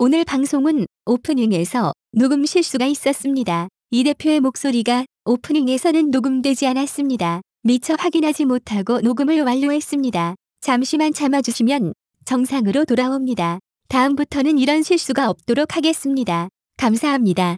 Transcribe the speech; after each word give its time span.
오늘 0.00 0.24
방송은 0.24 0.86
오프닝에서 1.06 1.92
녹음 2.12 2.46
실수가 2.46 2.86
있었습니다. 2.86 3.66
이 3.90 4.04
대표의 4.04 4.38
목소리가 4.38 5.04
오프닝에서는 5.24 6.12
녹음되지 6.12 6.68
않았습니다. 6.68 7.40
미처 7.64 7.96
확인하지 7.98 8.44
못하고 8.44 9.00
녹음을 9.00 9.42
완료했습니다. 9.42 10.36
잠시만 10.60 11.12
참아주시면 11.12 11.94
정상으로 12.26 12.84
돌아옵니다. 12.84 13.58
다음부터는 13.88 14.58
이런 14.58 14.84
실수가 14.84 15.28
없도록 15.30 15.74
하겠습니다. 15.74 16.48
감사합니다. 16.76 17.56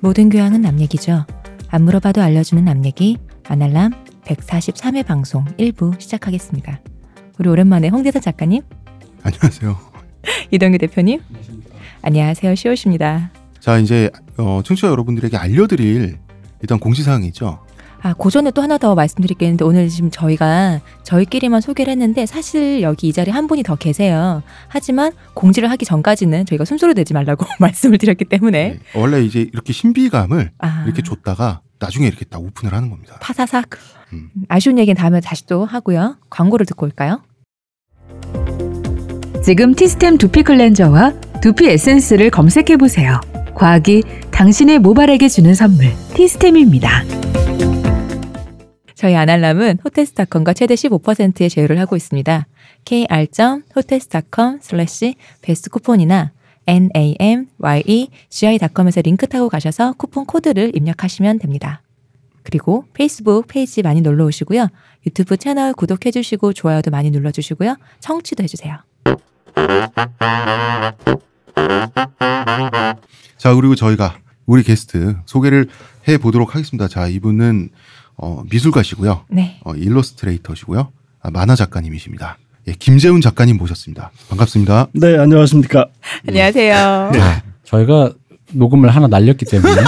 모든 0.00 0.30
교양은 0.30 0.62
남 0.62 0.80
얘기죠. 0.80 1.26
안 1.68 1.82
물어봐도 1.84 2.22
알려주는 2.22 2.64
남 2.64 2.84
얘기 2.84 3.18
아날람 3.46 3.92
143회 4.24 5.04
방송 5.04 5.44
1부 5.56 6.00
시작하겠습니다. 6.00 6.80
우리 7.38 7.48
오랜만에 7.48 7.88
홍대사 7.88 8.18
작가님, 8.20 8.62
안녕하세요. 9.22 9.78
이동규 10.50 10.78
대표님, 10.78 11.20
안녕하세요. 12.02 12.54
시옷입니다. 12.54 13.30
자 13.60 13.78
이제 13.78 14.10
어, 14.38 14.62
청취자 14.64 14.88
여러분들에게 14.88 15.36
알려드릴 15.36 16.18
일단 16.62 16.78
공지사항이 16.78 17.26
있죠. 17.28 17.60
아, 18.02 18.14
고전에 18.14 18.50
또 18.52 18.62
하나 18.62 18.78
더 18.78 18.94
말씀드릴 18.94 19.36
게 19.36 19.46
있는데 19.46 19.64
오늘 19.64 19.88
지금 19.88 20.10
저희가 20.10 20.80
저희끼리만 21.02 21.60
소개를 21.60 21.90
했는데 21.92 22.24
사실 22.26 22.80
여기 22.82 23.08
이 23.08 23.12
자리에 23.12 23.32
한 23.32 23.46
분이 23.46 23.62
더 23.62 23.76
계세요. 23.76 24.42
하지만 24.68 25.12
공지를 25.34 25.70
하기 25.70 25.84
전까지는 25.84 26.46
저희가 26.46 26.64
순서를 26.64 26.94
내지 26.94 27.12
말라고 27.12 27.44
말씀을 27.60 27.98
드렸기 27.98 28.24
때문에 28.24 28.78
네, 28.78 28.78
원래 28.94 29.22
이제 29.22 29.40
이렇게 29.52 29.72
신비감을 29.72 30.52
아, 30.58 30.84
이렇게 30.86 31.02
줬다가 31.02 31.60
나중에 31.78 32.06
이렇게 32.06 32.24
딱 32.24 32.40
오픈을 32.40 32.74
하는 32.74 32.90
겁니다. 32.90 33.18
파사삭 33.20 33.70
음. 34.12 34.30
아쉬운 34.48 34.78
얘기는 34.78 34.94
다음에 34.96 35.20
다시 35.20 35.46
또 35.46 35.64
하고요. 35.64 36.16
광고를 36.30 36.66
듣고 36.66 36.86
올까요? 36.86 37.22
지금 39.44 39.74
티스템 39.74 40.18
두피 40.18 40.42
클렌저와 40.42 41.14
두피 41.40 41.68
에센스를 41.68 42.30
검색해 42.30 42.76
보세요. 42.76 43.20
과학이 43.54 44.02
당신의 44.30 44.78
모발에게 44.78 45.28
주는 45.28 45.54
선물 45.54 45.92
티스템입니다. 46.14 47.02
저희 49.00 49.16
아날람은 49.16 49.78
호텔스닷컴과 49.82 50.52
최대 50.52 50.74
15%의 50.74 51.48
제휴를 51.48 51.80
하고 51.80 51.96
있습니다. 51.96 52.46
kr.hotels.com 52.84 54.58
슬래시 54.60 55.14
베스트 55.40 55.70
쿠폰이나 55.70 56.32
namyegi.com에서 56.68 59.00
링크 59.00 59.26
타고 59.26 59.48
가셔서 59.48 59.94
쿠폰 59.94 60.26
코드를 60.26 60.76
입력하시면 60.76 61.38
됩니다. 61.38 61.80
그리고 62.42 62.84
페이스북 62.92 63.46
페이지 63.48 63.80
많이 63.80 64.02
놀러 64.02 64.26
오시고요. 64.26 64.68
유튜브 65.06 65.38
채널 65.38 65.72
구독해 65.72 66.10
주시고 66.10 66.52
좋아요도 66.52 66.90
많이 66.90 67.10
눌러 67.10 67.30
주시고요. 67.30 67.76
청취도 68.00 68.42
해 68.42 68.46
주세요. 68.46 68.76
자 73.38 73.54
그리고 73.54 73.74
저희가 73.74 74.18
우리 74.44 74.62
게스트 74.62 75.16
소개를 75.24 75.68
해 76.06 76.18
보도록 76.18 76.54
하겠습니다. 76.54 76.86
자 76.86 77.08
이분은 77.08 77.70
어, 78.22 78.42
미술가시고요, 78.50 79.24
네. 79.30 79.58
어, 79.64 79.74
일러스트레이터시고요, 79.74 80.92
아, 81.22 81.30
만화 81.30 81.54
작가님이십니다. 81.54 82.36
예, 82.68 82.72
김재훈 82.78 83.22
작가님 83.22 83.56
모셨습니다. 83.56 84.10
반갑습니다. 84.28 84.88
네, 84.92 85.16
안녕하십니까. 85.16 85.86
안녕하세요. 86.28 86.76
아, 86.76 87.42
저희가 87.64 88.12
녹음을 88.52 88.90
하나 88.90 89.06
날렸기 89.06 89.46
때문에 89.46 89.72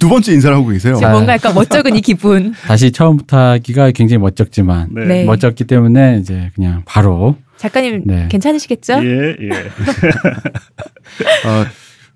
두 0.00 0.08
번째 0.08 0.32
인사를 0.32 0.56
하고 0.56 0.68
계세요. 0.68 0.96
지금 0.96 1.12
뭔가 1.12 1.34
약간 1.34 1.54
멋쩍은 1.54 1.94
이 1.94 2.00
기분. 2.00 2.52
다시 2.66 2.90
처음부터 2.90 3.38
하기가 3.38 3.92
굉장히 3.92 4.18
멋쩍지만 4.18 4.88
네. 4.92 5.04
네. 5.04 5.24
멋졌기 5.24 5.64
때문에 5.64 6.18
이제 6.20 6.50
그냥 6.54 6.82
바로 6.86 7.36
작가님 7.58 8.02
네. 8.06 8.26
괜찮으시겠죠? 8.30 8.94
예, 9.04 9.36
예. 9.40 9.50
어, 11.46 11.66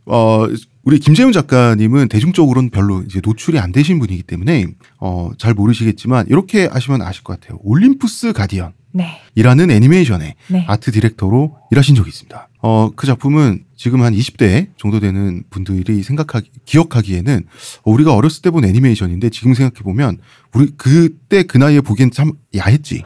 어, 0.07 0.47
우리 0.83 0.99
김재훈 0.99 1.33
작가님은 1.33 2.09
대중적으로는 2.09 2.71
별로 2.71 3.03
이제 3.03 3.21
노출이 3.25 3.59
안 3.59 3.73
되신 3.73 3.99
분이기 3.99 4.23
때문에 4.23 4.67
어, 5.01 5.31
잘 5.39 5.55
모르시겠지만 5.55 6.27
이렇게 6.29 6.69
아시면 6.71 7.01
아실 7.03 7.25
것 7.25 7.41
같아요. 7.41 7.59
올림푸스 7.63 8.33
가디언. 8.33 8.73
네. 8.97 9.21
이라는 9.35 9.71
애니메이션의 9.73 10.35
네. 10.49 10.65
아트 10.69 10.93
디렉터로 10.93 11.57
일하신 11.73 11.97
적이 11.97 12.11
있습니다. 12.11 12.49
어, 12.63 12.91
그 12.95 13.07
작품은 13.09 13.65
지금 13.77 14.03
한 14.03 14.15
20대 14.15 14.69
정도 14.77 15.01
되는 15.01 15.43
분들이 15.51 16.03
생각하기, 16.05 16.49
기억하기에는 16.65 17.45
어, 17.83 17.91
우리가 17.91 18.15
어렸을 18.15 18.43
때 18.43 18.51
본 18.51 18.65
애니메이션인데 18.65 19.31
지금 19.31 19.53
생각해보면 19.55 20.19
우리 20.55 20.71
그때 20.77 21.43
그 21.43 21.59
나이에 21.59 21.81
보기엔 21.81 22.13
참 22.13 22.33
야했지. 22.55 23.03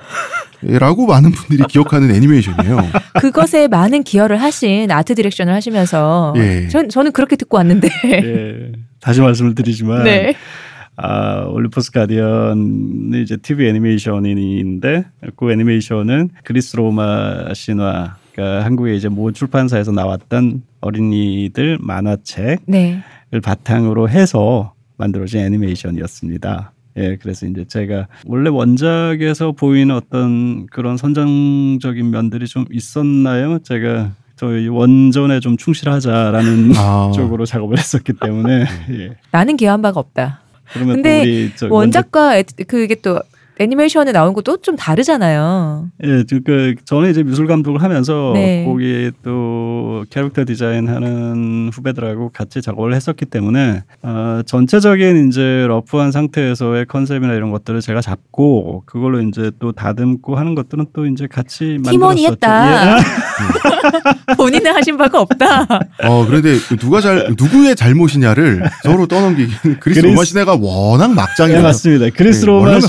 라고 0.63 1.07
많은 1.07 1.31
분들이 1.31 1.67
기억하는 1.69 2.11
애니메이션이에요. 2.11 2.79
그것에 3.21 3.69
많은 3.69 4.03
기여를 4.03 4.41
하신 4.43 4.91
art 4.91 5.15
direction을 5.15 5.53
하시면서 5.53 6.35
예. 6.37 6.69
전, 6.69 6.89
저는 6.89 7.13
그렇게 7.13 7.37
듣고 7.37 7.57
왔는데 7.57 7.89
예. 8.05 8.73
다시 9.01 9.21
말씀을 9.21 9.55
드리지만 9.55 10.05
네. 10.05 10.35
아, 10.97 11.45
올리포스 11.47 11.93
가디언은 11.93 13.23
이제 13.23 13.37
TV 13.37 13.69
애니메이션인데 13.69 15.05
그 15.37 15.53
애니메이션은 15.53 16.31
그리스 16.43 16.77
로마 16.77 17.55
신화 17.55 18.17
그러니까 18.33 18.65
한국의 18.65 18.97
이제 18.97 19.09
모 19.09 19.31
출판사에서 19.33 19.93
나왔던 19.93 20.63
어린이들 20.81 21.79
만화책을 21.81 22.59
네. 22.67 23.03
바탕으로 23.43 24.09
해서 24.09 24.75
만들어진 24.97 25.41
애니메이션이었습니다. 25.41 26.73
예, 26.99 27.17
그래서 27.17 27.47
이제 27.47 27.65
제가 27.65 28.09
원래 28.27 28.51
원작에서 28.51 29.53
보이는 29.53 29.95
어떤 29.95 30.67
그런 30.67 30.97
선정적인 30.97 32.11
면들이 32.11 32.47
좀 32.47 32.65
있었나요? 32.71 33.61
제가 33.61 34.13
저희 34.37 34.69
원전에 34.69 35.41
좀 35.41 35.57
충실하자라는 35.57 36.73
아. 36.77 37.13
쪽으로 37.15 37.47
작업을 37.47 37.79
했었기 37.79 38.15
때문에 38.21 38.67
예. 38.91 39.17
나는 39.31 39.57
기여한 39.57 39.83
바가 39.83 40.01
없다. 40.01 40.41
그러면 40.73 40.97
근데 40.97 41.23
우리 41.23 41.53
원작과 41.71 42.39
애, 42.39 42.45
그게 42.67 42.95
또 42.97 43.21
애니메이션에 43.59 44.13
나온 44.13 44.35
것도 44.35 44.59
좀 44.59 44.77
다르잖아요. 44.77 45.89
예, 46.05 46.25
그, 46.29 46.41
그 46.45 46.75
저는 46.85 47.11
이제 47.11 47.23
미술 47.23 47.47
감독을 47.47 47.83
하면서 47.83 48.33
네. 48.35 48.65
거기에 48.65 49.11
또 49.25 50.05
캐릭터 50.11 50.45
디자인하는 50.45 51.71
후배들하고 51.73 52.31
같이 52.33 52.63
작업을 52.63 52.95
했었기 52.95 53.25
때문에 53.27 53.83
어, 54.03 54.41
전체적인 54.47 55.29
이제 55.29 55.65
러프한 55.67 56.13
상태에서의 56.13 56.87
컨셉이나 56.87 57.35
이런 57.35 57.51
것들을 57.51 57.81
제가 57.81 58.01
잡고 58.01 58.85
그걸로 58.87 59.21
이제 59.23 59.51
또 59.59 59.73
다듬고 59.73 60.37
하는 60.37 60.55
것들은 60.55 60.87
또 60.93 61.07
이제 61.07 61.27
같이 61.27 61.79
팀원이. 61.85 62.27
했다. 62.27 62.97
예. 62.99 63.03
본인은 64.37 64.73
하신 64.75 64.97
바가 64.97 65.21
없다. 65.21 65.67
어, 66.05 66.27
그런데 66.27 66.57
누가 66.79 67.01
잘, 67.01 67.27
누구의 67.39 67.75
잘못이냐를 67.77 68.63
서로 68.83 69.07
떠넘기기는 69.07 69.59
그리스 69.81 70.01
그리스- 70.01 70.07
로마 70.07 70.25
시내가 70.25 70.57
워낙 70.61 71.09
네, 71.09 71.15
막장이라. 71.15 71.63
맞습니다. 71.63 72.07
그리스 72.15 72.41
네, 72.41 72.47
로마 72.47 72.73
막장 72.73 72.89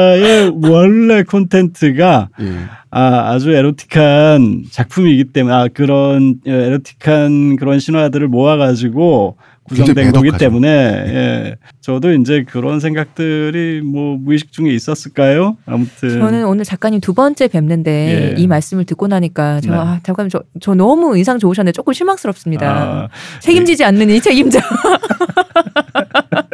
신화의 0.00 0.52
원래 0.62 1.22
콘텐츠가 1.22 2.28
예. 2.40 2.52
아, 2.90 3.30
아주 3.30 3.52
에로틱한 3.52 4.64
작품이기 4.70 5.24
때문에 5.32 5.54
아, 5.54 5.68
그런 5.72 6.36
예, 6.46 6.52
에로틱한 6.52 7.56
그런 7.56 7.78
신화들을 7.78 8.26
모아가지고 8.28 9.36
구성된 9.64 10.10
거기. 10.12 10.32
때문에 10.32 10.68
예, 10.68 11.56
저도 11.80 12.12
이제 12.14 12.44
그런 12.48 12.80
생각들이 12.80 13.82
뭐 13.82 14.16
무의식 14.16 14.50
중에 14.50 14.70
있었을까요? 14.70 15.56
아무튼 15.66 16.08
저는 16.18 16.44
오늘 16.46 16.64
작가님 16.64 17.00
두 17.00 17.14
번째 17.14 17.46
뵙는데 17.46 18.34
예. 18.36 18.40
이 18.40 18.48
말씀을 18.48 18.84
듣고 18.84 19.06
나니까 19.06 19.60
저 19.60 19.70
네. 19.70 19.76
아, 19.76 20.00
작가님 20.02 20.28
저, 20.30 20.42
저 20.60 20.74
너무 20.74 21.16
인상 21.16 21.38
좋으셨는데 21.38 21.72
조금 21.72 21.92
실망스럽습니다. 21.92 22.68
아, 22.68 23.08
책임지지 23.40 23.84
않는 23.84 24.10
이 24.10 24.20
책임자. 24.20 24.60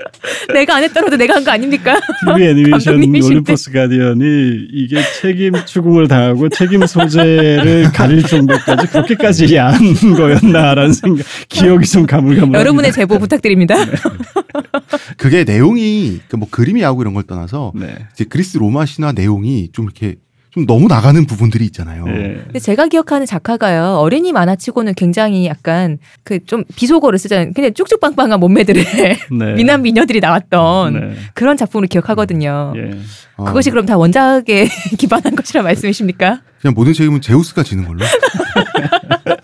내가 0.52 0.76
안 0.76 0.82
했더라도 0.84 1.16
내가 1.16 1.34
한 1.36 1.44
거 1.44 1.50
아닙니까? 1.52 1.98
TV 2.34 2.46
애니메이션. 2.48 2.94
올림포스 2.96 3.70
가디언이 3.72 4.68
이게 4.72 5.00
책임 5.20 5.52
추궁을 5.64 6.08
당하고 6.08 6.48
책임 6.48 6.86
소재를 6.86 7.90
가릴 7.94 8.22
정도까지 8.22 8.86
그렇게까지 8.88 9.54
야한 9.54 9.94
거였나라는 10.16 10.92
생각 10.92 11.24
기억이 11.48 11.86
좀 11.86 12.06
가물가물. 12.06 12.58
여러분의 12.58 12.92
제보 12.92 13.18
부탁드립니다. 13.18 13.76
그게 15.16 15.44
내용이, 15.44 16.20
그뭐 16.28 16.48
그림이 16.50 16.82
하고 16.82 17.02
이런 17.02 17.14
걸 17.14 17.22
떠나서 17.24 17.72
네. 17.74 17.94
이제 18.14 18.24
그리스 18.24 18.58
로마 18.58 18.86
신화 18.86 19.12
내용이 19.12 19.70
좀 19.72 19.84
이렇게 19.86 20.16
좀 20.56 20.64
너무 20.66 20.88
나가는 20.88 21.26
부분들이 21.26 21.66
있잖아요. 21.66 22.04
예. 22.08 22.40
근데 22.44 22.58
제가 22.58 22.86
기억하는 22.86 23.26
작가가요 23.26 23.96
어린이 23.98 24.32
만화치고는 24.32 24.94
굉장히 24.94 25.46
약간 25.46 25.98
그 26.24 26.38
좀 26.46 26.64
비속어를 26.76 27.18
쓰잖아요. 27.18 27.52
그냥 27.54 27.74
쭉쭉 27.74 27.98
빵빵한 28.00 28.38
몸매들의 28.40 28.84
네. 29.38 29.52
미남 29.56 29.82
미녀들이 29.82 30.20
나왔던 30.20 30.92
네. 30.94 31.16
그런 31.34 31.56
작품을 31.56 31.88
기억하거든요. 31.88 32.72
예. 32.76 32.98
어, 33.36 33.44
그것이 33.44 33.70
그럼 33.70 33.84
다 33.84 33.98
원작에 33.98 34.68
기반한 34.96 35.34
것이라 35.36 35.62
말씀이십니까? 35.62 36.40
그냥 36.60 36.74
모든 36.74 36.92
책임은 36.94 37.20
제우스가 37.20 37.62
지는 37.64 37.84
걸로. 37.84 38.04
예. 38.04 39.36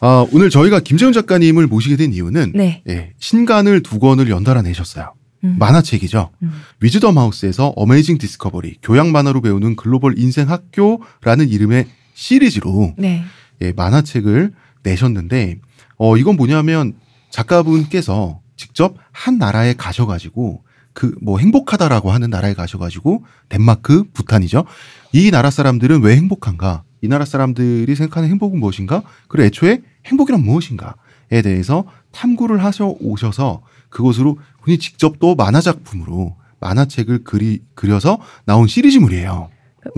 아, 0.00 0.26
오늘 0.32 0.48
저희가 0.48 0.80
김재훈 0.80 1.12
작가님을 1.12 1.66
모시게 1.66 1.96
된 1.96 2.12
이유는 2.12 2.52
네. 2.54 2.82
예, 2.88 3.10
신간을 3.18 3.82
두 3.82 3.98
권을 3.98 4.30
연달아 4.30 4.62
내셨어요. 4.62 5.12
음. 5.44 5.56
만화책이죠. 5.58 6.30
음. 6.42 6.52
위즈덤 6.80 7.18
하우스에서 7.18 7.72
Amazing 7.76 8.18
Discovery 8.18 8.78
교양 8.82 9.12
만화로 9.12 9.40
배우는 9.40 9.76
글로벌 9.76 10.18
인생 10.18 10.48
학교라는 10.50 11.48
이름의 11.48 11.86
시리즈로 12.14 12.94
네. 12.96 13.24
예, 13.62 13.72
만화책을 13.72 14.52
내셨는데 14.82 15.58
어 15.98 16.16
이건 16.16 16.36
뭐냐면 16.36 16.94
작가분께서 17.30 18.40
직접 18.56 18.96
한 19.12 19.38
나라에 19.38 19.74
가셔가지고 19.74 20.62
그 20.92 21.14
뭐 21.20 21.38
행복하다라고 21.38 22.10
하는 22.10 22.30
나라에 22.30 22.54
가셔가지고 22.54 23.24
덴마크, 23.50 24.04
부탄이죠. 24.12 24.64
이 25.12 25.30
나라 25.30 25.50
사람들은 25.50 26.02
왜 26.02 26.16
행복한가? 26.16 26.82
이 27.02 27.08
나라 27.08 27.24
사람들이 27.24 27.94
생각하는 27.94 28.30
행복은 28.30 28.58
무엇인가? 28.58 29.02
그리고 29.28 29.46
애초에 29.46 29.82
행복이란 30.06 30.42
무엇인가?에 30.42 31.42
대해서 31.42 31.84
탐구를 32.12 32.64
하셔 32.64 32.94
오셔서 33.00 33.60
그곳으로 33.96 34.38
본인이 34.62 34.78
직접 34.78 35.18
또 35.18 35.34
만화 35.34 35.60
작품으로 35.62 36.36
만화책을 36.60 37.24
그리 37.24 37.60
그려서 37.74 38.18
나온 38.44 38.66
시리즈물이에요. 38.66 39.48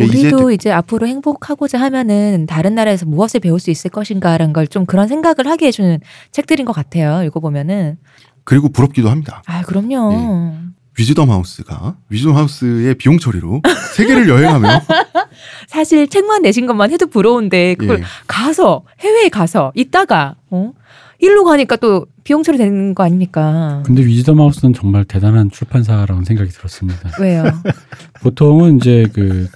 예, 0.00 0.04
이제 0.04 0.18
우리도 0.30 0.50
이제 0.52 0.70
앞으로 0.70 1.06
행복하고자 1.08 1.80
하면은 1.80 2.46
다른 2.46 2.74
나라에서 2.76 3.06
무엇을 3.06 3.40
배울 3.40 3.58
수 3.58 3.70
있을 3.70 3.90
것인가라는 3.90 4.52
걸 4.52 4.68
좀 4.68 4.86
그런 4.86 5.08
생각을 5.08 5.46
하게 5.50 5.66
해주는 5.68 5.98
책들인 6.30 6.64
것 6.66 6.72
같아요. 6.72 7.24
읽어보면은. 7.24 7.96
그리고 8.44 8.68
부럽기도 8.68 9.10
합니다. 9.10 9.42
아, 9.46 9.62
그럼요. 9.62 10.52
위즈덤 10.98 11.30
하우스가 11.30 11.96
위즈덤 12.08 12.36
하우스의 12.36 12.94
비용 12.96 13.18
처리로 13.18 13.62
세계를 13.96 14.28
여행하며 14.28 14.82
사실 15.68 16.08
책만 16.08 16.42
내신 16.42 16.66
것만 16.66 16.90
해도 16.92 17.06
부러운데 17.06 17.74
그걸 17.76 18.00
예, 18.00 18.04
가서 18.26 18.82
해외에 19.00 19.28
가서 19.28 19.72
있다가 19.74 20.34
어? 20.50 20.72
일로 21.18 21.44
가니까 21.44 21.76
또 21.76 22.06
비용 22.24 22.42
처리되는 22.42 22.94
거 22.94 23.02
아닙니까? 23.02 23.82
근데 23.84 24.04
위즈덤 24.04 24.40
하우스는 24.40 24.72
정말 24.72 25.04
대단한 25.04 25.50
출판사라는 25.50 26.24
생각이 26.24 26.50
들었습니다. 26.50 27.10
왜요? 27.20 27.44
보통은 28.22 28.76
이제 28.76 29.06
그 29.12 29.48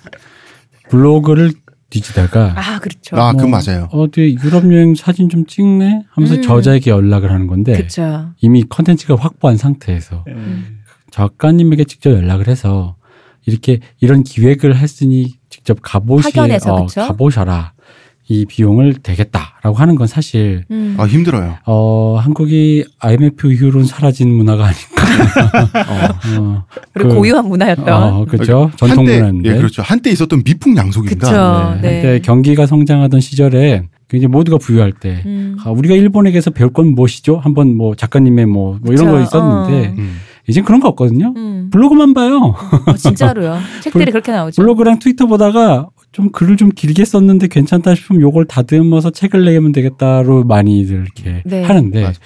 블로그를 0.88 1.53
뒤지다가 1.91 2.55
아 2.56 2.79
그렇죠. 2.79 3.17
아, 3.17 3.32
그뭐 3.32 3.49
맞아요. 3.49 3.88
어디 3.93 4.37
유럽 4.43 4.64
여행 4.73 4.94
사진 4.94 5.29
좀 5.29 5.47
찍네 5.47 6.05
하면서 6.11 6.37
음. 6.37 6.43
저자에게 6.43 6.91
연락을 6.91 7.31
하는 7.31 7.47
건데 7.47 7.75
그렇죠. 7.75 8.31
이미 8.41 8.64
컨텐츠가 8.64 9.17
확보한 9.17 9.56
상태에서 9.59 10.25
예. 10.29 10.35
작가님에게 11.11 11.85
직접 11.85 12.11
연락을 12.11 12.49
해서 12.49 12.97
이렇게 13.47 13.81
이런 14.00 14.23
기획을 14.23 14.76
했으니 14.76 15.35
직접 15.50 15.79
가보시 15.82 16.29
어, 16.38 16.87
그쵸? 16.87 17.03
가보셔라 17.03 17.75
이 18.29 18.47
비용을 18.47 18.95
대겠다라고 19.03 19.77
하는 19.77 19.95
건 19.97 20.07
사실 20.07 20.65
음. 20.71 20.95
아 20.99 21.05
힘들어요. 21.07 21.57
어 21.67 22.17
한국이 22.21 22.85
IMF 23.01 23.53
이후로는 23.53 23.85
사라진 23.87 24.33
문화가 24.33 24.67
아닐까. 24.67 25.03
어, 26.39 26.65
그리고 26.93 27.09
그- 27.11 27.15
고유한 27.17 27.49
문화였던. 27.49 27.89
어, 27.89 28.25
그렇죠. 28.25 28.71
전통 28.77 29.01
한때 29.01 29.17
문화인데. 29.19 29.51
예, 29.51 29.57
그렇죠. 29.57 29.83
한때 29.83 30.11
있었던 30.11 30.43
미풍 30.45 30.77
양속입니다. 30.77 31.29
그쵸. 31.29 31.81
네. 31.83 31.89
네. 31.89 31.95
한때 31.95 32.19
경기가 32.21 32.67
성장하던 32.67 33.21
시절에 33.21 33.89
굉장히 34.09 34.31
모두가 34.31 34.59
부유할 34.59 34.93
때 34.93 35.23
음. 35.27 35.57
아, 35.65 35.71
우리가 35.71 35.95
일본에게서 35.95 36.51
배울 36.51 36.73
건 36.73 36.95
무엇이죠? 36.95 37.39
한번 37.39 37.77
뭐 37.77 37.95
작가님의 37.95 38.47
뭐, 38.47 38.79
뭐 38.83 38.93
이런. 38.93 39.11
거 39.11 39.21
있었는데 39.21 39.89
어. 39.89 39.93
음. 39.99 40.19
이젠 40.49 40.65
그런 40.65 40.81
거 40.81 40.89
없거든요. 40.89 41.33
음. 41.37 41.71
블로그만 41.73 42.15
봐요. 42.15 42.55
어, 42.87 42.95
진짜로요. 42.95 43.59
책들이 43.83 44.11
그렇게 44.11 44.33
나오죠. 44.33 44.61
블로그랑 44.61 44.99
트위터 44.99 45.27
보다가 45.27 45.89
좀 46.12 46.31
글을 46.31 46.56
좀 46.56 46.70
길게 46.70 47.05
썼는데 47.05 47.49
괜찮다 47.49 47.94
싶으면 47.94 48.23
요걸 48.23 48.44
다듬어서 48.47 49.11
책을 49.11 49.44
내면 49.44 49.73
되겠다로 49.73 50.44
많이들 50.44 51.05
이렇게 51.05 51.43
네. 51.44 51.62
하는데 51.62 52.03
맞아. 52.03 52.19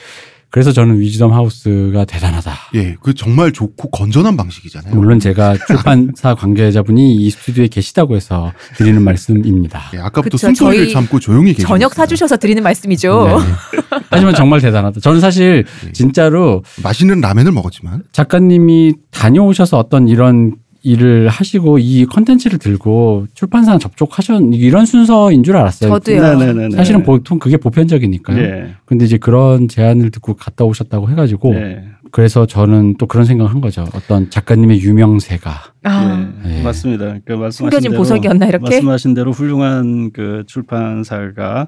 그래서 0.49 0.73
저는 0.73 1.01
위즈덤 1.01 1.33
하우스가 1.35 2.07
대단하다. 2.07 2.53
예, 2.77 2.97
그 3.03 3.13
정말 3.13 3.53
좋고 3.53 3.91
건전한 3.91 4.37
방식이잖아요. 4.39 4.95
물론 4.95 5.21
제가 5.21 5.55
출판사 5.67 6.33
관계자분이 6.37 7.17
이 7.17 7.31
스튜디오에 7.31 7.67
계시다고 7.69 8.17
해서 8.17 8.53
드리는 8.77 9.03
말씀입니다. 9.03 9.83
예, 9.95 9.99
아까부터 9.99 10.23
그쵸, 10.23 10.39
숨소리를 10.39 10.89
참고 10.93 11.21
조용히 11.21 11.53
계시고 11.53 11.69
저녁. 11.69 11.93
사주셔서 11.93 12.39
드리는 12.39 12.63
말씀이죠. 12.63 13.27
네. 13.27 14.01
하지만 14.09 14.35
정말 14.35 14.61
대단하다. 14.63 15.01
저는 15.01 15.21
사실 15.21 15.65
네. 15.85 15.93
진짜로 15.93 16.63
맛있는 16.83 17.21
라면을 17.21 17.53
먹었지만 17.53 18.05
작가님이 18.13 18.95
다녀오셔서 19.11 19.79
어떤 19.79 20.09
이런 20.09 20.55
일을 20.87 21.29
하시고 21.29 21.79
이 21.79 22.07
컨텐츠를 22.07 22.61
들고 22.61 23.27
출판사 23.35 23.77
접촉하셨 23.77 24.41
이런 24.53 24.87
순서인 24.87 25.43
줄 25.43 25.57
알았어요. 25.57 25.91
저도요. 25.91 26.39
네네네. 26.39 26.77
사실은 26.77 27.03
보통 27.03 27.41
그게 27.41 27.57
보편적이니까요. 27.57 28.39
예. 28.39 28.75
근데 28.85 29.05
이제 29.05 29.19
그런 29.19 29.67
제안을 29.67 30.13
듣고 30.13 30.35
갔다 30.35 30.65
오셨다고 30.65 31.11
해가지고 31.11 31.57
예. 31.57 31.83
그래서 32.13 32.47
저는 32.47 32.95
또 32.99 33.07
그런 33.07 33.27
생각한 33.27 33.61
거죠. 33.61 33.85
어떤 33.95 34.31
작가님의 34.31 34.81
유명세가 34.81 35.51
아, 35.83 36.33
예. 36.47 36.59
예. 36.59 36.63
맞습니다. 36.63 37.17
그 37.25 37.33
말씀하신 37.33 37.51
숨겨진 37.53 37.91
대로 37.91 37.99
보석이었나 37.99 38.47
이렇게? 38.47 38.63
말씀하신 38.63 39.15
대로 39.15 39.33
훌륭한 39.33 40.13
그 40.13 40.45
출판사가 40.47 41.67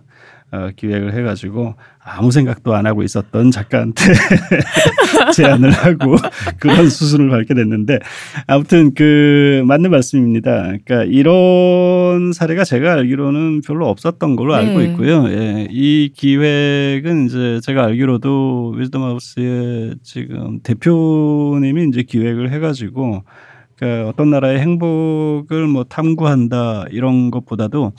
어, 0.51 0.71
기획을 0.75 1.13
해가지고 1.13 1.75
아무 2.03 2.31
생각도 2.31 2.75
안 2.75 2.87
하고 2.87 3.03
있었던 3.03 3.51
작가한테 3.51 4.03
제안을 5.35 5.71
하고 5.71 6.17
그런 6.59 6.89
수순을 6.89 7.29
밟게 7.29 7.53
됐는데 7.53 7.99
아무튼 8.47 8.95
그 8.95 9.63
맞는 9.67 9.91
말씀입니다. 9.91 10.63
그러니까 10.63 11.05
이런 11.05 12.33
사례가 12.33 12.65
제가 12.65 12.95
알기로는 12.95 13.61
별로 13.61 13.89
없었던 13.89 14.37
걸로 14.37 14.57
네. 14.57 14.67
알고 14.67 14.81
있고요. 14.83 15.29
예, 15.29 15.69
이 15.71 16.13
기획은 16.15 17.27
이제 17.27 17.61
제가 17.63 17.85
알기로도 17.85 18.75
위즈덤 18.79 19.03
하우스의 19.03 19.97
지금 20.03 20.61
대표님이 20.63 21.89
이제 21.89 22.03
기획을 22.05 22.53
해가지고 22.53 23.23
그러니까 23.77 24.09
어떤 24.09 24.31
나라의 24.31 24.61
행복을 24.61 25.67
뭐 25.67 25.85
탐구한다 25.85 26.87
이런 26.91 27.31
것보다도 27.31 27.93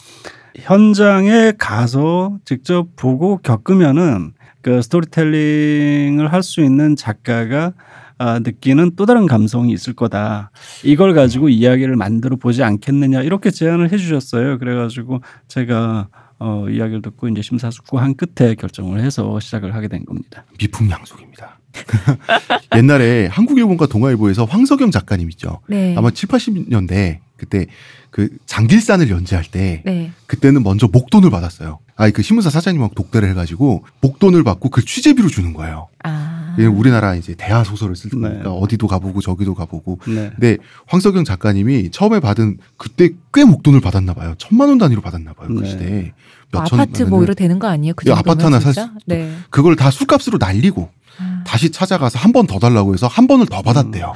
현장에 0.58 1.54
가서 1.58 2.38
직접 2.46 2.88
보고 2.96 3.38
겪으면은 3.38 4.34
그 4.62 4.82
스토리텔링을 4.82 6.32
할 6.32 6.44
수 6.44 6.62
있는 6.62 6.96
작가가 6.96 7.74
아, 8.18 8.40
느끼는 8.40 8.92
또 8.98 9.06
다른 9.06 9.28
감성이 9.28 9.72
있을 9.72 9.94
거다. 9.94 10.52
이걸 10.84 11.14
가지고 11.14 11.48
이야기를 11.48 11.96
만들어 11.96 12.36
보지 12.36 12.64
않겠느냐 12.64 13.22
이렇게 13.22 13.50
제안을 13.50 13.94
해주셨어요. 13.94 14.58
그래가지고 14.60 15.22
제가 15.48 16.10
어, 16.40 16.66
이야기를 16.70 17.02
듣고 17.02 17.30
이제 17.30 17.42
심사숙고한 17.42 18.16
끝에 18.16 18.56
결정을 18.56 19.00
해서 19.02 19.40
시작을 19.40 19.74
하게 19.74 19.88
된 19.88 20.04
겁니다. 20.06 20.44
미풍양속입니다. 20.60 21.60
옛날에 22.76 23.28
한국일본과 23.28 23.88
동아일보에서 23.88 24.46
황석영 24.46 24.92
작가님 24.92 25.30
있죠. 25.32 25.62
네. 25.68 25.96
아마 25.98 26.12
7, 26.12 26.28
80년대 26.30 27.20
그때 27.38 27.68
그 28.12 28.30
장길산을 28.46 29.10
연재할 29.10 29.46
때 29.46 29.82
네. 29.86 30.12
그때는 30.26 30.64
먼저 30.64 30.88
목돈을 30.88 31.30
받았어요. 31.30 31.80
아니 31.96 32.12
그 32.14 32.22
신문사 32.22 32.50
사장님하고 32.50 32.96
독대를 32.96 33.30
해가지고 33.30 33.84
목돈을 34.02 34.44
받고 34.44 34.70
그 34.70 34.84
취재비로 34.84 35.28
주는 35.30 35.54
거예요. 35.54 35.88
아. 36.04 36.56
왜냐면 36.58 36.78
우리나라 36.80 37.14
이제 37.16 37.36
대하 37.38 37.64
소설을 37.64 37.96
쓸 37.96 38.10
네. 38.20 38.30
테니까 38.30 38.52
어디도 38.52 38.88
가보고 38.88 39.22
저기도 39.22 39.54
가보고. 39.54 40.00
네. 40.08 40.32
근데 40.32 40.58
황석영 40.88 41.24
작가님이 41.24 41.92
처음에 41.92 42.20
받은 42.20 42.58
그때 42.78 43.10
꽤 43.34 43.44
목돈을 43.46 43.80
받았나 43.82 44.14
봐요. 44.14 44.34
천만 44.38 44.70
원 44.70 44.78
단위로 44.78 45.02
받았나 45.02 45.34
봐요. 45.34 45.48
그 45.48 45.62
네. 45.62 45.70
시대에 45.70 46.14
뭐 46.52 46.62
몇천 46.62 46.80
아파트 46.80 47.04
뭐. 47.04 47.22
이러 47.24 47.34
되는 47.36 47.60
거 47.60 47.68
아니에요? 47.68 47.94
그 47.96 48.10
예, 48.10 48.14
아파트 48.14 48.44
하나 48.44 48.60
살? 48.60 48.74
수- 48.74 48.90
네. 49.06 49.32
그걸 49.52 49.76
다 49.76 49.92
술값으로 49.92 50.38
날리고 50.40 50.90
아. 51.20 51.44
다시 51.46 51.70
찾아가서 51.70 52.18
한 52.18 52.32
번 52.32 52.48
더 52.48 52.58
달라고 52.60 52.94
해서 52.94 53.08
한 53.08 53.28
번을 53.28 53.46
더 53.46 53.62
받았대요. 53.62 54.14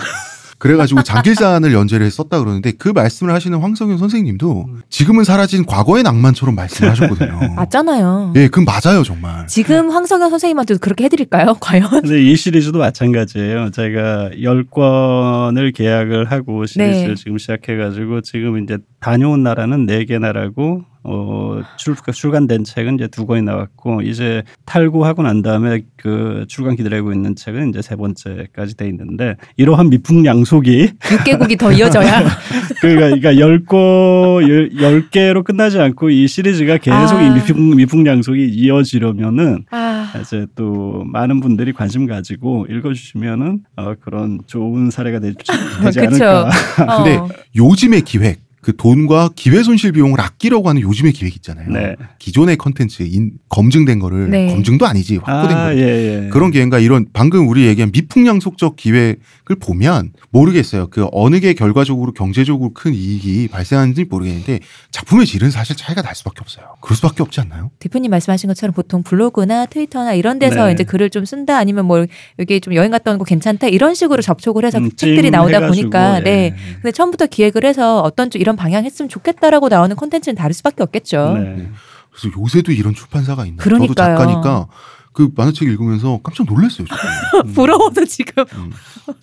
그래가지고 0.64 1.04
장길산을 1.04 1.74
연재를 1.74 2.10
썼다 2.10 2.40
그러는데 2.40 2.72
그 2.72 2.88
말씀을 2.88 3.34
하시는 3.34 3.60
황성윤 3.60 3.98
선생님도 3.98 4.70
지금은 4.90 5.26
사라진 5.26 5.66
과거의 5.66 6.04
낭만처럼 6.04 6.56
말씀을 6.56 6.90
하셨거든요. 6.92 7.38
맞잖아요. 7.54 8.32
예, 8.38 8.48
그건 8.48 8.64
맞아요 8.64 9.04
정말. 9.04 9.46
지금 9.48 9.92
황석영 9.92 10.30
선생님한테도 10.30 10.80
그렇게 10.80 11.04
해드릴까요? 11.04 11.56
과연? 11.60 11.90
근데 11.90 12.24
이 12.24 12.38
시리즈도 12.38 12.80
마찬가지예요. 12.80 13.72
제가 13.72 14.30
10권을 14.36 15.76
계약을 15.76 16.32
하고 16.32 16.66
시리즈를 16.66 17.10
네. 17.10 17.16
지금 17.16 17.38
시작해가지고 17.38 18.22
지금 18.22 18.64
이제 18.64 18.78
다녀온 19.04 19.44
나라는 19.44 19.86
네 19.86 20.06
개 20.06 20.18
나라고 20.18 20.86
어, 21.06 21.62
출, 21.78 21.96
출간 22.14 22.48
된 22.48 22.64
책은 22.64 22.96
이제 22.96 23.08
두 23.08 23.26
권이 23.26 23.42
나왔고 23.42 24.02
이제 24.04 24.44
탈구하고 24.66 25.24
난 25.24 25.42
다음에 25.42 25.82
그 25.98 26.46
출간 26.48 26.78
기다리고 26.78 27.12
있는 27.12 27.36
책은 27.36 27.70
이제 27.70 27.82
세 27.82 27.98
번째까지 27.98 28.78
돼 28.78 28.88
있는데 28.88 29.36
이러한 29.58 29.90
미풍양속이 29.90 30.94
6개국이 31.00 31.60
더 31.60 31.74
이어져야 31.74 32.22
그러니까 32.80 33.08
그러니까 33.18 33.38
열거 33.38 34.40
열 34.80 35.10
개로 35.10 35.44
끝나지 35.44 35.80
않고 35.80 36.10
이 36.10 36.26
시리즈가 36.28 36.78
계속 36.78 37.18
아. 37.18 37.22
이 37.22 37.30
미풍 37.32 37.76
미풍양속이 37.76 38.48
이어지려면은 38.52 39.66
아, 39.72 40.14
이제 40.22 40.46
또 40.56 41.04
많은 41.06 41.42
분들이 41.42 41.74
관심 41.74 42.08
가지고 42.08 42.66
읽어 42.70 42.94
주시면은 42.94 43.60
어, 43.76 43.94
그런 44.00 44.40
좋은 44.48 44.90
사례가 44.90 45.20
되지, 45.20 45.36
되지. 45.84 46.00
않을까. 46.00 46.50
근데 46.98 47.18
어. 47.18 47.28
요즘의 47.58 48.02
기획 48.04 48.43
그 48.64 48.76
돈과 48.76 49.32
기회 49.36 49.62
손실 49.62 49.92
비용을 49.92 50.20
아끼려고 50.20 50.70
하는 50.70 50.82
요즘의 50.82 51.12
기획 51.14 51.36
있잖아요. 51.36 51.70
네. 51.70 51.96
기존의 52.18 52.58
컨텐츠 52.58 53.04
인- 53.04 53.34
검증된 53.50 54.00
거를 54.00 54.30
네. 54.30 54.48
검증도 54.48 54.88
아니지 54.88 55.18
확보된 55.18 55.58
아, 55.58 55.66
거 55.66 55.76
예, 55.78 55.82
예. 56.26 56.30
그런 56.30 56.50
기획과 56.50 56.80
이런 56.80 57.06
방금 57.14 57.48
우리 57.50 57.66
얘기한 57.68 57.92
미풍양속적 57.94 58.76
기획을 58.78 59.58
보면 59.60 60.14
모르겠어요. 60.32 60.88
그 60.90 61.08
어느 61.12 61.40
게 61.40 61.54
결과적으로 61.54 62.14
경제적으로 62.14 62.74
큰 62.74 62.94
이익이 62.94 63.50
발생하는지 63.50 64.06
모르겠는데 64.06 64.60
작품의 64.92 65.26
질은 65.26 65.52
사실 65.52 65.76
차이가 65.76 66.02
날 66.02 66.16
수밖에 66.16 66.38
없어요. 66.42 66.66
그럴 66.82 66.96
수밖에 66.96 67.22
없지 67.22 67.42
않나요? 67.42 67.70
대표님 67.80 68.10
말씀하신 68.12 68.48
것처럼 68.48 68.74
보통 68.74 69.04
블로그나 69.04 69.66
트위터나 69.66 70.14
이런 70.14 70.40
데서 70.40 70.68
네. 70.68 70.74
이제 70.74 70.84
글을 70.84 71.10
좀 71.10 71.26
쓴다 71.26 71.58
아니면 71.58 71.86
뭐 71.86 72.06
여기 72.40 72.62
좀 72.62 72.74
여행 72.74 72.90
갔다 72.92 73.12
온 73.12 73.18
거 73.18 73.26
괜찮다 73.26 73.68
이런 73.68 73.94
식으로 73.94 74.22
접촉을 74.22 74.66
해서 74.66 74.78
음, 74.80 74.90
책들이 74.96 75.30
나오다 75.30 75.60
찜해가지고, 75.60 75.90
보니까 75.90 76.20
예. 76.20 76.24
네. 76.24 76.56
근데 76.82 76.92
처음부터 76.92 77.28
기획을 77.28 77.66
해서 77.66 78.00
어떤 78.02 78.30
좀 78.30 78.42
이런 78.42 78.53
방향 78.56 78.86
했으면 78.86 79.10
좋겠다라고 79.10 79.70
나오는 79.70 79.96
콘텐츠는 79.96 80.36
다를 80.36 80.54
수밖에 80.54 80.84
없겠죠. 80.84 81.38
네. 81.38 81.70
그래서 82.12 82.38
요새도 82.40 82.72
이런 82.72 82.94
출판사가 82.94 83.46
있나? 83.46 83.64
저도 83.64 83.76
그러니까요. 83.78 84.18
작가니까 84.18 84.68
그 85.14 85.30
만화책 85.36 85.68
읽으면서 85.68 86.20
깜짝 86.24 86.46
놀랐어요. 86.48 86.88
저도. 86.88 87.02
음. 87.48 87.54
부러워서 87.54 88.06
지금 88.06 88.44
음. 88.54 88.72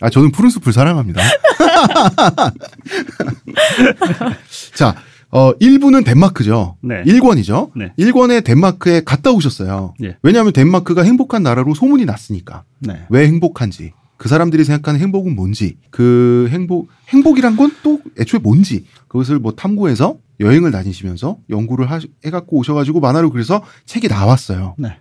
아 0.00 0.08
저는 0.10 0.30
푸른 0.32 0.50
숲을 0.50 0.72
사랑합니다. 0.72 1.20
자, 4.74 4.94
어 5.30 5.52
1부는 5.58 6.04
덴마크죠. 6.04 6.76
네. 6.82 7.02
1권이죠. 7.04 7.70
네. 7.76 7.92
1권에 7.98 8.44
덴마크에 8.44 9.02
갔다 9.04 9.30
오셨어요. 9.30 9.94
예. 10.02 10.16
왜냐하면 10.22 10.52
덴마크가 10.52 11.02
행복한 11.02 11.42
나라로 11.42 11.74
소문이 11.74 12.04
났으니까. 12.04 12.64
네. 12.80 13.06
왜 13.10 13.26
행복한지, 13.26 13.92
그 14.20 14.28
사람들이 14.28 14.64
생각하는 14.64 15.00
행복은 15.00 15.34
뭔지, 15.34 15.78
그 15.90 16.46
행복 16.50 16.88
행복이란 17.08 17.56
건 17.56 17.70
또 17.82 18.00
애초에 18.18 18.38
뭔지 18.38 18.84
그것을 19.08 19.38
뭐 19.38 19.52
탐구해서 19.52 20.18
여행을 20.40 20.70
다니시면서 20.70 21.38
연구를 21.48 21.90
하, 21.90 22.00
해갖고 22.24 22.58
오셔가지고 22.58 23.00
만화로 23.00 23.30
그래서 23.30 23.62
책이 23.86 24.08
나왔어요. 24.08 24.74
네. 24.78 24.96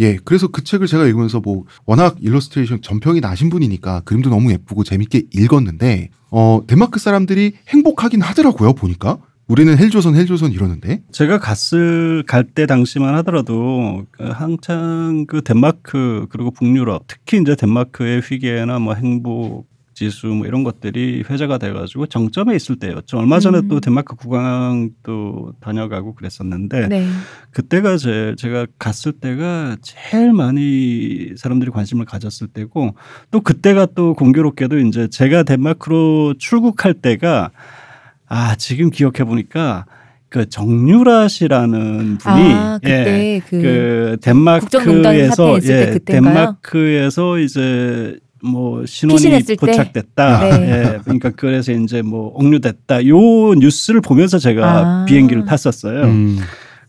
예, 0.00 0.16
그래서 0.24 0.48
그 0.48 0.64
책을 0.64 0.88
제가 0.88 1.06
읽으면서 1.06 1.40
뭐 1.40 1.64
워낙 1.86 2.16
일러스트레이션 2.20 2.82
정평이 2.82 3.20
나신 3.20 3.48
분이니까 3.48 4.00
그림도 4.00 4.30
너무 4.30 4.50
예쁘고 4.50 4.82
재밌게 4.82 5.24
읽었는데 5.32 6.10
어 6.30 6.60
덴마크 6.66 6.98
사람들이 6.98 7.54
행복하긴 7.68 8.22
하더라고요 8.22 8.72
보니까 8.72 9.18
우리는 9.46 9.76
헬조선 9.76 10.14
헬조선 10.14 10.52
이러는데 10.52 11.02
제가 11.12 11.38
갔을 11.38 12.22
갈 12.26 12.44
때 12.44 12.66
당시만 12.66 13.14
하더라도 13.16 14.04
그 14.12 14.24
한창 14.24 15.24
그 15.26 15.42
덴마크 15.42 16.26
그리고 16.30 16.50
북유럽 16.50 17.04
특히 17.08 17.40
이제 17.40 17.56
덴마크의 17.56 18.20
휘게나 18.20 18.78
뭐 18.78 18.94
행복 18.94 19.66
지수 19.94 20.26
뭐 20.26 20.46
이런 20.46 20.62
것들이 20.64 21.24
회자가 21.28 21.58
돼가지고 21.58 22.06
정점에 22.06 22.54
있을 22.54 22.76
때였죠. 22.76 23.16
얼마 23.16 23.38
전에 23.40 23.58
음. 23.58 23.68
또 23.68 23.80
덴마크 23.80 24.16
국왕도 24.16 25.54
다녀가고 25.60 26.14
그랬었는데 26.14 26.88
네. 26.88 27.08
그때가 27.52 27.96
제 27.96 28.34
제가 28.36 28.66
갔을 28.78 29.12
때가 29.12 29.76
제일 29.82 30.32
많이 30.32 31.30
사람들이 31.36 31.70
관심을 31.70 32.04
가졌을 32.04 32.48
때고 32.48 32.94
또 33.30 33.40
그때가 33.40 33.86
또 33.94 34.14
공교롭게도 34.14 34.78
이제 34.80 35.08
제가 35.08 35.44
덴마크로 35.44 36.34
출국할 36.38 36.94
때가 36.94 37.50
아 38.34 38.56
지금 38.56 38.90
기억해 38.90 39.22
보니까 39.24 39.86
그 40.28 40.48
정유라 40.48 41.28
씨라는 41.28 42.18
분이 42.18 42.52
아 42.52 42.80
그때 42.82 43.40
그, 43.48 43.62
그 43.62 44.16
국정농단 44.60 45.14
덴마크에서 45.14 45.58
예? 45.62 45.98
덴마크에서 46.04 47.38
이제 47.38 48.18
뭐 48.42 48.84
신원이? 48.84 49.56
포착됐다. 49.56 50.40
네. 50.40 50.50
예, 50.96 50.98
그러니까 51.04 51.30
그래서 51.30 51.70
이제 51.70 52.02
뭐 52.02 52.32
억류됐다. 52.34 53.06
요 53.06 53.54
뉴스를 53.54 54.00
보면서 54.00 54.38
제가 54.38 54.66
아. 54.66 55.04
비행기를 55.06 55.44
탔었어요. 55.44 56.02
음, 56.02 56.40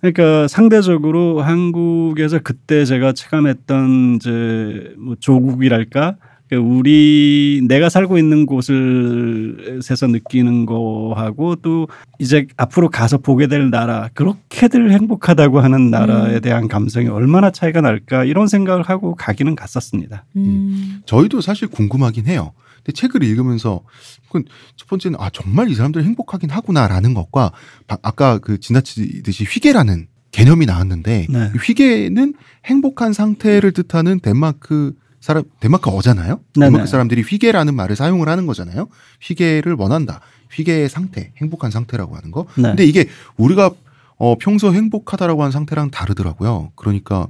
그러니까 0.01 0.47
상대적으로 0.47 1.41
한국에서 1.41 2.39
그때 2.39 2.85
제가 2.85 3.13
체감했던 3.13 4.15
이제 4.15 4.95
뭐 4.97 5.15
조국이랄까 5.19 6.15
그 6.15 6.19
우리 6.51 7.61
내가 7.67 7.89
살고 7.89 8.17
있는 8.19 8.45
곳을에서 8.45 10.07
느끼는 10.07 10.65
거하고 10.67 11.55
또 11.57 11.87
이제 12.19 12.45
앞으로 12.57 12.89
가서 12.89 13.17
보게 13.17 13.47
될 13.47 13.69
나라 13.71 14.09
그렇게들 14.13 14.91
행복하다고 14.91 15.59
하는 15.59 15.89
나라에 15.89 16.35
음. 16.35 16.41
대한 16.41 16.67
감성이 16.67 17.07
얼마나 17.07 17.49
차이가 17.51 17.81
날까 17.81 18.25
이런 18.25 18.47
생각을 18.47 18.83
하고 18.83 19.15
가기는 19.15 19.55
갔었습니다. 19.55 20.25
음. 20.35 21.01
저희도 21.05 21.41
사실 21.41 21.67
궁금하긴 21.67 22.27
해요. 22.27 22.51
근데 22.77 22.91
책을 22.91 23.23
읽으면서 23.23 23.81
그건 24.27 24.43
첫 24.75 24.87
번째는 24.87 25.17
아 25.19 25.31
정말 25.31 25.69
이 25.69 25.73
사람들 25.75 26.03
행복하긴 26.03 26.51
하구나라는 26.51 27.15
것과 27.15 27.51
바- 27.87 27.97
아까 28.03 28.37
그 28.37 28.59
지나치듯이 28.59 29.45
휘게라는 29.45 30.07
개념이 30.29 30.67
나왔는데 30.67 31.25
네. 31.27 31.51
이 31.55 31.57
휘게는 31.57 32.35
행복한 32.65 33.13
상태를 33.13 33.71
뜻하는 33.71 34.19
덴마크 34.19 34.93
사람 35.25 35.43
덴마크 35.59 35.89
어잖아요. 35.89 36.39
네네. 36.53 36.67
덴마크 36.67 36.87
사람들이 36.87 37.23
휘게라는 37.23 37.73
말을 37.73 37.95
사용을 37.95 38.29
하는 38.29 38.45
거잖아요. 38.45 38.89
휘게를 39.21 39.73
원한다. 39.73 40.21
휘게의 40.51 40.87
상태, 40.87 41.31
행복한 41.37 41.71
상태라고 41.71 42.15
하는 42.15 42.29
거. 42.29 42.45
네. 42.55 42.61
근데 42.61 42.85
이게 42.85 43.07
우리가 43.35 43.71
어, 44.17 44.35
평소 44.37 44.71
행복하다라고 44.71 45.41
하는 45.41 45.51
상태랑 45.51 45.89
다르더라고요. 45.89 46.73
그러니까 46.75 47.25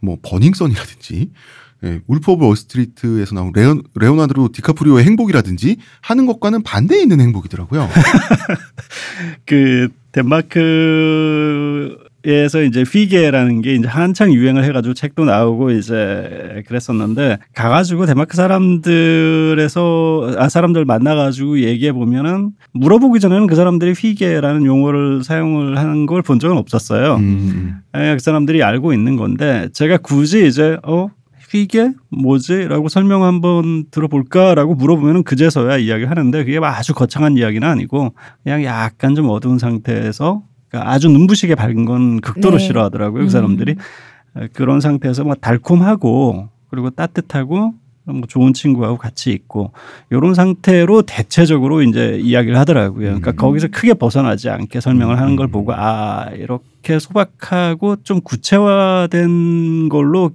뭐 0.00 0.16
버닝썬이라든지 0.22 1.32
예, 1.82 2.00
울프 2.06 2.30
오브 2.30 2.46
월스트리트에서 2.46 3.34
나온 3.34 3.50
레오, 3.52 3.82
레오나르도 3.96 4.52
디카프리오의 4.52 5.04
행복이라든지 5.04 5.78
하는 6.02 6.26
것과는 6.26 6.62
반대에 6.62 7.02
있는 7.02 7.20
행복이더라고요. 7.20 7.88
그 9.44 9.88
덴마크 10.12 11.98
에서 12.26 12.62
이제 12.62 12.84
피게라는 12.84 13.60
게 13.60 13.74
이제 13.74 13.86
한창 13.86 14.32
유행을 14.32 14.64
해가지고 14.64 14.94
책도 14.94 15.26
나오고 15.26 15.72
이제 15.72 16.62
그랬었는데 16.66 17.36
가가지고 17.54 18.06
덴마크 18.06 18.34
사람들에서 18.36 20.34
아 20.38 20.48
사람들 20.48 20.84
만나가지고 20.86 21.60
얘기해 21.60 21.92
보면은 21.92 22.52
물어보기 22.72 23.20
전에는 23.20 23.46
그 23.46 23.54
사람들이 23.54 23.92
피게라는 23.94 24.64
용어를 24.64 25.22
사용을 25.22 25.76
하는 25.78 26.06
걸 26.06 26.24
본 26.24 26.38
적은 26.38 26.56
없었어요. 26.56 27.16
음, 27.16 27.80
예, 27.94 28.14
그 28.14 28.18
사람들이 28.18 28.62
알고 28.62 28.94
있는 28.94 29.16
건데 29.16 29.68
제가 29.74 29.98
굳이 29.98 30.46
이제 30.46 30.78
어 30.82 31.08
이게 31.52 31.90
뭐지?라고 32.10 32.88
설명 32.88 33.22
한번 33.22 33.84
들어볼까라고 33.90 34.74
물어보면은 34.74 35.22
그제서야 35.22 35.76
이야기를 35.76 36.10
하는데 36.10 36.44
그게 36.44 36.58
막 36.58 36.76
아주 36.76 36.94
거창한 36.94 37.36
이야기는 37.36 37.68
아니고 37.68 38.14
그냥 38.42 38.64
약간 38.64 39.14
좀 39.14 39.28
어두운 39.28 39.58
상태에서 39.58 40.42
그러니까 40.74 40.90
아주 40.90 41.08
눈부시게 41.08 41.54
밝은 41.54 41.84
건 41.84 42.20
극도로 42.20 42.58
네. 42.58 42.66
싫어하더라고요 42.66 43.22
음. 43.22 43.26
그 43.26 43.30
사람들이 43.30 43.76
에, 44.36 44.48
그런 44.52 44.80
상태에서 44.80 45.22
막 45.22 45.40
달콤하고 45.40 46.48
그리고 46.68 46.90
따뜻하고 46.90 47.74
뭐 48.06 48.22
좋은 48.28 48.52
친구하고 48.52 48.98
같이 48.98 49.30
있고 49.30 49.72
이런 50.10 50.34
상태로 50.34 51.02
대체적으로 51.02 51.80
이제 51.82 52.18
이야기를 52.20 52.58
하더라고요. 52.58 53.06
그러니까 53.06 53.30
음. 53.30 53.36
거기서 53.36 53.68
크게 53.68 53.94
벗어나지 53.94 54.50
않게 54.50 54.80
설명을 54.80 55.18
하는 55.18 55.36
걸 55.36 55.48
보고 55.48 55.72
아 55.72 56.28
이렇게 56.34 56.98
소박하고 56.98 58.02
좀 58.02 58.20
구체화된 58.20 59.88
걸로 59.88 60.32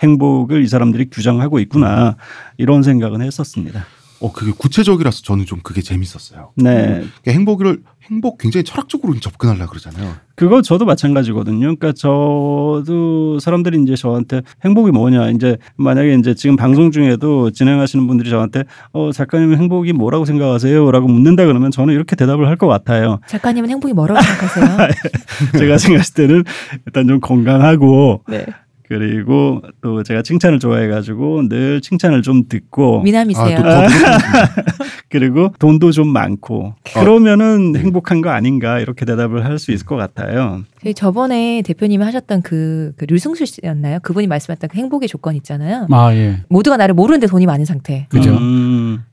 행복을 0.00 0.62
이 0.62 0.68
사람들이 0.68 1.08
규정하고 1.10 1.58
있구나 1.60 2.16
이런 2.58 2.82
생각은 2.82 3.22
했었습니다. 3.22 3.86
어 4.20 4.32
그게 4.32 4.52
구체적이라서 4.52 5.22
저는 5.22 5.46
좀 5.46 5.60
그게 5.62 5.80
재밌었어요. 5.80 6.52
네, 6.56 6.86
그러니까 6.86 7.32
행복을 7.32 7.82
행복 8.10 8.38
굉장히 8.38 8.64
철학적으로 8.64 9.18
접근하려 9.18 9.66
그러잖아요. 9.66 10.14
그거 10.34 10.60
저도 10.62 10.84
마찬가지거든요. 10.84 11.58
그러니까 11.60 11.92
저도 11.92 13.38
사람들이 13.40 13.80
이제 13.82 13.94
저한테 13.96 14.42
행복이 14.64 14.90
뭐냐 14.90 15.30
이제 15.30 15.56
만약에 15.76 16.14
이제 16.14 16.34
지금 16.34 16.56
방송 16.56 16.90
중에도 16.90 17.50
진행하시는 17.50 18.06
분들이 18.06 18.30
저한테 18.30 18.64
어 18.92 19.12
작가님 19.12 19.54
행복이 19.54 19.92
뭐라고 19.92 20.24
생각하세요?라고 20.24 21.08
묻는다 21.08 21.46
그러면 21.46 21.70
저는 21.70 21.94
이렇게 21.94 22.16
대답을 22.16 22.46
할 22.48 22.56
것 22.56 22.68
같아요. 22.68 23.18
작가님은 23.26 23.68
행복이 23.68 23.92
뭐라고 23.92 24.18
생각하세요? 24.22 24.88
제가 25.58 25.76
생각했을 25.76 26.14
때는 26.14 26.44
일단 26.86 27.06
좀 27.06 27.20
건강하고 27.20 28.22
네. 28.28 28.46
그리고 28.88 29.62
또 29.82 30.02
제가 30.02 30.22
칭찬을 30.22 30.58
좋아해가지고 30.60 31.48
늘 31.48 31.80
칭찬을 31.80 32.22
좀 32.22 32.44
듣고 32.48 33.02
미남이세요. 33.02 33.58
아. 33.58 33.86
그리고 35.08 35.52
돈도 35.58 35.92
좀 35.92 36.08
많고 36.08 36.74
그러면은 36.94 37.74
행복한 37.76 38.20
거 38.20 38.30
아닌가 38.30 38.78
이렇게 38.80 39.04
대답을 39.04 39.44
할 39.44 39.56
수 39.56 39.72
있을 39.72 39.86
것 39.86 39.96
같아요. 39.96 40.64
저희 40.82 40.92
저번에 40.92 41.62
대표님이 41.62 42.04
하셨던 42.04 42.42
그, 42.42 42.92
그 42.98 43.06
류승수 43.08 43.46
씨였나요? 43.46 44.00
그분이 44.02 44.26
말씀하셨던 44.26 44.68
그 44.70 44.76
행복의 44.76 45.08
조건 45.08 45.34
있잖아요. 45.36 45.86
아 45.90 46.12
예. 46.14 46.42
모두가 46.50 46.76
나를 46.76 46.94
모르는데 46.94 47.26
돈이 47.26 47.46
많은 47.46 47.64
상태. 47.64 48.06
그죠. 48.10 48.36
음, 48.36 48.65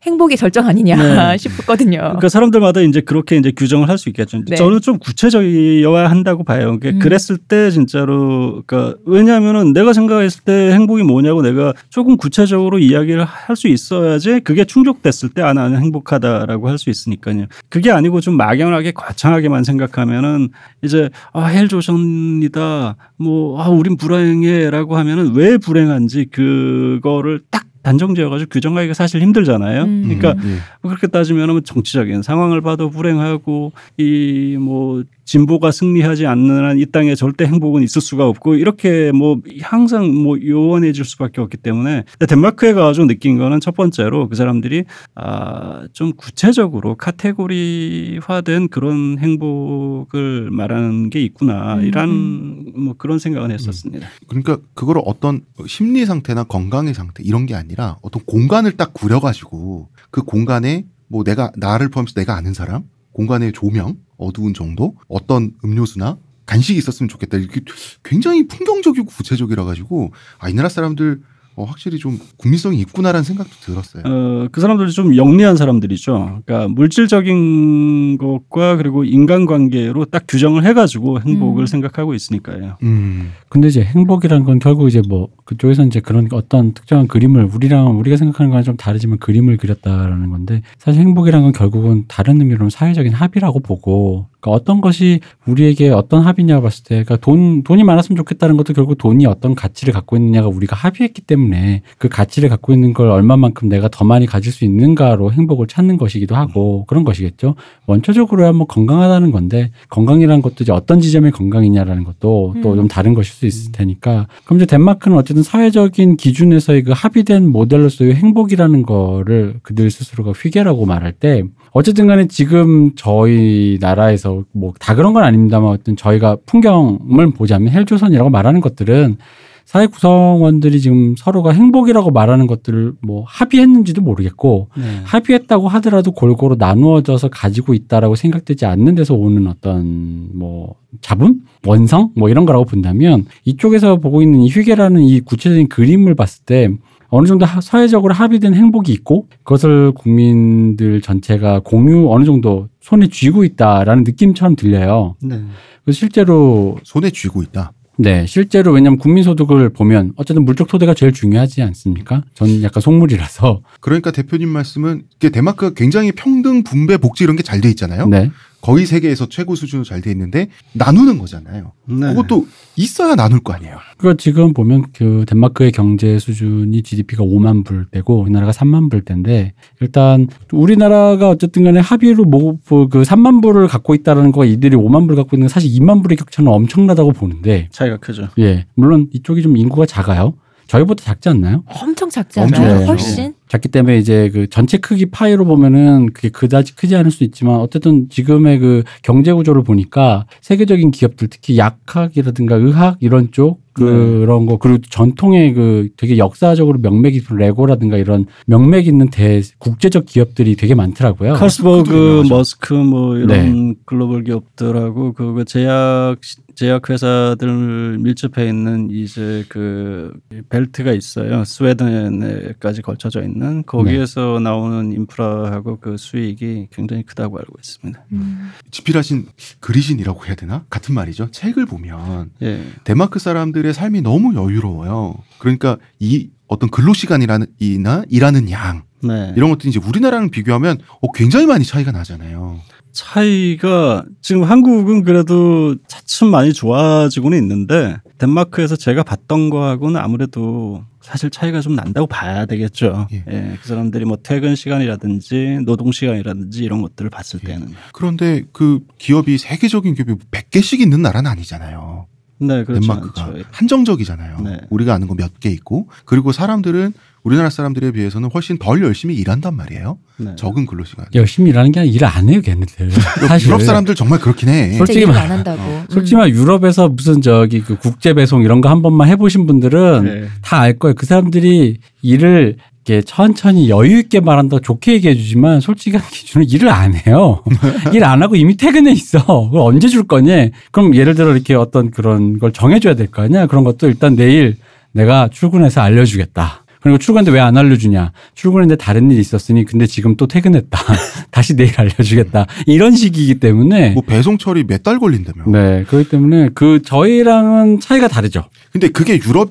행복이 0.03 0.35
절정 0.37 0.67
아니냐 0.67 1.31
네. 1.31 1.37
싶었거든요. 1.39 1.97
그러니까 1.99 2.29
사람들마다 2.29 2.81
이제 2.81 3.01
그렇게 3.01 3.37
이제 3.37 3.51
규정을 3.51 3.89
할 3.89 3.97
수 3.97 4.09
있겠죠. 4.09 4.41
네. 4.47 4.55
저는 4.55 4.81
좀 4.81 4.97
구체적이어야 4.99 6.09
한다고 6.09 6.43
봐요. 6.43 6.77
그러니까 6.79 6.89
음. 6.89 6.99
그랬을 6.99 7.37
때 7.37 7.69
진짜로 7.71 8.63
그러니까 8.65 8.97
왜냐하면은 9.05 9.71
내가 9.73 9.93
생각했을 9.93 10.43
때 10.43 10.71
행복이 10.73 11.03
뭐냐고 11.03 11.41
내가 11.41 11.73
조금 11.89 12.17
구체적으로 12.17 12.79
이야기를 12.79 13.23
할 13.23 13.55
수 13.55 13.67
있어야지 13.67 14.39
그게 14.41 14.65
충족됐을 14.65 15.29
때 15.29 15.41
아 15.43 15.53
나는 15.53 15.77
행복하다라고 15.79 16.69
할 16.69 16.77
수 16.77 16.89
있으니까요. 16.89 17.45
그게 17.69 17.91
아니고 17.91 18.19
좀 18.21 18.35
막연하게 18.37 18.91
거창하게만 18.93 19.63
생각하면은 19.63 20.49
이제 20.81 21.09
아 21.33 21.45
헬조선이다 21.45 22.95
뭐 23.17 23.61
아 23.61 23.69
우린 23.69 23.97
불행해라고 23.97 24.97
하면은 24.97 25.33
왜 25.35 25.57
불행한지 25.57 26.25
그거를 26.31 27.41
딱 27.51 27.65
단정지어가지고 27.83 28.49
규정하기가 28.49 28.93
사실 28.93 29.21
힘들잖아요. 29.21 29.83
음. 29.83 30.03
그러니까 30.03 30.35
예. 30.47 30.57
그렇게 30.81 31.07
따지면 31.07 31.63
정치적인 31.63 32.23
상황을 32.23 32.61
봐도 32.61 32.89
불행하고 32.89 33.73
이뭐 33.97 35.03
진보가 35.25 35.71
승리하지 35.71 36.27
않는 36.27 36.63
한 36.65 36.83
이 36.83 36.85
땅에 36.87 37.15
절대 37.15 37.45
행복은 37.45 37.83
있을 37.83 38.01
수가 38.01 38.27
없고 38.27 38.55
이렇게 38.55 39.11
뭐 39.11 39.39
항상 39.61 40.13
뭐 40.13 40.37
요원해질 40.41 41.05
수밖에 41.05 41.39
없기 41.39 41.57
때문에 41.57 42.03
덴마크에 42.27 42.73
가가지고 42.73 43.07
느낀 43.07 43.37
거는 43.37 43.59
첫 43.59 43.75
번째로 43.75 44.27
그 44.27 44.35
사람들이 44.35 44.85
아좀 45.15 46.13
구체적으로 46.17 46.95
카테고리화된 46.95 48.69
그런 48.69 49.17
행복을 49.19 50.49
말하는 50.51 51.09
게 51.09 51.21
있구나 51.21 51.75
음, 51.75 51.85
이런 51.85 52.73
뭐 52.75 52.95
그런 52.97 53.19
생각은 53.19 53.51
했었습니다. 53.51 54.07
그러니까 54.27 54.57
그거를 54.73 55.01
어떤 55.05 55.41
심리 55.67 56.05
상태나 56.05 56.43
건강의 56.43 56.93
상태 56.93 57.23
이런 57.23 57.45
게 57.45 57.55
아니라 57.55 57.97
어떤 58.01 58.23
공간을 58.25 58.73
딱 58.73 58.93
구려가지고 58.93 59.89
그 60.11 60.23
공간에 60.23 60.85
뭐 61.07 61.23
내가 61.23 61.51
나를 61.55 61.89
포함해서 61.89 62.13
내가 62.15 62.35
아는 62.35 62.53
사람 62.53 62.83
공간의 63.13 63.53
조명 63.53 63.97
어두운 64.17 64.53
정도 64.53 64.95
어떤 65.07 65.53
음료수나 65.63 66.17
간식이 66.45 66.77
있었으면 66.77 67.07
좋겠다. 67.07 67.37
이렇게 67.37 67.61
굉장히 68.03 68.47
풍경적이고 68.47 69.05
구체적이라 69.05 69.63
가지고 69.63 70.11
아 70.39 70.49
이 70.49 70.53
나라 70.53 70.67
사람들 70.69 71.21
어, 71.55 71.65
확실히 71.65 71.97
좀 71.99 72.19
국민성이 72.37 72.79
있구나라는 72.79 73.23
생각도 73.23 73.51
들었어요. 73.61 74.03
어, 74.05 74.47
그 74.51 74.59
사람들이 74.59 74.91
좀 74.91 75.15
영리한 75.15 75.55
사람들이죠. 75.55 76.41
그러니까 76.45 76.67
물질적인 76.69 78.17
것과 78.17 78.77
그리고 78.77 79.03
인간관계로 79.03 80.05
딱 80.05 80.23
규정을 80.27 80.65
해가지고 80.65 81.21
행복을 81.21 81.63
음. 81.63 81.65
생각하고 81.65 82.13
있으니까요. 82.13 82.77
음, 82.83 83.31
근데 83.49 83.67
이제 83.67 83.81
행복이란 83.83 84.43
건 84.43 84.59
결국 84.59 84.87
이제 84.87 85.01
뭐 85.07 85.29
그쪽에서 85.45 85.83
이제 85.85 85.99
그런 85.99 86.27
어떤 86.31 86.73
특정한 86.73 87.07
그림을 87.07 87.49
우리랑 87.53 87.99
우리가 87.99 88.17
생각하는 88.17 88.49
거랑 88.49 88.63
좀 88.63 88.77
다르지만 88.77 89.19
그림을 89.19 89.57
그렸다라는 89.57 90.29
건데 90.29 90.61
사실 90.79 91.01
행복이란 91.01 91.43
건 91.43 91.51
결국은 91.51 92.05
다른 92.07 92.39
의미로는 92.41 92.69
사회적인 92.69 93.13
합의라고 93.13 93.59
보고 93.59 94.27
그러니까 94.43 94.51
어떤 94.51 94.81
것이 94.81 95.21
우리에게 95.47 95.89
어떤 95.89 96.21
합의냐고 96.21 96.63
봤을 96.63 96.83
때 96.83 97.03
그러니까 97.03 97.17
돈 97.17 97.63
돈이 97.63 97.83
많았으면 97.83 98.17
좋겠다는 98.17 98.57
것도 98.57 98.73
결국 98.73 98.97
돈이 98.97 99.25
어떤 99.25 99.55
가치를 99.55 99.93
갖고 99.93 100.17
있느냐가 100.17 100.49
우리가 100.49 100.75
합의했기 100.75 101.21
때문에 101.21 101.81
그 101.97 102.09
가치를 102.09 102.49
갖고 102.49 102.73
있는 102.73 102.93
걸 102.93 103.09
얼마만큼 103.09 103.69
내가 103.69 103.87
더 103.87 104.03
많이 104.03 104.25
가질 104.25 104.51
수 104.51 104.65
있는가로 104.65 105.31
행복을 105.31 105.67
찾는 105.67 105.97
것이기도 105.97 106.35
하고 106.35 106.83
그런 106.85 107.05
것이겠죠. 107.05 107.55
원초적으로야 107.87 108.51
뭐 108.51 108.67
건강하다는 108.67 109.31
건데 109.31 109.71
건강이라는 109.89 110.41
것도 110.41 110.55
이제 110.61 110.73
어떤 110.73 110.99
지점의 110.99 111.31
건강이냐라는 111.31 112.03
것도 112.03 112.55
또 112.61 112.71
음. 112.71 112.75
좀 112.75 112.87
다른 112.87 113.13
것일 113.13 113.33
수 113.33 113.45
있을 113.45 113.71
테니까 113.71 114.27
그럼 114.43 114.57
이제 114.57 114.65
덴마크는 114.65 115.17
어쨌든 115.17 115.41
사회적인 115.43 116.17
기준에서의 116.17 116.83
그 116.83 116.91
합의된 116.93 117.47
모델로서의 117.47 118.15
행복이라는 118.15 118.83
거를 118.83 119.59
그들 119.63 119.89
스스로가 119.89 120.31
휘계라고 120.31 120.85
말할 120.85 121.13
때 121.13 121.43
어쨌든 121.73 122.07
간에 122.07 122.27
지금 122.27 122.91
저희 122.95 123.77
나라에서 123.81 124.43
뭐 124.51 124.73
다 124.79 124.95
그런 124.95 125.13
건 125.13 125.23
아닙니다만 125.23 125.71
어떤 125.71 125.95
저희가 125.95 126.37
풍경을 126.45 127.31
보자면 127.35 127.73
헬조선이라고 127.73 128.29
말하는 128.29 128.61
것들은 128.61 129.17
사회 129.65 129.87
구성원들이 129.87 130.81
지금 130.81 131.15
서로가 131.17 131.51
행복이라고 131.51 132.11
말하는 132.11 132.47
것들을 132.47 132.93
뭐 133.01 133.23
합의했는지도 133.25 134.01
모르겠고 134.01 134.67
네. 134.77 134.83
합의했다고 135.05 135.69
하더라도 135.69 136.11
골고루 136.11 136.57
나누어져서 136.59 137.29
가지고 137.29 137.73
있다라고 137.73 138.15
생각되지 138.15 138.65
않는 138.65 138.95
데서 138.95 139.15
오는 139.15 139.47
어떤 139.47 140.27
뭐 140.37 140.75
자본, 140.99 141.41
원성 141.65 142.11
뭐 142.15 142.29
이런 142.29 142.45
거라고 142.45 142.65
본다면 142.65 143.25
이쪽에서 143.45 143.95
보고 143.97 144.21
있는 144.21 144.41
이 144.41 144.49
휴게라는 144.49 145.01
이 145.01 145.21
구체적인 145.21 145.69
그림을 145.69 146.13
봤을 146.13 146.43
때 146.45 146.69
어느 147.15 147.27
정도 147.27 147.45
하- 147.45 147.61
사회적으로 147.61 148.13
합의된 148.13 148.55
행복이 148.55 148.91
있고 148.91 149.27
그것을 149.43 149.91
국민들 149.91 150.99
전체가 151.01 151.59
공유 151.59 152.11
어느 152.11 152.25
정도 152.25 152.69
손에 152.81 153.07
쥐고 153.07 153.43
있다라는 153.43 154.03
느낌처럼 154.03 154.55
들려요. 154.55 155.15
네. 155.21 155.39
그래서 155.85 155.97
실제로 155.99 156.77
손에 156.83 157.11
쥐고 157.11 157.43
있다. 157.43 157.71
네, 157.99 158.25
실제로 158.25 158.71
왜냐하면 158.71 158.97
국민소득을 158.97 159.69
보면 159.69 160.13
어쨌든 160.15 160.43
물적 160.45 160.67
토대가 160.67 160.95
제일 160.95 161.13
중요하지 161.13 161.61
않습니까? 161.61 162.23
저는 162.33 162.63
약간 162.63 162.81
속물이라서. 162.81 163.61
그러니까 163.81 164.09
대표님 164.09 164.49
말씀은 164.49 165.03
이게 165.15 165.29
데마크가 165.29 165.75
굉장히 165.75 166.11
평등 166.11 166.63
분배 166.63 166.97
복지 166.97 167.23
이런 167.23 167.35
게 167.35 167.43
잘 167.43 167.61
돼 167.61 167.69
있잖아요. 167.69 168.07
네. 168.07 168.31
거의 168.63 168.85
세계에서 168.85 169.27
최고 169.27 169.55
수준으로 169.55 169.83
잘 169.83 170.01
돼 170.01 170.09
있는데 170.11 170.47
나누는 170.73 171.17
거잖아요. 171.17 171.73
네. 171.85 172.07
그것도 172.13 172.47
있어야 172.77 173.15
나눌 173.15 173.41
거 173.41 173.53
아니에요. 173.53 173.77
그러니까 173.97 174.21
지금 174.21 174.53
보면 174.53 174.85
그 174.93 175.25
덴마크의 175.27 175.71
경제 175.71 176.17
수준이 176.17 176.81
GDP가 176.81 177.23
5만 177.23 177.65
불대고 177.65 178.21
우리나라가 178.21 178.51
3만 178.51 178.89
불대인데 178.89 179.53
일단 179.81 180.27
우리나라가 180.51 181.29
어쨌든 181.29 181.65
간에 181.65 181.79
합의로 181.79 182.23
뭐그 182.25 183.03
3만 183.03 183.41
불을 183.41 183.67
갖고 183.67 183.95
있다라는 183.95 184.31
거 184.31 184.45
이들이 184.45 184.75
5만 184.77 185.07
불 185.07 185.15
갖고 185.17 185.35
있는 185.35 185.47
건 185.47 185.49
사실 185.49 185.69
2만 185.71 186.01
불의 186.01 186.17
격차는 186.17 186.51
엄청나다고 186.51 187.11
보는데 187.11 187.67
차이가 187.71 187.97
크죠. 187.97 188.29
예 188.39 188.65
물론 188.75 189.09
이쪽이 189.13 189.41
좀 189.41 189.57
인구가 189.57 189.85
작아요. 189.85 190.33
저희보다 190.67 191.03
작지 191.03 191.27
않나요? 191.29 191.63
엄청 191.67 192.09
작지 192.09 192.39
않아요? 192.39 192.85
훨씬? 192.85 193.33
작기 193.47 193.69
때문에 193.69 193.97
이제 193.97 194.29
그 194.33 194.47
전체 194.49 194.77
크기 194.77 195.05
파이로 195.05 195.45
보면은 195.45 196.13
그게 196.13 196.29
그다지 196.29 196.75
크지 196.75 196.95
않을 196.95 197.11
수 197.11 197.23
있지만 197.23 197.55
어쨌든 197.55 198.09
지금의 198.09 198.59
그 198.59 198.83
경제 199.03 199.31
구조를 199.31 199.63
보니까 199.63 200.25
세계적인 200.41 200.91
기업들 200.91 201.27
특히 201.29 201.57
약학이라든가 201.57 202.55
의학 202.55 202.97
이런 202.99 203.31
쪽 203.31 203.63
그런 203.73 204.45
거 204.45 204.57
그리고 204.57 204.79
전통의 204.87 205.53
그 205.53 205.89
되게 205.97 206.17
역사적으로 206.17 206.77
명맥 206.79 207.13
깊은 207.13 207.37
레고라든가 207.37 207.97
이런 207.97 208.27
명맥 208.45 208.87
있는 208.87 209.09
대 209.09 209.41
국제적 209.57 210.05
기업들이 210.05 210.55
되게 210.55 210.75
많더라고요. 210.75 211.33
유명하죠. 211.33 212.29
머스크 212.29 212.73
뭐 212.73 213.17
이런 213.17 213.75
글로벌 213.85 214.23
기업들하고 214.23 215.13
그 215.13 215.43
제약 215.45 216.17
제약 216.55 216.87
회사들 216.89 217.97
밀집해 217.97 218.47
있는 218.47 218.89
이제 218.91 219.43
그 219.49 220.13
벨트가 220.49 220.93
있어요. 220.93 221.43
스웨덴에까지 221.43 222.83
걸쳐져 222.83 223.23
있는 223.23 223.32
거기에서 223.65 224.39
나오는 224.39 224.91
인프라하고 224.93 225.79
그 225.79 225.97
수익이 225.97 226.67
굉장히 226.71 227.03
크다고 227.03 227.37
알고 227.37 227.53
있습니다. 227.59 228.03
음. 228.11 228.51
지필하신 228.71 229.27
그리신이라고 229.59 230.25
해야 230.25 230.35
되나? 230.35 230.65
같은 230.69 230.93
말이죠. 230.95 231.31
책을 231.31 231.65
보면 231.65 232.31
예. 232.41 232.63
데마크 232.83 233.19
사람들의 233.19 233.73
삶이 233.73 234.01
너무 234.01 234.35
여유로워요. 234.35 235.15
그러니까 235.39 235.77
이 235.99 236.29
어떤 236.47 236.69
근로 236.69 236.93
시간이라는 236.93 237.47
이나 237.59 238.03
일하는 238.09 238.51
양 238.51 238.83
네. 239.01 239.33
이런 239.35 239.49
것들이 239.49 239.69
이제 239.69 239.79
우리나라랑 239.83 240.29
비교하면 240.29 240.77
어, 241.01 241.11
굉장히 241.13 241.45
많이 241.45 241.65
차이가 241.65 241.91
나잖아요. 241.91 242.59
차이가 242.91 244.05
지금 244.21 244.43
한국은 244.43 245.03
그래도 245.03 245.75
차츰 245.87 246.27
많이 246.27 246.53
좋아지고는 246.53 247.37
있는데 247.39 247.97
덴마크에서 248.19 248.75
제가 248.75 249.03
봤던 249.03 249.49
거하고는 249.49 249.99
아무래도 249.99 250.83
사실 251.03 251.29
차이가 251.29 251.59
좀 251.59 251.75
난다고 251.75 252.07
봐야 252.07 252.45
되겠죠. 252.45 253.07
예. 253.11 253.23
예. 253.29 253.57
그 253.61 253.67
사람들이 253.67 254.05
뭐 254.05 254.17
퇴근 254.23 254.55
시간이라든지 254.55 255.59
노동 255.65 255.91
시간이라든지 255.91 256.63
이런 256.63 256.81
것들을 256.81 257.09
봤을 257.09 257.41
예. 257.43 257.47
때는. 257.47 257.73
그런데 257.91 258.43
그 258.53 258.79
기업이 258.97 259.37
세계적인 259.37 259.95
기업이 259.95 260.15
100개씩 260.31 260.79
있는 260.79 261.01
나라는 261.01 261.29
아니잖아요. 261.29 262.07
네, 262.39 262.63
그렇죠. 262.63 262.87
덴마크가 262.87 263.23
않죠. 263.25 263.43
한정적이잖아요. 263.51 264.39
네. 264.41 264.57
우리가 264.69 264.93
아는 264.93 265.07
거 265.07 265.15
몇 265.15 265.39
개 265.39 265.49
있고 265.49 265.89
그리고 266.05 266.31
사람들은 266.31 266.93
우리나라 267.23 267.49
사람들에 267.49 267.91
비해서는 267.91 268.29
훨씬 268.33 268.57
덜 268.57 268.83
열심히 268.83 269.15
일한단 269.15 269.55
말이에요. 269.55 269.97
네. 270.17 270.35
적은 270.35 270.65
근로 270.65 270.83
시간. 270.83 271.05
열심히 271.15 271.51
일하는 271.51 271.71
게 271.71 271.79
아니라 271.79 271.93
일 271.95 272.03
안 272.05 272.29
해요, 272.29 272.41
걔네들. 272.43 272.91
사실. 272.91 273.47
유럽 273.47 273.61
사람들 273.61 273.95
정말 273.95 274.19
그렇긴 274.19 274.49
해. 274.49 274.69
솔- 274.73 274.85
솔직히 274.87 275.05
말- 275.05 275.17
안 275.17 275.31
한다고. 275.31 275.61
음. 275.61 275.85
솔직히 275.89 276.15
말 276.17 276.29
유럽에서 276.31 276.89
무슨 276.89 277.21
저기 277.21 277.61
그 277.61 277.77
국제 277.77 278.13
배송 278.13 278.41
이런 278.43 278.59
거 278.59 278.67
한 278.69 278.81
번만 278.81 279.07
해보신 279.07 279.45
분들은 279.47 280.03
네. 280.03 280.27
다알 280.41 280.77
거예요. 280.79 280.95
그 280.95 281.05
사람들이 281.05 281.77
일을 282.01 282.57
이렇게 282.85 283.01
천천히 283.05 283.69
여유 283.69 283.99
있게 283.99 284.19
말한다 284.19 284.57
고 284.57 284.61
좋게 284.61 284.93
얘기해 284.95 285.15
주지만 285.15 285.61
솔직한 285.61 286.01
기준은 286.11 286.49
일을 286.49 286.67
안 286.67 286.93
해요. 286.93 287.41
일 287.93 288.03
안 288.03 288.21
하고 288.21 288.35
이미 288.35 288.57
퇴근해 288.57 288.91
있어. 288.91 289.23
그걸 289.25 289.61
언제 289.61 289.87
줄 289.87 290.03
거냐? 290.03 290.49
그럼 290.71 290.93
예를 290.93 291.15
들어 291.15 291.31
이렇게 291.31 291.53
어떤 291.55 291.89
그런 291.91 292.37
걸 292.39 292.51
정해줘야 292.51 292.95
될 292.95 293.07
거 293.07 293.21
아니야? 293.21 293.47
그런 293.47 293.63
것도 293.63 293.87
일단 293.87 294.17
내일 294.17 294.57
내가 294.91 295.29
출근해서 295.31 295.79
알려주겠다. 295.81 296.62
그리고 296.83 296.97
출근했는데 296.97 297.33
왜 297.35 297.41
안 297.43 297.55
알려주냐? 297.57 298.11
출근했는데 298.35 298.75
다른 298.83 299.09
일이 299.09 299.19
있었으니 299.21 299.63
근데 299.65 299.87
지금 299.87 300.15
또 300.17 300.27
퇴근했다. 300.27 300.77
다시 301.31 301.55
내일 301.55 301.71
알려주겠다. 301.79 302.45
이런 302.67 302.95
식이기 302.95 303.39
때문에 303.39 303.91
뭐 303.91 304.03
배송 304.03 304.37
처리 304.37 304.63
몇 304.65 304.83
달 304.83 304.99
걸린다며. 304.99 305.45
네, 305.47 305.85
그렇기 305.85 306.09
때문에 306.09 306.49
그 306.53 306.81
저희랑은 306.83 307.79
차이가 307.79 308.09
다르죠. 308.09 308.43
근데 308.71 308.89
그게 308.89 309.15
유럽이 309.17 309.47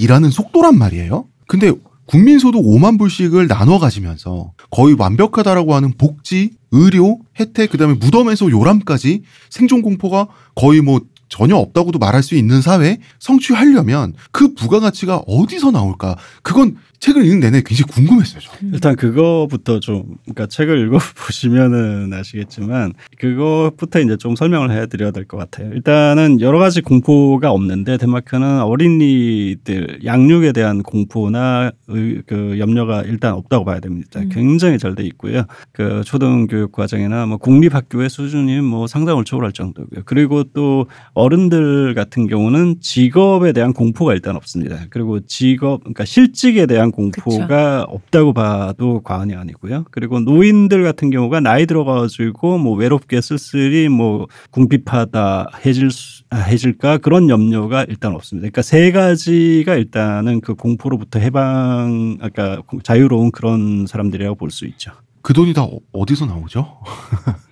일하는 0.00 0.30
속도란 0.30 0.78
말이에요. 0.78 1.24
근데 1.48 1.72
국민소득 2.06 2.62
5만 2.62 2.96
불씩을 2.98 3.48
나눠 3.48 3.78
가지면서 3.80 4.52
거의 4.70 4.94
완벽하다라고 4.96 5.74
하는 5.74 5.92
복지, 5.98 6.50
의료, 6.70 7.18
혜택, 7.40 7.70
그다음에 7.70 7.94
무덤에서 7.94 8.50
요람까지 8.50 9.22
생존 9.50 9.82
공포가 9.82 10.28
거의 10.54 10.80
뭐 10.80 11.00
전혀 11.28 11.56
없다고도 11.56 11.98
말할 11.98 12.22
수 12.22 12.34
있는 12.34 12.62
사회 12.62 12.98
성취하려면 13.18 14.14
그 14.32 14.54
부가가치가 14.54 15.18
어디서 15.26 15.70
나올까? 15.70 16.16
그건 16.42 16.76
책을 17.00 17.24
읽는 17.24 17.40
내내 17.40 17.62
굉장히 17.62 17.90
궁금했어요. 17.92 18.40
저. 18.42 18.50
일단 18.72 18.96
그거부터 18.96 19.78
좀 19.80 20.16
그러니까 20.24 20.46
책을 20.46 20.86
읽어 20.86 20.98
보시면은 21.26 22.12
아시겠지만 22.12 22.92
그것부터 23.18 24.00
이제 24.00 24.16
좀 24.16 24.34
설명을 24.34 24.70
해드려야 24.72 25.12
될 25.12 25.24
것 25.28 25.36
같아요. 25.36 25.70
일단은 25.72 26.40
여러 26.40 26.58
가지 26.58 26.80
공포가 26.80 27.50
없는데 27.52 27.98
덴마크는 27.98 28.62
어린이들 28.62 30.00
양육에 30.04 30.52
대한 30.52 30.82
공포나 30.82 31.70
의- 31.88 32.22
그 32.26 32.58
염려가 32.58 33.02
일단 33.02 33.34
없다고 33.34 33.64
봐야 33.64 33.78
됩니다. 33.80 34.20
음. 34.20 34.28
굉장히 34.32 34.78
잘 34.78 34.94
돼 34.94 35.04
있고요. 35.04 35.44
그 35.72 36.02
초등교육 36.04 36.72
과정이나 36.72 37.26
뭐 37.26 37.36
공립학교의 37.36 38.08
수준이 38.10 38.60
뭐 38.62 38.86
상당을 38.86 39.24
초월할 39.24 39.52
정도고요. 39.52 40.02
그리고 40.06 40.42
또 40.54 40.86
어른들 41.14 41.94
같은 41.94 42.26
경우는 42.26 42.76
직업에 42.80 43.52
대한 43.52 43.72
공포가 43.72 44.14
일단 44.14 44.34
없습니다. 44.34 44.78
그리고 44.90 45.20
직업 45.26 45.80
그러니까 45.80 46.04
실직에 46.04 46.66
대한 46.66 46.87
공포가 46.90 47.82
없다고 47.88 48.32
봐도 48.32 49.00
과언이 49.02 49.34
아니고요. 49.34 49.84
그리고 49.90 50.20
노인들 50.20 50.82
같은 50.84 51.10
경우가 51.10 51.40
나이 51.40 51.66
들어가지고 51.66 52.58
뭐 52.58 52.74
외롭게 52.76 53.20
쓸쓸히 53.20 53.88
뭐 53.88 54.26
궁핍하다 54.50 55.46
해질 55.64 55.90
수, 55.90 56.22
아, 56.30 56.36
해질까 56.36 56.98
그런 56.98 57.28
염려가 57.28 57.84
일단 57.88 58.14
없습니다. 58.14 58.42
그러니까 58.44 58.62
세 58.62 58.92
가지가 58.92 59.74
일단은 59.76 60.40
그 60.40 60.54
공포로부터 60.54 61.18
해방 61.18 62.18
아까 62.20 62.62
자유로운 62.82 63.30
그런 63.30 63.86
사람들이라고 63.86 64.34
볼 64.36 64.50
수 64.50 64.66
있죠. 64.66 64.92
그 65.22 65.32
돈이 65.34 65.52
다 65.52 65.62
어- 65.64 65.78
어디서 65.92 66.26
나오죠? 66.26 66.78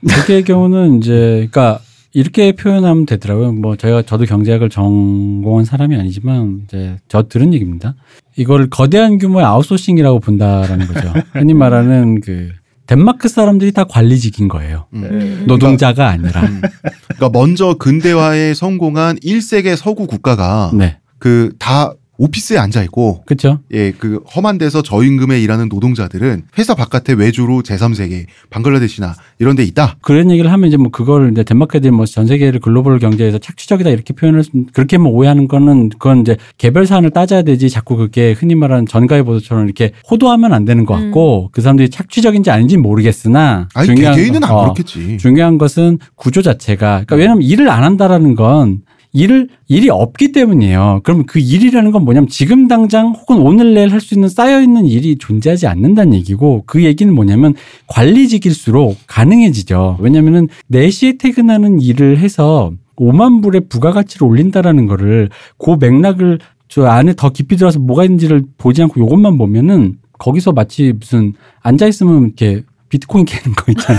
그의 0.26 0.44
경우는 0.44 0.98
이제 0.98 1.48
그러니까 1.50 1.80
이렇게 2.16 2.52
표현하면 2.52 3.04
되더라고요. 3.04 3.52
뭐 3.52 3.76
제가 3.76 4.00
저도 4.00 4.24
경제학을 4.24 4.70
전공한 4.70 5.66
사람이 5.66 5.96
아니지만 5.96 6.62
이제 6.64 6.96
저 7.08 7.28
들은 7.28 7.52
얘기입니다. 7.52 7.94
이거를 8.38 8.70
거대한 8.70 9.18
규모의 9.18 9.44
아웃소싱이라고 9.44 10.20
본다라는 10.20 10.86
거죠. 10.86 11.12
흔히 11.34 11.52
말하는 11.52 12.22
그 12.22 12.52
덴마크 12.86 13.28
사람들이 13.28 13.72
다 13.72 13.84
관리직인 13.84 14.48
거예요. 14.48 14.86
음. 14.94 15.04
음. 15.04 15.44
노동자가 15.46 16.08
아니라. 16.08 16.40
음. 16.40 16.62
그러니까 17.04 17.28
먼저 17.38 17.74
근대화에 17.74 18.54
성공한 18.54 19.16
1세계 19.16 19.76
서구 19.76 20.06
국가가 20.06 20.70
네. 20.72 20.96
그다 21.18 21.92
오피스에 22.18 22.58
앉아 22.58 22.82
있고 22.84 23.22
그렇죠. 23.26 23.58
예, 23.72 23.92
그 23.92 24.20
험한 24.34 24.58
데서 24.58 24.82
저임금에 24.82 25.40
일하는 25.40 25.68
노동자들은 25.68 26.42
회사 26.58 26.74
바깥에 26.74 27.12
외주로 27.12 27.62
제3세계, 27.62 28.26
방글라데시나 28.50 29.14
이런 29.38 29.56
데 29.56 29.62
있다. 29.64 29.96
그런 30.02 30.30
얘기를 30.30 30.50
하면 30.50 30.68
이제 30.68 30.76
뭐 30.76 30.90
그걸 30.90 31.30
이제 31.32 31.44
덴마크 31.44 31.76
애들이 31.76 31.90
뭐전 31.90 32.26
세계를 32.26 32.60
글로벌 32.60 32.98
경제에서 32.98 33.38
착취적이다 33.38 33.90
이렇게 33.90 34.14
표현을 34.14 34.44
수- 34.44 34.50
그렇게 34.72 34.98
뭐 34.98 35.12
오해하는 35.12 35.48
거는 35.48 35.90
그건 35.90 36.20
이제 36.20 36.36
개별 36.58 36.86
사안을 36.86 37.10
따져야 37.10 37.42
되지 37.42 37.68
자꾸 37.70 37.96
그게 37.96 38.32
흔히 38.32 38.54
말하는 38.54 38.86
전가의 38.86 39.22
보도처럼 39.24 39.64
이렇게 39.66 39.92
호도하면 40.10 40.52
안 40.52 40.64
되는 40.64 40.84
것 40.86 40.94
같고 40.94 41.50
그 41.52 41.60
사람들이 41.60 41.90
착취적인지 41.90 42.50
아닌지 42.50 42.76
는 42.76 42.82
모르겠으나 42.82 43.68
아니, 43.74 43.86
중요한 43.88 44.14
개개인은 44.16 44.42
안 44.44 44.48
거- 44.50 44.56
어, 44.56 44.62
그렇겠지. 44.72 45.18
중요한 45.18 45.58
것은 45.58 45.98
구조 46.14 46.42
자체가 46.42 46.86
그러니까 47.06 47.16
왜냐하면 47.16 47.42
일을 47.42 47.68
안 47.68 47.84
한다라는 47.84 48.34
건 48.34 48.80
일을 49.16 49.48
일이 49.66 49.88
없기 49.88 50.32
때문이에요. 50.32 51.00
그럼 51.02 51.24
그 51.24 51.38
일이라는 51.38 51.90
건 51.90 52.04
뭐냐면 52.04 52.28
지금 52.28 52.68
당장 52.68 53.12
혹은 53.12 53.38
오늘 53.38 53.72
내일 53.72 53.92
할 53.92 54.00
수 54.00 54.14
있는 54.14 54.28
쌓여 54.28 54.60
있는 54.60 54.84
일이 54.84 55.16
존재하지 55.16 55.66
않는다는 55.66 56.12
얘기고 56.14 56.64
그 56.66 56.84
얘기는 56.84 57.12
뭐냐면 57.12 57.54
관리직일수록 57.88 58.98
가능해지죠. 59.06 59.96
왜냐면은 60.00 60.48
4시에 60.70 61.18
퇴근하는 61.18 61.80
일을 61.80 62.18
해서 62.18 62.72
5만 62.96 63.42
불의 63.42 63.62
부가가치를 63.68 64.26
올린다라는 64.26 64.86
거를 64.86 65.30
그 65.58 65.76
맥락을 65.80 66.38
저 66.68 66.84
안에 66.84 67.14
더 67.16 67.30
깊이 67.30 67.56
들어서 67.56 67.78
뭐가 67.78 68.04
있는지를 68.04 68.44
보지 68.58 68.82
않고 68.82 69.00
요것만 69.00 69.38
보면은 69.38 69.96
거기서 70.18 70.52
마치 70.52 70.92
무슨 70.98 71.32
앉아 71.62 71.86
있으면 71.86 72.24
이렇게 72.24 72.62
비트코인 72.88 73.24
캐는 73.24 73.54
거 73.56 73.64
있잖아. 73.72 73.98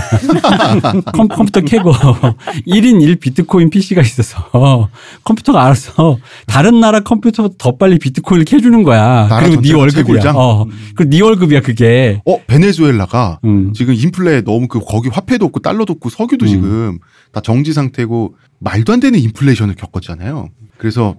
컴, 1.12 1.28
컴퓨터 1.28 1.60
캐고 1.60 1.92
1인 2.66 3.02
1 3.02 3.16
비트코인 3.16 3.68
PC가 3.70 4.00
있어서 4.00 4.88
컴퓨터가 5.24 5.62
알아서 5.64 6.18
다른 6.46 6.80
나라 6.80 7.00
컴퓨터보다 7.00 7.54
더 7.58 7.76
빨리 7.76 7.98
비트코인을 7.98 8.44
캐주는 8.46 8.82
거야. 8.82 9.28
그리고 9.40 9.60
네 9.60 9.72
월급이야. 9.74 10.04
채굴장? 10.04 10.36
어. 10.38 10.66
그리고 10.94 11.10
네 11.10 11.20
월급이야 11.20 11.60
그게. 11.60 12.22
어, 12.26 12.38
베네수엘라가 12.46 13.40
음. 13.44 13.72
지금 13.74 13.94
인플레 13.94 14.42
너무 14.42 14.68
그 14.68 14.80
거기 14.80 15.08
화폐도 15.10 15.44
없고 15.46 15.60
달러도 15.60 15.92
없고 15.94 16.08
석유도 16.08 16.46
음. 16.46 16.48
지금 16.48 16.98
다 17.32 17.40
정지 17.40 17.72
상태고 17.74 18.36
말도 18.60 18.92
안 18.94 19.00
되는 19.00 19.18
인플레이션을 19.18 19.74
겪었잖아요. 19.74 20.48
그래서 20.78 21.16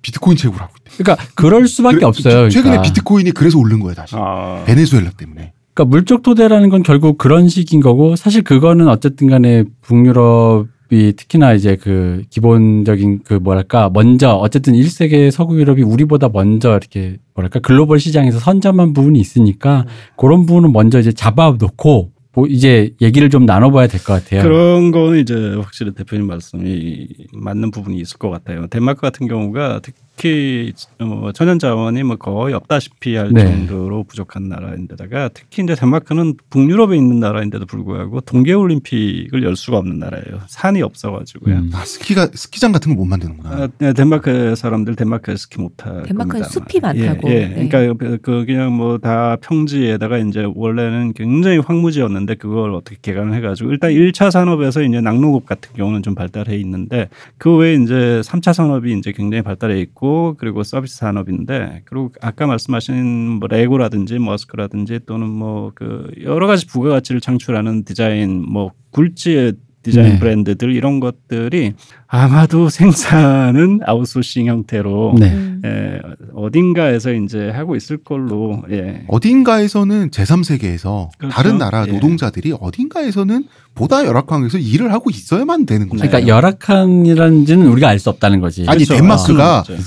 비트코인 0.00 0.36
채굴 0.36 0.60
하고 0.60 0.72
있대. 0.80 1.02
그러니까 1.02 1.26
그럴 1.34 1.68
수밖에 1.68 1.96
그래- 1.96 2.06
없어요. 2.06 2.48
최근에 2.48 2.76
그러니까. 2.76 2.82
비트코인이 2.82 3.30
그래서 3.32 3.58
오른 3.58 3.80
거예요, 3.80 3.94
다시. 3.94 4.14
아. 4.16 4.62
베네수엘라 4.66 5.10
때문에. 5.10 5.52
그러니까 5.74 5.90
물적 5.90 6.22
토대라는 6.22 6.68
건 6.68 6.82
결국 6.82 7.16
그런 7.18 7.48
식인 7.48 7.80
거고 7.80 8.16
사실 8.16 8.42
그거는 8.42 8.88
어쨌든 8.88 9.28
간에 9.28 9.64
북유럽이 9.80 11.14
특히나 11.16 11.54
이제 11.54 11.76
그 11.76 12.22
기본적인 12.28 13.20
그 13.24 13.34
뭐랄까 13.34 13.90
먼저 13.92 14.32
어쨌든 14.34 14.74
1세계 14.74 15.30
서구 15.30 15.58
유럽이 15.58 15.82
우리보다 15.82 16.28
먼저 16.28 16.70
이렇게 16.70 17.16
뭐랄까 17.34 17.60
글로벌 17.60 17.98
시장에서 18.00 18.38
선점한 18.38 18.92
부분이 18.92 19.18
있으니까 19.18 19.86
그런 20.16 20.44
부분은 20.44 20.72
먼저 20.72 20.98
이제 21.00 21.12
잡아 21.12 21.56
놓고 21.58 22.10
뭐 22.34 22.46
이제 22.46 22.94
얘기를 23.02 23.28
좀 23.28 23.44
나눠봐야 23.44 23.86
될 23.88 24.00
것 24.00 24.14
같아요. 24.24 24.42
그런 24.42 24.90
거는 24.90 25.20
이제 25.20 25.34
확실히 25.56 25.92
대표님 25.92 26.26
말씀이 26.26 27.06
맞는 27.34 27.70
부분이 27.70 27.98
있을 27.98 28.18
것 28.18 28.30
같아요. 28.30 28.66
덴마크 28.68 29.00
같은 29.02 29.28
경우가 29.28 29.80
특히 30.16 30.72
어, 31.00 31.30
천연 31.34 31.58
자원이 31.58 32.02
뭐 32.02 32.16
거의 32.16 32.54
없다시피 32.54 33.16
할 33.16 33.30
네. 33.32 33.44
정도로 33.44 34.04
부족한 34.04 34.48
나라인데다가 34.48 35.30
특히 35.32 35.62
이제 35.62 35.74
덴마크는 35.74 36.34
북유럽에 36.50 36.96
있는 36.96 37.18
나라인데도 37.18 37.66
불구하고 37.66 38.20
동계 38.20 38.52
올림픽을 38.52 39.42
열 39.42 39.56
수가 39.56 39.78
없는 39.78 39.98
나라예요. 39.98 40.40
산이 40.48 40.82
없어가지고요. 40.82 41.54
음. 41.56 41.70
아, 41.74 41.84
스키가 41.84 42.28
스키장 42.34 42.72
같은 42.72 42.94
거 42.94 43.02
못 43.02 43.06
만드는구나. 43.06 43.50
아, 43.50 43.68
네, 43.78 43.92
덴마크 43.94 44.54
사람들 44.54 44.94
덴마크에 44.96 45.34
스키 45.36 45.58
못할 45.60 46.02
덴마크는 46.04 46.42
겁니다, 46.42 46.48
숲이. 46.50 46.78
많다고. 46.80 47.28
예, 47.30 47.34
예. 47.34 47.48
네. 47.48 47.68
그러니까 47.68 47.94
그- 47.98 48.18
그 48.22 48.44
그냥 48.46 48.76
뭐 48.76 48.98
다 48.98 49.36
평지에다가 49.40 50.18
이제 50.18 50.46
원래는 50.54 51.14
굉장히 51.14 51.56
황무지였는데 51.58 52.34
그걸 52.36 52.74
어떻게 52.74 52.96
개간을 53.02 53.34
해가지고 53.34 53.70
일단 53.72 53.90
1차 53.90 54.30
산업에서 54.30 54.82
이제 54.82 55.00
낙농업 55.00 55.46
같은 55.46 55.72
경우는 55.74 56.02
좀 56.02 56.14
발달해 56.14 56.54
있는데 56.58 57.08
그 57.38 57.56
외에 57.56 57.74
이제 57.74 58.20
3차 58.22 58.52
산업이 58.52 58.92
이제 58.98 59.10
굉장히 59.12 59.42
발달해 59.42 59.80
있고 59.80 60.01
그리고 60.38 60.62
서비스 60.62 60.96
산업인데 60.96 61.82
그리고 61.84 62.12
아까 62.20 62.46
말씀하신 62.46 63.38
뭐 63.38 63.48
레고라든지 63.48 64.18
머스크라든지 64.18 65.00
또는 65.06 65.28
뭐 65.28 65.72
그 65.74 66.10
여러 66.22 66.46
가지 66.46 66.66
부가가치를 66.66 67.20
창출하는 67.20 67.84
디자인 67.84 68.44
뭐 68.48 68.72
굴지의 68.90 69.54
디자인 69.82 70.12
네. 70.14 70.18
브랜드들 70.18 70.72
이런 70.72 71.00
것들이 71.00 71.72
아마도 72.06 72.68
생산은 72.68 73.80
아웃소싱 73.86 74.46
형태로 74.46 75.14
네. 75.18 75.32
음. 75.32 75.62
예, 75.64 76.00
어딘가에서 76.34 77.12
이제 77.12 77.48
하고 77.48 77.74
있을 77.74 77.96
걸로 77.96 78.62
예. 78.70 79.04
어딘가에서는 79.08 80.10
제3세계에서 80.10 81.08
그렇죠. 81.16 81.34
다른 81.34 81.58
나라 81.58 81.84
예. 81.88 81.92
노동자들이 81.92 82.54
어딘가에서는 82.60 83.44
보다 83.74 84.04
열악한 84.04 84.42
환경에서 84.42 84.58
일을 84.58 84.92
하고 84.92 85.10
있어야만 85.10 85.66
되는 85.66 85.88
거죠. 85.88 86.02
네. 86.02 86.08
그러니까 86.08 86.28
열악한이라는 86.28 87.46
지는 87.46 87.66
우리가 87.66 87.88
알 87.88 88.02
수 88.02 88.10
없다는 88.10 88.40
거지. 88.40 88.64
아니, 88.66 88.84
그렇죠. 88.84 88.94
덴마크가 89.00 89.58
아, 89.58 89.62
그렇죠. 89.62 89.82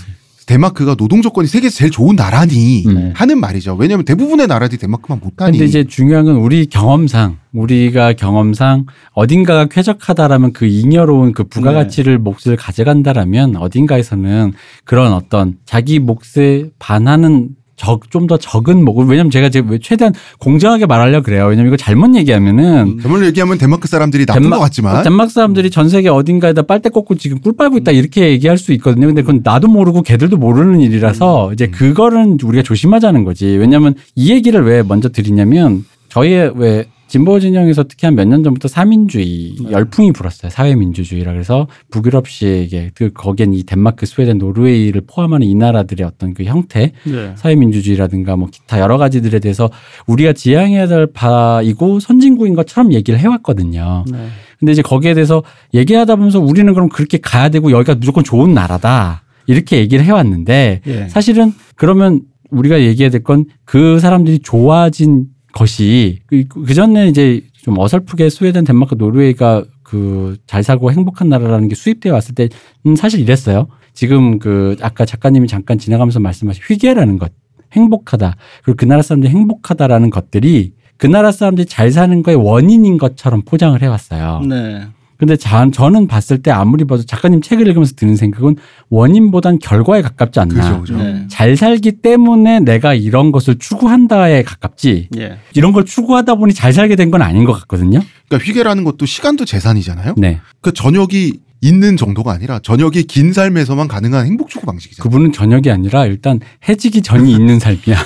덴마크가 0.45 0.95
노동 0.95 1.21
조건이 1.21 1.47
세계에서 1.47 1.75
제일 1.75 1.91
좋은 1.91 2.15
나라니 2.15 2.83
음. 2.87 3.13
하는 3.15 3.39
말이죠. 3.39 3.75
왜냐하면 3.75 4.05
대부분의 4.05 4.47
나라들이 4.47 4.79
덴마크만 4.79 5.19
못하니. 5.23 5.57
근데 5.57 5.65
이제 5.65 5.83
중요한 5.83 6.25
건 6.25 6.35
우리 6.35 6.65
경험상 6.67 7.37
우리가 7.51 8.13
경험상 8.13 8.85
어딘가가 9.13 9.65
쾌적하다라면 9.65 10.53
그 10.53 10.65
잉여로운 10.65 11.33
그 11.33 11.43
부가가치를 11.45 12.19
몫을 12.19 12.55
가져간다라면 12.57 13.55
어딘가에서는 13.55 14.53
그런 14.83 15.13
어떤 15.13 15.57
자기 15.65 15.99
몫에 15.99 16.69
반하는 16.79 17.49
적 17.75 17.99
좀 18.09 18.27
더 18.27 18.37
적은 18.37 18.83
몫을 18.85 19.05
왜냐면 19.07 19.29
제가 19.31 19.49
지금 19.49 19.77
최대한 19.81 20.13
공정하게 20.39 20.85
말하려 20.85 21.19
고 21.19 21.23
그래요. 21.25 21.45
왜냐면 21.47 21.67
이거 21.67 21.77
잘못 21.77 22.15
얘기하면은 22.15 22.99
정말 23.01 23.25
얘기하면 23.25 23.57
덴마크 23.57 23.87
사람들이 23.87 24.25
나쁜 24.25 24.43
덴마- 24.43 24.51
것 24.51 24.59
같지만 24.59 25.03
덴마크 25.03 25.31
사람들이 25.31 25.69
전 25.69 25.89
세계 25.89 26.09
어딘가에다 26.09 26.61
빨대 26.63 26.89
꽂고 26.89 27.15
지금 27.15 27.39
꿀 27.41 27.53
빨고 27.57 27.77
있다 27.77 27.91
이렇게 27.91 28.29
얘기할 28.31 28.57
수 28.57 28.71
있거든요. 28.73 29.07
근데 29.07 29.21
그건 29.21 29.41
나도 29.43 29.67
모르고 29.67 30.01
걔들도 30.03 30.37
모르는 30.37 30.79
일이라서 30.81 31.51
이제 31.53 31.67
그거는 31.67 32.37
우리가 32.41 32.63
조심하자는 32.63 33.23
거지. 33.25 33.45
왜냐하면 33.45 33.95
이 34.15 34.31
얘기를 34.31 34.63
왜 34.63 34.81
먼저 34.81 35.09
드리냐면 35.09 35.83
저희의 36.09 36.53
왜 36.55 36.85
진보 37.07 37.39
진영에서 37.39 37.83
특히 37.83 38.07
한 38.07 38.15
몇 38.15 38.27
년 38.27 38.43
전부터 38.43 38.67
사민주의 38.67 39.55
열풍이 39.71 40.11
불었어요. 40.11 40.49
사회민주주의라 40.49 41.31
그래서 41.33 41.67
북유럽식의 41.91 42.91
그 42.95 43.11
거기엔 43.13 43.53
이 43.53 43.63
덴마크, 43.63 44.05
스웨덴, 44.05 44.37
노르웨이를 44.39 45.01
포함하는 45.07 45.45
이 45.47 45.53
나라들의 45.55 46.05
어떤 46.05 46.33
그 46.33 46.43
형태 46.43 46.91
네. 47.05 47.33
사회민주주의라든가 47.35 48.35
뭐 48.35 48.47
기타 48.51 48.79
여러 48.79 48.97
가지들에 48.97 49.39
대해서 49.39 49.69
우리가 50.07 50.33
지향해야 50.33 50.87
될 50.87 51.07
바이고 51.07 51.99
선진국인 51.99 52.55
것처럼 52.55 52.91
얘기를 52.93 53.19
해왔거든요. 53.19 54.05
네. 54.11 54.27
근데 54.59 54.71
이제 54.71 54.81
거기에 54.81 55.13
대해서 55.13 55.43
얘기하다 55.73 56.15
보면서 56.15 56.39
우리는 56.39 56.73
그럼 56.73 56.89
그렇게 56.89 57.17
가야 57.19 57.49
되고 57.49 57.71
여기가 57.71 57.95
무조건 57.95 58.23
좋은 58.23 58.53
나라다. 58.53 59.23
이렇게 59.47 59.77
얘기를 59.77 60.03
해왔는데 60.03 60.81
예. 60.87 61.07
사실은 61.09 61.53
그러면 61.75 62.21
우리가 62.49 62.81
얘기해야 62.81 63.11
될 63.11 63.21
건 63.21 63.45
그 63.63 63.99
사람들이 63.99 64.39
좋아진 64.39 65.25
것이 65.55 66.19
그 66.27 66.73
전에 66.73 67.07
이제 67.07 67.41
좀 67.63 67.79
어설프게 67.79 68.29
스웨덴, 68.29 68.63
덴마크, 68.65 68.93
노르웨이가 68.95 69.65
그 69.81 70.37
잘 70.47 70.63
살고 70.63 70.91
행복한 70.91 71.29
나라라는 71.29 71.67
게 71.67 71.75
수입되어 71.75 72.13
왔을 72.13 72.35
때는 72.35 72.95
사실 72.95 73.19
이랬어요. 73.19 73.67
지금 73.93 74.39
그 74.39 74.75
아까 74.81 75.05
작가님이 75.05 75.47
잠깐 75.47 75.77
지나가면서 75.77 76.19
말씀하신 76.19 76.63
회계라는 76.69 77.17
것, 77.17 77.31
행복하다. 77.73 78.35
그리고 78.63 78.77
그 78.77 78.85
나라 78.85 79.01
사람들이 79.01 79.31
행복하다라는 79.33 80.09
것들이 80.09 80.73
그 80.97 81.07
나라 81.07 81.31
사람들이 81.31 81.65
잘 81.65 81.91
사는 81.91 82.23
거의 82.23 82.37
원인인 82.37 82.97
것처럼 82.97 83.41
포장을 83.41 83.81
해왔어요. 83.81 84.41
네. 84.47 84.87
근데 85.17 85.35
자, 85.37 85.67
저는 85.71 86.07
봤을 86.07 86.39
때 86.41 86.51
아무리 86.51 86.83
봐도 86.85 87.03
작가님 87.03 87.41
책을 87.41 87.67
읽으면서 87.67 87.93
드는 87.95 88.15
생각은 88.15 88.57
원인보단 88.89 89.59
결과에 89.59 90.01
가깝지 90.01 90.39
않나. 90.39 90.53
그죠, 90.53 90.81
그죠. 90.81 90.97
네. 90.97 91.25
잘 91.29 91.55
살기 91.55 92.01
때문에 92.01 92.59
내가 92.59 92.93
이런 92.93 93.31
것을 93.31 93.57
추구한다에 93.57 94.43
가깝지. 94.43 95.09
예. 95.17 95.37
이런 95.53 95.71
걸 95.73 95.85
추구하다 95.85 96.35
보니 96.35 96.53
잘 96.53 96.73
살게 96.73 96.95
된 96.95 97.05
건 97.11 97.21
아닌 97.21 97.45
것 97.45 97.53
같거든요. 97.53 97.99
그러니까 98.27 98.45
휘게라는 98.47 98.83
것도 98.83 99.05
시간도 99.05 99.45
재산이잖아요. 99.45 100.15
네. 100.17 100.39
그 100.61 100.73
저녁이 100.73 101.33
있는 101.61 101.97
정도가 101.97 102.31
아니라 102.31 102.59
저녁이 102.59 103.03
긴 103.03 103.33
삶에서만 103.33 103.87
가능한 103.87 104.25
행복 104.25 104.49
추구 104.49 104.65
방식이잖아요. 104.65 105.03
그분은 105.03 105.31
저녁이 105.31 105.71
아니라 105.71 106.05
일단 106.05 106.39
해지기 106.67 107.01
전이 107.01 107.31
있는 107.31 107.59
삶이야. 107.59 107.97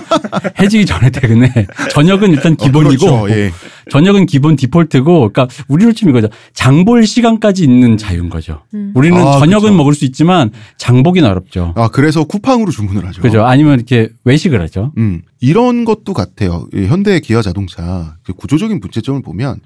해지기 0.60 0.86
전에 0.86 1.10
퇴근해. 1.10 1.52
저녁은 1.92 2.30
일단 2.30 2.56
기본이고 2.56 3.06
어, 3.06 3.22
그렇죠. 3.22 3.36
예. 3.36 3.50
저녁은 3.90 4.26
기본 4.26 4.56
디폴트고 4.56 5.32
그러니까 5.32 5.48
우리로 5.68 5.92
치면 5.92 6.16
이거죠. 6.16 6.32
장볼 6.52 7.06
시간까지 7.06 7.64
있는 7.64 7.96
자유인 7.96 8.30
거죠. 8.30 8.62
음. 8.74 8.92
우리는 8.94 9.20
아, 9.20 9.38
저녁은 9.38 9.62
그쵸. 9.62 9.74
먹을 9.74 9.94
수 9.94 10.04
있지만 10.04 10.50
장보기는 10.76 11.28
어렵죠. 11.28 11.74
아 11.76 11.88
그래서 11.88 12.24
쿠팡으로 12.24 12.70
주문을 12.70 13.06
하죠. 13.08 13.22
그죠? 13.22 13.44
아니면 13.44 13.74
이렇게 13.74 14.10
외식을 14.24 14.60
하죠. 14.62 14.92
음, 14.98 15.22
이런 15.40 15.84
것도 15.84 16.12
같아요. 16.12 16.68
이 16.72 16.84
현대 16.86 17.18
기아 17.20 17.42
자동차 17.42 18.16
그 18.22 18.32
구조적인 18.32 18.78
문제점을 18.80 19.20
보면 19.22 19.60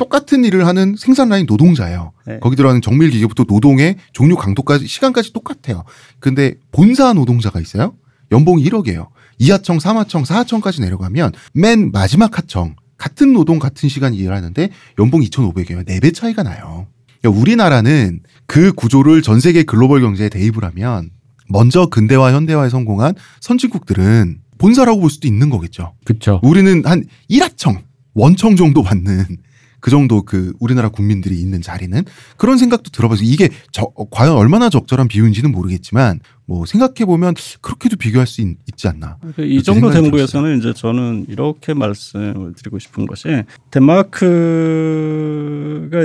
똑같은 0.00 0.46
일을 0.46 0.66
하는 0.66 0.96
생산 0.96 1.28
라인 1.28 1.44
노동자예요. 1.44 2.12
네. 2.26 2.38
거기 2.40 2.56
들어가는 2.56 2.80
정밀 2.80 3.10
기계부터 3.10 3.44
노동의 3.46 3.96
종류 4.14 4.34
강도까지 4.34 4.86
시간까지 4.86 5.34
똑같아요. 5.34 5.84
근데 6.20 6.54
본사 6.72 7.12
노동자가 7.12 7.60
있어요. 7.60 7.92
연봉이 8.32 8.64
1억이에요. 8.64 9.08
2하청, 9.40 9.78
3하청, 9.78 10.24
4하청까지 10.24 10.80
내려가면 10.80 11.32
맨 11.52 11.90
마지막 11.92 12.38
하청 12.38 12.76
같은 12.96 13.34
노동 13.34 13.58
같은 13.58 13.90
시간 13.90 14.14
일하는데 14.14 14.70
연봉 14.98 15.20
2,500이에요. 15.20 15.86
4배 15.86 16.14
차이가 16.14 16.42
나요. 16.42 16.86
그러니까 17.20 17.38
우리나라는 17.38 18.20
그 18.46 18.72
구조를 18.72 19.20
전 19.20 19.38
세계 19.38 19.64
글로벌 19.64 20.00
경제에 20.00 20.30
대입을 20.30 20.64
하면 20.64 21.10
먼저 21.50 21.86
근대화 21.86 22.32
현대화에 22.32 22.70
성공한 22.70 23.14
선진국들은 23.40 24.38
본사라고 24.56 25.00
볼 25.00 25.10
수도 25.10 25.28
있는 25.28 25.50
거겠죠. 25.50 25.92
그렇죠. 26.04 26.40
우리는 26.42 26.82
한 26.86 27.04
1하청, 27.28 27.82
원청 28.14 28.56
정도 28.56 28.82
받는 28.82 29.36
그 29.80 29.90
정도 29.90 30.22
그 30.22 30.52
우리나라 30.60 30.88
국민들이 30.88 31.38
있는 31.38 31.60
자리는 31.60 32.02
그런 32.36 32.58
생각도 32.58 32.90
들어봐서 32.90 33.24
이게 33.24 33.48
저, 33.72 33.86
과연 34.10 34.34
얼마나 34.34 34.68
적절한 34.68 35.08
비유인지는 35.08 35.50
모르겠지만 35.52 36.20
뭐 36.46 36.66
생각해 36.66 37.04
보면 37.06 37.34
그렇게도 37.60 37.96
비교할 37.96 38.26
수 38.26 38.40
있, 38.40 38.56
지 38.76 38.88
않나. 38.88 39.18
그러니까 39.20 39.42
이 39.44 39.62
정도 39.62 39.92
정부에서는 39.92 40.58
이제 40.58 40.72
저는 40.72 41.26
이렇게 41.28 41.74
말씀을 41.74 42.54
드리고 42.54 42.78
싶은 42.78 43.06
것이 43.06 43.44
덴마크가 43.70 44.26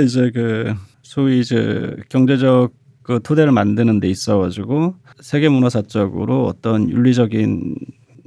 이제 0.00 0.30
그 0.32 0.74
소위 1.02 1.40
이제 1.40 1.96
경제적 2.08 2.72
그 3.02 3.20
토대를 3.22 3.52
만드는 3.52 4.00
데 4.00 4.08
있어 4.08 4.38
가지고 4.38 4.96
세계 5.20 5.48
문화사적으로 5.48 6.46
어떤 6.46 6.90
윤리적인 6.90 7.76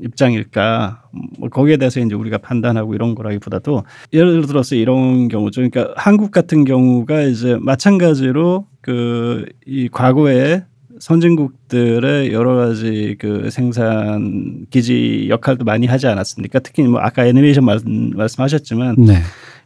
입장일까 0.02 1.04
뭐 1.38 1.50
거기에 1.50 1.78
대해서 1.78 2.00
이제 2.00 2.16
우리가 2.16 2.38
판단하고 2.40 2.96
이런 2.96 3.16
거라기보다도 3.16 3.84
예를 4.14 4.46
들어서 4.46 4.76
이런 4.76 5.28
경우죠. 5.28 5.62
그러니까 5.62 5.94
한국 5.96 6.32
같은 6.32 6.66
경우가 6.66 7.22
이제 7.22 7.58
마찬가지로 7.60 8.66
그 8.82 9.46
이 9.66 9.88
과거에 9.92 10.64
선진국들의 11.00 12.34
여러 12.34 12.56
가지 12.56 13.16
그 13.20 13.50
생산 13.52 14.66
기지 14.70 15.28
역할도 15.30 15.64
많이 15.64 15.86
하지 15.86 16.08
않았습니까? 16.08 16.60
특히 16.60 16.84
뭐 16.84 17.00
아까 17.00 17.26
애니메이션 17.26 17.64
말, 17.64 17.80
말씀하셨지만 17.86 18.96
네. 18.98 19.14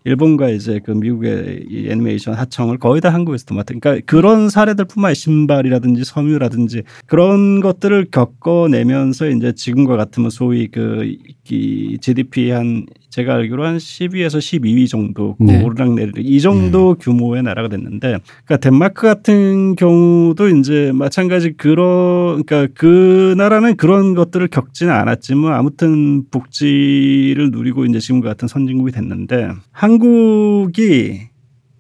일본과 0.06 0.50
이제 0.50 0.80
그 0.84 0.92
미국의 0.92 1.66
이 1.70 1.90
애니메이션 1.90 2.34
하청을 2.34 2.78
거의 2.78 3.02
다 3.02 3.14
한국에서 3.14 3.46
도맡은 3.46 3.80
그러니까 3.80 4.06
그런 4.06 4.50
사례들뿐만 4.50 5.10
아니라 5.10 5.14
신발이라든지 5.14 6.04
섬유라든지 6.04 6.84
그런 7.06 7.60
것들을 7.62 8.08
겪어내면서 8.12 9.30
이제 9.30 9.54
지금과 9.54 9.98
같으면 9.98 10.30
소위 10.30 10.68
그 10.68 11.04
이 11.50 11.98
GDP 12.00 12.52
한 12.52 12.86
제가 13.10 13.36
알기로 13.36 13.66
한 13.66 13.78
12에서 13.78 14.38
12위 14.38 14.90
정도 14.90 15.36
그 15.36 15.44
네. 15.44 15.62
오르락내리락 15.62 16.16
이 16.20 16.40
정도 16.40 16.96
규모의 16.96 17.44
나라가 17.44 17.68
됐는데 17.68 18.20
그러니까 18.46 18.58
덴마크 18.58 19.02
같은 19.06 19.76
경우도 19.76 20.48
이제 20.50 20.92
마찬가지 20.94 21.52
그런 21.52 22.44
그러니까 22.44 22.74
그 22.76 23.36
나라는 23.38 23.76
그런 23.76 24.16
것들을 24.16 24.48
겪지는 24.48 24.94
않았지만 24.94 25.54
아무튼 25.54 26.24
복지를 26.32 27.52
누리고 27.52 27.86
이제 27.86 28.00
지금과 28.00 28.30
같은 28.30 28.48
선진국이 28.48 28.94
됐는데 28.94 29.50
한 29.72 29.93
국이 30.00 31.22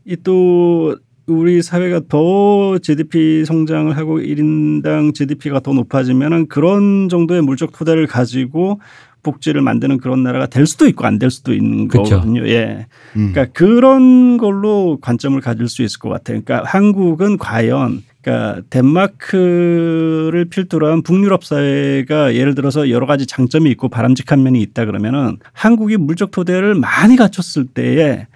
이 0.05 0.15
또 0.23 0.95
우리 1.25 1.61
사회가 1.61 2.01
더 2.09 2.77
GDP 2.79 3.45
성장을 3.45 3.95
하고 3.95 4.19
1인당 4.19 5.13
GDP가 5.15 5.61
더 5.61 5.71
높아지면은 5.71 6.47
그런 6.47 7.07
정도의 7.09 7.41
물적 7.41 7.71
토대를 7.71 8.07
가지고 8.07 8.81
복지를 9.23 9.61
만드는 9.61 9.99
그런 9.99 10.21
나라가 10.23 10.47
될 10.47 10.65
수도 10.67 10.85
있고 10.85 11.05
안 11.05 11.19
될 11.19 11.31
수도 11.31 11.53
있는 11.53 11.87
그쵸. 11.87 12.03
거거든요. 12.03 12.45
예. 12.49 12.87
음. 13.15 13.31
그러니까 13.31 13.45
그런 13.57 14.37
걸로 14.37 14.97
관점을 15.01 15.39
가질 15.39 15.69
수 15.69 15.81
있을 15.81 15.97
것 15.99 16.09
같아요. 16.09 16.41
그러니까 16.43 16.69
한국은 16.69 17.37
과연 17.37 18.03
그러니까 18.23 18.61
덴마크를 18.69 20.45
필두로 20.49 20.87
한 20.87 21.03
북유럽 21.03 21.43
사회가 21.43 22.35
예를 22.35 22.55
들어서 22.55 22.89
여러 22.89 23.05
가지 23.05 23.27
장점이 23.27 23.69
있고 23.71 23.89
바람직한 23.89 24.41
면이 24.41 24.61
있다 24.61 24.85
그러면은 24.85 25.37
한국이 25.51 25.97
물적 25.97 26.31
토대를 26.31 26.73
많이 26.73 27.17
갖췄을 27.17 27.65
때에 27.65 28.27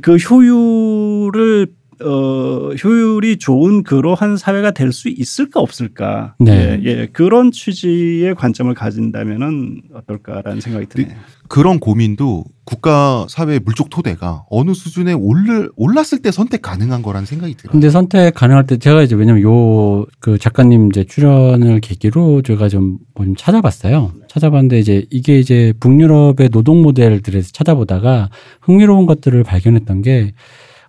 그 0.00 0.16
효율을 0.16 1.66
어, 2.02 2.72
효율이 2.82 3.38
좋은 3.38 3.82
그러한 3.82 4.36
사회가 4.36 4.70
될 4.72 4.92
수 4.92 5.08
있을까 5.08 5.60
없을까? 5.60 6.34
네. 6.38 6.80
예, 6.84 6.84
예, 6.84 7.06
그런 7.12 7.52
취지의 7.52 8.34
관점을 8.34 8.72
가진다면은 8.74 9.82
어떨까라는 9.94 10.60
생각이 10.60 10.86
드네요. 10.86 11.16
그런 11.48 11.80
고민도 11.80 12.44
국가 12.64 13.26
사회 13.28 13.58
물적 13.58 13.90
토대가 13.90 14.44
어느 14.50 14.72
수준에 14.72 15.12
올르, 15.12 15.68
올랐을 15.76 16.22
때 16.22 16.30
선택 16.30 16.62
가능한 16.62 17.02
거라는 17.02 17.26
생각이 17.26 17.54
들어요. 17.56 17.72
근데 17.72 17.90
선택 17.90 18.34
가능할 18.34 18.66
때 18.66 18.76
제가 18.78 19.02
이제 19.02 19.14
왜냐면 19.14 19.42
요 19.42 20.06
그 20.20 20.38
작가님 20.38 20.88
이제 20.88 21.04
출연을 21.04 21.80
계기로 21.80 22.42
제가 22.42 22.68
좀, 22.68 22.98
뭐좀 23.14 23.34
찾아봤어요. 23.36 24.12
찾아봤는데 24.28 24.78
이제 24.78 25.06
이게 25.10 25.38
이제 25.38 25.72
북유럽의 25.80 26.50
노동 26.50 26.82
모델들에서 26.82 27.50
찾아보다가 27.52 28.28
흥미로운 28.60 29.06
것들을 29.06 29.42
발견했던 29.44 30.02
게 30.02 30.34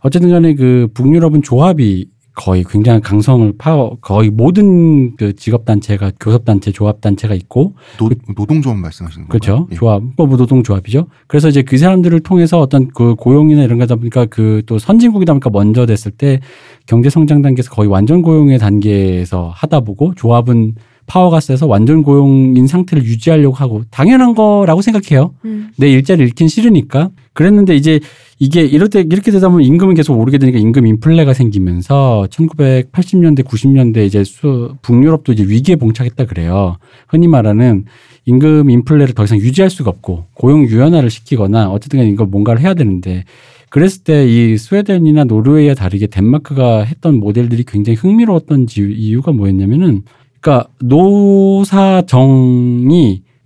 어쨌든 0.04 0.30
간에 0.30 0.56
그 0.56 0.88
북유럽은 0.94 1.42
조합이 1.44 2.10
거의 2.34 2.64
굉장히 2.64 3.02
강성의 3.02 3.54
파워 3.58 3.98
거의 4.00 4.30
모든 4.30 5.18
그 5.18 5.36
직업 5.36 5.66
단체가 5.66 6.14
교섭 6.18 6.46
단체 6.46 6.72
조합 6.72 7.02
단체가 7.02 7.36
있고 7.36 7.76
노, 7.98 8.10
노동조합 8.36 8.78
말씀하시는 8.78 9.28
거죠? 9.28 9.68
그렇죠. 9.68 9.76
조합, 9.76 10.02
뭐 10.16 10.28
노동조합이죠. 10.28 11.08
그래서 11.28 11.50
이제 11.50 11.62
그 11.62 11.78
사람들을 11.78 12.22
통해서 12.22 12.60
어떤 12.60 12.88
그 12.88 13.16
고용이나 13.16 13.64
이런 13.64 13.80
거다 13.80 13.96
보니까 13.96 14.26
그 14.26 14.62
또 14.66 14.80
선진국이다 14.80 15.34
보니까 15.34 15.50
먼저 15.50 15.86
됐을 15.86 16.12
때 16.12 16.40
경제 16.86 17.10
성장 17.10 17.42
단계에서 17.42 17.72
거의 17.72 17.90
완전 17.90 18.22
고용의 18.22 18.58
단계에서 18.60 19.52
하다 19.54 19.82
보고 19.82 20.14
조합은 20.16 20.76
파워가 21.12 21.42
세서 21.42 21.68
완전 21.68 22.04
고용인 22.04 22.68
상태를 22.68 23.04
유지하려고 23.04 23.54
하고 23.54 23.84
당연한 23.92 24.34
거라고 24.34 24.82
생각해요. 24.82 25.34
음. 25.44 25.70
내 25.78 25.90
일자리 25.92 26.24
잃긴 26.24 26.48
싫으니까. 26.48 27.10
그랬는데 27.34 27.76
이제 27.76 28.00
이게 28.40 28.62
이럴 28.62 28.88
때 28.90 29.02
이렇게 29.02 29.30
되다 29.30 29.50
보면 29.50 29.66
임금은 29.66 29.94
계속 29.96 30.18
오르게 30.18 30.38
되니까 30.38 30.58
임금 30.58 30.88
인플레가 30.88 31.34
생기면서 31.34 32.28
1980년대 32.32 33.44
90년대 33.44 34.06
이제 34.06 34.24
수 34.24 34.76
북유럽도 34.82 35.34
이제 35.34 35.44
위기에 35.44 35.76
봉착했다 35.76 36.26
그래요. 36.26 36.78
흔히 37.10 37.28
말하는 37.28 37.84
임금 38.26 38.70
인플레를 38.70 39.14
더 39.14 39.26
이상 39.26 39.38
유지할 39.38 39.70
수가 39.70 39.90
없고 39.90 40.28
고용 40.34 40.64
유연화를 40.66 41.10
시키거나 41.10 41.72
어쨌든 41.72 42.00
간에 42.00 42.10
이거 42.10 42.26
뭔가를 42.26 42.62
해야 42.62 42.74
되는데 42.74 43.26
그랬을 43.70 44.04
때 44.06 44.26
이 44.28 44.58
스웨덴이나 44.58 45.26
노르웨이와 45.26 45.74
다르게 45.76 46.08
덴마크가 46.08 46.84
했던 46.84 47.20
모델들이 47.20 47.64
굉장히 47.68 47.98
흥미로웠던 47.98 48.68
지- 48.68 48.94
이유가 48.98 49.32
뭐였냐면은 49.34 50.04
그러니까 50.42 50.70
노사정이 50.80 52.12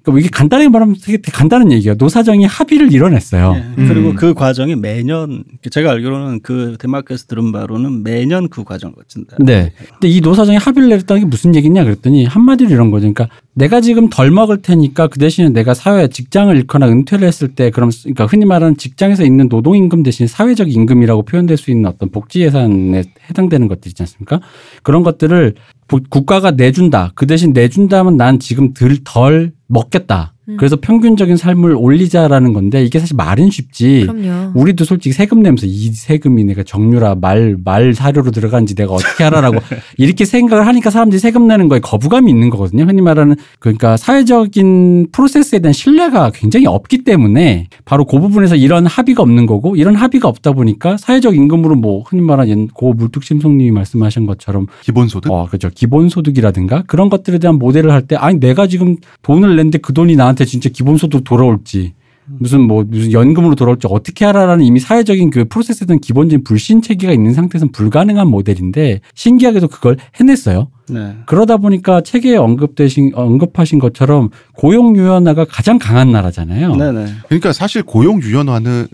그러니까 0.05 0.19
이게 0.19 0.29
간단하게 0.29 0.69
말하면 0.69 0.95
되게 1.03 1.17
간단한 1.31 1.71
얘기예요. 1.71 1.95
노사정이 1.97 2.45
합의를 2.45 2.93
이뤄냈어요. 2.93 3.55
예. 3.79 3.87
그리고 3.87 4.09
음. 4.11 4.15
그 4.15 4.33
과정이 4.35 4.75
매년 4.75 5.43
제가 5.71 5.91
알기로는 5.91 6.41
그 6.41 6.77
덴마크에서 6.79 7.25
들은 7.25 7.51
바로는 7.51 8.03
매년 8.03 8.47
그 8.47 8.63
과정을 8.63 8.93
거친다. 8.95 9.37
네. 9.39 9.73
근데 9.93 10.07
이 10.07 10.21
노사정이 10.21 10.57
합의를 10.57 10.89
내렸다는 10.89 11.23
게 11.23 11.27
무슨 11.27 11.55
얘기냐 11.55 11.83
그랬더니 11.83 12.25
한마디로 12.25 12.69
이런 12.69 12.91
거죠. 12.91 13.11
그러니까 13.11 13.27
내가 13.55 13.81
지금 13.81 14.09
덜 14.09 14.29
먹을 14.29 14.61
테니까 14.61 15.07
그 15.07 15.17
대신에 15.17 15.49
내가 15.49 15.73
사회 15.73 16.07
직장을 16.07 16.55
잃거나 16.55 16.87
은퇴를 16.87 17.27
했을 17.27 17.49
때 17.55 17.71
그럼 17.71 17.89
그러니까 18.03 18.25
흔히 18.27 18.45
말하는 18.45 18.77
직장에서 18.77 19.23
있는 19.25 19.49
노동 19.49 19.75
임금 19.75 20.03
대신 20.03 20.27
사회적 20.27 20.71
임금이라고 20.71 21.23
표현될 21.23 21.57
수 21.57 21.71
있는 21.71 21.89
어떤 21.89 22.09
복지 22.11 22.41
예산에 22.41 23.03
해당되는 23.29 23.67
것들 23.67 23.87
있지 23.89 24.03
않습니까? 24.03 24.39
그런 24.83 25.01
것들을 25.03 25.55
부- 25.87 26.01
국가가 26.09 26.51
내준다. 26.51 27.11
그 27.15 27.25
대신 27.25 27.53
내준다면 27.53 28.17
난 28.17 28.39
지금 28.39 28.73
덜, 28.73 28.97
덜 29.03 29.51
먹겠다. 29.67 30.34
음. 30.47 30.57
그래서 30.57 30.75
평균적인 30.75 31.37
삶을 31.37 31.75
올리자라는 31.77 32.53
건데 32.53 32.83
이게 32.83 32.99
사실 32.99 33.15
말은 33.15 33.49
쉽지. 33.49 34.07
그럼요. 34.07 34.51
우리도 34.55 34.85
솔직히 34.85 35.13
세금 35.13 35.41
내면서 35.41 35.65
이 35.65 35.91
세금이 35.91 36.43
내가 36.45 36.63
정유라 36.63 37.15
말, 37.15 37.57
말 37.63 37.93
사료로 37.93 38.31
들어간지 38.31 38.75
내가 38.75 38.93
어떻게 38.93 39.23
하라라고 39.23 39.59
이렇게 39.97 40.25
생각을 40.25 40.67
하니까 40.67 40.89
사람들이 40.89 41.19
세금 41.19 41.47
내는 41.47 41.67
거에 41.67 41.79
거부감이 41.79 42.29
있는 42.29 42.49
거거든요. 42.49 42.83
흔히 42.83 43.01
말하는 43.01 43.35
그러니까 43.59 43.97
사회적인 43.97 45.07
프로세스에 45.11 45.59
대한 45.59 45.73
신뢰가 45.73 46.31
굉장히 46.33 46.67
없기 46.67 47.03
때문에 47.03 47.67
바로 47.85 48.05
그 48.05 48.19
부분에서 48.19 48.55
이런 48.55 48.85
합의가 48.85 49.23
없는 49.23 49.45
거고 49.45 49.75
이런 49.75 49.95
합의가 49.95 50.27
없다 50.27 50.51
보니까 50.51 50.97
사회적 50.97 51.35
임금으로 51.35 51.75
뭐 51.75 52.03
흔히 52.05 52.21
말하는 52.21 52.67
고 52.67 52.93
물뚝심송님이 52.93 53.71
말씀하신 53.71 54.25
것처럼 54.25 54.67
기본소득? 54.83 55.31
어, 55.31 55.47
그죠. 55.49 55.69
기본소득이라든가 55.73 56.83
그런 56.87 57.09
것들에 57.09 57.39
대한 57.39 57.57
모델을 57.57 57.91
할 57.91 58.03
때, 58.03 58.15
아니, 58.15 58.39
내가 58.39 58.67
지금 58.67 58.97
돈을 59.21 59.55
냈는데 59.55 59.79
그 59.79 59.93
돈이 59.93 60.15
나 60.15 60.33
한테 60.35 60.45
진짜 60.45 60.69
기본소득 60.69 61.23
돌아올지, 61.23 61.93
무슨 62.27 62.61
뭐, 62.61 62.83
무슨 62.85 63.11
연금으로 63.11 63.55
돌아올지 63.55 63.87
어떻게 63.89 64.25
하라라는 64.25 64.65
이미 64.65 64.79
사회적인 64.79 65.29
그 65.29 65.45
프로세스에 65.45 65.87
대한 65.87 65.99
기본적인 66.01 66.43
불신 66.43 66.81
체계가 66.81 67.13
있는 67.13 67.33
상태에서는 67.33 67.71
불가능한 67.71 68.27
모델인데, 68.27 68.99
신기하게도 69.13 69.69
그걸 69.69 69.97
해냈어요. 70.19 70.69
네. 70.89 71.15
그러다 71.25 71.57
보니까 71.57 72.01
책에 72.01 72.35
언급되신, 72.35 73.11
언급하신 73.15 73.79
것처럼 73.79 74.29
고용 74.53 74.95
유연화가 74.97 75.45
가장 75.45 75.79
강한 75.79 76.11
나라잖아요. 76.11 76.75
네네. 76.75 77.05
그러니까 77.27 77.53
사실 77.53 77.83
고용 77.83 78.21
유연화는 78.21 78.87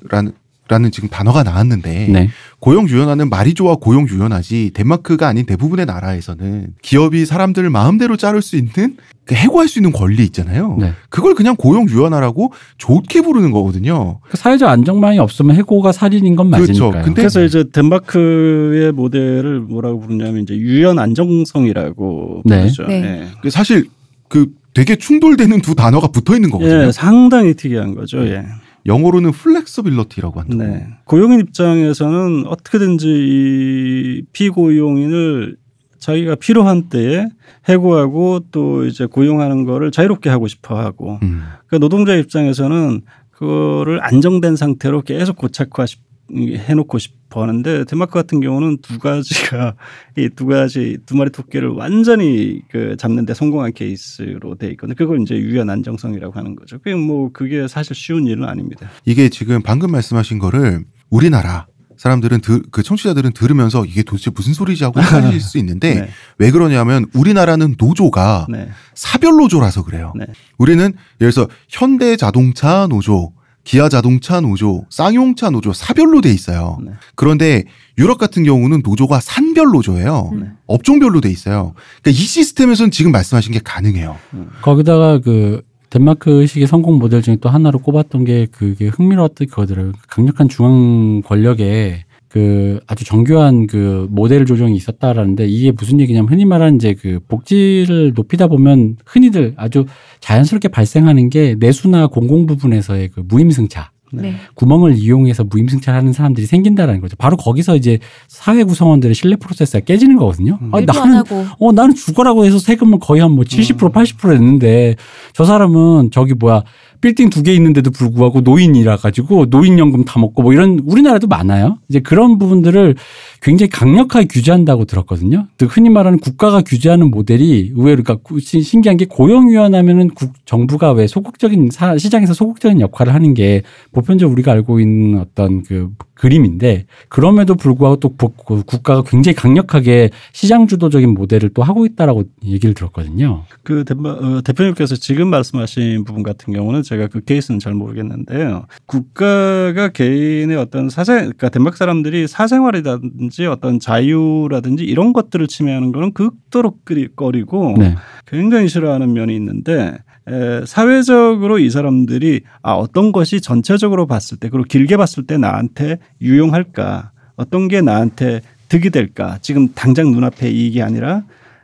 라는 0.71 0.89
지금 0.89 1.09
단어가 1.09 1.43
나왔는데 1.43 2.07
네. 2.07 2.29
고용 2.61 2.87
유연화는 2.87 3.29
말이 3.29 3.53
좋아 3.53 3.75
고용 3.75 4.07
유연하지 4.07 4.71
덴마크가 4.73 5.27
아닌 5.27 5.45
대부분의 5.45 5.85
나라에서는 5.85 6.67
기업이 6.81 7.25
사람들을 7.25 7.69
마음대로 7.69 8.15
자를 8.15 8.41
수 8.41 8.55
있는 8.55 8.95
그 9.25 9.35
해고할 9.35 9.67
수 9.67 9.79
있는 9.79 9.91
권리 9.91 10.23
있잖아요. 10.23 10.77
네. 10.79 10.93
그걸 11.09 11.35
그냥 11.35 11.57
고용 11.57 11.89
유연화라고 11.89 12.53
좋게 12.77 13.19
부르는 13.19 13.51
거거든요. 13.51 14.19
그 14.29 14.37
사회적 14.37 14.69
안정망이 14.69 15.19
없으면 15.19 15.57
해고가 15.57 15.91
살인인 15.91 16.37
건 16.37 16.49
그렇죠. 16.51 16.71
맞으니까요. 16.85 17.03
근데- 17.03 17.21
그래서 17.21 17.43
이제 17.43 17.65
덴마크의 17.73 18.93
모델을 18.93 19.59
뭐라고 19.59 19.99
부르냐면 19.99 20.43
이제 20.43 20.55
유연 20.55 20.99
안정성이라고 20.99 22.43
네. 22.45 22.61
부르죠. 22.61 22.83
네. 22.87 22.93
예. 23.03 23.27
그 23.41 23.49
사실 23.49 23.89
그 24.29 24.47
되게 24.73 24.95
충돌되는 24.95 25.59
두 25.61 25.75
단어가 25.75 26.07
붙어 26.07 26.33
있는 26.33 26.49
거거든요. 26.49 26.85
예, 26.87 26.91
상당히 26.93 27.53
특이한 27.55 27.93
거죠. 27.93 28.25
예. 28.25 28.45
영어로는 28.85 29.31
flexicurity라고 29.31 30.39
한다고. 30.39 30.63
네. 30.63 30.87
고용인 31.05 31.39
입장에서는 31.41 32.45
어떻게든지 32.47 33.07
이 33.07 34.21
피고용인을 34.33 35.57
자기가 35.99 36.35
필요한 36.35 36.89
때에 36.89 37.27
해고하고 37.69 38.39
또 38.51 38.85
이제 38.85 39.05
고용하는 39.05 39.65
거를 39.65 39.91
자유롭게 39.91 40.29
하고 40.29 40.47
싶어 40.47 40.79
하고 40.79 41.19
음. 41.21 41.43
그 41.67 41.75
노동자 41.79 42.15
입장에서는 42.15 43.01
그거를 43.29 44.03
안정된 44.03 44.55
상태로 44.55 45.01
계속 45.01 45.35
고착화 45.37 45.85
시- 45.85 45.97
해놓고 46.35 46.97
싶어 46.97 47.41
하는데 47.43 47.85
덴마크 47.85 48.13
같은 48.13 48.39
경우는 48.41 48.79
두 48.81 48.99
가지가 48.99 49.75
이 50.17 50.29
두 50.35 50.45
가지 50.45 50.97
두 51.05 51.15
마리 51.15 51.29
토끼를 51.29 51.69
완전히 51.69 52.61
그 52.69 52.95
잡는데 52.97 53.33
성공한 53.33 53.73
케이스로 53.73 54.55
돼 54.55 54.69
있거든요. 54.71 54.95
그걸 54.95 55.21
이제 55.21 55.35
유연 55.35 55.69
안정성이라고 55.69 56.33
하는 56.33 56.55
거죠. 56.55 56.77
그게 56.79 56.95
뭐 56.95 57.29
그게 57.31 57.67
사실 57.67 57.95
쉬운 57.95 58.25
일은 58.27 58.45
아닙니다. 58.45 58.89
이게 59.05 59.29
지금 59.29 59.61
방금 59.61 59.91
말씀하신 59.91 60.39
거를 60.39 60.83
우리나라 61.09 61.67
사람들은 61.97 62.41
들, 62.41 62.63
그 62.71 62.81
청취자들은 62.81 63.33
들으면서 63.33 63.85
이게 63.85 64.01
도대체 64.01 64.31
무슨 64.31 64.53
소리지 64.53 64.83
하고 64.83 64.99
헷갈릴 64.99 65.39
수 65.39 65.59
있는데 65.59 65.93
네. 66.01 66.09
왜 66.39 66.49
그러냐면 66.49 67.05
우리나라는 67.13 67.75
노조가 67.77 68.47
네. 68.49 68.69
사별 68.95 69.33
노조라서 69.33 69.83
그래요. 69.83 70.11
네. 70.15 70.25
우리는 70.57 70.85
예를 71.21 71.31
들어서 71.31 71.47
현대 71.69 72.15
자동차 72.17 72.87
노조, 72.87 73.33
기아 73.63 73.89
자동차 73.89 74.41
노조, 74.41 74.85
쌍용차 74.89 75.51
노조 75.51 75.73
사별로 75.73 76.21
돼 76.21 76.31
있어요. 76.31 76.79
네. 76.83 76.91
그런데 77.15 77.63
유럽 77.97 78.17
같은 78.17 78.43
경우는 78.43 78.81
노조가 78.83 79.19
산별 79.19 79.67
노조예요. 79.67 80.31
네. 80.39 80.47
업종별로 80.67 81.21
돼 81.21 81.29
있어요. 81.29 81.73
그러니까 82.01 82.09
이 82.09 82.13
시스템에서는 82.13 82.91
지금 82.91 83.11
말씀하신 83.11 83.53
게 83.53 83.59
가능해요. 83.63 84.17
거기다가 84.61 85.19
그 85.19 85.61
덴마크식의 85.91 86.67
성공 86.67 86.97
모델 86.97 87.21
중에 87.21 87.37
또 87.41 87.49
하나로 87.49 87.79
꼽았던 87.79 88.23
게 88.23 88.47
그게 88.49 88.87
흥미로웠던 88.87 89.47
그거더라고요. 89.47 89.93
강력한 90.07 90.47
중앙 90.49 91.21
권력에 91.21 92.05
그 92.31 92.79
아주 92.87 93.03
정교한 93.03 93.67
그 93.67 94.07
모델 94.09 94.45
조정이 94.45 94.73
있었다라는데 94.75 95.47
이게 95.47 95.71
무슨 95.71 95.99
얘기냐면 95.99 96.29
흔히 96.31 96.45
말하는 96.45 96.77
이제 96.77 96.93
그 96.93 97.19
복지를 97.27 98.13
높이다 98.15 98.47
보면 98.47 98.95
흔히들 99.05 99.53
아주 99.57 99.85
자연스럽게 100.21 100.69
발생하는 100.69 101.29
게 101.29 101.55
내수나 101.59 102.07
공공 102.07 102.45
부분에서의 102.45 103.09
그 103.09 103.21
무임승차. 103.27 103.91
네. 104.13 104.35
구멍을 104.55 104.97
이용해서 104.97 105.45
무임승차하는 105.45 106.11
사람들이 106.11 106.45
생긴다라는 106.45 106.99
거죠. 106.99 107.15
바로 107.17 107.37
거기서 107.37 107.77
이제 107.77 107.97
사회 108.27 108.63
구성원들의 108.63 109.15
신뢰 109.15 109.37
프로세스가 109.37 109.81
깨지는 109.85 110.17
거거든요. 110.17 110.59
아, 110.73 110.79
일도 110.79 110.91
안 111.01 111.11
나는. 111.11 111.23
어, 111.59 111.71
나는 111.71 111.95
죽어라고 111.95 112.43
해서 112.45 112.59
세금을 112.59 112.99
거의 112.99 113.21
한 113.21 113.31
뭐 113.31 113.45
70% 113.45 113.93
80% 113.93 114.31
냈는데 114.31 114.95
저 115.33 115.45
사람은 115.45 116.11
저기 116.11 116.33
뭐야 116.33 116.63
빌딩 117.01 117.29
두 117.29 117.41
개 117.43 117.53
있는데도 117.55 117.89
불구하고 117.91 118.41
노인이라 118.41 118.97
가지고 118.97 119.45
노인연금 119.49 120.05
다 120.05 120.19
먹고 120.19 120.43
뭐 120.43 120.53
이런 120.53 120.79
우리나라도 120.85 121.25
많아요. 121.27 121.79
이제 121.89 121.99
그런 121.99 122.37
부분들을 122.37 122.95
굉장히 123.41 123.69
강력하게 123.71 124.27
규제한다고 124.27 124.85
들었거든요. 124.85 125.47
즉 125.57 125.75
흔히 125.75 125.89
말하는 125.89 126.19
국가가 126.19 126.61
규제하는 126.61 127.09
모델이 127.09 127.71
의외로 127.75 128.03
그러니까 128.03 128.19
신기한 128.39 128.97
게 128.97 129.05
고용유연하면은 129.05 130.09
국, 130.11 130.33
정부가 130.45 130.91
왜 130.91 131.07
소극적인 131.07 131.69
사- 131.71 131.97
시장에서 131.97 132.33
소극적인 132.35 132.79
역할을 132.81 133.13
하는 133.15 133.33
게 133.33 133.63
보편적으로 133.91 134.33
우리가 134.33 134.51
알고 134.51 134.79
있는 134.79 135.19
어떤 135.19 135.63
그 135.63 135.89
그림인데 136.13 136.85
그럼에도 137.09 137.55
불구하고 137.55 137.95
또 137.99 138.15
부- 138.15 138.29
그 138.45 138.61
국가가 138.63 139.01
굉장히 139.01 139.35
강력하게 139.35 140.11
시장 140.33 140.67
주도적인 140.67 141.09
모델을 141.15 141.49
또 141.55 141.63
하고 141.63 141.87
있다라고 141.87 142.25
얘기를 142.45 142.75
들었거든요. 142.75 143.43
그 143.63 143.83
어, 143.89 144.41
대표님께서 144.43 144.95
지금 144.97 145.29
말씀하신 145.29 146.03
부분 146.03 146.21
같은 146.21 146.53
경우는 146.53 146.83
제가 146.91 147.07
그 147.07 147.23
케이스는 147.23 147.59
잘 147.59 147.73
모르겠는데요. 147.73 148.65
국가가 148.85 149.87
개인의 149.87 150.57
어떤 150.57 150.89
사생, 150.89 151.19
그러니까 151.19 151.47
덴마크 151.47 151.77
사람들이 151.77 152.27
사생활이라든지 152.27 153.45
어떤 153.45 153.79
자유라든지 153.79 154.83
이런 154.83 155.13
것들을 155.13 155.47
침해하는 155.47 155.93
거는 155.93 156.11
극도로 156.11 156.79
꺼리고 157.15 157.75
네. 157.77 157.95
굉장히 158.27 158.67
싫어하는 158.67 159.13
면이 159.13 159.33
있는데 159.37 159.99
에, 160.27 160.65
사회적으로 160.65 161.59
이 161.59 161.69
사람들이 161.69 162.41
아 162.61 162.73
어떤 162.73 163.13
것이 163.13 163.39
전체적으로 163.39 164.05
봤을 164.05 164.37
때 164.37 164.49
그리고 164.49 164.65
길게 164.65 164.97
봤을 164.97 165.25
때 165.25 165.37
나한테 165.37 165.97
유용할까 166.21 167.11
어떤 167.37 167.69
게 167.69 167.79
나한테 167.79 168.41
득이 168.67 168.89
될까? 168.89 169.37
지금 169.41 169.69
당장 169.73 170.11
눈앞에 170.11 170.49
이익이 170.49 170.81
아니라 170.81 171.23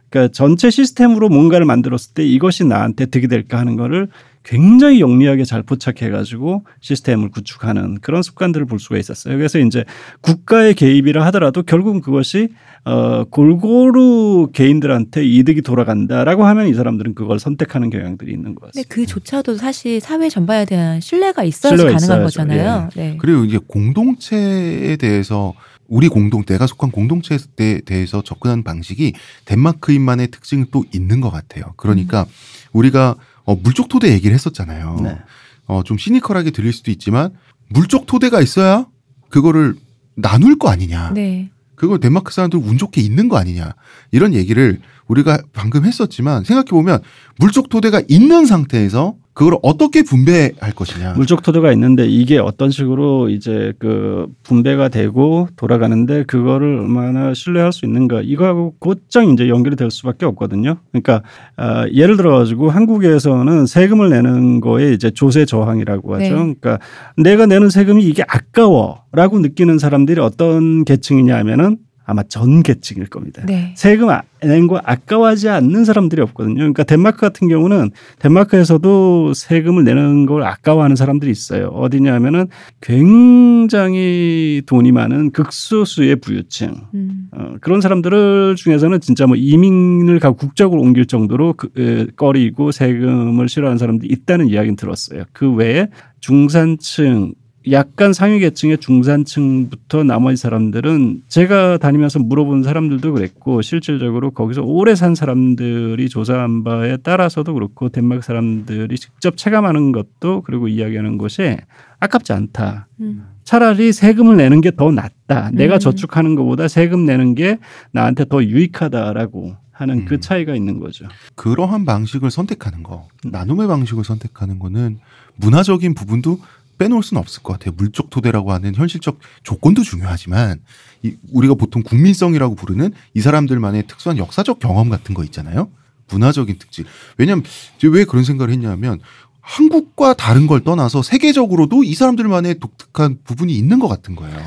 그러니까 0.10 0.32
전체 0.32 0.70
시스템으로 0.70 1.30
뭔가를 1.30 1.66
만들었을 1.66 2.14
때 2.14 2.26
이것이 2.26 2.64
나한테 2.64 3.08
득이 3.08 3.28
될까 3.28 3.58
하는 3.60 3.76
거를 3.76 4.08
굉장히 4.48 5.02
영리하게 5.02 5.44
잘 5.44 5.62
포착해 5.62 6.10
가지고 6.10 6.64
시스템을 6.80 7.32
구축하는 7.32 8.00
그런 8.00 8.24
습관들을 8.24 8.66
볼 8.66 8.80
수가 8.80 8.98
있었어요. 8.98 9.36
그래서 9.36 9.60
이제 9.60 9.84
국가의 10.22 10.74
개입이라 10.74 11.26
하더라도 11.26 11.64
결국은 11.64 12.00
그것이 12.00 12.48
어 12.86 13.26
골고루 13.26 14.52
개인들한테 14.54 15.26
이득이 15.26 15.62
돌아간다라고 15.64 16.46
하면 16.46 16.70
이 16.70 16.74
사람들은 16.74 17.14
그걸 17.14 17.40
선택하는 17.40 17.90
경향들이 17.90 18.32
있는 18.32 18.56
것 18.56 18.72
근데 18.72 18.84
같습니다. 18.84 18.96
그조차도 18.96 19.58
사실 19.58 20.00
사회 20.00 20.30
전반에 20.30 20.64
대한 20.64 21.02
신뢰가 21.02 21.44
있어야지 21.44 21.78
신뢰가 21.78 22.00
가능한 22.00 22.20
있어야죠. 22.22 22.24
거잖아요. 22.24 22.90
네. 22.96 23.18
그리고 23.20 23.44
이제 23.44 23.60
공동체에 23.68 24.96
대해서 24.96 25.54
우리 25.90 26.08
공동 26.08 26.46
내가 26.46 26.68
속한 26.68 26.92
공동체에 26.92 27.38
대해서 27.86 28.22
접근하는 28.22 28.64
방식이 28.64 29.12
덴마크인만의 29.44 30.30
특징이 30.32 30.66
또 30.72 30.86
있는 30.94 31.20
것 31.20 31.32
같아요. 31.32 31.74
그러니까 31.76 32.26
우리가 32.72 33.16
어, 33.48 33.56
물적 33.56 33.88
토대 33.88 34.12
얘기를 34.12 34.34
했었잖아요. 34.36 35.00
네. 35.04 35.18
어, 35.66 35.82
좀 35.84 35.98
시니컬하게 35.98 36.52
들릴 36.52 36.74
수도 36.74 36.92
있지만 36.92 37.32
물적 37.70 38.06
토대가 38.06 38.42
있어야 38.42 38.86
그거를 39.30 39.76
나눌 40.16 40.60
거 40.60 40.70
아니냐. 40.70 41.14
네. 41.14 41.50
그걸 41.76 42.00
덴마크 42.00 42.34
사람들 42.34 42.60
운 42.60 42.78
좋게 42.78 43.02
있는 43.02 43.30
거 43.30 43.38
아니냐. 43.38 43.74
이런 44.12 44.34
얘기를 44.34 44.80
우리가 45.08 45.40
방금 45.54 45.86
했었지만 45.86 46.44
생각해 46.44 46.70
보면 46.70 47.02
물적 47.40 47.70
토대가 47.70 48.02
있는 48.10 48.46
상태에서 48.46 49.16
그걸 49.38 49.60
어떻게 49.62 50.02
분배할 50.02 50.72
것이냐. 50.76 51.14
물적 51.14 51.44
토대가 51.44 51.72
있는데 51.74 52.08
이게 52.08 52.40
어떤 52.40 52.72
식으로 52.72 53.30
이제 53.30 53.72
그 53.78 54.26
분배가 54.42 54.90
되고 54.90 55.48
돌아가는데 55.56 56.24
그거를 56.24 56.80
얼마나 56.80 57.36
신뢰할 57.36 57.72
수 57.72 57.86
있는가 57.86 58.22
이거하고 58.24 58.74
곧장 58.80 59.30
이제 59.30 59.48
연결이 59.48 59.76
될 59.76 59.92
수밖에 59.92 60.26
없거든요. 60.26 60.78
그러니까 60.92 61.22
아, 61.56 61.88
예를 61.94 62.18
들어 62.18 62.36
가지고 62.36 62.72
한국에서는 62.72 63.68
세금을 63.68 64.10
내는 64.10 64.60
거에 64.60 64.92
이제 64.94 65.12
조세 65.12 65.46
저항이라고 65.46 66.16
하죠. 66.16 66.24
네. 66.24 66.30
그러니까 66.32 66.80
내가 67.16 67.46
내는 67.46 67.70
세금이 67.70 68.04
이게 68.06 68.24
아까워라고 68.28 69.38
느끼는 69.38 69.78
사람들이 69.78 70.20
어떤 70.20 70.84
계층이냐 70.84 71.38
하면은 71.38 71.78
아마 72.08 72.24
전 72.24 72.64
계층일 72.64 73.08
겁니다. 73.08 73.44
네. 73.46 73.74
세금 73.76 74.08
낸거 74.42 74.80
아까워하지 74.82 75.50
않는 75.50 75.84
사람들이 75.84 76.22
없거든요. 76.22 76.56
그러니까 76.56 76.84
덴마크 76.84 77.20
같은 77.20 77.50
경우는 77.50 77.92
덴마크에서도 78.20 79.34
세금을 79.34 79.84
내는 79.84 80.26
걸 80.26 80.44
아까워하는 80.44 80.96
사람들이 80.96 81.30
있어요. 81.30 81.68
어디냐면은 81.68 82.48
굉장히 82.80 84.62
돈이 84.66 84.94
많은 84.94 85.32
극소수의 85.32 86.16
부유층. 86.18 86.76
음. 86.94 87.28
어, 87.32 87.56
그런 87.60 87.82
사람들을 87.82 88.56
중에서는 88.56 89.02
진짜 89.02 89.28
뭐 89.28 89.36
이민을 89.36 90.20
가고 90.20 90.38
국적을 90.38 90.80
옮길 90.80 91.08
정도로 91.08 91.56
그, 91.58 91.70
에, 91.78 92.06
꺼리고 92.16 92.72
세금을 92.72 93.50
싫어하는 93.50 93.78
사람들이 93.78 94.10
있다는 94.14 94.48
이야기는 94.48 94.78
들었어요. 94.78 95.24
그 95.34 95.52
외에 95.52 95.90
중산층 96.22 97.34
약간 97.72 98.14
상위 98.14 98.40
계층의 98.40 98.78
중산층부터 98.78 100.04
나머지 100.04 100.38
사람들은 100.38 101.24
제가 101.28 101.78
다니면서 101.78 102.20
물어본 102.20 102.64
사람들도 102.64 103.14
그랬고 103.14 103.62
실질적으로 103.62 104.32
거기서 104.32 104.62
오래 104.62 104.96
산 104.96 105.16
사람들이 105.16 106.08
조사한 106.10 106.64
바에 106.64 106.98
따라서도 106.98 107.54
그렇고 107.54 107.90
덴마크 107.90 108.22
사람들이 108.22 108.96
직접 108.98 109.36
체감하는 109.38 109.92
것도 109.92 110.42
그리고 110.46 110.68
이야기하는 110.68 111.18
것이 111.18 111.58
아깝지 112.00 112.34
않다. 112.34 112.88
음. 113.02 113.26
차라리 113.44 113.92
세금을 113.92 114.38
내는 114.38 114.62
게 114.62 114.72
더 114.72 114.92
낫다. 114.92 115.52
내가 115.54 115.76
음. 115.76 115.80
저축하는 115.80 116.36
것보다 116.36 116.68
세금 116.68 117.06
내는 117.06 117.34
게 117.34 117.58
나한테 117.92 118.26
더 118.26 118.44
유익하다라고 118.44 119.56
하는 119.72 120.00
음. 120.00 120.06
그 120.06 120.20
차이가 120.20 120.56
있는 120.56 120.80
거죠. 120.80 121.08
그러한 121.36 121.86
방식을 121.86 122.30
선택하는 122.32 122.84
거, 122.84 123.08
나눔의 123.24 123.68
방식을 123.68 124.04
선택하는 124.04 124.60
거는 124.60 125.00
문화적인 125.38 125.94
부분도 125.94 126.40
빼놓을 126.78 127.04
수는 127.04 127.20
없을 127.20 127.44
것 127.44 127.54
같아요. 127.54 127.74
물적 127.78 128.10
토대라고 128.10 128.52
하는 128.52 128.76
현실적 128.76 129.20
조건도 129.44 129.84
중요하지만 129.84 130.60
이 131.04 131.16
우리가 131.32 131.56
보통 131.56 131.84
국민성이라고 131.84 132.56
부르는 132.56 132.94
이 133.14 133.22
사람들만의 133.22 133.88
특수한 133.88 134.18
역사적 134.18 134.60
경험 134.60 134.90
같은 134.90 135.16
거 135.16 135.24
있잖아요. 135.24 135.70
문화적인 136.10 136.58
특질. 136.60 136.86
왜냐하면 137.18 137.44
왜 137.84 138.06
그런 138.06 138.24
생각을 138.24 138.54
했냐면 138.54 139.00
한국과 139.42 140.14
다른 140.14 140.46
걸 140.46 140.62
떠나서 140.62 141.02
세계적으로도 141.02 141.84
이 141.84 141.94
사람들만의 141.94 142.60
독특한 142.60 143.20
부분이 143.24 143.56
있는 143.56 143.80
것 143.80 143.88
같은 143.88 144.16
거예요. 144.16 144.38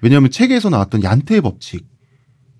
왜냐하면 0.00 0.30
책에서 0.30 0.68
나왔던 0.68 1.04
얀테의 1.04 1.40
법칙을 1.40 1.86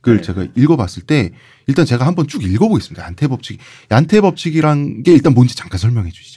네. 0.05 0.21
제가 0.23 0.47
읽어봤을 0.57 1.03
때 1.03 1.33
일단 1.67 1.85
제가 1.85 2.07
한번 2.07 2.29
쭉 2.29 2.45
읽어보겠습니다. 2.45 3.05
얀테 3.05 3.27
법칙. 3.27 3.59
얀테 3.91 4.21
법칙이란 4.21 5.03
게 5.03 5.13
일단 5.13 5.35
뭔지 5.35 5.57
잠깐 5.57 5.79
설명해 5.79 6.11
주시죠. 6.11 6.32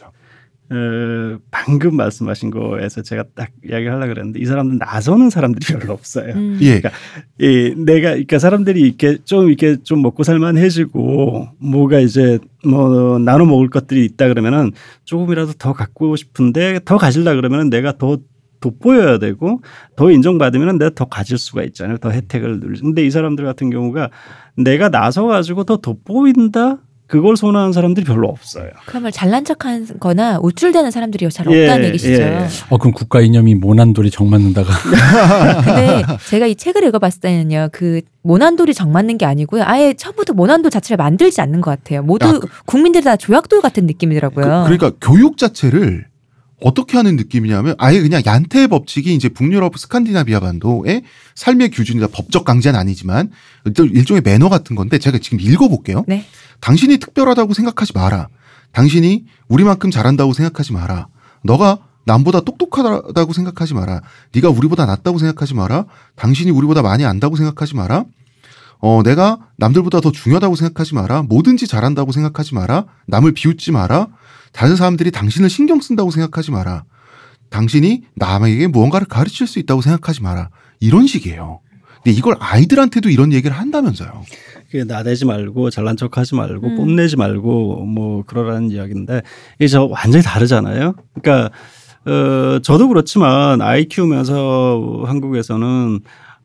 어, 0.71 1.37
방금 1.51 1.95
말씀하신 1.95 2.49
거에서 2.49 3.03
제가 3.03 3.23
딱 3.35 3.49
이야기하려고 3.63 4.07
그랬는데 4.07 4.39
이 4.39 4.45
사람들 4.45 4.79
나서는 4.79 5.29
사람들이 5.29 5.65
별로 5.77 5.93
없어요. 5.93 6.33
음. 6.33 6.57
예. 6.61 6.81
이 7.39 7.75
내가 7.77 8.09
그러니까 8.09 8.39
사람들이 8.39 8.81
이렇게 8.81 9.17
좀 9.23 9.47
이렇게 9.47 9.77
좀 9.83 10.01
먹고 10.01 10.23
살만해지고 10.23 11.49
뭐가 11.59 11.99
이제 11.99 12.39
뭐 12.65 13.19
나눠 13.19 13.45
먹을 13.45 13.69
것들이 13.69 14.05
있다 14.05 14.27
그러면은 14.27 14.71
조금이라도 15.03 15.53
더 15.53 15.73
갖고 15.73 16.15
싶은데 16.15 16.79
더 16.83 16.97
가질라 16.97 17.35
그러면은 17.35 17.69
내가 17.69 17.97
더 17.97 18.17
돋보여야 18.59 19.19
되고 19.19 19.61
더 19.95 20.09
인정받으면 20.09 20.79
내가 20.79 20.91
더 20.95 21.05
가질 21.05 21.37
수가 21.37 21.63
있잖아요. 21.63 21.97
더 21.97 22.09
혜택을 22.09 22.59
누릴. 22.59 22.77
수. 22.77 22.83
근데 22.83 23.05
이 23.05 23.11
사람들 23.11 23.45
같은 23.45 23.69
경우가 23.69 24.09
내가 24.57 24.89
나서 24.89 25.25
가지고 25.27 25.63
더 25.63 25.77
돋보인다 25.77 26.79
그걸 27.07 27.37
선호하는 27.37 27.71
사람들이 27.71 28.03
별로 28.05 28.27
없어요. 28.27 28.69
그야말로 28.87 29.11
잘난 29.11 29.45
척하거나 29.45 30.39
우쭐대는 30.41 30.89
사람들이 30.89 31.29
잘 31.29 31.45
예, 31.51 31.63
없다는 31.65 31.87
얘기시죠. 31.89 32.21
예. 32.21 32.47
어 32.69 32.77
그럼 32.77 32.93
국가 32.93 33.21
이념이 33.21 33.55
모난돌이 33.55 34.09
정 34.09 34.29
맞는다가 34.29 34.73
근데 35.63 36.03
제가 36.29 36.47
이 36.47 36.55
책을 36.55 36.83
읽어봤을 36.85 37.19
때는요, 37.21 37.69
그 37.71 38.01
모난돌이 38.23 38.73
정 38.73 38.91
맞는 38.91 39.17
게 39.19 39.25
아니고요, 39.25 39.63
아예 39.65 39.93
처음부터 39.93 40.33
모난돌 40.33 40.71
자체를 40.71 40.97
만들지 40.97 41.41
않는 41.41 41.61
것 41.61 41.71
같아요. 41.71 42.01
모두 42.01 42.27
야, 42.27 42.31
그- 42.39 42.47
국민들이 42.65 43.03
다 43.03 43.15
조약돌 43.15 43.61
같은 43.61 43.85
느낌이더라고요. 43.85 44.45
그, 44.45 44.49
러니까 44.69 44.91
교육 44.99 45.37
자체를 45.37 46.05
어떻게 46.65 46.97
하는 46.97 47.15
느낌이냐면 47.15 47.75
아예 47.77 48.01
그냥 48.01 48.23
얀테 48.25 48.65
법칙이 48.65 49.13
이제 49.13 49.29
북유럽 49.29 49.77
스칸디나비아 49.77 50.39
반도의 50.39 51.03
삶의 51.35 51.69
기준이다. 51.69 52.07
법적 52.07 52.43
강제는 52.43 52.79
아니지만 52.79 53.29
일종의 53.65 54.23
매너 54.23 54.49
같은 54.49 54.75
건데 54.75 54.97
제가 54.97 55.19
지금 55.19 55.39
읽어볼게요. 55.39 56.05
네. 56.07 56.25
당신이 56.61 56.97
특별하다고 56.97 57.53
생각하지 57.53 57.93
마라. 57.93 58.29
당신이 58.71 59.25
우리만큼 59.47 59.91
잘한다고 59.91 60.33
생각하지 60.33 60.73
마라. 60.73 61.07
너가 61.43 61.77
남보다 62.05 62.41
똑똑하다고 62.41 63.31
생각하지 63.31 63.75
마라. 63.75 64.01
네가 64.33 64.49
우리보다 64.49 64.87
낫다고 64.87 65.19
생각하지 65.19 65.53
마라. 65.53 65.85
당신이 66.15 66.49
우리보다 66.49 66.81
많이 66.81 67.05
안다고 67.05 67.35
생각하지 67.35 67.75
마라. 67.75 68.05
어, 68.79 69.03
내가 69.03 69.37
남들보다 69.57 70.01
더 70.01 70.11
중요하다고 70.11 70.55
생각하지 70.55 70.95
마라. 70.95 71.21
뭐든지 71.21 71.67
잘한다고 71.67 72.11
생각하지 72.11 72.55
마라. 72.55 72.85
남을 73.05 73.33
비웃지 73.33 73.71
마라. 73.71 74.07
다른 74.55 74.77
사람들이 74.77 75.11
당신을 75.11 75.49
신경 75.49 75.81
쓴다고 75.81 76.11
생각하지 76.11 76.51
마라. 76.51 76.85
당신이 77.49 78.03
남에게 78.15 78.67
무언가를 78.67 79.05
가르칠 79.05 79.47
수 79.47 79.59
있다고 79.59 79.81
생각하지 79.81 80.23
마라. 80.23 80.49
이런 80.79 81.07
식이에요. 81.07 81.59
근데 81.95 82.11
이걸 82.11 82.35
아이들한테도 82.39 83.09
이런 83.09 83.33
얘기를 83.33 83.55
한다면서요. 83.55 84.23
그 84.71 84.77
나대지 84.77 85.25
말고 85.25 85.69
잘난 85.69 85.97
척하지 85.97 86.35
말고 86.35 86.67
음. 86.67 86.77
뽐내지 86.77 87.17
말고 87.17 87.85
뭐 87.85 88.23
그러라는 88.23 88.71
이야기인데 88.71 89.21
이게 89.59 89.67
저 89.67 89.83
완전히 89.85 90.23
다르잖아요. 90.23 90.95
그러니까 91.13 91.51
어 92.05 92.59
저도 92.59 92.87
그렇지만 92.87 93.61
아이 93.61 93.85
키우면서 93.85 95.03
한국에서는 95.05 95.99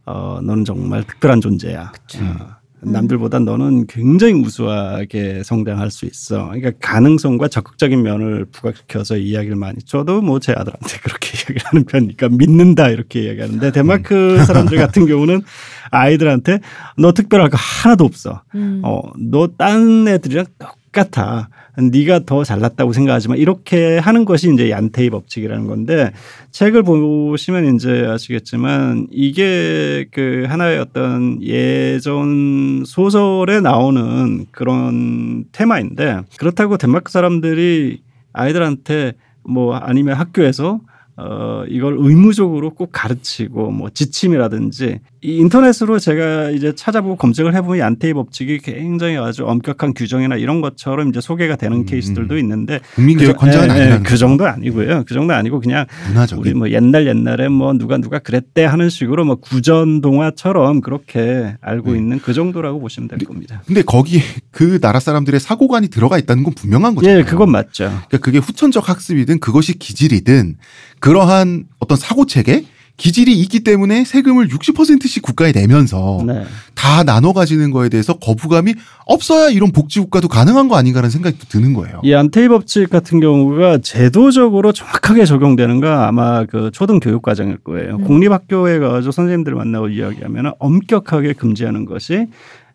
어 0.07 0.41
너는 0.43 0.65
정말 0.65 1.05
특별한 1.05 1.41
존재야. 1.41 1.93
어, 2.23 2.60
남들보다 2.83 3.41
너는 3.41 3.87
굉장히 3.87 4.35
우수하게 4.35 5.43
성장할 5.45 5.91
수 5.91 6.07
있어. 6.07 6.47
그러니까 6.47 6.73
가능성과 6.81 7.49
적극적인 7.49 8.03
면을 8.03 8.47
부각시켜서 8.47 9.17
이야기를 9.17 9.57
많이. 9.57 9.79
저도 9.85 10.21
뭐 10.23 10.39
제 10.41 10.53
아들한테 10.53 10.99
그렇게 11.05 11.37
이야기를 11.37 11.61
하는 11.65 11.85
편이니까 11.85 12.29
믿는다 12.31 12.89
이렇게 12.89 13.25
이야기하는데 13.25 13.73
데마크 13.73 14.43
사람들 14.45 14.79
같은 14.79 15.07
경우는 15.07 15.43
아이들한테 15.91 16.61
너 16.97 17.13
특별할 17.13 17.51
거 17.51 17.57
하나도 17.59 18.05
없어. 18.05 18.43
음. 18.55 18.81
어, 18.85 19.03
너 19.19 19.49
딴 19.59 20.07
애들이랑 20.09 20.47
똑같아. 20.59 21.49
네가 21.79 22.21
더 22.27 22.45
잘났다고 22.45 22.93
생각하지만 22.93 23.39
이렇게 23.39 23.99
하는 23.99 24.25
것이 24.25 24.53
이제 24.53 24.71
얀테이 24.71 25.11
법칙이라는 25.11 25.67
건데 25.67 26.13
책을 26.51 26.83
보시면 26.83 27.75
이제 27.75 28.07
아시겠지만 28.07 29.07
이게 29.11 30.07
그 30.11 30.45
하나의 30.49 30.79
어떤 30.79 31.43
예전 31.43 32.85
소설에 32.85 33.61
나오는 33.61 34.47
그런 34.51 35.45
테마인데 35.53 36.23
그렇다고 36.39 36.77
덴마크 36.77 37.13
사람들이 37.13 38.03
아이들한테 38.33 39.13
뭐 39.43 39.75
아니면 39.77 40.17
학교에서 40.17 40.81
어, 41.23 41.65
이걸 41.69 41.97
의무적으로 41.99 42.71
꼭 42.71 42.89
가르치고 42.93 43.71
뭐 43.73 43.91
지침이라든지 43.91 45.01
이 45.23 45.37
인터넷으로 45.37 45.99
제가 45.99 46.49
이제 46.51 46.75
찾아보고 46.75 47.17
검색을 47.17 47.55
해보면 47.55 47.79
이 47.79 47.83
안테이 47.83 48.15
법칙이 48.15 48.61
굉장히 48.61 49.19
아주 49.19 49.45
엄격한 49.45 49.93
규정이나 49.93 50.37
이런 50.37 50.63
것처럼 50.63 51.11
이제 51.11 51.21
소개가 51.21 51.57
되는 51.57 51.79
음, 51.79 51.85
케이스들도 51.85 52.39
있는데 52.39 52.81
국민교육 52.95 53.37
그, 53.37 53.45
헌장은 53.45 53.69
예, 53.69 53.69
예, 53.69 53.73
아니라는 53.73 54.03
그 54.03 54.17
정도 54.17 54.47
아니고요. 54.47 55.05
그 55.07 55.13
정도 55.13 55.35
아니고 55.35 55.61
그냥 55.61 55.85
문화적인 56.07 56.41
우리 56.41 56.55
뭐 56.55 56.71
옛날 56.71 57.07
옛날에 57.07 57.49
뭐 57.49 57.75
누가 57.75 57.99
누가 57.99 58.19
그랬대 58.19 58.65
하는 58.65 58.89
식으로 58.89 59.27
뭐 59.27 59.35
구전 59.35 60.01
동화처럼 60.01 60.81
그렇게 60.81 61.55
알고 61.61 61.93
네. 61.93 61.99
있는 61.99 62.19
그 62.21 62.33
정도라고 62.33 62.81
보시면 62.81 63.09
될 63.09 63.19
겁니다. 63.19 63.63
근데 63.67 63.83
거기에 63.83 64.23
그 64.51 64.81
나라 64.81 65.01
사람들의 65.01 65.39
사고관이 65.39 65.89
들어가 65.89 66.17
있다는 66.17 66.45
건 66.45 66.55
분명한 66.55 66.95
거잖아요. 66.95 67.19
예, 67.19 67.25
그건 67.25 67.51
맞죠. 67.51 67.89
그러니까 67.89 68.19
그게 68.19 68.39
후천적 68.39 68.89
학습이든 68.89 69.41
그것이 69.41 69.79
기질이든 69.79 70.57
그러한 71.01 71.65
어떤 71.79 71.99
사고 71.99 72.27
체계 72.27 72.65
기질이 73.01 73.33
있기 73.41 73.61
때문에 73.61 74.05
세금을 74.05 74.49
60%씩 74.49 75.23
국가에 75.23 75.53
내면서 75.53 76.23
네. 76.27 76.45
다 76.75 77.03
나눠 77.03 77.33
가지는 77.33 77.71
거에 77.71 77.89
대해서 77.89 78.19
거부감이 78.19 78.75
없어야 79.07 79.49
이런 79.49 79.73
복지 79.73 80.01
국가도 80.01 80.29
가능한 80.29 80.69
거 80.69 80.77
아닌가라는 80.77 81.09
생각이 81.09 81.39
또 81.39 81.47
드는 81.49 81.73
거예요. 81.73 82.03
이 82.05 82.13
안테이 82.13 82.49
법칙 82.49 82.91
같은 82.91 83.21
경우가 83.21 83.79
제도적으로 83.79 84.73
정확하게 84.73 85.25
적용되는 85.25 85.81
거 85.81 85.89
아마 85.89 86.45
그 86.45 86.71
초등 86.75 87.01
교육 87.01 87.23
과정일 87.23 87.57
거예요. 87.59 87.97
음. 87.97 88.05
공립 88.05 88.33
학교에 88.33 88.79
가서 88.79 89.11
선생님들 89.11 89.55
만나고 89.55 89.89
이야기하면 89.89 90.53
엄격하게 90.59 91.33
금지하는 91.33 91.87
것이 91.87 92.27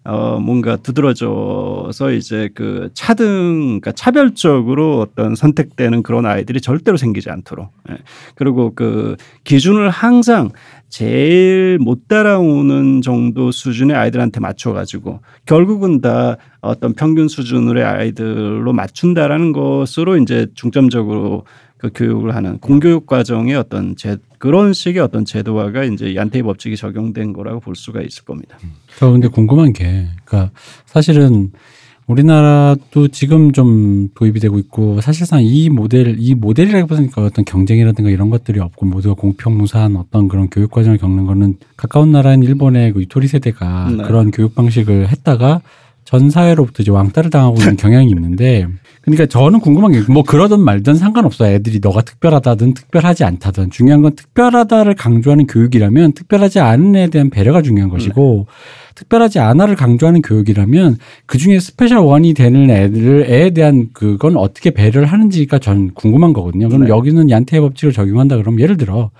어 0.08 0.39
뭔가 0.39 0.76
두드러져서 0.76 2.12
이제 2.12 2.49
그 2.53 2.89
차등 2.93 3.80
그러니까 3.80 3.91
차별적으로 3.91 4.99
어떤 4.99 5.34
선택되는 5.34 6.03
그런 6.03 6.28
아이들이 6.28 6.62
절대로 6.62 6.95
생기지 6.95 7.32
않도록 7.32 7.72
예. 7.89 7.97
그리고 8.36 8.74
그 8.76 9.16
기준을 9.45 9.89
항상 9.89 10.51
제일 10.89 11.80
못 11.82 12.08
따라오는 12.08 13.01
정도 13.01 13.51
수준의 13.51 13.97
아이들한테 13.97 14.39
맞춰 14.39 14.74
가지고 14.74 15.22
결국은 15.47 16.01
다 16.01 16.38
어떤 16.62 16.93
평균 16.93 17.28
수준의 17.28 17.84
아이들로 17.84 18.74
맞춘다라는 18.74 19.53
것으로 19.53 20.18
이제 20.18 20.45
중점적으로 20.53 21.45
그 21.78 21.89
교육을 21.93 22.36
하는 22.36 22.60
공교육 22.60 23.08
과정의 23.08 23.56
어떤 23.56 23.95
제 23.95 24.18
그런 24.45 24.73
식의 24.73 25.01
어떤 25.01 25.25
제도화가 25.25 25.85
이제 25.85 26.11
이 26.11 26.19
안테이 26.19 26.43
법칙이 26.43 26.77
적용된 26.77 27.33
거라고 27.33 27.59
볼 27.59 27.75
수가 27.75 28.03
있을 28.03 28.25
겁니다. 28.25 28.59
저 28.99 29.09
근데 29.09 29.27
궁금한 29.27 29.73
게, 29.73 30.05
그러니까 30.23 30.51
사실은 30.85 31.51
우리나라도 32.05 33.07
지금 33.07 33.53
좀 33.53 34.09
도입이 34.13 34.39
되고 34.39 34.59
있고 34.59 35.01
사실상 35.01 35.41
이 35.43 35.69
모델, 35.69 36.17
이 36.19 36.35
모델이라기보다니까 36.35 37.23
어떤 37.23 37.43
경쟁이라든가 37.43 38.11
이런 38.11 38.29
것들이 38.29 38.59
없고 38.59 38.85
모두가 38.85 39.15
공평무사한 39.15 39.95
어떤 39.95 40.27
그런 40.27 40.47
교육 40.51 40.69
과정을 40.69 40.99
겪는 40.99 41.25
거는 41.25 41.55
가까운 41.75 42.11
나라인 42.11 42.43
일본의 42.43 42.93
그 42.93 43.01
유토리 43.01 43.27
세대가 43.27 43.89
네. 43.89 44.03
그런 44.03 44.29
교육 44.29 44.53
방식을 44.53 45.09
했다가 45.09 45.61
전 46.03 46.29
사회로부터 46.29 46.83
이제 46.83 46.91
왕따를 46.91 47.31
당하고 47.31 47.57
있는 47.57 47.77
경향이 47.77 48.11
있는데 48.11 48.67
그러니까 49.06 49.28
저는 49.28 49.60
궁금한 49.60 49.91
게 49.91 50.01
뭐 50.10 50.24
그러든 50.24 50.60
말든 50.60 50.95
상관없어 50.95 51.47
애들이 51.47 51.80
너가 51.82 52.01
특별하다든 52.01 52.74
특별하지 52.74 53.24
않다든 53.24 53.70
중요한 53.70 54.01
건 54.01 54.16
특별하다를 54.16 54.95
강조하는 54.95 55.47
교육이라면 55.47 56.14
특별하지 56.14 56.60
않은 56.60 56.95
애에 56.95 57.08
대한 57.08 57.30
배려가 57.30 57.62
중요한 57.62 57.89
것이고 57.89 58.47
특별하지 58.95 59.39
않아를 59.39 59.76
강조하는 59.76 60.22
교육이라면 60.22 60.97
그 61.26 61.38
중에 61.38 61.60
special 61.59 61.99
one이 61.99 62.34
되는 62.34 62.70
애들 62.70 63.26
애에 63.30 63.49
대한 63.51 63.89
그건 63.93 64.38
어떻게 64.38 64.72
배려를 64.72 65.06
하는지가 65.06 65.60
전 65.60 65.93
궁금한 65.93 66.34
거거든요. 66.34 66.70
그럼 66.70 66.84
네. 66.84 66.89
여기는 66.89 67.30
얀테의 67.30 67.62
법칙을 67.62 67.93
적용한다 67.93 68.38
그러면 68.38 68.60
예를 68.62 68.78
들어 68.78 69.12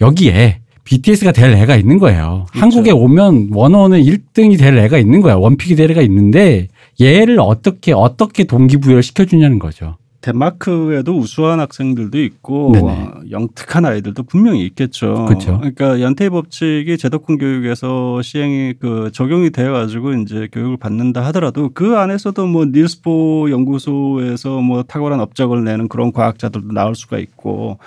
여기에 0.00 0.60
BTS가 0.84 1.32
될 1.32 1.52
애가 1.52 1.76
있는 1.76 1.98
거예요. 1.98 2.46
그렇죠. 2.50 2.62
한국에 2.62 2.90
오면 2.90 3.50
워너원은 3.52 4.02
1등이 4.02 4.58
될 4.58 4.78
애가 4.78 4.96
있는 4.98 5.20
거야. 5.20 5.34
one 5.34 5.50
pick이 5.50 5.76
될 5.76 5.90
애가 5.90 6.00
있는데 6.02 6.68
얘를 7.00 7.38
어떻게 7.40 7.92
어떻게 7.92 8.44
동기부여를 8.44 9.02
시켜주냐는 9.02 9.58
거죠. 9.58 9.96
덴마크에도 10.20 11.16
우수한 11.16 11.60
학생들도 11.60 12.20
있고 12.20 12.72
네네. 12.72 12.86
어, 12.86 13.20
영특한 13.30 13.84
아이들도 13.84 14.24
분명히 14.24 14.64
있겠죠. 14.66 15.26
그쵸. 15.26 15.58
그러니까 15.58 16.00
연태 16.00 16.28
법칙이 16.28 16.98
제도권 16.98 17.38
교육에서 17.38 18.20
시행이 18.20 18.74
그 18.80 19.10
적용이 19.12 19.50
되어 19.50 19.72
가지고 19.72 20.14
이제 20.14 20.48
교육을 20.50 20.76
받는다 20.76 21.24
하더라도 21.26 21.70
그 21.72 21.96
안에서도 21.96 22.46
뭐 22.46 22.66
닐스보 22.66 23.48
연구소에서 23.50 24.60
뭐 24.60 24.82
탁월한 24.82 25.20
업적을 25.20 25.64
내는 25.64 25.88
그런 25.88 26.12
과학자들도 26.12 26.72
나올 26.72 26.96
수가 26.96 27.18
있고 27.18 27.78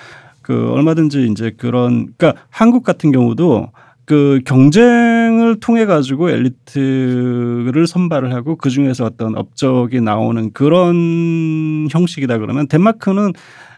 그 0.41 0.71
얼마든지 0.71 1.27
이제 1.31 1.51
그런 1.55 2.13
그러니까 2.17 2.41
한국 2.49 2.83
같은 2.83 3.11
경우도 3.11 3.69
그 4.05 4.41
경쟁을 4.45 5.59
통해 5.59 5.85
가지고 5.85 6.29
엘리트를 6.29 7.87
선발을 7.87 8.33
하고 8.33 8.55
그 8.55 8.69
중에서 8.69 9.05
어떤 9.05 9.37
업적이 9.37 10.01
나오는 10.01 10.51
그런 10.53 11.87
형식이다 11.89 12.39
그러면 12.39 12.67
덴마크는 12.67 13.33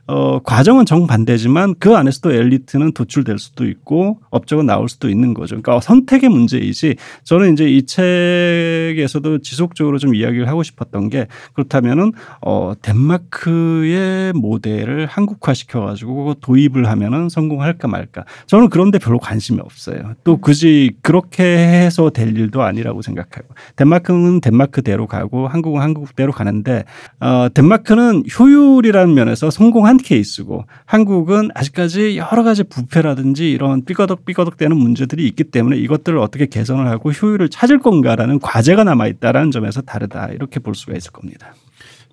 어 0.06 0.40
과정은 0.40 0.86
정반대지만 0.86 1.76
그 1.80 1.96
안에서도 1.96 2.34
엘리트는 2.34 2.92
도출될 2.92 3.40
수도 3.40 3.66
있고 3.66 4.20
업적은 4.32 4.66
나올 4.66 4.90
수도 4.90 5.10
있는 5.10 5.34
거죠. 5.34 5.62
그러니까 5.62 5.80
선택의 5.80 6.30
문제이지 6.30 6.98
저는 7.24 7.54
이제 7.54 7.70
이 7.70 7.86
책에서도 7.86 9.38
지속적으로 9.40 9.98
좀 10.00 10.14
이야기를 10.14 10.50
하고 10.50 10.62
싶었던 10.62 11.10
게 11.10 11.28
그렇다면은 11.54 12.12
어 12.42 12.74
덴마크의 12.82 14.34
모델을 14.34 15.06
한국화 15.06 15.54
시켜 15.54 15.80
가지고 15.82 16.34
도입을 16.42 16.88
하면은 16.90 17.30
성공할까 17.30 17.88
말까. 17.88 18.26
저는 18.48 18.70
그런데 18.70 19.00
별로 19.00 19.20
관심이 19.20 19.62
없어요. 19.62 20.16
또 20.26 20.36
굳이 20.38 20.92
그렇게 21.02 21.44
해서 21.44 22.10
될 22.10 22.38
일도 22.38 22.62
아니라고 22.62 23.02
생각하고 23.02 23.48
덴마크는 23.78 24.42
덴마크대로 24.42 25.08
가고 25.08 25.48
한국은 25.48 25.82
한국대로 25.82 26.34
가는데 26.34 26.84
어 27.22 27.48
덴마크는 27.54 28.24
효율이라는 28.38 29.14
면에서 29.14 29.50
성공한 29.50 29.93
케이스고 29.98 30.66
한국은 30.86 31.50
아직까지 31.56 32.18
여러 32.18 32.44
가지 32.44 32.64
부패라든지 32.64 33.50
이런 33.52 33.84
삐거덕 33.86 34.26
삐거덕 34.26 34.58
되는 34.58 34.76
문제들이 34.78 35.26
있기 35.28 35.46
때문에 35.46 35.78
이것들을 35.78 36.18
어떻게 36.18 36.46
개선을 36.46 36.88
하고 36.88 37.12
효율을 37.12 37.50
찾을 37.50 37.80
건가라는 37.80 38.40
과제가 38.40 38.84
남아 38.84 39.08
있다라는 39.08 39.52
점에서 39.52 39.82
다르다 39.82 40.28
이렇게 40.28 40.60
볼 40.60 40.76
수가 40.76 40.96
있을 40.96 41.12
겁니다. 41.12 41.54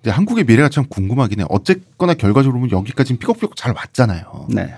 이제 0.01 0.09
한국의 0.09 0.45
미래가 0.45 0.69
참 0.69 0.85
궁금하긴 0.89 1.41
해. 1.41 1.45
어쨌거나 1.49 2.13
결과적으로 2.15 2.59
보면 2.59 2.71
여기까지는 2.71 3.19
삐걱삐걱 3.19 3.55
잘 3.55 3.73
왔잖아요. 3.75 4.47
네. 4.49 4.73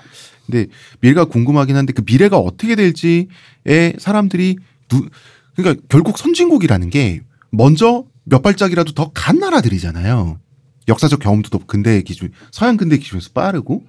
근데 0.45 0.68
미래가 0.99 1.26
궁금하긴 1.26 1.76
한데 1.78 1.93
그 1.93 2.04
미래가 2.06 2.38
어떻게 2.38 2.76
될지에 2.76 3.28
사람들이 3.97 4.58
누 4.89 5.08
그러니까 5.56 5.82
결국 5.88 6.18
선진국이라는 6.18 6.89
게 6.89 7.22
먼저 7.51 8.04
몇 8.26 8.41
발짝이라도 8.41 8.93
더 8.93 9.12
간 9.14 9.39
나라들이잖아요. 9.39 10.39
역사적 10.88 11.20
경험도 11.20 11.50
더 11.50 11.60
근대 11.66 12.02
기준 12.02 12.32
서양 12.52 12.78
근대 12.78 12.98
기준에서 12.98 13.30
빠르고 13.34 13.86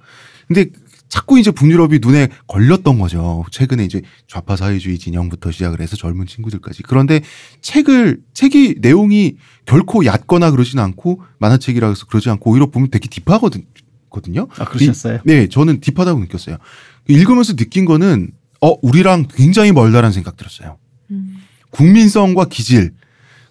근데 0.47 0.67
자꾸 1.09 1.39
이제 1.39 1.51
북유럽이 1.53 2.01
눈에 2.03 2.29
걸렸던 2.49 2.99
거죠. 2.99 3.45
최근에 3.53 3.85
이제 3.85 4.03
좌파 4.27 4.57
사회주의 4.57 4.99
진영부터 4.99 5.53
시작을 5.53 5.81
해서 5.81 5.97
젊은 5.97 6.27
친구들까지. 6.27 6.83
그런데 6.83 7.21
책을 7.61 8.21
책이 8.33 8.77
내용이 8.81 9.37
결코 9.65 10.05
얕거나 10.05 10.51
그러진 10.51 10.81
않고 10.81 11.23
만화책이라 11.39 11.89
해서 11.89 12.07
그러지 12.07 12.31
않고 12.31 12.51
오히려 12.51 12.67
보면 12.67 12.91
되게 12.91 13.09
딥하거든. 13.09 13.65
거든요. 14.15 14.47
아 14.59 14.65
그러셨어요? 14.65 15.19
네, 15.25 15.49
저는 15.49 15.81
딥하다고 15.81 16.21
느꼈어요. 16.21 16.59
읽으면서 17.09 17.57
느낀 17.57 17.85
거는 17.85 18.31
어 18.61 18.75
우리랑 18.81 19.27
굉장히 19.35 19.73
멀다라는 19.73 20.13
생각 20.13 20.37
들었어요. 20.37 20.79
국민성과 21.71 22.47
기질, 22.47 22.95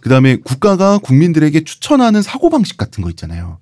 그다음에 0.04 0.36
국가가 0.36 0.98
국민들에게 0.98 1.64
추천하는 1.64 2.22
사고 2.22 2.50
방식 2.50 2.78
같은 2.78 3.04
거 3.04 3.10
있잖아요. 3.10 3.58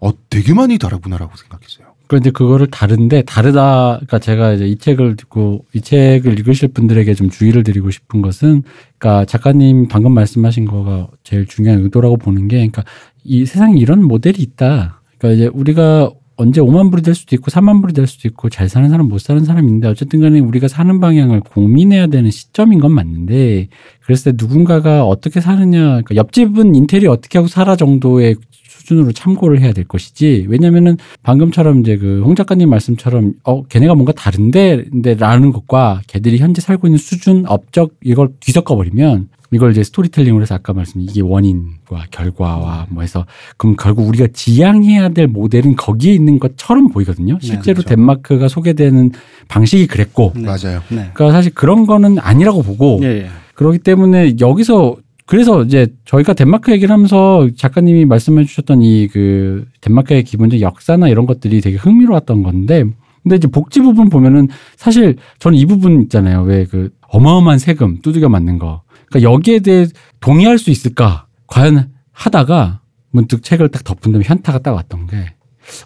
어 0.00 0.12
되게 0.28 0.54
많이 0.54 0.78
다르구나라고 0.78 1.36
생각했어요. 1.36 1.94
그런데 2.06 2.30
그거를 2.30 2.66
다른데 2.66 3.22
다르다. 3.22 3.94
그러니까 3.96 4.18
제가 4.18 4.52
이제 4.52 4.66
이 4.66 4.76
책을 4.76 5.16
듣고 5.16 5.64
이 5.72 5.80
책을 5.80 6.38
읽으실 6.38 6.68
분들에게 6.68 7.14
좀 7.14 7.30
주의를 7.30 7.62
드리고 7.64 7.90
싶은 7.90 8.20
것은, 8.20 8.62
그러니까 8.98 9.24
작가님 9.24 9.88
방금 9.88 10.12
말씀하신 10.12 10.66
거가 10.66 11.08
제일 11.22 11.46
중요한 11.46 11.80
의도라고 11.80 12.18
보는 12.18 12.48
게, 12.48 12.56
그러니까 12.56 12.84
이 13.24 13.46
세상에 13.46 13.78
이런 13.78 14.04
모델이 14.04 14.42
있다. 14.42 15.00
그러니까 15.18 15.36
이제 15.36 15.50
우리가 15.52 16.10
언제 16.36 16.60
5만 16.60 16.90
불이 16.90 17.02
될 17.02 17.14
수도 17.14 17.36
있고 17.36 17.50
3만 17.50 17.80
불이 17.80 17.92
될 17.92 18.06
수도 18.06 18.28
있고 18.28 18.48
잘 18.48 18.68
사는 18.68 18.88
사람 18.88 19.08
못 19.08 19.18
사는 19.20 19.44
사람이 19.44 19.66
있는데 19.68 19.88
어쨌든 19.88 20.20
간에 20.20 20.40
우리가 20.40 20.68
사는 20.68 21.00
방향을 21.00 21.40
고민해야 21.40 22.08
되는 22.08 22.30
시점인 22.30 22.80
건 22.80 22.92
맞는데 22.92 23.68
그랬을 24.04 24.32
때 24.32 24.44
누군가가 24.44 25.04
어떻게 25.06 25.40
사느냐 25.40 25.80
그러니까 26.02 26.16
옆집은 26.16 26.74
인테리어 26.74 27.10
어떻게 27.12 27.38
하고 27.38 27.48
살아 27.48 27.76
정도의 27.76 28.36
수준으로 28.84 29.12
참고를 29.12 29.60
해야 29.60 29.72
될 29.72 29.84
것이지. 29.84 30.44
왜냐면은 30.48 30.98
방금처럼 31.22 31.80
이제 31.80 31.96
그 31.96 32.22
홍 32.24 32.34
작가님 32.34 32.68
말씀처럼 32.68 33.32
어 33.44 33.62
걔네가 33.64 33.94
뭔가 33.94 34.12
다른데 34.12 34.84
근데라는 34.90 35.52
것과 35.52 36.02
걔들이 36.06 36.38
현재 36.38 36.60
살고 36.60 36.86
있는 36.86 36.98
수준 36.98 37.44
업적 37.46 37.92
이걸 38.02 38.28
뒤섞어 38.40 38.76
버리면 38.76 39.28
이걸 39.54 39.70
이제 39.70 39.82
스토리텔링으로 39.84 40.42
해서 40.42 40.54
아까 40.54 40.72
말씀드린 40.72 41.08
이게 41.08 41.20
원인과 41.22 42.06
결과와 42.10 42.86
뭐 42.90 43.02
해서 43.02 43.26
그럼 43.56 43.76
결국 43.78 44.08
우리가 44.08 44.28
지향해야 44.32 45.10
될 45.10 45.26
모델은 45.28 45.76
거기에 45.76 46.12
있는 46.12 46.38
것처럼 46.38 46.88
보이거든요. 46.90 47.38
실제로 47.40 47.76
그렇죠. 47.76 47.88
덴마크가 47.90 48.48
소개되는 48.48 49.12
방식이 49.48 49.86
그랬고 49.86 50.32
네. 50.34 50.42
맞아요. 50.42 50.80
네. 50.88 51.10
그러니까 51.14 51.32
사실 51.32 51.52
그런 51.54 51.86
거는 51.86 52.18
아니라고 52.18 52.62
보고 52.62 53.00
예, 53.02 53.06
예. 53.06 53.26
그렇기 53.54 53.78
때문에 53.78 54.36
여기서 54.40 54.96
그래서 55.26 55.62
이제 55.62 55.86
저희가 56.04 56.34
덴마크 56.34 56.70
얘기를 56.72 56.92
하면서 56.92 57.48
작가님이 57.56 58.04
말씀해 58.04 58.44
주셨던 58.44 58.82
이 58.82 59.08
그 59.12 59.64
덴마크의 59.80 60.22
기본적 60.24 60.60
역사나 60.60 61.08
이런 61.08 61.24
것들이 61.26 61.60
되게 61.60 61.76
흥미로웠던 61.76 62.42
건데 62.42 62.84
근데 63.22 63.36
이제 63.36 63.48
복지 63.48 63.80
부분 63.80 64.10
보면은 64.10 64.48
사실 64.76 65.16
저는 65.38 65.56
이 65.56 65.64
부분 65.64 66.02
있잖아요. 66.02 66.42
왜 66.42 66.66
그 66.70 66.90
어마어마한 67.08 67.58
세금 67.58 68.00
두들겨 68.02 68.28
맞는 68.28 68.58
거. 68.58 68.82
그러니까 69.14 69.32
여기에 69.32 69.60
대해 69.60 69.86
동의할 70.18 70.58
수 70.58 70.70
있을까? 70.70 71.26
과연 71.46 71.92
하다가 72.10 72.80
문득 73.10 73.44
책을 73.44 73.70
딱 73.70 73.84
덮은 73.84 74.10
다음에 74.12 74.24
현타가 74.24 74.58
딱 74.58 74.72
왔던 74.72 75.06
게 75.06 75.34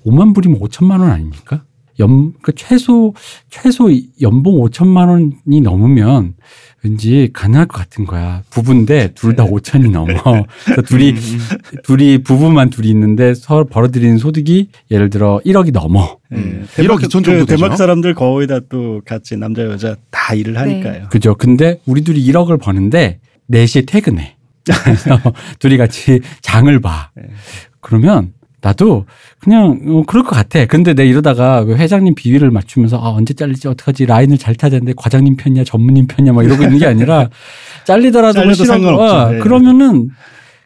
5만 0.06 0.34
불이면 0.34 0.58
5천만 0.60 1.00
원 1.00 1.10
아닙니까? 1.10 1.64
연, 2.00 2.32
그 2.42 2.52
최소, 2.54 3.14
최소 3.50 3.90
연봉 4.22 4.54
5천만 4.62 5.08
원이 5.08 5.60
넘으면 5.60 6.36
왠지 6.84 7.28
가능할 7.32 7.66
것 7.66 7.76
같은 7.78 8.04
거야. 8.06 8.42
부부인데 8.50 9.12
둘 9.14 9.34
다 9.34 9.44
5천이 9.44 9.90
넘어. 9.90 10.14
그래서 10.64 10.82
둘이, 10.82 11.14
둘이, 11.82 12.18
부부만 12.22 12.70
둘이 12.70 12.88
있는데 12.90 13.34
서로 13.34 13.64
벌어들이는 13.66 14.18
소득이 14.18 14.68
예를 14.90 15.10
들어 15.10 15.40
1억이 15.44 15.72
넘어. 15.72 16.18
음. 16.32 16.66
예. 16.78 16.82
1억 16.84 17.00
2천 17.02 17.10
정도 17.10 17.30
그 17.32 17.46
되죠. 17.46 17.56
대막 17.56 17.76
사람들 17.76 18.14
거의 18.14 18.46
다 18.46 18.60
또 18.68 19.00
같이 19.06 19.36
남자 19.36 19.62
여자 19.64 19.96
다 20.10 20.34
일을 20.34 20.58
하니까요. 20.58 21.08
그죠. 21.10 21.34
근데 21.34 21.80
우리 21.86 22.02
둘이 22.02 22.20
1억을 22.26 22.60
버는데 22.60 23.18
4시에 23.50 23.86
퇴근해. 23.86 24.36
그래서 24.84 25.18
둘이 25.58 25.78
같이 25.78 26.20
장을 26.42 26.78
봐. 26.80 27.10
네. 27.16 27.22
그러면 27.80 28.32
나도 28.61 29.06
그냥 29.38 29.78
어, 29.86 30.02
그럴 30.06 30.24
것 30.24 30.30
같아. 30.34 30.64
근데 30.66 30.92
내 30.94 31.06
이러다가 31.06 31.64
그 31.64 31.76
회장님 31.76 32.14
비위를 32.16 32.50
맞추면서 32.50 32.96
아, 32.98 33.11
언제 33.11 33.34
잘리지 33.34 33.68
어떡하지 33.68 34.06
라인을 34.06 34.36
잘 34.38 34.54
타야 34.56 34.70
되는데 34.70 34.94
과장님 34.96 35.36
편이야 35.36 35.64
전무님 35.64 36.06
편이야 36.09 36.32
막 36.32 36.44
이러고 36.44 36.64
있는 36.64 36.78
게 36.78 36.86
아니라 36.86 37.28
잘리더라도 37.86 38.52
싫어. 38.52 38.66
상관없죠. 38.66 39.14
어, 39.14 39.30
네. 39.32 39.38
그러면은 39.38 40.11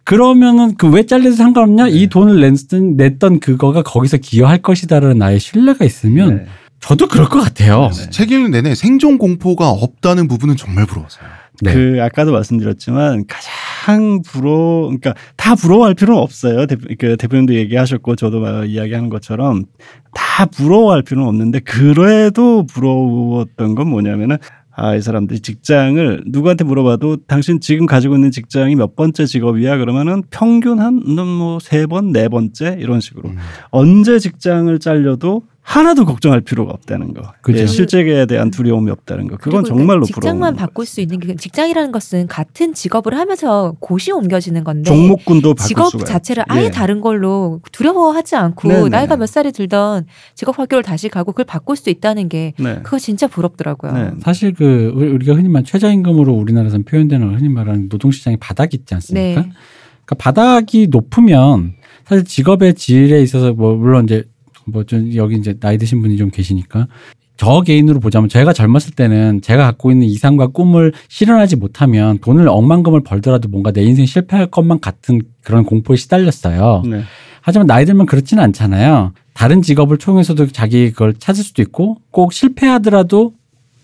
그러면은 0.04 0.74
그 0.76 0.88
왜 0.88 1.04
잘려도 1.06 1.36
상관없냐? 1.36 1.88
이 1.88 2.08
돈을 2.08 2.40
냈던, 2.40 2.96
냈던 2.96 3.40
그거가 3.40 3.82
거기서 3.82 4.16
기여할 4.16 4.58
것이다라는 4.58 5.18
나의 5.18 5.38
신뢰가 5.38 5.84
있으면 5.84 6.36
네. 6.36 6.46
저도 6.80 7.06
그럴 7.06 7.28
것 7.28 7.40
같아요. 7.40 7.90
책 8.10 8.32
읽는 8.32 8.50
내내 8.50 8.74
생존 8.74 9.16
공포가 9.18 9.68
없다는 9.70 10.26
부분은 10.26 10.56
정말 10.56 10.86
부러웠어요. 10.86 11.24
네. 11.60 11.74
그 11.74 11.98
아까도 12.00 12.32
말씀드렸지만 12.32 13.24
가장 13.26 14.22
부러워 14.22 14.86
그러니까 14.86 15.14
다 15.36 15.54
부러워할 15.54 15.94
필요는 15.94 16.20
없어요. 16.20 16.66
대표, 16.66 16.88
그 16.98 17.16
대표님도 17.16 17.54
얘기하셨고 17.54 18.16
저도 18.16 18.40
막 18.40 18.64
이야기하는 18.68 19.08
것처럼 19.10 19.64
다 20.14 20.46
부러워할 20.46 21.02
필요는 21.02 21.28
없는데 21.28 21.60
그래도 21.60 22.64
부러웠던 22.66 23.74
건 23.74 23.88
뭐냐면은 23.88 24.38
아, 24.74 24.94
이 24.94 25.02
사람들이 25.02 25.40
직장을 25.40 26.24
누구한테 26.26 26.64
물어봐도 26.64 27.18
당신 27.26 27.60
지금 27.60 27.84
가지고 27.84 28.14
있는 28.14 28.30
직장이 28.30 28.74
몇 28.74 28.96
번째 28.96 29.26
직업이야? 29.26 29.76
그러면은 29.76 30.22
평균 30.30 30.78
한뭐세 30.78 31.86
번, 31.86 32.10
네 32.10 32.28
번째 32.28 32.78
이런 32.80 33.00
식으로 33.00 33.28
음. 33.28 33.36
언제 33.70 34.18
직장을 34.18 34.76
잘려도 34.78 35.42
하나도 35.64 36.04
걱정할 36.04 36.40
필요가 36.40 36.72
없다는 36.72 37.14
거. 37.14 37.32
그죠. 37.40 37.60
예, 37.60 37.66
실직에 37.66 38.26
대한 38.26 38.50
두려움이 38.50 38.90
없다는 38.90 39.28
거. 39.28 39.36
그건 39.36 39.64
정말로 39.64 40.00
그러니까 40.00 40.06
직장만 40.06 40.54
부러운 40.54 40.56
바꿀 40.56 40.86
수 40.86 41.00
있는 41.00 41.20
게 41.20 41.36
직장이라는 41.36 41.92
것은 41.92 42.26
같은 42.26 42.74
직업을 42.74 43.16
하면서 43.16 43.74
곳이 43.78 44.10
옮겨지는 44.10 44.64
건데 44.64 44.90
종목군도 44.90 45.54
바꿀 45.54 45.68
직업 45.68 45.90
수가 45.92 46.04
자체를 46.04 46.44
아예 46.48 46.64
예. 46.64 46.70
다른 46.70 47.00
걸로 47.00 47.60
두려워하지 47.70 48.34
않고 48.36 48.68
네네. 48.68 48.88
나이가 48.88 49.16
몇 49.16 49.26
살이 49.26 49.52
들던 49.52 50.06
직업 50.34 50.58
학교를 50.58 50.82
다시 50.82 51.08
가고 51.08 51.30
그걸 51.30 51.44
바꿀 51.44 51.76
수 51.76 51.90
있다는 51.90 52.28
게 52.28 52.54
네. 52.58 52.80
그거 52.82 52.98
진짜 52.98 53.28
부럽더라고요. 53.28 53.92
네. 53.92 54.10
사실 54.22 54.52
그 54.54 54.92
우리- 54.96 55.10
우리가 55.10 55.34
흔히 55.34 55.48
말 55.48 55.62
최저임금으로 55.62 56.32
우리나라에서는 56.32 56.84
표현되는 56.84 57.36
흔히 57.36 57.48
말하는 57.48 57.86
노동시장의 57.88 58.38
바닥이 58.38 58.76
있지 58.78 58.94
않습니까? 58.94 59.42
네. 59.42 59.48
그러니까 60.04 60.14
바닥이 60.18 60.88
높으면 60.90 61.74
사실 62.04 62.24
직업의 62.24 62.74
질에 62.74 63.22
있어서 63.22 63.52
뭐 63.52 63.76
물론 63.76 64.04
이제 64.04 64.24
뭐 64.66 64.84
좀 64.84 65.14
여기 65.14 65.36
이제 65.36 65.54
나이 65.58 65.78
드신 65.78 66.02
분이 66.02 66.16
좀 66.16 66.30
계시니까 66.30 66.88
저 67.36 67.60
개인으로 67.62 67.98
보자면 67.98 68.28
제가 68.28 68.52
젊었을 68.52 68.94
때는 68.94 69.40
제가 69.42 69.64
갖고 69.64 69.90
있는 69.90 70.06
이상과 70.06 70.48
꿈을 70.48 70.92
실현하지 71.08 71.56
못하면 71.56 72.18
돈을 72.18 72.48
억만금을 72.48 73.02
벌더라도 73.02 73.48
뭔가 73.48 73.72
내 73.72 73.82
인생 73.82 74.06
실패할 74.06 74.46
것만 74.46 74.80
같은 74.80 75.20
그런 75.42 75.64
공포에 75.64 75.96
시달렸어요. 75.96 76.82
네. 76.86 77.02
하지만 77.40 77.66
나이 77.66 77.84
들면 77.84 78.06
그렇지는 78.06 78.44
않잖아요. 78.44 79.12
다른 79.34 79.62
직업을 79.62 79.98
통해서도 79.98 80.48
자기 80.48 80.90
그걸 80.90 81.14
찾을 81.18 81.42
수도 81.42 81.62
있고 81.62 81.96
꼭 82.10 82.32
실패하더라도 82.32 83.32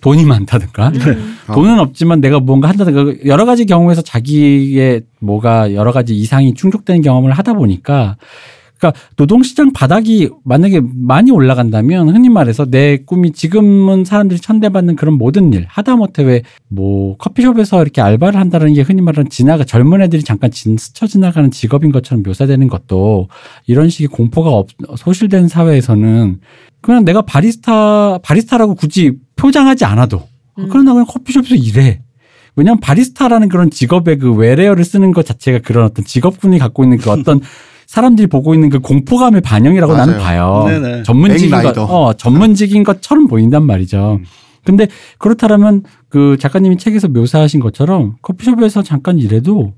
돈이 0.00 0.24
많다든가 0.24 0.88
음. 0.90 1.36
어. 1.48 1.54
돈은 1.54 1.80
없지만 1.80 2.20
내가 2.20 2.38
뭔가 2.38 2.68
한다든가 2.68 3.14
여러 3.26 3.44
가지 3.44 3.66
경우에서 3.66 4.02
자기의 4.02 5.02
뭐가 5.18 5.74
여러 5.74 5.90
가지 5.90 6.14
이상이 6.16 6.54
충족되는 6.54 7.02
경험을 7.02 7.32
하다 7.32 7.54
보니까 7.54 8.16
그러니까 8.78 9.00
노동시장 9.16 9.72
바닥이 9.72 10.30
만약에 10.44 10.80
많이 10.94 11.30
올라간다면 11.30 12.10
흔히 12.10 12.28
말해서 12.28 12.64
내 12.66 12.98
꿈이 12.98 13.32
지금은 13.32 14.04
사람들이 14.04 14.40
천대받는 14.40 14.96
그런 14.96 15.14
모든 15.14 15.52
일 15.52 15.66
하다못해 15.68 16.22
왜 16.22 16.42
뭐 16.68 17.16
커피숍에서 17.16 17.82
이렇게 17.82 18.00
알바를 18.00 18.38
한다는 18.38 18.74
게 18.74 18.82
흔히 18.82 19.00
말하는 19.00 19.30
지나가 19.30 19.64
젊은 19.64 20.02
애들이 20.02 20.22
잠깐 20.22 20.50
진 20.50 20.76
스쳐 20.76 21.06
지나가는 21.06 21.50
직업인 21.50 21.92
것처럼 21.92 22.22
묘사되는 22.22 22.68
것도 22.68 23.28
이런 23.66 23.88
식의 23.88 24.08
공포가 24.08 24.50
없, 24.50 24.68
소실된 24.96 25.48
사회에서는 25.48 26.40
그냥 26.80 27.04
내가 27.04 27.22
바리스타 27.22 28.18
바리스타라고 28.18 28.74
굳이 28.74 29.12
포장하지 29.36 29.84
않아도 29.86 30.28
아, 30.56 30.62
음. 30.62 30.68
그럼 30.68 30.84
나 30.84 30.92
그냥 30.92 31.06
커피숍에서 31.06 31.54
일해. 31.54 32.02
왜냐하면 32.54 32.80
바리스타라는 32.80 33.48
그런 33.48 33.70
직업의 33.70 34.18
그 34.18 34.34
외래어를 34.34 34.84
쓰는 34.84 35.12
것 35.12 35.24
자체가 35.24 35.60
그런 35.60 35.84
어떤 35.84 36.04
직업군이 36.04 36.58
갖고 36.58 36.82
있는 36.82 36.98
그 36.98 37.10
어떤 37.10 37.40
사람들이 37.88 38.26
보고 38.28 38.52
있는 38.54 38.68
그 38.68 38.80
공포감의 38.80 39.40
반영이라고 39.40 39.96
나는 39.96 40.18
봐요. 40.18 40.64
네네. 40.68 41.02
전문직인 41.04 41.50
것. 41.50 41.76
어, 41.78 42.12
전문직인 42.12 42.84
것처럼 42.84 43.26
보인단 43.26 43.64
말이죠. 43.64 44.18
음. 44.20 44.24
근데 44.62 44.86
그렇다면 45.16 45.82
그 46.10 46.36
작가님이 46.38 46.76
책에서 46.76 47.08
묘사하신 47.08 47.60
것처럼 47.60 48.16
커피숍에서 48.20 48.82
잠깐 48.82 49.18
일해도 49.18 49.72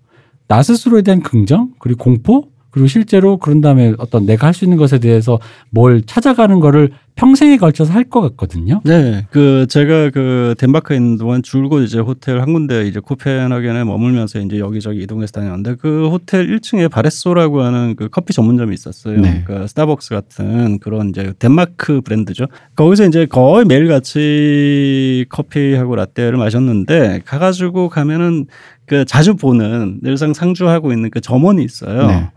나 0.49 0.63
스스로에 0.65 1.03
대한 1.03 1.23
긍정 1.23 1.71
그리고 1.79 2.03
공포 2.03 2.49
그리고 2.71 2.89
실제로 2.89 3.37
그런 3.37 3.61
다음에 3.61 3.95
어떤 3.99 4.27
내가 4.27 4.49
할 4.49 4.55
수 4.55 4.65
있는 4.65 4.77
것에 4.77 4.99
대해서 4.99 5.39
뭘 5.71 6.03
찾아가는 6.03 6.59
거를 6.59 6.91
평생에 7.21 7.59
걸쳐서 7.59 7.93
할 7.93 8.11
것 8.11 8.23
같거든요. 8.23 8.81
네, 8.83 9.27
그 9.31 9.67
제가 9.69 10.09
그 10.11 10.55
덴마크에 10.59 10.97
있는 10.97 11.19
동안 11.19 11.43
줄곧 11.43 11.83
이제 11.83 12.01
호텔 12.01 12.41
한 12.41 12.55
군데 12.55 12.89
이제 12.89 12.99
코펜하겐에 12.99 13.85
머물면서 13.85 14.41
이제 14.41 14.59
여기저기 14.59 15.03
이동해서 15.03 15.33
다녔는데 15.33 15.77
그 15.77 16.09
호텔 16.09 16.49
1층에 16.49 16.91
바레소라고 16.91 17.61
하는 17.63 17.95
그 17.95 18.09
커피 18.09 18.33
전문점이 18.33 18.73
있었어요. 18.75 19.21
네. 19.21 19.45
그 19.47 19.67
스타벅스 19.69 20.11
같은 20.15 20.79
그런 20.79 21.11
이제 21.11 21.35
덴마크 21.39 22.01
브랜드죠. 22.01 22.47
거기서 22.75 23.05
이제 23.07 23.27
거의 23.27 23.67
매일 23.67 23.87
같이 23.87 25.27
커피하고 25.29 25.95
라떼를 25.97 26.39
마셨는데 26.39 27.21
가가지고 27.27 27.91
가면은 27.91 28.47
그 28.87 29.05
자주 29.05 29.37
보는 29.37 30.01
늘상 30.03 30.33
상주하고 30.33 30.93
있는 30.93 31.11
그 31.11 31.21
점원이 31.21 31.63
있어요. 31.63 32.07
네. 32.07 32.31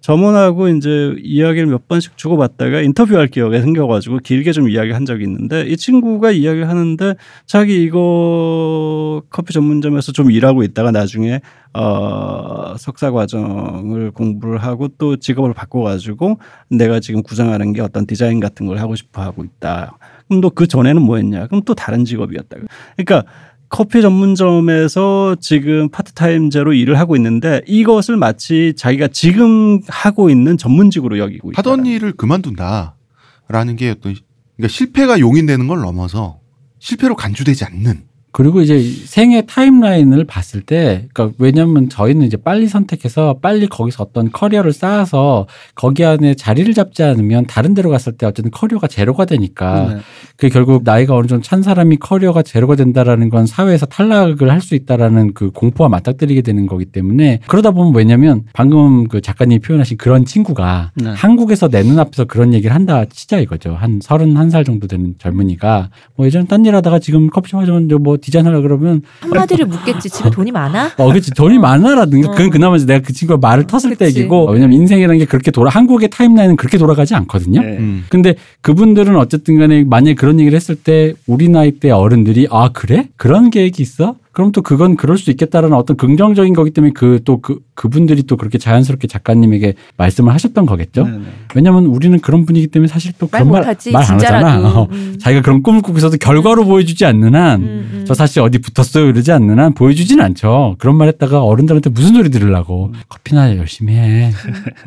점원하고 0.00 0.68
이제 0.68 1.14
이야기를 1.22 1.66
몇 1.66 1.88
번씩 1.88 2.16
주고받다가 2.16 2.80
인터뷰할 2.82 3.26
기회가 3.28 3.60
생겨가지고 3.60 4.18
길게 4.18 4.52
좀 4.52 4.68
이야기 4.70 4.92
한 4.92 5.04
적이 5.04 5.24
있는데 5.24 5.62
이 5.62 5.76
친구가 5.76 6.30
이야기를 6.30 6.68
하는데 6.68 7.14
자기 7.46 7.82
이거 7.82 9.22
커피 9.28 9.52
전문점에서 9.52 10.12
좀 10.12 10.30
일하고 10.30 10.62
있다가 10.62 10.92
나중에 10.92 11.40
어 11.74 12.74
석사 12.78 13.10
과정을 13.10 14.12
공부를 14.12 14.58
하고 14.58 14.88
또 14.98 15.16
직업을 15.16 15.52
바꿔가지고 15.52 16.38
내가 16.70 17.00
지금 17.00 17.22
구상하는 17.22 17.72
게 17.72 17.82
어떤 17.82 18.06
디자인 18.06 18.40
같은 18.40 18.66
걸 18.66 18.78
하고 18.78 18.94
싶어 18.94 19.22
하고 19.22 19.44
있다. 19.44 19.98
그럼 20.28 20.40
너 20.40 20.50
그 20.50 20.66
전에는 20.66 21.00
뭐 21.02 21.16
했냐? 21.16 21.46
그럼 21.46 21.62
또 21.64 21.74
다른 21.74 22.04
직업이었다. 22.04 22.56
그러니까 22.96 23.24
커피 23.68 24.00
전문점에서 24.00 25.36
지금 25.40 25.88
파트타임제로 25.90 26.72
일을 26.72 26.98
하고 26.98 27.16
있는데 27.16 27.60
이것을 27.66 28.16
마치 28.16 28.72
자기가 28.76 29.08
지금 29.08 29.80
하고 29.88 30.30
있는 30.30 30.56
전문직으로 30.56 31.18
여기고 31.18 31.50
있다. 31.50 31.58
하던 31.58 31.86
일을 31.86 32.12
그만둔다라는 32.12 33.76
게 33.76 33.90
어떤 33.90 34.14
그러니까 34.56 34.68
실패가 34.72 35.20
용인되는 35.20 35.66
걸 35.68 35.80
넘어서 35.80 36.40
실패로 36.78 37.14
간주되지 37.16 37.64
않는 37.64 38.07
그리고 38.30 38.60
이제 38.60 38.80
생애 38.80 39.42
타임라인을 39.46 40.24
봤을 40.24 40.60
때, 40.60 41.08
그러니까 41.12 41.34
왜냐면 41.38 41.88
저희는 41.88 42.26
이제 42.26 42.36
빨리 42.36 42.68
선택해서 42.68 43.38
빨리 43.40 43.66
거기서 43.66 44.04
어떤 44.04 44.30
커리어를 44.30 44.72
쌓아서 44.72 45.46
거기 45.74 46.04
안에 46.04 46.34
자리를 46.34 46.72
잡지 46.74 47.02
않으면 47.02 47.46
다른 47.46 47.74
데로 47.74 47.90
갔을 47.90 48.12
때 48.12 48.26
어쨌든 48.26 48.50
커리어가 48.50 48.86
제로가 48.86 49.24
되니까 49.24 49.94
네. 49.94 50.00
그 50.36 50.48
결국 50.50 50.82
나이가 50.84 51.14
어느 51.16 51.26
정도 51.26 51.42
찬 51.42 51.62
사람이 51.62 51.96
커리어가 51.96 52.42
제로가 52.42 52.76
된다라는 52.76 53.30
건 53.30 53.46
사회에서 53.46 53.86
탈락을 53.86 54.50
할 54.52 54.58
수 54.60 54.74
있다라는 54.74 55.32
그 55.34 55.50
공포와 55.52 55.88
맞닥뜨리게 55.88 56.42
되는 56.42 56.66
거기 56.66 56.84
때문에 56.84 57.38
그러다 57.46 57.70
보면 57.70 57.94
왜냐면 57.94 58.42
방금 58.52 59.06
그 59.08 59.20
작가님이 59.20 59.60
표현하신 59.60 59.96
그런 59.96 60.24
친구가 60.24 60.90
네. 60.96 61.10
한국에서 61.10 61.68
내 61.68 61.82
눈앞에서 61.82 62.24
그런 62.26 62.52
얘기를 62.52 62.74
한다 62.74 63.04
치자 63.06 63.38
이거죠. 63.38 63.74
한 63.74 64.00
서른 64.02 64.36
한 64.36 64.50
살 64.50 64.64
정도 64.64 64.86
되는 64.86 65.14
젊은이가 65.18 65.90
뭐 66.16 66.26
예전에 66.26 66.46
딴 66.46 66.66
일 66.66 66.74
하다가 66.74 66.98
지금 66.98 67.28
커피숍 67.30 67.56
하자면 67.58 67.88
뭐 68.02 68.17
디자인하려 68.18 68.60
그러면 68.60 69.02
한마디를 69.20 69.66
묻겠지. 69.66 70.10
집에 70.10 70.30
돈이 70.30 70.52
많아? 70.52 70.92
어, 70.96 71.12
그치. 71.12 71.30
돈이 71.32 71.58
많아라든가. 71.58 72.28
어. 72.28 72.32
그건 72.32 72.50
그나마 72.50 72.76
이제 72.76 72.86
내가 72.86 73.00
그 73.04 73.12
친구가 73.12 73.38
말을 73.38 73.64
텄을 73.64 73.98
때 73.98 74.06
그치. 74.06 74.20
얘기고. 74.20 74.50
왜냐면 74.50 74.74
인생이라는 74.74 75.18
게 75.18 75.24
그렇게 75.24 75.50
돌아, 75.50 75.70
한국의 75.70 76.10
타임라인은 76.10 76.56
그렇게 76.56 76.78
돌아가지 76.78 77.14
않거든요. 77.14 77.60
네. 77.60 77.76
음. 77.78 78.04
근데 78.08 78.34
그분들은 78.60 79.16
어쨌든 79.16 79.58
간에 79.58 79.84
만약에 79.84 80.14
그런 80.14 80.38
얘기를 80.40 80.56
했을 80.56 80.74
때 80.74 81.14
우리 81.26 81.48
나이 81.48 81.72
때 81.72 81.90
어른들이 81.90 82.48
아, 82.50 82.70
그래? 82.72 83.08
그런 83.16 83.50
계획이 83.50 83.82
있어? 83.82 84.16
그럼 84.32 84.52
또 84.52 84.62
그건 84.62 84.96
그럴 84.96 85.18
수 85.18 85.30
있겠다라는 85.30 85.76
어떤 85.76 85.96
긍정적인 85.96 86.54
거기 86.54 86.70
때문에 86.70 86.92
그 86.92 87.18
또 87.24 87.40
그, 87.40 87.58
그분들이 87.74 88.22
또 88.22 88.36
그렇게 88.36 88.56
자연스럽게 88.58 89.06
작가님에게 89.06 89.74
말씀을 89.96 90.32
하셨던 90.32 90.64
거겠죠. 90.66 91.04
네, 91.04 91.10
네. 91.18 91.24
왜냐면 91.54 91.86
우리는 91.86 92.18
그런 92.20 92.46
분위기 92.46 92.66
때문에 92.66 92.88
사실 92.88 93.12
또말 93.18 93.40
그런 93.42 93.52
말, 93.52 93.60
못하지. 93.62 93.90
말안 93.90 94.10
하잖아. 94.12 94.58
어. 94.80 94.88
음. 94.90 95.16
자기가 95.20 95.42
그런 95.42 95.62
꿈을 95.62 95.82
꾸고 95.82 95.98
있어도 95.98 96.16
결과로 96.16 96.64
보여주지 96.64 97.04
않는 97.04 97.34
한 97.34 97.60
음, 97.62 97.90
음. 97.92 98.04
저 98.06 98.14
사실 98.14 98.40
어디 98.40 98.58
붙었어요 98.58 99.06
이러지 99.08 99.30
않는 99.32 99.58
한 99.58 99.74
보여주진 99.74 100.20
않죠. 100.20 100.76
그런 100.78 100.96
말 100.96 101.08
했다가 101.08 101.42
어른들한테 101.42 101.90
무슨 101.90 102.14
소리 102.14 102.30
들으려고 102.30 102.92
커피나 103.08 103.56
열심히 103.56 103.94
해. 103.94 104.32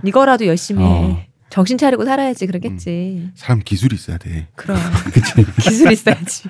이거라도 0.06 0.48
열심히 0.48 0.84
어. 0.84 0.88
해. 0.88 1.28
정신 1.52 1.78
차리고 1.78 2.06
살아야지 2.06 2.48
그러겠지. 2.48 3.30
사람 3.36 3.60
기술이 3.64 3.96
있어야 3.96 4.18
돼. 4.18 4.48
그럼 4.56 4.78
그치. 5.14 5.46
기술 5.62 5.92
있어야지. 5.92 6.50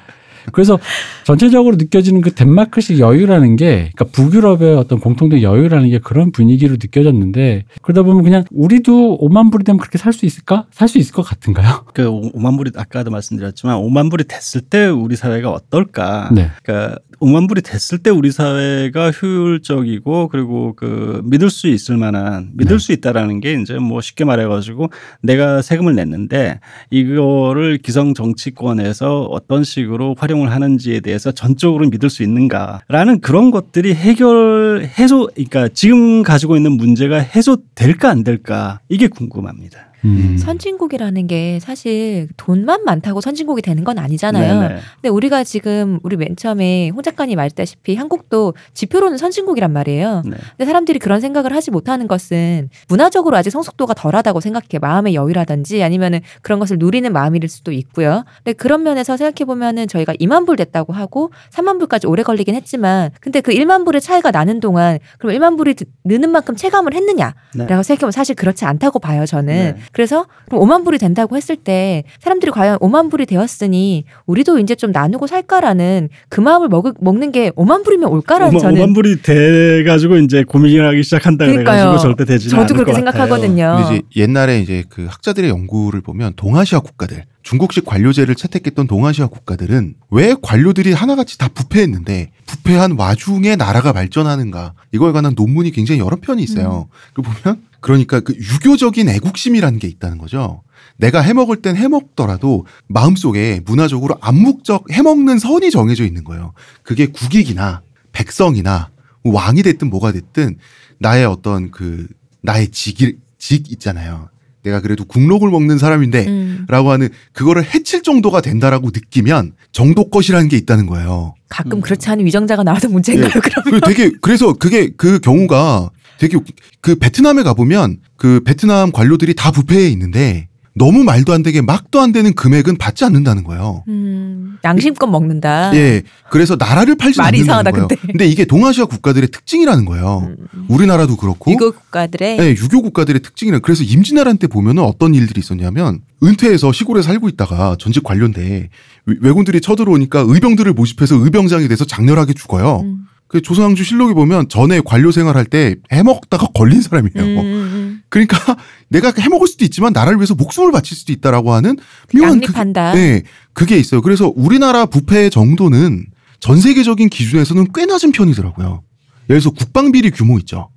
그래서 0.52 0.80
전체적으로 1.24 1.76
느껴지는 1.78 2.22
그 2.22 2.32
덴마크식 2.32 3.00
여유라는 3.00 3.56
게 3.56 3.92
그러니까 3.96 4.06
북유럽의 4.06 4.76
어떤 4.76 5.00
공통된 5.00 5.42
여유라는 5.42 5.90
게 5.90 6.00
그런 6.00 6.32
분위기로 6.32 6.74
느껴졌는데 6.74 7.66
그러다 7.82 8.04
보면 8.04 8.24
그냥 8.24 8.44
우리도 8.52 9.20
5만 9.22 9.52
불이 9.52 9.64
되면 9.64 9.80
그렇게 9.80 9.98
살 9.98 10.12
수 10.14 10.26
있을까? 10.26 10.66
살 10.72 10.88
수 10.88 10.98
있을 10.98 11.14
것 11.14 11.22
같은가요? 11.22 11.86
그 11.94 12.04
5만 12.04 12.58
불이 12.58 12.72
아까도 12.76 13.12
말씀드렸지만 13.12 13.78
5만 13.78 14.10
불이 14.10 14.26
됐을 14.26 14.62
때 14.62 14.88
우리 14.88 15.16
사회가 15.16 15.50
어떨까? 15.52 16.30
네. 16.34 16.50
그러니까 16.64 16.98
5만 17.22 17.48
불이 17.48 17.62
됐을 17.62 18.00
때 18.00 18.10
우리 18.10 18.32
사회가 18.32 19.12
효율적이고 19.12 20.28
그리고 20.30 20.74
그 20.76 21.22
믿을 21.26 21.50
수 21.50 21.68
있을 21.68 21.96
만한 21.98 22.50
믿을 22.56 22.78
네. 22.78 22.84
수 22.84 22.92
있다라는 22.94 23.40
게 23.42 23.54
이제 23.54 23.76
뭐 23.78 24.02
쉽게 24.02 24.26
말해가지고 24.26 24.90
내가 25.22 25.62
세금을 25.62 25.96
냈는데 25.96 26.60
이거를 26.90 27.78
기성 27.78 28.14
정치권에서 28.14 29.24
어떤 29.24 29.64
식으로 29.64 30.16
활용 30.18 30.31
을 30.32 30.52
하는지에 30.52 31.02
대해서 31.02 31.32
전적으로 31.32 31.90
믿을 31.90 32.10
수 32.10 32.24
있는가라는 32.24 33.22
그런 33.22 33.52
것들이 33.52 33.94
해결 33.94 34.90
해소 34.98 35.30
그러니까 35.34 35.68
지금 35.74 36.24
가지고 36.24 36.56
있는 36.56 36.74
문제가 36.74 37.18
해소될까 37.20 38.10
안 38.10 38.24
될까 38.24 38.80
이게 38.90 39.08
궁금합니다. 39.08 39.91
음. 40.06 40.38
선진국이라는 40.38 41.28
게 41.28 41.60
사실 41.62 42.28
돈만 42.38 42.84
많다고 42.84 43.22
선진국이 43.22 43.62
되는 43.62 43.84
건 43.84 44.00
아니잖아요. 44.00 44.62
네네. 44.62 44.76
근데 44.96 45.10
우리가 45.10 45.44
지금 45.44 46.00
우리 46.04 46.18
맨 46.18 46.36
처음에 46.36 46.90
홍 46.90 47.02
작가님 47.02 47.36
말했다시피 47.38 47.96
한국도 47.96 48.54
지표로는 48.74 49.18
선진국이란 49.18 49.72
말이에요. 49.72 50.24
네. 50.26 50.38
근데 50.58 50.66
사람들이 50.66 51.00
그런 51.00 51.22
생각을 51.22 51.54
하지 51.54 51.72
못하는 51.72 52.08
것은 52.08 52.70
문화적으로 52.90 53.38
아직 53.38 53.50
성숙도가 53.52 53.94
덜하다고 53.94 54.40
생각해. 54.40 54.62
마음의 54.80 55.14
여유라든지 55.16 55.84
아니면은 55.84 56.22
그런 56.42 56.60
것을 56.60 56.78
누리는 56.80 57.12
마음일 57.12 57.48
수도 57.48 57.72
있고요. 57.72 58.24
근데 58.44 58.54
그런 58.54 58.84
면에서 58.84 59.18
생각해 59.18 59.46
보면은 59.46 59.88
저희가 59.88 60.14
2만 60.14 60.46
불 60.46 60.56
됐다고 60.56 60.94
하고 60.94 61.32
3만 61.52 61.78
불까지 61.80 62.08
오래 62.08 62.24
걸리긴 62.24 62.56
했지만 62.56 63.10
근데 63.20 63.42
그 63.42 63.52
1만 63.52 63.86
불의 63.86 64.02
차이가 64.02 64.32
나는 64.32 64.60
동안 64.60 65.00
그럼 65.18 65.36
1만 65.36 65.58
불이 65.58 65.74
드- 65.76 65.86
느는 66.06 66.30
만큼 66.30 66.56
체감을 66.56 66.94
했느냐라고 66.94 67.36
네. 67.56 67.68
생각해보면 67.68 68.12
사실 68.12 68.36
그렇지 68.36 68.66
않다고 68.66 69.00
봐요. 69.00 69.26
저는. 69.26 69.54
네. 69.54 69.76
그래서 69.92 70.26
그럼 70.48 70.64
5만 70.64 70.84
불이 70.84 70.98
된다고 70.98 71.36
했을 71.36 71.56
때 71.56 72.04
사람들이 72.20 72.52
과연 72.52 72.78
5만 72.80 73.10
불이 73.12 73.26
되었으니 73.26 74.06
우리도 74.26 74.60
이제 74.60 74.76
좀 74.76 74.92
나누고 74.92 75.28
살까라는 75.28 76.10
그 76.30 76.40
마음을 76.42 76.68
먹, 76.70 76.94
먹는 77.00 77.32
게 77.32 77.52
5만 77.52 77.84
불이면 77.84 78.10
올까라는 78.10 78.58
5만, 78.58 78.62
저는 78.62 78.82
5만 78.82 78.94
불이 78.96 79.22
돼 79.22 79.84
가지고 79.84 80.18
이제 80.18 80.44
고민하기 80.44 81.04
시작한다 81.04 81.46
그러니까요. 81.46 81.76
그래 81.76 81.86
가지고 81.86 82.02
절대 82.02 82.26
되지는 82.26 82.50
저도 82.50 82.74
않을 82.74 82.86
그렇게 82.86 82.92
것 82.94 83.04
같아요. 83.06 83.28
생각하거든요. 83.28 83.82
이제 83.86 84.02
옛날에 84.16 84.62
이제 84.62 84.84
그 84.90 85.06
학자들의 85.10 85.50
연구를 85.50 86.02
보면 86.02 86.34
동아시아 86.36 86.80
국가들 86.80 87.26
중국식 87.44 87.86
관료제를 87.86 88.36
채택했던 88.36 88.88
동아시아 88.88 89.28
국가들은 89.28 89.96
왜 90.12 90.36
관료들이 90.42 90.94
하나같이 90.94 91.38
다 91.38 91.50
부패했는데 91.54 92.32
부패한 92.46 92.96
와중에 92.98 93.56
나라가 93.56 93.94
발전하는가 93.94 94.74
이거에 94.92 95.12
관한 95.12 95.34
논문이 95.36 95.72
굉장히 95.72 96.00
여러 96.00 96.18
편이 96.18 96.44
있어요. 96.44 96.88
그 97.14 97.22
보면 97.22 97.62
그러니까 97.82 98.20
그 98.20 98.34
유교적인 98.34 99.10
애국심이라는 99.10 99.80
게 99.80 99.88
있다는 99.88 100.18
거죠. 100.18 100.62
내가 100.98 101.20
해먹을 101.22 101.58
땐 101.58 101.76
해먹더라도 101.76 102.66
마음속에 102.88 103.62
문화적으로 103.66 104.16
암묵적 104.22 104.92
해먹는 104.92 105.40
선이 105.40 105.72
정해져 105.72 106.06
있는 106.06 106.24
거예요. 106.24 106.54
그게 106.84 107.08
국익이나 107.08 107.82
백성이나 108.14 108.90
왕이 109.24 109.64
됐든 109.64 109.90
뭐가 109.90 110.12
됐든 110.12 110.58
나의 111.00 111.26
어떤 111.26 111.72
그 111.72 112.08
나의 112.42 112.70
직일 112.70 113.18
직 113.40 113.72
있잖아요. 113.72 114.30
내가 114.64 114.80
그래도 114.80 115.04
국록을 115.06 115.50
먹는 115.50 115.80
사람인데 115.80 116.28
음, 116.28 116.66
라고 116.70 116.92
하는 116.92 117.10
그거를 117.34 117.64
해칠 117.64 118.04
정도가 118.04 118.42
된다라고 118.42 118.92
느끼면 118.94 119.54
정도 119.72 120.08
것이라는 120.10 120.48
게 120.50 120.58
있다는 120.58 120.86
거예요. 120.86 121.34
가끔 121.50 121.80
음. 121.80 121.82
그렇지 121.82 122.08
않은 122.10 122.26
위정자가 122.26 122.62
나와도 122.62 122.90
문제인가요? 122.90 123.32
예. 123.36 123.40
그러면 123.40 123.82
그 123.82 123.88
되게 123.88 124.12
그래서 124.22 124.54
그게 124.54 124.92
그 124.96 125.20
경우가 125.20 125.90
되게 126.22 126.38
그 126.82 126.94
베트남에 126.94 127.42
가보면 127.42 127.98
그 128.16 128.42
베트남 128.46 128.92
관료들이 128.92 129.34
다 129.34 129.50
부패해 129.50 129.90
있는데 129.90 130.50
너무 130.76 131.04
말도 131.04 131.34
안 131.34 131.42
되게 131.42 131.62
막도 131.62 132.00
안 132.00 132.12
되는 132.12 132.32
금액은 132.34 132.78
받지 132.78 133.04
않는다는 133.06 133.44
거예요. 133.44 133.84
음, 133.88 134.58
양심껏 134.64 135.10
먹는다. 135.10 135.76
예. 135.76 136.04
그래서 136.30 136.56
나라를 136.58 136.96
팔지 136.96 137.18
말이 137.18 137.40
않는다는 137.40 137.44
이상하다, 137.44 137.72
거예요. 137.72 137.88
근데. 137.88 138.08
근데 138.08 138.26
이게 138.28 138.46
동아시아 138.46 138.86
국가들의 138.86 139.30
특징이라는 139.32 139.84
거예요. 139.86 140.28
음, 140.54 140.66
우리나라도 140.70 141.18
그렇고 141.18 141.52
유교 141.52 141.72
국가들의 141.72 142.38
네, 142.38 142.52
유교 142.52 142.84
국가들의 142.84 143.22
특징이라 143.24 143.60
그래서 143.60 143.84
임진왜란 143.84 144.38
때 144.38 144.46
보면은 144.46 144.84
어떤 144.84 145.16
일들이 145.16 145.40
있었냐면 145.40 146.02
은퇴해서 146.24 146.72
시골에 146.72 147.02
살고 147.02 147.30
있다가 147.30 147.76
전직 147.80 148.04
관료인데 148.04 148.70
외- 149.08 149.16
왜군들이 149.22 149.60
쳐들어오니까 149.60 150.24
의병들을 150.28 150.72
모집해서 150.74 151.16
의병장이 151.16 151.68
돼서 151.68 151.84
장렬하게 151.84 152.34
죽어요. 152.34 152.82
음, 152.86 153.08
그 153.32 153.42
조선왕조 153.42 153.86
실록에 153.86 154.14
보면 154.14 154.50
전에 154.50 154.82
관료 154.84 155.10
생활할 155.10 155.46
때 155.46 155.78
해먹다가 155.90 156.48
걸린 156.54 156.82
사람이에요. 156.82 157.16
음, 157.16 157.38
음, 157.40 158.02
그러니까 158.10 158.36
내가 158.90 159.14
해먹을 159.18 159.48
수도 159.48 159.64
있지만 159.64 159.94
나라를 159.94 160.18
위해서 160.20 160.36
목숨을 160.36 160.74
바칠 160.74 160.98
수도 160.98 161.14
있다라고 161.14 161.54
하는 161.54 161.78
묘한 162.14 162.42
그, 162.42 162.44
양립한다. 162.48 162.94
네, 162.94 163.24
그게 163.54 163.78
있어요. 163.78 164.02
그래서 164.02 164.34
우리나라 164.36 164.86
부패 164.86 165.30
정도는 165.30 166.08
전 166.42 166.60
세계적인 166.60 167.08
기준에서는 167.08 167.68
꽤 167.74 167.86
낮은 167.86 168.12
편이더라고요. 168.12 168.84
예를 169.30 169.40
들어서 169.40 169.52
국방비리 169.52 170.12
규모 170.12 170.38
있죠. 170.40 170.70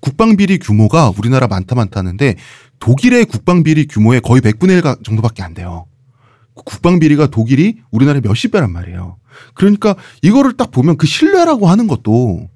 국방비리 0.00 0.58
규모가 0.58 1.12
우리나라 1.16 1.46
많다 1.46 1.76
많다 1.76 2.00
하는데 2.00 2.34
독일의 2.80 3.26
국방비리 3.26 3.86
규모의 3.86 4.20
거의 4.20 4.40
100분의 4.42 4.70
1 4.70 4.82
가- 4.82 4.96
정도밖에 5.04 5.44
안 5.44 5.54
돼요. 5.54 5.86
국방 6.54 6.98
비리가 6.98 7.26
독일이 7.26 7.78
우리나라의 7.90 8.22
몇십 8.22 8.52
배란 8.52 8.72
말이에요. 8.72 9.16
그러니까 9.54 9.96
이거를 10.22 10.56
딱 10.56 10.70
보면 10.70 10.96
그 10.96 11.06
신뢰라고 11.06 11.66
하는 11.66 11.86
것도 11.86 12.48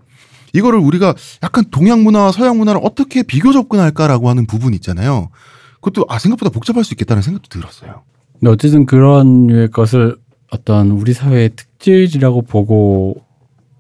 이거를 0.53 0.79
우리가 0.79 1.15
약간 1.43 1.65
동양 1.71 2.03
문화와 2.05 2.33
서양 2.33 2.59
문화를 2.59 2.81
어떻게 2.85 3.23
비교 3.23 3.53
접근할까라고 3.53 4.29
하는 4.29 4.47
부분 4.47 4.75
있잖아요. 4.75 5.31
그것도 5.77 6.07
아 6.09 6.19
생각보다 6.19 6.51
복잡할 6.51 6.85
수 6.85 6.95
있겠다는 6.95 7.23
생각도 7.23 7.49
들었어요. 7.49 8.03
근데 8.33 8.51
어쨌든 8.51 8.87
그런 8.87 9.47
류의 9.49 9.71
것을 9.71 10.17
어떤 10.51 10.91
우리 10.93 11.13
사회의 11.13 11.51
특질이라고 11.51 12.43
보고 12.43 13.23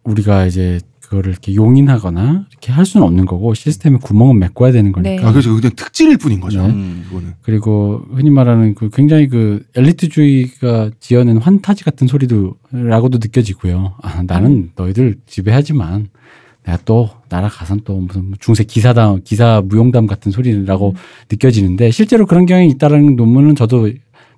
우리가 0.04 0.46
이제 0.46 0.80
그거를 1.08 1.30
이렇게 1.30 1.54
용인하거나 1.54 2.46
이렇게 2.50 2.70
할 2.70 2.84
수는 2.84 3.06
없는 3.06 3.24
거고 3.24 3.54
시스템에 3.54 3.98
구멍은 4.02 4.38
메꿔야 4.38 4.72
되는 4.72 4.92
거니까. 4.92 5.22
네. 5.22 5.26
아 5.26 5.32
그래서 5.32 5.54
그냥 5.54 5.72
특질일 5.74 6.18
뿐인 6.18 6.38
거죠. 6.40 6.62
네. 6.66 6.68
음. 6.68 7.04
이거는. 7.08 7.34
그리고 7.40 8.02
흔히 8.12 8.28
말하는 8.30 8.74
그 8.74 8.90
굉장히 8.90 9.28
그 9.28 9.64
엘리트주의가 9.74 10.90
지어낸 11.00 11.38
환타지 11.38 11.84
같은 11.84 12.06
소리도라고도 12.06 13.18
느껴지고요. 13.22 13.94
아, 14.02 14.22
나는 14.26 14.70
너희들 14.76 15.16
지배하지만 15.26 16.08
내가 16.64 16.78
또 16.84 17.08
날아가선 17.30 17.80
또 17.84 17.98
무슨 17.98 18.34
중세 18.38 18.64
기사담 18.64 19.22
기사 19.24 19.62
무용담 19.64 20.06
같은 20.06 20.30
소리라고 20.30 20.94
느껴지는데 21.30 21.90
실제로 21.90 22.26
그런 22.26 22.44
경향이 22.44 22.68
있다라는 22.68 23.16
논문은 23.16 23.54
저도 23.54 23.90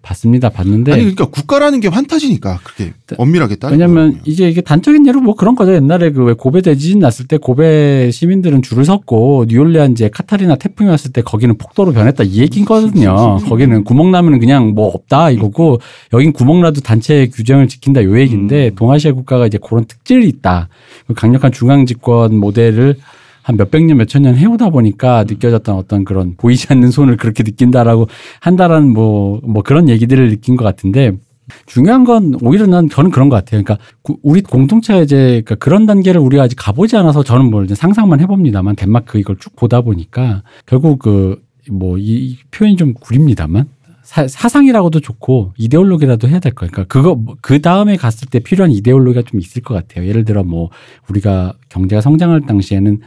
봤습니다. 0.03 0.49
봤는데 0.49 0.93
아니 0.93 1.03
그러니까 1.03 1.27
국가라는 1.27 1.81
게 1.81 1.89
환타지니까 1.89 2.61
그렇게 2.63 2.93
네. 3.07 3.17
엄밀하게 3.19 3.57
따지면 3.57 3.81
왜냐면 3.81 4.21
이제 4.25 4.49
이게 4.49 4.61
단적인 4.63 5.07
예로 5.07 5.21
뭐 5.21 5.35
그런 5.35 5.55
거죠. 5.55 5.75
옛날에 5.75 6.11
그 6.11 6.21
왜 6.31 6.35
고베 6.35 6.61
대지진 6.61 6.99
났을 7.01 7.27
때 7.27 7.37
고베 7.39 8.11
시민들은 8.11 8.63
줄을 8.63 8.85
섰고 8.85 9.47
뉴올리안즈에 9.49 10.11
카타리나 10.11 10.57
태풍이 10.57 10.89
왔을 10.89 11.13
때 11.13 11.23
거기는 11.23 11.57
폭도로 11.59 11.93
변했다 11.93 12.25
이 12.25 12.39
얘기거든요. 12.41 13.39
거기는 13.49 13.85
구멍 13.85 14.11
나면 14.11 14.39
그냥 14.39 14.69
뭐 14.75 14.89
없다 14.89 15.31
이거고 15.31 15.81
여긴 16.13 16.33
구멍 16.33 16.61
나도 16.61 16.81
단체 16.81 17.27
규정을 17.29 17.69
지킨다 17.69 18.05
요 18.05 18.19
얘기인데 18.19 18.69
음. 18.69 18.75
동아시아 18.75 19.13
국가가 19.13 19.47
이제 19.47 19.59
그런 19.63 19.85
특질이 19.87 20.29
있다. 20.29 20.69
그 21.07 21.15
강력한 21.15 21.53
중앙 21.53 21.87
집권 21.87 22.37
모델을 22.37 22.97
한 23.51 23.57
몇백 23.57 23.85
년, 23.85 23.99
몇천 23.99 24.23
년 24.23 24.37
해오다 24.37 24.71
보니까 24.71 25.25
느껴졌던 25.25 25.75
어떤 25.75 26.05
그런 26.05 26.35
보이지 26.37 26.69
않는 26.71 26.91
손을 26.91 27.17
그렇게 27.17 27.43
느낀다라고 27.43 28.07
한다라는 28.41 28.93
뭐, 28.93 29.41
뭐 29.43 29.63
그런 29.63 29.89
얘기들을 29.89 30.31
느낀 30.31 30.57
것 30.57 30.65
같은데 30.65 31.13
중요한 31.67 32.05
건 32.05 32.37
오히려 32.43 32.67
난 32.67 32.89
저는 32.89 33.11
그런 33.11 33.29
것 33.29 33.35
같아요. 33.37 33.63
그러니까 33.65 33.85
구- 34.03 34.19
우리 34.23 34.41
공동체가 34.41 35.01
이제 35.01 35.17
그러니까 35.45 35.57
그런 35.57 35.85
단계를 35.85 36.21
우리가 36.21 36.45
아직 36.45 36.55
가보지 36.55 36.97
않아서 36.97 37.25
저는 37.25 37.51
뭐 37.51 37.65
이제 37.65 37.75
상상만 37.75 38.21
해봅니다만 38.21 38.77
덴마크 38.77 39.19
이걸 39.19 39.37
쭉 39.37 39.57
보다 39.57 39.81
보니까 39.81 40.43
결국 40.67 40.99
그 41.01 41.37
뭐 41.71 41.99
이 41.99 42.37
표현이 42.53 42.77
좀 42.77 42.95
구립니다만 42.95 43.67
사, 44.03 44.27
사상이라고도 44.27 45.01
좋고 45.01 45.53
이데올로기라도 45.59 46.27
해야 46.29 46.39
될 46.41 46.53
거예요. 46.55 46.71
그러니까 46.73 46.93
그거 46.93 47.15
뭐그 47.15 47.61
다음에 47.61 47.97
갔을 47.97 48.29
때 48.29 48.39
필요한 48.41 48.73
이데올로기가 48.73 49.23
좀 49.29 49.39
있을 49.41 49.63
것 49.63 49.75
같아요. 49.75 50.07
예를 50.09 50.25
들어 50.25 50.43
뭐 50.43 50.71
우리가 51.09 51.53
경제가 51.69 52.01
성장할 52.01 52.41
당시에는 52.47 53.01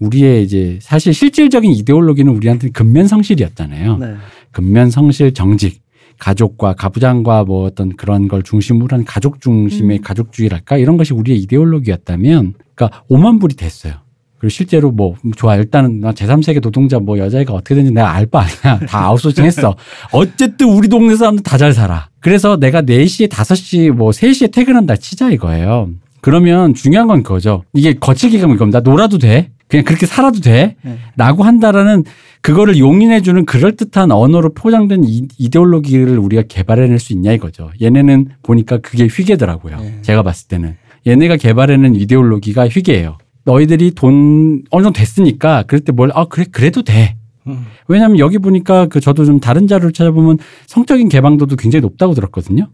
우리의 0.00 0.44
이제 0.44 0.78
사실 0.80 1.12
실질적인 1.12 1.72
이데올로기는 1.72 2.32
우리한테는 2.32 2.72
근면성실이었잖아요. 2.72 3.96
네. 3.98 4.14
근면성실 4.52 5.34
정직 5.34 5.82
가족과 6.18 6.74
가부장과 6.74 7.44
뭐 7.44 7.64
어떤 7.64 7.94
그런 7.96 8.26
걸 8.28 8.42
중심으로 8.42 8.88
한 8.96 9.04
가족 9.04 9.40
중심의 9.40 9.98
음. 9.98 10.02
가족주의랄까 10.02 10.76
이런 10.78 10.96
것이 10.96 11.14
우리의 11.14 11.38
이데올로기였다면 11.40 12.54
그러니까 12.74 13.02
오만불이 13.08 13.54
됐어요. 13.54 13.94
그리고 14.38 14.50
실제로 14.50 14.90
뭐 14.92 15.16
좋아 15.36 15.56
일단은 15.56 16.00
나 16.00 16.12
제3세계 16.12 16.60
노동자 16.60 16.98
뭐 17.00 17.18
여자애가 17.18 17.52
어떻게 17.52 17.74
되는지 17.74 17.92
내가 17.92 18.12
알 18.14 18.26
바 18.26 18.42
아니야 18.42 18.78
다 18.86 19.06
아웃소싱 19.06 19.44
했어 19.44 19.74
어쨌든 20.12 20.68
우리 20.68 20.86
동네 20.88 21.16
사람들 21.16 21.42
다 21.42 21.56
잘 21.58 21.72
살아 21.72 22.08
그래서 22.20 22.56
내가 22.56 22.82
4시에 22.82 23.28
5시 23.28 23.90
뭐 23.90 24.10
3시에 24.10 24.52
퇴근한다 24.52 24.94
치자 24.94 25.30
이거예요 25.30 25.90
그러면 26.20 26.72
중요한 26.74 27.08
건 27.08 27.24
그거죠 27.24 27.64
이게 27.74 27.94
거칠게 27.94 28.38
가면 28.38 28.54
이겁니다 28.56 28.78
놀아도 28.78 29.18
돼 29.18 29.50
그냥 29.68 29.84
그렇게 29.84 30.06
살아도 30.06 30.40
돼 30.40 30.76
네. 30.82 30.98
라고 31.16 31.44
한다라는 31.44 32.04
그거를 32.40 32.78
용인해주는 32.78 33.44
그럴듯한 33.44 34.10
언어로 34.10 34.54
포장된 34.54 35.04
이, 35.04 35.28
이데올로기를 35.38 36.18
우리가 36.18 36.42
개발해낼 36.48 36.98
수 36.98 37.12
있냐 37.12 37.32
이거죠. 37.32 37.70
얘네는 37.80 38.28
보니까 38.42 38.78
그게 38.78 39.06
휘게더라고요. 39.06 39.76
네. 39.78 39.98
제가 40.02 40.22
봤을 40.22 40.48
때는. 40.48 40.76
얘네가 41.06 41.36
개발해낸 41.36 41.94
이데올로기가 41.94 42.68
휘게예요. 42.68 43.18
너희들이 43.44 43.92
돈 43.92 44.62
어느 44.70 44.82
정도 44.82 44.98
됐으니까 44.98 45.64
그럴 45.66 45.80
때 45.80 45.92
뭘, 45.92 46.10
아, 46.14 46.26
그래, 46.26 46.44
그래도 46.50 46.82
돼. 46.82 47.16
음. 47.46 47.64
왜냐하면 47.88 48.18
여기 48.18 48.38
보니까 48.38 48.86
그 48.86 49.00
저도 49.00 49.24
좀 49.24 49.40
다른 49.40 49.66
자료를 49.66 49.92
찾아보면 49.92 50.38
성적인 50.66 51.08
개방도도 51.08 51.56
굉장히 51.56 51.80
높다고 51.80 52.14
들었거든요. 52.14 52.68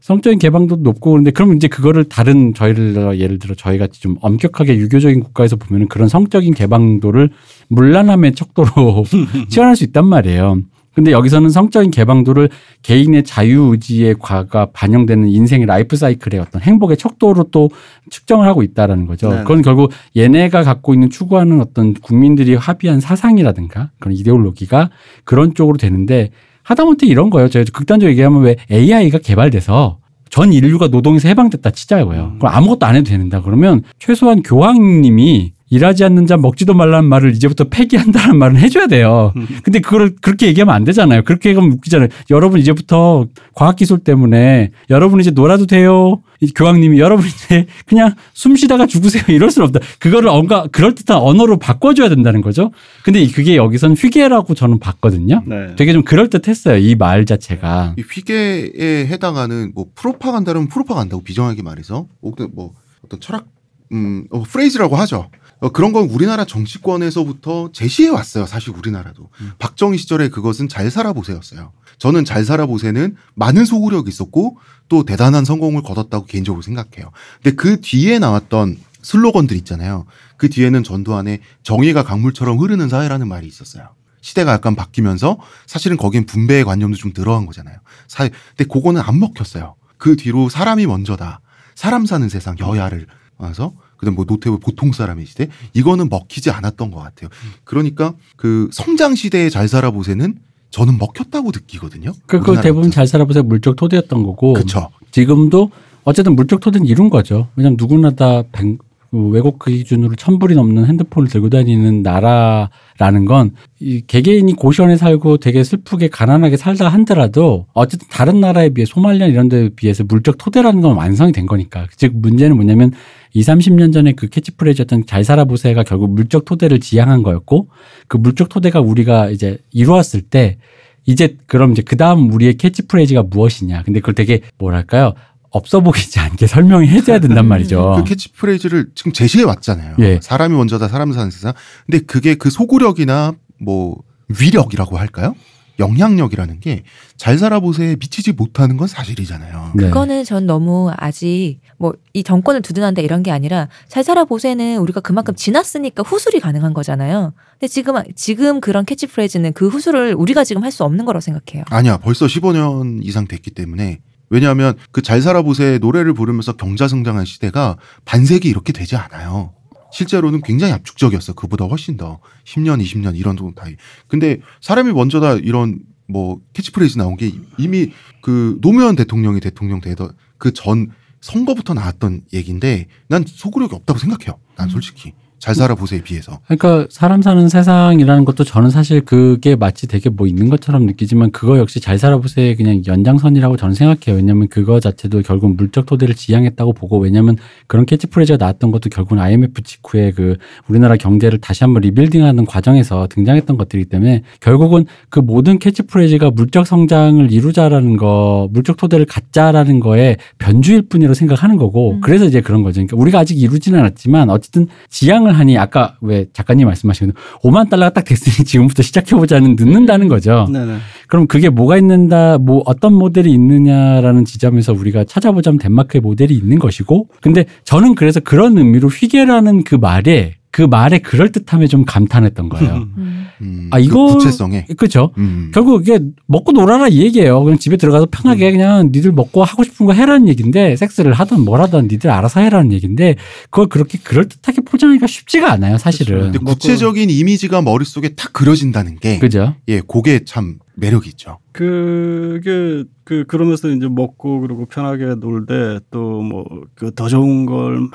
성적인 0.00 0.38
개방도도 0.38 0.82
높고 0.82 1.10
그런데 1.10 1.30
그럼 1.30 1.56
이제 1.56 1.68
그거를 1.68 2.04
다른 2.04 2.54
저희를 2.54 3.18
예를 3.18 3.38
들어 3.38 3.54
저희 3.54 3.78
같이 3.78 4.00
좀 4.00 4.16
엄격하게 4.20 4.76
유교적인 4.76 5.20
국가에서 5.20 5.56
보면은 5.56 5.88
그런 5.88 6.08
성적인 6.08 6.54
개방도를 6.54 7.30
문란함의 7.68 8.34
척도로 8.34 9.04
치환할 9.50 9.76
수 9.76 9.84
있단 9.84 10.06
말이에요. 10.06 10.62
근데 10.98 11.12
여기서는 11.12 11.50
성적인 11.50 11.92
개방도를 11.92 12.48
개인의 12.82 13.22
자유의지의 13.22 14.16
과가 14.18 14.70
반영되는 14.72 15.28
인생의 15.28 15.66
라이프 15.66 15.94
사이클의 15.94 16.40
어떤 16.40 16.60
행복의 16.60 16.96
척도로 16.96 17.50
또 17.52 17.70
측정을 18.10 18.48
하고 18.48 18.64
있다라는 18.64 19.06
거죠. 19.06 19.28
네네. 19.28 19.42
그건 19.42 19.62
결국 19.62 19.92
얘네가 20.16 20.64
갖고 20.64 20.94
있는 20.94 21.08
추구하는 21.08 21.60
어떤 21.60 21.94
국민들이 21.94 22.56
합의한 22.56 22.98
사상이라든가 22.98 23.90
그런 24.00 24.16
이데올로기가 24.16 24.90
그런 25.22 25.54
쪽으로 25.54 25.76
되는데 25.76 26.30
하다못해 26.68 27.06
이런 27.06 27.30
거예요. 27.30 27.48
제가 27.48 27.64
극단적으로 27.72 28.10
얘기하면 28.12 28.42
왜 28.42 28.56
AI가 28.70 29.18
개발돼서 29.18 29.98
전 30.28 30.52
인류가 30.52 30.88
노동에서 30.88 31.26
해방됐다 31.28 31.70
치자고요. 31.70 32.32
음. 32.34 32.38
그럼 32.38 32.54
아무것도 32.54 32.84
안 32.84 32.96
해도 32.96 33.08
된다. 33.08 33.40
그러면 33.42 33.82
최소한 33.98 34.42
교황님이 34.42 35.52
일하지 35.70 36.04
않는 36.04 36.26
자 36.26 36.36
먹지도 36.36 36.74
말라는 36.74 37.08
말을 37.08 37.32
이제부터 37.34 37.64
폐기한다는 37.64 38.36
말은 38.38 38.56
해줘야 38.56 38.86
돼요. 38.86 39.32
근데 39.62 39.80
그걸 39.80 40.14
그렇게 40.20 40.46
얘기하면 40.46 40.74
안 40.74 40.84
되잖아요. 40.84 41.22
그렇게 41.22 41.50
얘기하면 41.50 41.72
웃기잖아요. 41.76 42.08
여러분 42.30 42.60
이제부터 42.60 43.26
과학기술 43.54 44.00
때문에 44.00 44.70
여러분 44.90 45.20
이제 45.20 45.30
놀아도 45.30 45.66
돼요. 45.66 46.20
이 46.40 46.52
교황님이 46.52 46.98
여러분 47.00 47.26
이제 47.26 47.66
그냥 47.86 48.14
숨 48.32 48.54
쉬다가 48.56 48.86
죽으세요. 48.86 49.22
이럴 49.28 49.50
수는 49.50 49.68
없다. 49.68 49.80
그거를 49.98 50.30
뭔가 50.30 50.66
그럴듯한 50.70 51.16
언어로 51.16 51.58
바꿔줘야 51.58 52.08
된다는 52.08 52.40
거죠. 52.42 52.70
근데 53.02 53.26
그게 53.28 53.56
여기선 53.56 53.94
휘계라고 53.94 54.54
저는 54.54 54.78
봤거든요. 54.78 55.42
네. 55.46 55.74
되게 55.76 55.92
좀 55.92 56.02
그럴듯했어요. 56.04 56.76
이 56.78 56.94
말 56.94 57.24
자체가. 57.26 57.94
이 57.98 58.02
휘게에 58.02 59.06
해당하는 59.06 59.72
뭐 59.74 59.86
프로파간다면 59.94 60.68
프로파간다고 60.68 61.22
비정하게 61.22 61.62
말해서 61.62 62.06
어떤 62.22 62.50
뭐 62.54 62.72
어떤 63.04 63.20
철학 63.20 63.46
음 63.92 64.24
어, 64.30 64.42
프레이즈라고 64.42 64.96
하죠. 64.96 65.30
어, 65.60 65.70
그런 65.70 65.92
건 65.92 66.08
우리나라 66.10 66.44
정치권에서부터 66.44 67.70
제시해 67.72 68.08
왔어요. 68.10 68.46
사실 68.46 68.72
우리나라도 68.76 69.28
박정희 69.58 69.98
시절에 69.98 70.28
그것은 70.28 70.68
잘 70.68 70.90
살아보세였어요. 70.90 71.72
저는 71.98 72.24
잘 72.24 72.44
살아보세는 72.44 73.16
많은 73.34 73.64
소구력이 73.64 74.08
있었고 74.08 74.56
또 74.88 75.04
대단한 75.04 75.44
성공을 75.44 75.82
거뒀다고 75.82 76.26
개인적으로 76.26 76.62
생각해요. 76.62 77.10
근데 77.42 77.56
그 77.56 77.80
뒤에 77.80 78.18
나왔던 78.18 78.78
슬로건들 79.02 79.56
있잖아요. 79.58 80.06
그 80.36 80.48
뒤에는 80.48 80.82
전두환의 80.82 81.40
정의가 81.62 82.04
강물처럼 82.04 82.58
흐르는 82.58 82.88
사회라는 82.88 83.28
말이 83.28 83.46
있었어요. 83.46 83.88
시대가 84.20 84.52
약간 84.52 84.74
바뀌면서 84.74 85.38
사실은 85.66 85.96
거긴 85.96 86.26
분배의 86.26 86.64
관념도 86.64 86.96
좀 86.96 87.12
들어간 87.12 87.46
거잖아요. 87.46 87.76
사회, 88.06 88.30
근데 88.56 88.64
그거는 88.64 89.00
안 89.00 89.18
먹혔어요. 89.18 89.76
그 89.96 90.16
뒤로 90.16 90.48
사람이 90.48 90.86
먼저다. 90.86 91.40
사람 91.74 92.06
사는 92.06 92.28
세상 92.28 92.58
여야를 92.58 93.06
와서 93.36 93.72
그다음 93.96 94.14
뭐 94.14 94.24
노태우 94.24 94.58
보통 94.58 94.92
사람의 94.92 95.26
시대 95.26 95.48
이거는 95.72 96.08
먹히지 96.08 96.50
않았던 96.50 96.90
것 96.90 97.00
같아요. 97.00 97.30
그러니까 97.64 98.14
그 98.36 98.68
성장 98.72 99.14
시대에 99.14 99.50
잘 99.50 99.68
살아보세는 99.68 100.38
저는 100.70 100.98
먹혔다고 100.98 101.50
느끼거든요. 101.52 102.12
그, 102.26 102.40
그 102.40 102.60
대부분 102.60 102.90
잘 102.90 103.06
살아보세요. 103.06 103.42
물적 103.42 103.76
토대였던 103.76 104.22
거고. 104.22 104.52
그렇죠. 104.54 104.90
지금도 105.10 105.70
어쨌든 106.04 106.36
물적 106.36 106.60
토대는 106.60 106.86
이룬 106.86 107.10
거죠. 107.10 107.48
왜냐하면 107.56 107.76
누구나 107.78 108.10
다 108.10 108.42
백- 108.52 108.78
그 109.10 109.16
외국 109.30 109.58
그 109.58 109.70
기준으로 109.70 110.16
천 110.16 110.38
불이 110.38 110.54
넘는 110.54 110.84
핸드폰을 110.86 111.30
들고 111.30 111.48
다니는 111.48 112.02
나라라는 112.02 113.24
건 113.26 113.54
이 113.80 114.02
개개인이 114.06 114.52
고시원에 114.54 114.96
살고 114.98 115.38
되게 115.38 115.62
슬프게 115.64 116.08
가난하게 116.08 116.56
살다 116.58 116.88
한더라도 116.88 117.66
어쨌든 117.72 118.06
다른 118.10 118.40
나라에 118.40 118.70
비해 118.70 118.84
소말리아 118.84 119.28
이런 119.28 119.48
데에 119.48 119.68
비해서 119.70 120.02
물적 120.04 120.36
토대라는 120.36 120.80
건 120.82 120.96
완성이 120.96 121.32
된 121.32 121.46
거니까. 121.46 121.86
즉 121.96 122.12
문제는 122.16 122.56
뭐냐면 122.56 122.90
2, 123.34 123.42
30년 123.42 123.92
전에 123.92 124.12
그 124.12 124.28
캐치프레이즈였던 124.28 125.06
잘 125.06 125.24
살아보세요가 125.24 125.82
결국 125.82 126.10
물적 126.14 126.44
토대를 126.44 126.80
지향한 126.80 127.22
거였고 127.22 127.68
그 128.08 128.16
물적 128.16 128.48
토대가 128.48 128.80
우리가 128.80 129.30
이제 129.30 129.58
이루었을 129.70 130.22
때 130.22 130.58
이제 131.06 131.36
그럼 131.46 131.72
이제 131.72 131.82
그 131.82 131.96
다음 131.96 132.32
우리의 132.32 132.56
캐치프레이즈가 132.56 133.22
무엇이냐. 133.24 133.82
근데 133.84 134.00
그걸 134.00 134.14
되게 134.14 134.40
뭐랄까요. 134.58 135.14
없어 135.50 135.80
보이지 135.80 136.20
않게 136.20 136.46
설명이 136.48 136.88
해줘야 136.88 137.18
된단 137.20 137.46
말이죠. 137.46 137.94
그 137.96 138.04
캐치프레이즈를 138.04 138.90
지금 138.94 139.12
제시해 139.12 139.44
왔잖아요. 139.44 139.96
예. 140.00 140.20
사람이 140.22 140.54
먼저다, 140.54 140.88
사람 140.88 141.12
사는 141.12 141.30
세상. 141.30 141.54
근데 141.86 142.04
그게 142.04 142.34
그 142.34 142.50
소구력이나 142.50 143.32
뭐 143.58 143.96
위력이라고 144.28 144.98
할까요? 144.98 145.34
영향력이라는 145.78 146.60
게 146.60 146.82
잘 147.18 147.36
살아보세에 147.36 147.96
미치지 147.96 148.32
못하는 148.32 148.76
건 148.76 148.86
사실이잖아요. 148.86 149.72
네. 149.74 149.84
그거는 149.86 150.22
전 150.24 150.46
너무 150.46 150.90
아직 150.96 151.58
뭐 151.78 151.94
이 152.12 152.22
정권을 152.24 152.62
두둔한다 152.62 153.00
이런 153.02 153.22
게 153.22 153.30
아니라 153.30 153.68
잘 153.86 154.02
살아보세는 154.02 154.78
우리가 154.78 155.00
그만큼 155.00 155.34
지났으니까 155.36 156.02
후술이 156.02 156.40
가능한 156.40 156.74
거잖아요. 156.74 157.32
근데 157.52 157.68
지금 157.68 157.94
지금 158.16 158.60
그런 158.60 158.84
캐치프레이즈는 158.84 159.52
그 159.52 159.68
후술을 159.68 160.14
우리가 160.14 160.44
지금 160.44 160.64
할 160.64 160.72
수 160.72 160.84
없는 160.84 161.04
거라고 161.04 161.20
생각해요. 161.20 161.64
아니야, 161.70 161.96
벌써 161.98 162.26
15년 162.26 163.00
이상 163.02 163.26
됐기 163.26 163.52
때문에 163.52 164.00
왜냐하면 164.30 164.74
그 164.90 165.00
잘 165.00 165.22
살아보세 165.22 165.78
노래를 165.80 166.12
부르면서 166.12 166.52
경제성장한 166.52 167.24
시대가 167.24 167.76
반세기 168.04 168.48
이렇게 168.48 168.72
되지 168.72 168.96
않아요. 168.96 169.54
실제로는 169.92 170.42
굉장히 170.42 170.72
압축적이었어. 170.74 171.32
그보다 171.32 171.64
훨씬 171.64 171.96
더 171.96 172.18
10년, 172.44 172.82
20년 172.82 173.16
이런 173.16 173.36
정도 173.36 173.54
다이. 173.54 173.76
근데 174.06 174.40
사람이 174.60 174.92
먼저다 174.92 175.32
이런 175.34 175.78
뭐 176.08 176.40
캐치프레이즈 176.52 176.98
나온 176.98 177.16
게 177.16 177.32
이미 177.56 177.92
그 178.20 178.58
노무현 178.60 178.96
대통령이 178.96 179.40
대통령 179.40 179.80
되던 179.80 180.10
그 180.36 180.52
전 180.52 180.90
선거부터 181.20 181.74
나왔던 181.74 182.22
얘기인데 182.32 182.86
난 183.08 183.24
소구력이 183.26 183.74
없다고 183.74 183.98
생각해요. 183.98 184.40
난 184.56 184.68
솔직히 184.68 185.12
잘 185.38 185.54
살아보세에 185.54 186.02
비해서. 186.02 186.40
그러니까 186.46 186.86
사람 186.90 187.22
사는 187.22 187.48
세상이라는 187.48 188.24
것도 188.24 188.44
저는 188.44 188.70
사실 188.70 189.00
그게 189.00 189.56
마치 189.56 189.86
되게 189.86 190.10
뭐 190.10 190.26
있는 190.26 190.48
것처럼 190.48 190.86
느끼지만 190.86 191.30
그거 191.30 191.58
역시 191.58 191.80
잘 191.80 191.98
살아보세의 191.98 192.56
그냥 192.56 192.82
연장선이라고 192.86 193.56
저는 193.56 193.74
생각해요. 193.74 194.16
왜냐하면 194.16 194.48
그거 194.48 194.80
자체도 194.80 195.22
결국 195.22 195.56
물적 195.56 195.86
토대를 195.86 196.14
지향했다고 196.14 196.72
보고 196.72 196.98
왜냐하면 196.98 197.36
그런 197.66 197.86
캐치프레이즈가 197.86 198.36
나왔던 198.36 198.70
것도 198.70 198.90
결국은 198.90 199.20
IMF 199.20 199.62
직후에 199.62 200.12
그 200.12 200.36
우리나라 200.68 200.96
경제를 200.96 201.38
다시 201.38 201.64
한번 201.64 201.82
rebuilding하는 201.82 202.44
과정에서 202.44 203.06
등장했던 203.08 203.56
것들이기 203.56 203.88
때문에 203.88 204.22
결국은 204.40 204.86
그 205.08 205.20
모든 205.20 205.58
캐치프레이즈가 205.58 206.30
물적 206.30 206.66
성장을 206.66 207.30
이루자라는 207.30 207.96
거, 207.96 208.48
물적 208.52 208.76
토대를 208.76 209.06
갖자라는 209.06 209.80
거에 209.80 210.16
변주일 210.38 210.82
뿐이라고 210.82 211.14
생각하는 211.14 211.56
거고 211.56 211.92
음. 211.92 212.00
그래서 212.00 212.24
이제 212.24 212.40
그런 212.40 212.62
거죠. 212.62 212.74
그러니까 212.74 212.96
우리가 212.96 213.20
아직 213.20 213.38
이루지는 213.38 213.78
않았지만 213.78 214.30
어쨌든 214.30 214.66
지향을 214.88 215.27
하니 215.34 215.58
아까 215.58 215.96
왜 216.00 216.26
작가님 216.32 216.66
말씀하신 216.66 217.12
5만 217.42 217.70
달러가 217.70 217.90
딱 217.90 218.04
됐으니 218.04 218.44
지금부터 218.44 218.82
시작해보자는 218.82 219.56
늦는다는 219.58 220.08
거죠. 220.08 220.48
네네. 220.52 220.76
그럼 221.06 221.26
그게 221.26 221.48
뭐가 221.48 221.76
있는다, 221.76 222.38
뭐 222.38 222.62
어떤 222.66 222.94
모델이 222.94 223.30
있느냐라는 223.32 224.24
지점에서 224.24 224.72
우리가 224.72 225.04
찾아보자면 225.04 225.58
덴마크의 225.58 226.00
모델이 226.00 226.34
있는 226.34 226.58
것이고, 226.58 227.08
근데 227.20 227.46
저는 227.64 227.94
그래서 227.94 228.20
그런 228.20 228.58
의미로 228.58 228.88
hygge라는 228.88 229.64
그 229.64 229.74
말에 229.74 230.37
그 230.50 230.62
말의 230.62 231.00
그럴 231.02 231.30
듯함에 231.30 231.66
좀 231.66 231.84
감탄했던 231.84 232.48
거예요. 232.48 232.88
음. 232.96 233.26
음, 233.40 233.68
아, 233.70 233.76
그 233.76 233.82
이거- 233.84 234.06
구체성에. 234.14 234.66
그렇죠. 234.76 235.12
음. 235.18 235.50
결국 235.54 235.82
이게 235.82 236.00
먹고 236.26 236.52
놀아라 236.52 236.88
이 236.88 236.98
얘기예요. 237.02 237.44
그냥 237.44 237.58
집에 237.58 237.76
들어가서 237.76 238.08
편하게 238.10 238.50
그냥 238.50 238.90
니들 238.92 239.12
먹고 239.12 239.44
하고 239.44 239.62
싶은 239.62 239.86
거 239.86 239.92
해라는 239.92 240.26
얘기인데 240.28 240.74
섹스를 240.76 241.12
하든 241.12 241.40
뭘 241.44 241.60
하든 241.60 241.88
니들 241.88 242.10
알아서 242.10 242.40
해라는 242.40 242.72
얘기인데 242.72 243.14
그걸 243.50 243.68
그렇게 243.68 243.98
그럴듯하게 243.98 244.62
포장하기가 244.62 245.06
쉽지가 245.06 245.52
않아요, 245.52 245.78
사실은. 245.78 246.32
근데 246.32 246.38
구체적인 246.38 247.10
이미지가 247.10 247.62
머릿속에 247.62 248.10
탁 248.16 248.32
그려진다는 248.32 248.96
게, 248.98 249.18
그죠? 249.18 249.54
예, 249.68 249.80
그게 249.86 250.24
참 250.24 250.56
매력이 250.80 251.08
있죠. 251.10 251.38
그게 251.52 252.84
그 253.04 253.24
그러면서 253.26 253.68
이제 253.68 253.88
먹고 253.88 254.40
그리고 254.40 254.66
편하게 254.66 255.14
놀되 255.16 255.80
또 255.90 256.22
뭐 256.22 256.44
그 256.76 256.92
더 256.92 257.08
좋은 257.08 257.46
걸뭐 257.46 257.88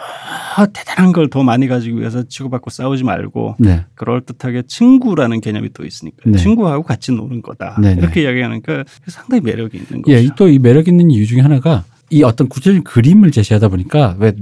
대단한 0.73 1.13
걸 1.13 1.29
더 1.29 1.43
많이 1.43 1.67
가지기 1.67 1.97
위해서 1.97 2.23
치고받고 2.23 2.69
싸우지 2.69 3.03
말고 3.03 3.55
네. 3.59 3.86
그럴 3.95 4.21
듯하게 4.21 4.63
친구라는 4.67 5.39
개념이 5.41 5.69
또 5.73 5.86
있으니까 5.86 6.17
네. 6.25 6.38
친구하고 6.38 6.84
같이 6.84 7.11
노는 7.13 7.41
거다 7.41 7.77
네네. 7.81 8.01
이렇게 8.01 8.23
이야기하니까 8.23 8.84
상당히 9.07 9.41
매력이 9.41 9.77
있는 9.77 10.01
거죠. 10.01 10.15
예, 10.17 10.27
또 10.36 10.49
이 10.49 10.59
매력 10.59 10.88
있는 10.88 11.09
이유 11.09 11.25
중에 11.25 11.39
하나가 11.41 11.84
이 12.14 12.22
어떤 12.22 12.47
구체적인 12.47 12.84
그림을 12.84 13.32
제시하다 13.32 13.70
보니까 13.70 14.16
왜 14.20 14.34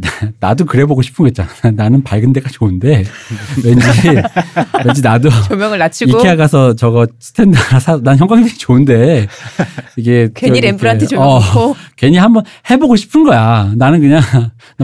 나도 0.41 0.65
그려보고 0.65 1.01
싶은 1.01 1.23
거 1.23 1.27
있잖아. 1.29 1.49
나는 1.73 2.03
밝은 2.03 2.33
데가 2.33 2.49
좋은데 2.49 3.05
왠지 3.63 3.87
왠지 4.85 5.01
나도 5.01 5.29
조명을 5.47 5.77
낮추고 5.77 6.19
이케아 6.19 6.35
가서 6.35 6.75
저거 6.75 7.07
스탠드 7.19 7.57
하나 7.57 7.79
사. 7.79 7.97
난 8.03 8.17
형광색이 8.17 8.57
좋은데 8.57 9.27
이게 9.95 10.29
괜히 10.35 10.59
이렇게, 10.59 11.05
조명 11.05 11.25
어, 11.25 11.39
놓고 11.39 11.75
괜히 11.95 12.17
한번 12.17 12.43
해보고 12.69 12.97
싶은 12.97 13.23
거야. 13.23 13.71
나는 13.77 14.01
그냥 14.01 14.21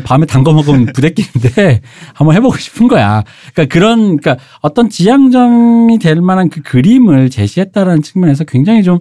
밤에 0.05 0.25
단거 0.25 0.53
먹으면 0.53 0.85
부대끼는데 0.93 1.81
한번 2.13 2.37
해보고 2.37 2.57
싶은 2.57 2.87
거야. 2.87 3.23
그러니까 3.53 3.73
그런 3.73 4.15
그러니까 4.17 4.37
어떤 4.61 4.89
지향점이 4.89 5.99
될 5.99 6.21
만한 6.21 6.47
그 6.47 6.61
그림을 6.61 7.29
제시했다라는 7.31 8.01
측면에서 8.01 8.45
굉장히 8.45 8.83
좀 8.83 8.99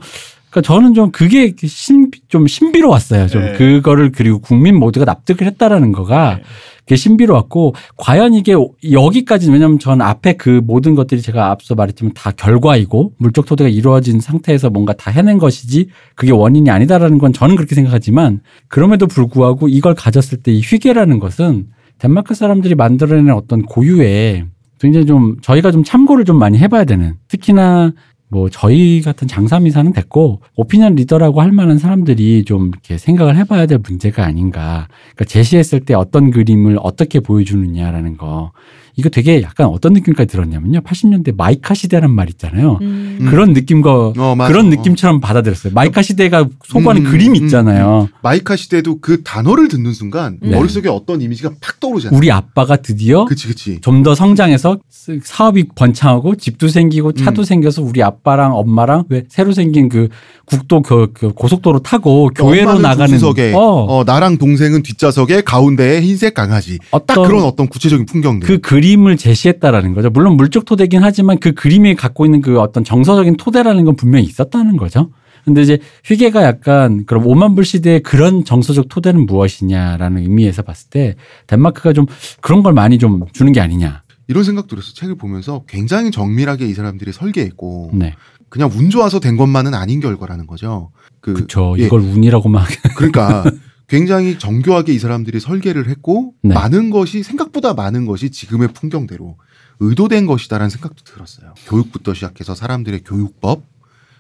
그러니까 0.57 0.63
저는 0.63 0.95
좀 0.95 1.11
그게 1.11 1.53
신, 1.59 2.11
좀 2.29 2.47
신비로웠어요. 2.47 3.27
좀 3.27 3.43
네. 3.43 3.53
그거를 3.53 4.11
그리고 4.11 4.39
국민 4.39 4.77
모두가 4.79 5.05
납득을 5.05 5.47
했다라는 5.47 5.93
거가 5.93 6.37
네. 6.37 6.43
그게 6.81 6.97
신비로웠고 6.97 7.75
과연 7.99 8.33
이게 8.33 8.55
여기까지 8.91 9.51
왜냐하면 9.51 9.79
전 9.79 10.01
앞에 10.01 10.35
그 10.35 10.63
모든 10.65 10.95
것들이 10.95 11.21
제가 11.21 11.51
앞서 11.51 11.75
말했지만 11.75 12.15
다 12.15 12.31
결과이고 12.31 13.13
물적 13.19 13.45
토대가 13.45 13.69
이루어진 13.69 14.21
상태에서 14.21 14.71
뭔가 14.71 14.95
다 14.95 15.11
해낸 15.11 15.37
것이지 15.37 15.89
그게 16.15 16.33
원인이 16.33 16.71
아니다라는 16.71 17.19
건 17.19 17.35
저는 17.35 17.57
그렇게 17.57 17.75
생각하지만 17.75 18.41
그럼에도 18.69 19.07
불구하고 19.07 19.69
이걸 19.69 19.95
가졌을 19.95 20.39
때 20.39 20.53
이 20.53 20.61
휘게라는 20.63 21.19
것은 21.19 21.67
덴마크 21.99 22.35
사람들이 22.35 22.77
만들어내는 22.77 23.35
어떤 23.35 23.63
고유의 23.63 24.47
굉장히 24.81 25.07
좀 25.07 25.37
저희가 25.43 25.71
좀 25.71 25.85
참고를 25.85 26.25
좀 26.25 26.39
많이 26.39 26.57
해봐야 26.59 26.85
되는 26.85 27.15
특히나 27.29 27.93
뭐 28.29 28.49
저희 28.51 29.01
같은 29.03 29.29
장사미사는 29.29 29.93
됐고 29.93 30.41
오피니언 30.57 30.97
리더라고 30.97 31.41
할 31.41 31.53
만한 31.53 31.79
사람들이 31.79 32.45
좀 32.45 32.69
이렇게 32.69 32.99
생각을 32.99 33.37
해봐야 33.37 33.67
될 33.67 33.79
문제가 33.79 34.25
아닌가. 34.25 34.89
그러니까 35.15 35.25
제시했을 35.27 35.81
때 35.81 35.95
어떤 35.95 36.31
그림을 36.31 36.79
어떻게 36.83 37.21
보여주느냐라는 37.21 38.17
거. 38.17 38.53
이거 38.99 39.11
되게 39.11 39.43
약간 39.43 39.67
어떤 39.67 39.93
느낌까지 39.93 40.27
들었냐면요. 40.27 40.81
80년대 40.81 41.37
마이카 41.37 41.75
시대란 41.75 42.11
말 42.11 42.31
있잖아요. 42.31 42.79
음. 42.81 43.19
음. 43.21 43.27
그런 43.31 43.53
느낌과 43.53 44.13
어. 44.17 44.37
그런 44.47 44.67
어. 44.67 44.71
느낌처럼 44.71 45.21
받아들였어요. 45.21 45.75
마이카 45.75 46.01
시대가 46.01 46.49
소구하는 46.65 47.05
음, 47.05 47.11
그림이 47.11 47.39
음, 47.39 47.45
있잖아요. 47.45 48.09
마이카 48.23 48.57
시대도 48.57 49.01
그 49.01 49.23
단어를 49.23 49.69
듣는 49.69 49.93
순간 49.93 50.39
네. 50.41 50.57
머릿속에 50.57 50.89
어떤 50.89 51.21
이미지가 51.21 51.51
팍 51.61 51.79
떠오르잖아요. 51.79 52.17
우리 52.17 52.31
아빠가 52.33 52.77
드디어 52.77 53.27
그치, 53.27 53.49
그치. 53.49 53.81
좀더 53.83 54.15
성장해서 54.15 54.79
스- 54.89 55.21
사업이 55.23 55.65
번창하고 55.75 56.37
집도 56.37 56.69
생기고 56.69 57.13
차도 57.13 57.43
음. 57.43 57.45
생겨서 57.45 57.83
우리 57.83 58.03
아빠랑 58.03 58.57
엄마랑 58.57 59.05
왜 59.11 59.25
새로 59.29 59.53
생긴 59.53 59.91
그 59.91 60.09
국도 60.47 60.81
교, 60.83 61.09
그 61.13 61.33
고속도로 61.33 61.81
타고 61.81 62.31
교회로 62.35 62.79
나가는 62.79 63.09
조수석에, 63.09 63.53
어, 63.53 63.59
어, 63.59 64.05
나랑 64.05 64.39
동생은 64.39 64.85
뒷좌석에 64.85 65.41
가운데에 65.43 66.01
흰색 66.01 66.35
강아지. 66.35 66.79
딱 66.79 66.87
어떤 66.93 67.27
그런 67.27 67.43
어떤 67.43 67.67
구체적인 67.67 68.07
풍경들. 68.07 68.47
그 68.47 68.59
그림 68.61 68.86
을 69.07 69.17
제시했다라는 69.17 69.95
거죠. 69.95 70.11
물론 70.11 70.37
물적 70.37 70.65
토대긴 70.65 71.03
하지만 71.03 71.39
그 71.39 71.53
그림이 71.53 71.95
갖고 71.97 72.25
있는 72.25 72.41
그 72.41 72.61
어떤 72.61 72.85
정서적인 72.85 73.37
토대라는 73.37 73.85
건 73.85 73.97
분명히 73.97 74.25
있었다는 74.25 74.77
거죠. 74.77 75.11
근데 75.45 75.63
이제 75.63 75.79
휘게가 76.05 76.43
약간 76.43 77.05
그럼 77.07 77.25
5만 77.25 77.55
불 77.55 77.65
시대의 77.65 78.03
그런 78.03 78.45
정서적 78.45 78.89
토대는 78.89 79.27
무엇이냐라는 79.27 80.23
의미에서 80.23 80.63
봤을 80.63 80.91
때 80.91 81.15
덴마크가 81.47 81.93
좀 81.93 82.07
그런 82.41 82.63
걸 82.63 82.73
많이 82.73 82.99
좀 82.99 83.25
주는 83.33 83.53
게 83.53 83.61
아니냐. 83.61 84.03
이런 84.29 84.43
생각 84.43 84.67
들었어. 84.67 84.93
책을 84.95 85.17
보면서 85.17 85.63
굉장히 85.69 86.11
정밀하게 86.11 86.67
이 86.67 86.75
사람들이 86.75 87.13
설계했고 87.13 87.91
네. 87.95 88.15
그냥 88.49 88.71
운 88.73 88.91
좋아서 88.91 89.21
된 89.21 89.37
것만은 89.37 89.75
아닌 89.75 90.01
결과라는 90.01 90.47
거죠. 90.47 90.91
그 91.21 91.33
그렇죠. 91.33 91.77
예, 91.79 91.87
이걸 91.87 92.01
운이라고만 92.01 92.65
그러니까 92.97 93.45
굉장히 93.89 94.39
정교하게 94.39 94.93
이 94.93 94.99
사람들이 94.99 95.39
설계를 95.41 95.89
했고 95.89 96.35
네. 96.43 96.55
많은 96.55 96.91
것이 96.91 97.23
생각보다 97.23 97.75
많은 97.75 98.07
것이 98.07 98.31
지금의 98.31 98.69
풍경대로 98.73 99.37
의도된 99.81 100.27
것이다라는 100.27 100.71
생각도 100.71 101.05
들었어요. 101.05 101.55
교육부터 101.67 102.15
시작해서 102.15 102.55
사람들의 102.55 103.05
교육법, 103.05 103.63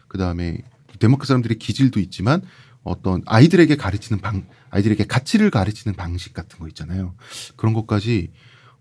그 0.08 0.18
다음에 0.18 0.58
덴마크 0.98 1.26
사람들의 1.26 1.58
기질도 1.58 1.98
있지만 2.00 2.42
어떤 2.84 3.22
아이들에게 3.26 3.74
가르치는 3.76 4.20
방, 4.20 4.46
아이들에게 4.70 5.04
가치를 5.04 5.50
가르치는 5.50 5.96
방식 5.96 6.32
같은 6.32 6.58
거 6.58 6.68
있잖아요. 6.68 7.14
그런 7.56 7.74
것까지 7.74 8.30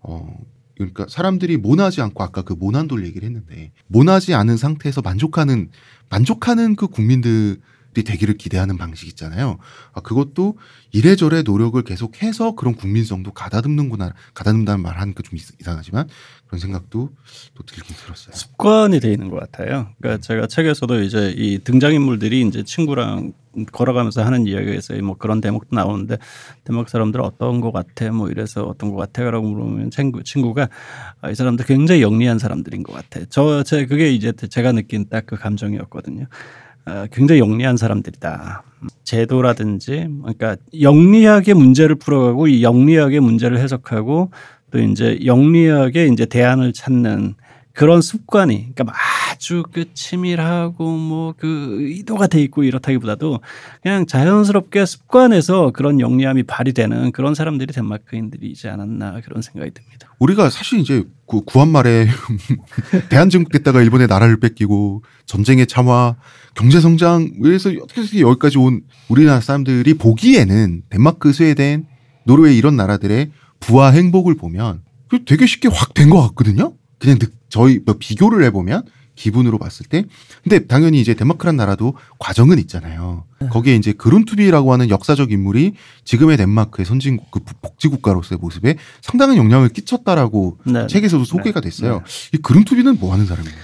어 0.00 0.36
그러니까 0.76 1.06
사람들이 1.08 1.56
모나지 1.56 2.02
않고 2.02 2.22
아까 2.22 2.42
그 2.42 2.52
모난돌 2.52 3.04
얘기를 3.06 3.26
했는데 3.26 3.72
모나지 3.86 4.34
않은 4.34 4.56
상태에서 4.56 5.00
만족하는 5.00 5.70
만족하는 6.10 6.76
그 6.76 6.86
국민들이 6.86 7.56
되기를 8.02 8.36
기대하는 8.36 8.76
방식 8.78 9.08
있잖아요. 9.08 9.58
아, 9.92 10.00
그것도 10.00 10.58
이래저래 10.92 11.42
노력을 11.42 11.80
계속해서 11.82 12.54
그런 12.54 12.74
국민성도 12.74 13.32
가다듬는구나 13.32 14.12
가다듬다는 14.34 14.82
말 14.82 14.98
하니까 14.98 15.22
좀 15.22 15.36
이상- 15.36 15.56
이상하지만 15.60 16.08
그런 16.46 16.60
생각도 16.60 17.10
또 17.54 17.62
들긴 17.64 17.96
들었어요. 17.96 18.34
습관이 18.34 19.00
돼 19.00 19.12
있는 19.12 19.30
것 19.30 19.40
같아요. 19.40 19.88
그러니까 20.00 20.20
제가 20.22 20.46
책에서도 20.46 21.02
이제 21.02 21.34
이 21.36 21.58
등장인물들이 21.58 22.42
이제 22.46 22.62
친구랑 22.62 23.32
걸어가면서 23.72 24.22
하는 24.22 24.46
있어요. 24.74 25.02
뭐 25.02 25.16
그런 25.16 25.40
대목도 25.40 25.74
나오는데 25.74 26.18
덴마크 26.64 26.90
사람들 26.90 27.20
어떤 27.22 27.60
것 27.62 27.72
같아? 27.72 28.12
뭐 28.12 28.28
이래서 28.28 28.64
어떤 28.64 28.90
것 28.90 28.96
같아라고 28.96 29.48
물으면 29.48 29.90
친구 29.90 30.22
친구가 30.22 30.68
아, 31.22 31.30
이 31.30 31.34
사람들 31.34 31.64
굉장히 31.64 32.02
영리한 32.02 32.38
사람들인 32.38 32.82
것 32.82 32.92
같아. 32.92 33.24
저 33.30 33.62
제 33.64 33.86
그게 33.86 34.12
이제 34.12 34.32
제가 34.32 34.72
느낀 34.72 35.08
딱 35.08 35.24
그 35.26 35.36
감정이었거든요. 35.36 36.26
아, 36.86 37.06
굉장히 37.10 37.40
영리한 37.40 37.76
사람들이다. 37.76 38.62
제도라든지 39.02 40.08
그러니까 40.22 40.56
영리하게 40.80 41.54
문제를 41.54 41.96
풀어가고 41.96 42.46
이 42.46 42.62
영리하게 42.62 43.18
문제를 43.20 43.58
해석하고 43.58 44.30
또 44.70 44.78
이제 44.78 45.18
영리하게 45.24 46.06
이제 46.06 46.26
대안을 46.26 46.72
찾는 46.72 47.34
그런 47.76 48.00
습관이 48.00 48.72
그러니까 48.74 48.94
아주 49.32 49.62
그 49.70 49.92
치밀하고 49.92 50.96
뭐 50.96 51.26
그 51.38 51.76
의도가 51.80 52.28
돼 52.28 52.40
있고 52.42 52.62
이렇다기보다도 52.64 53.40
그냥 53.82 54.06
자연스럽게 54.06 54.86
습관에서 54.86 55.72
그런 55.72 56.00
영리함이 56.00 56.44
발휘되는 56.44 57.12
그런 57.12 57.34
사람들이 57.34 57.74
덴마크인들이지 57.74 58.68
않았나 58.68 59.20
그런 59.22 59.42
생각이 59.42 59.72
듭니다. 59.72 60.14
우리가 60.18 60.48
사실 60.48 60.78
이제 60.78 61.04
그 61.28 61.42
구한 61.42 61.68
말에 61.68 62.06
대한민국됐다가 63.10 63.82
일본의 63.82 64.06
나라를 64.06 64.40
뺏기고 64.40 65.02
전쟁의 65.26 65.66
참화, 65.66 66.16
경제 66.54 66.80
성장에서 66.80 67.70
어떻게 67.82 68.20
여기까지 68.20 68.56
온 68.58 68.82
우리나라 69.08 69.40
사람들이 69.40 69.94
보기에는 69.94 70.82
덴마크, 70.88 71.32
스웨덴, 71.34 71.86
노르웨이 72.24 72.56
이런 72.56 72.76
나라들의 72.76 73.30
부와 73.60 73.90
행복을 73.90 74.36
보면 74.36 74.82
그 75.08 75.24
되게 75.24 75.44
쉽게 75.44 75.68
확 75.68 75.92
된 75.92 76.08
것 76.08 76.22
같거든요. 76.28 76.72
그냥 77.06 77.18
느- 77.20 77.26
저희 77.48 77.78
뭐 77.84 77.94
비교를 77.98 78.42
해보면 78.46 78.82
기분으로 79.14 79.58
봤을 79.58 79.86
때 79.86 80.04
근데 80.42 80.66
당연히 80.66 81.00
이제 81.00 81.14
덴마크란 81.14 81.56
나라도 81.56 81.94
과정은 82.18 82.58
있잖아요. 82.58 83.24
거기에 83.50 83.76
이제 83.76 83.92
그룬투비라고 83.92 84.72
하는 84.72 84.90
역사적 84.90 85.30
인물이 85.32 85.72
지금의 86.04 86.36
덴마크의 86.36 86.84
선진국 86.84 87.30
그 87.30 87.40
복지 87.62 87.88
국가로서의 87.88 88.38
모습에 88.40 88.76
상당한 89.00 89.36
영향을 89.38 89.68
끼쳤다라고 89.70 90.58
네. 90.66 90.86
책에서도 90.88 91.24
소개가 91.24 91.60
됐어요. 91.60 92.02
이 92.34 92.38
그룬투비는 92.38 92.98
뭐 93.00 93.12
하는 93.12 93.24
사람입니까? 93.24 93.60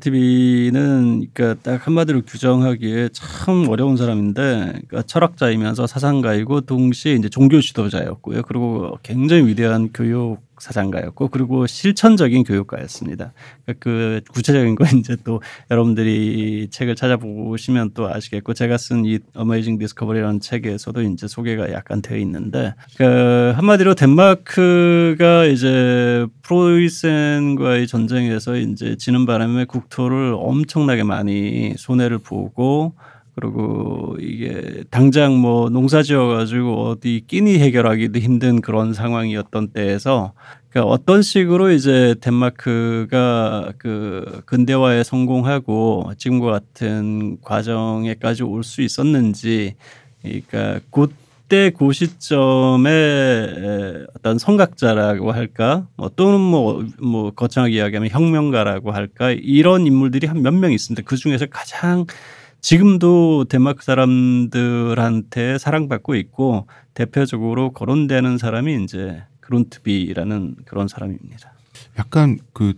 TV는 0.00 1.26
그러니까 1.32 1.60
딱 1.62 1.86
한마디로 1.86 2.22
규정하기에 2.22 3.08
참 3.12 3.66
어려운 3.68 3.96
사람인데 3.96 4.40
그러니까 4.88 5.02
철학자이면서 5.02 5.86
사상가이고 5.86 6.62
동시에 6.62 7.14
이제 7.14 7.28
종교 7.28 7.60
지도자였고요. 7.60 8.42
그리고 8.42 8.96
굉장히 9.02 9.46
위대한 9.46 9.90
교육 9.92 10.38
사상가였고 10.62 11.28
그리고 11.28 11.66
실천적인 11.66 12.44
교육가였습니다. 12.44 13.32
그러니까 13.64 13.80
그 13.82 14.20
구체적인 14.32 14.76
건 14.76 14.86
이제 14.98 15.16
또 15.24 15.42
여러분들이 15.70 16.68
책을 16.70 16.94
찾아보시면 16.94 17.90
또 17.94 18.08
아시겠고 18.08 18.54
제가 18.54 18.78
쓴 18.78 19.02
이 19.04 19.18
어메이징 19.34 19.78
디스커버리라는 19.78 20.40
책에서도 20.40 21.02
이제 21.02 21.26
소개가 21.26 21.72
약간 21.72 22.02
되어 22.02 22.18
있는데 22.18 22.74
그 22.96 23.52
한마디로 23.56 23.94
덴마크가 23.94 25.46
이제 25.46 26.26
프로이센과의 26.42 27.86
전쟁에서 27.86 28.56
이제 28.56 28.96
지는 28.96 29.26
바람에 29.26 29.64
국토를 29.64 30.34
엄청나게 30.38 31.02
많이 31.02 31.74
손해를 31.76 32.18
보고 32.18 32.94
그리고 33.34 34.16
이게 34.20 34.84
당장 34.90 35.36
뭐 35.38 35.70
농사 35.70 36.02
지어 36.02 36.26
가지고 36.26 36.88
어디 36.90 37.24
끼니 37.26 37.58
해결하기도 37.58 38.18
힘든 38.18 38.60
그런 38.60 38.92
상황이었던 38.92 39.68
때에서 39.68 40.32
그러니까 40.68 40.90
어떤 40.92 41.22
식으로 41.22 41.70
이제 41.70 42.14
덴마크가 42.20 43.72
그 43.78 44.42
근대화에 44.46 45.02
성공하고 45.04 46.12
지금과 46.18 46.50
같은 46.50 47.38
과정에까지 47.42 48.42
올 48.42 48.62
수 48.64 48.82
있었는지 48.82 49.74
그러니까 50.22 50.80
그때 50.90 51.70
그 51.70 51.92
시점에 51.92 52.90
에, 52.90 54.04
어떤 54.16 54.38
성각자라고 54.38 55.32
할까 55.32 55.86
뭐 55.96 56.10
또는 56.14 56.40
뭐, 56.40 56.84
뭐 57.00 57.30
거창하게 57.32 57.74
이야기하면 57.76 58.10
혁명가라고 58.10 58.92
할까 58.92 59.30
이런 59.32 59.86
인물들이 59.86 60.26
한 60.26 60.42
몇 60.42 60.52
명 60.54 60.72
있습니다. 60.72 61.02
그 61.06 61.16
중에서 61.16 61.46
가장 61.46 62.06
지금도 62.62 63.46
덴마크 63.48 63.84
사람들한테 63.84 65.58
사랑받고 65.58 66.14
있고 66.14 66.66
대표적으로 66.94 67.72
거론되는 67.72 68.38
사람이 68.38 68.84
이제 68.84 69.22
그룬트비라는 69.40 70.56
그런 70.64 70.86
사람입니다. 70.86 71.52
약간 71.98 72.38
그 72.52 72.74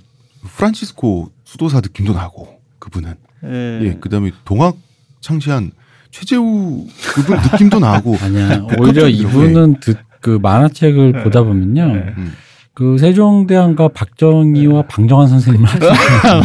프란치스코 0.57 1.30
수도사 1.45 1.80
느낌도 1.80 2.14
나고 2.14 2.61
그분은 2.78 3.14
예. 3.45 3.80
예 3.82 3.95
그다음에 4.01 4.32
동학 4.47 4.76
창시한 5.20 5.72
최재우 6.11 6.87
그분 7.14 7.37
느낌도 7.37 7.78
나고 7.78 8.16
아니야. 8.22 8.66
오히려 8.78 9.07
이분은 9.09 9.80
듣, 9.80 9.99
그 10.20 10.39
만화책을 10.41 11.24
보다 11.24 11.43
보면요. 11.43 11.82
음. 12.16 12.32
그 12.75 12.99
세종대왕과 12.99 13.89
박정희와 13.89 14.83
방정환 14.89 15.29
선생님을 15.29 15.68
하시는 15.68 15.89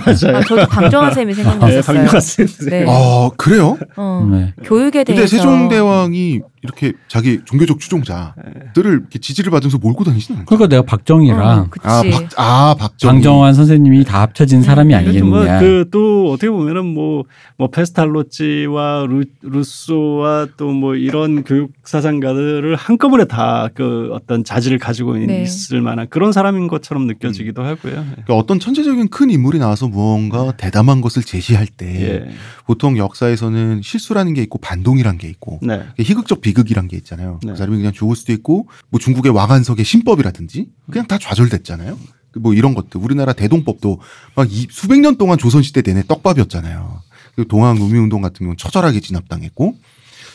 맞아요. 0.06 0.38
아, 0.38 0.44
저도 0.44 0.68
방정환 0.68 1.12
쌤이 1.12 1.34
네, 1.34 1.44
생각났었어요. 1.44 1.82
방금 1.84 2.70
네. 2.70 2.86
아 2.88 3.30
그래요? 3.36 3.78
어, 3.98 4.28
네. 4.32 4.54
교육에 4.64 5.04
근데 5.04 5.16
대해서 5.16 5.38
세종대왕이 5.38 6.42
이렇게 6.62 6.93
자기 7.07 7.39
종교적 7.45 7.80
추종자들을 7.80 8.91
이렇게 8.91 9.20
지지를 9.20 9.51
받으면서 9.51 9.78
몰고 9.78 10.03
다니시는? 10.03 10.45
그러니까 10.45 10.68
내가 10.68 10.82
박정희랑 10.84 11.60
어, 11.60 11.68
그치. 11.70 11.88
아, 11.88 12.01
박, 12.12 12.30
아 12.38 12.76
박정희. 12.78 13.14
방정환 13.14 13.53
선생님이 13.53 14.03
다 14.05 14.22
합쳐진 14.22 14.62
사람이 14.62 14.93
아니겠느냐. 14.95 15.60
그또 15.60 16.32
어떻게 16.32 16.49
보면은 16.49 16.86
뭐, 16.86 17.24
뭐 17.57 17.70
페스탈로치와 17.70 19.05
루, 19.07 19.24
루소와 19.41 20.47
또 20.57 20.70
뭐 20.70 20.95
이런 20.95 21.43
교육 21.43 21.74
사상가들을 21.84 22.76
한꺼번에 22.76 23.26
다 23.26 23.70
그 23.74 24.10
어떤 24.14 24.43
자질을 24.43 24.78
가지고 24.80 25.16
네. 25.18 25.43
있을 25.43 25.82
만한 25.82 26.07
그런 26.10 26.32
사람인 26.32 26.68
것처럼 26.68 27.07
느껴지기도 27.07 27.62
하고요. 27.64 27.93
그러니까 27.93 28.36
어떤 28.36 28.60
천재적인 28.60 29.10
큰 29.10 29.30
인물이 29.30 29.60
나와서 29.60 29.88
무언가 29.88 30.51
대담한 30.57 31.01
것을 31.01 31.24
제시할 31.24 31.68
때 31.68 31.86
예. 32.01 32.30
보통 32.66 32.97
역사에서는 32.97 33.82
실수라는 33.84 34.34
게 34.34 34.41
있고 34.43 34.60
반동이란 34.60 35.18
게 35.18 35.28
있고 35.30 35.60
네. 35.62 35.84
희극적 35.99 36.41
비극이란 36.50 36.88
게 36.88 36.97
있잖아요. 36.97 37.39
네. 37.43 37.52
그 37.52 37.58
사람이 37.58 37.78
그냥 37.78 37.93
죽을 37.93 38.16
수도 38.16 38.34
있고 38.34 38.68
뭐 38.89 39.00
중국의 39.00 39.32
왕한석의 39.32 39.86
신법이라든지 39.86 40.70
그냥 40.91 41.08
다 41.08 41.18
좌절됐잖아요. 41.20 41.97
뭐 42.39 42.54
이런 42.54 42.74
것들 42.74 43.02
우리나라 43.02 43.34
대동법도 43.34 44.00
막 44.36 44.47
이 44.50 44.68
수백 44.70 45.00
년 45.00 45.18
동안 45.18 45.38
조선 45.38 45.62
시대 45.62 45.82
내내 45.82 46.04
떡밥이었잖아요. 46.08 47.02
그리고 47.36 47.47
동학 47.47 47.78
노미운동 47.78 48.22
같은 48.22 48.39
경우는 48.39 48.58
처절하게 48.58 49.00
진압당했고 49.00 49.76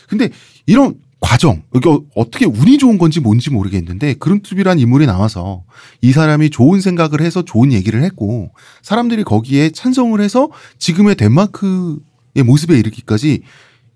근데 0.09 0.31
이런 0.67 0.95
과정 1.21 1.63
이게 1.75 1.89
어떻게 2.15 2.45
운이 2.45 2.79
좋은 2.79 2.99
건지 2.99 3.19
뭔지 3.21 3.51
모르겠는데 3.51 4.15
그룬투비란 4.15 4.79
인물이 4.79 5.07
나와서 5.07 5.65
이 6.03 6.13
사람이 6.13 6.51
좋은 6.51 6.81
생각을 6.81 7.23
해서 7.23 7.43
좋은 7.43 7.73
얘기를 7.73 8.03
했고 8.03 8.53
사람들이 8.83 9.25
거기에 9.25 9.71
찬성을 9.71 10.21
해서 10.21 10.51
지금의 10.79 11.17
덴마크의 11.17 12.43
모습에 12.45 12.79
이르기까지 12.79 13.43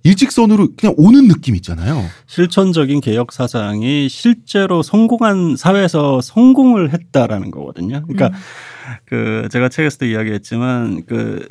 일직선으로 0.05 0.69
그냥 0.77 0.95
오는 0.97 1.29
느낌 1.29 1.55
있잖아요. 1.57 2.03
실천적인 2.27 3.01
개혁 3.01 3.33
사상이 3.33 4.09
실제로 4.09 4.83
성공한 4.83 5.57
사회에서 5.57 6.21
성공을 6.21 6.93
했다라는 6.93 7.51
거거든요. 7.51 8.03
그러니까 8.07 8.39
그 9.05 9.49
제가 9.51 9.69
책에서도 9.69 10.07
이야기했지만 10.07 11.05
그 11.07 11.49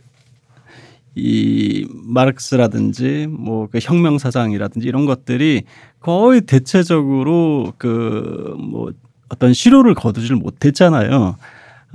이 1.19 1.87
마르크스라든지 1.91 3.25
뭐 3.27 3.67
그 3.71 3.79
혁명 3.81 4.19
사상이라든지 4.19 4.87
이런 4.87 5.05
것들이 5.05 5.63
거의 5.99 6.41
대체적으로 6.41 7.73
그 7.79 8.55
뭐 8.59 8.91
어떤 9.29 9.53
실효를 9.53 9.93
거두질 9.93 10.35
못했잖아요. 10.35 11.35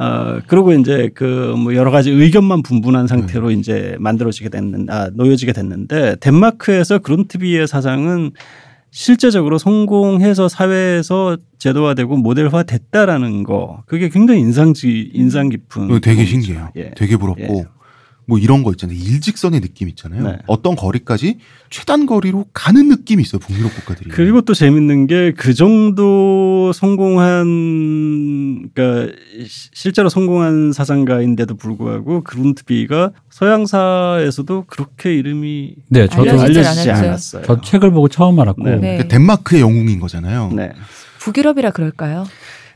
어, 0.02 0.40
그리고 0.46 0.72
이제 0.72 1.10
그 1.14 1.54
뭐 1.56 1.74
여러 1.74 1.90
가지 1.90 2.10
의견만 2.10 2.62
분분한 2.62 3.06
상태로 3.06 3.50
이제 3.50 3.96
만들어지게 4.00 4.48
됐는, 4.48 4.86
아, 4.90 5.10
놓여지게 5.14 5.52
됐는데 5.52 6.16
덴마크에서 6.20 6.98
그룬트비의 6.98 7.66
사상은 7.68 8.30
실제적으로 8.90 9.58
성공해서 9.58 10.48
사회에서 10.48 11.36
제도화되고 11.58 12.16
모델화 12.16 12.62
됐다라는 12.64 13.42
거 13.42 13.82
그게 13.86 14.08
굉장히 14.08 14.40
인상지 14.40 15.10
인상 15.14 15.48
깊은 15.48 15.84
이거 15.86 15.98
되게. 16.00 16.24
신기해요. 16.26 16.70
예. 16.76 16.90
되게 16.96 17.16
부럽고 17.16 17.40
예. 17.42 17.64
뭐 18.24 18.38
이런 18.38 18.62
거 18.62 18.70
있잖아요. 18.70 18.96
일직선의 18.96 19.60
느낌 19.60 19.88
있잖아요. 19.88 20.22
네. 20.22 20.38
어떤 20.46 20.76
거리까지 20.76 21.38
최단 21.70 22.06
거리로 22.06 22.46
가는 22.52 22.88
느낌이 22.88 23.20
있어요. 23.22 23.40
북유럽 23.40 23.74
국가들이. 23.74 24.10
그리고 24.10 24.40
또 24.42 24.54
재밌는 24.54 25.06
게 25.08 25.32
그 25.36 25.54
정도 25.54 26.72
성공한 26.72 28.68
그러니까 28.74 29.12
시- 29.46 29.70
실제로 29.72 30.08
성공한 30.08 30.72
사상가인데도 30.72 31.56
불구하고 31.56 32.22
그룬트비가 32.22 33.10
서양사에서도 33.30 34.64
그렇게 34.66 35.14
이름이 35.14 35.74
네, 35.88 36.06
저도 36.08 36.30
알려지지. 36.40 36.90
않았어요. 36.90 37.42
저 37.46 37.60
책을 37.60 37.90
보고 37.90 38.08
처음 38.08 38.38
알았고 38.40 38.62
네. 38.62 38.70
네. 38.72 38.80
그러니까 38.80 39.08
덴마크의 39.08 39.62
영웅인 39.62 40.00
거잖아요. 40.00 40.52
네. 40.54 40.72
북유럽이라 41.20 41.70
그럴까요? 41.70 42.24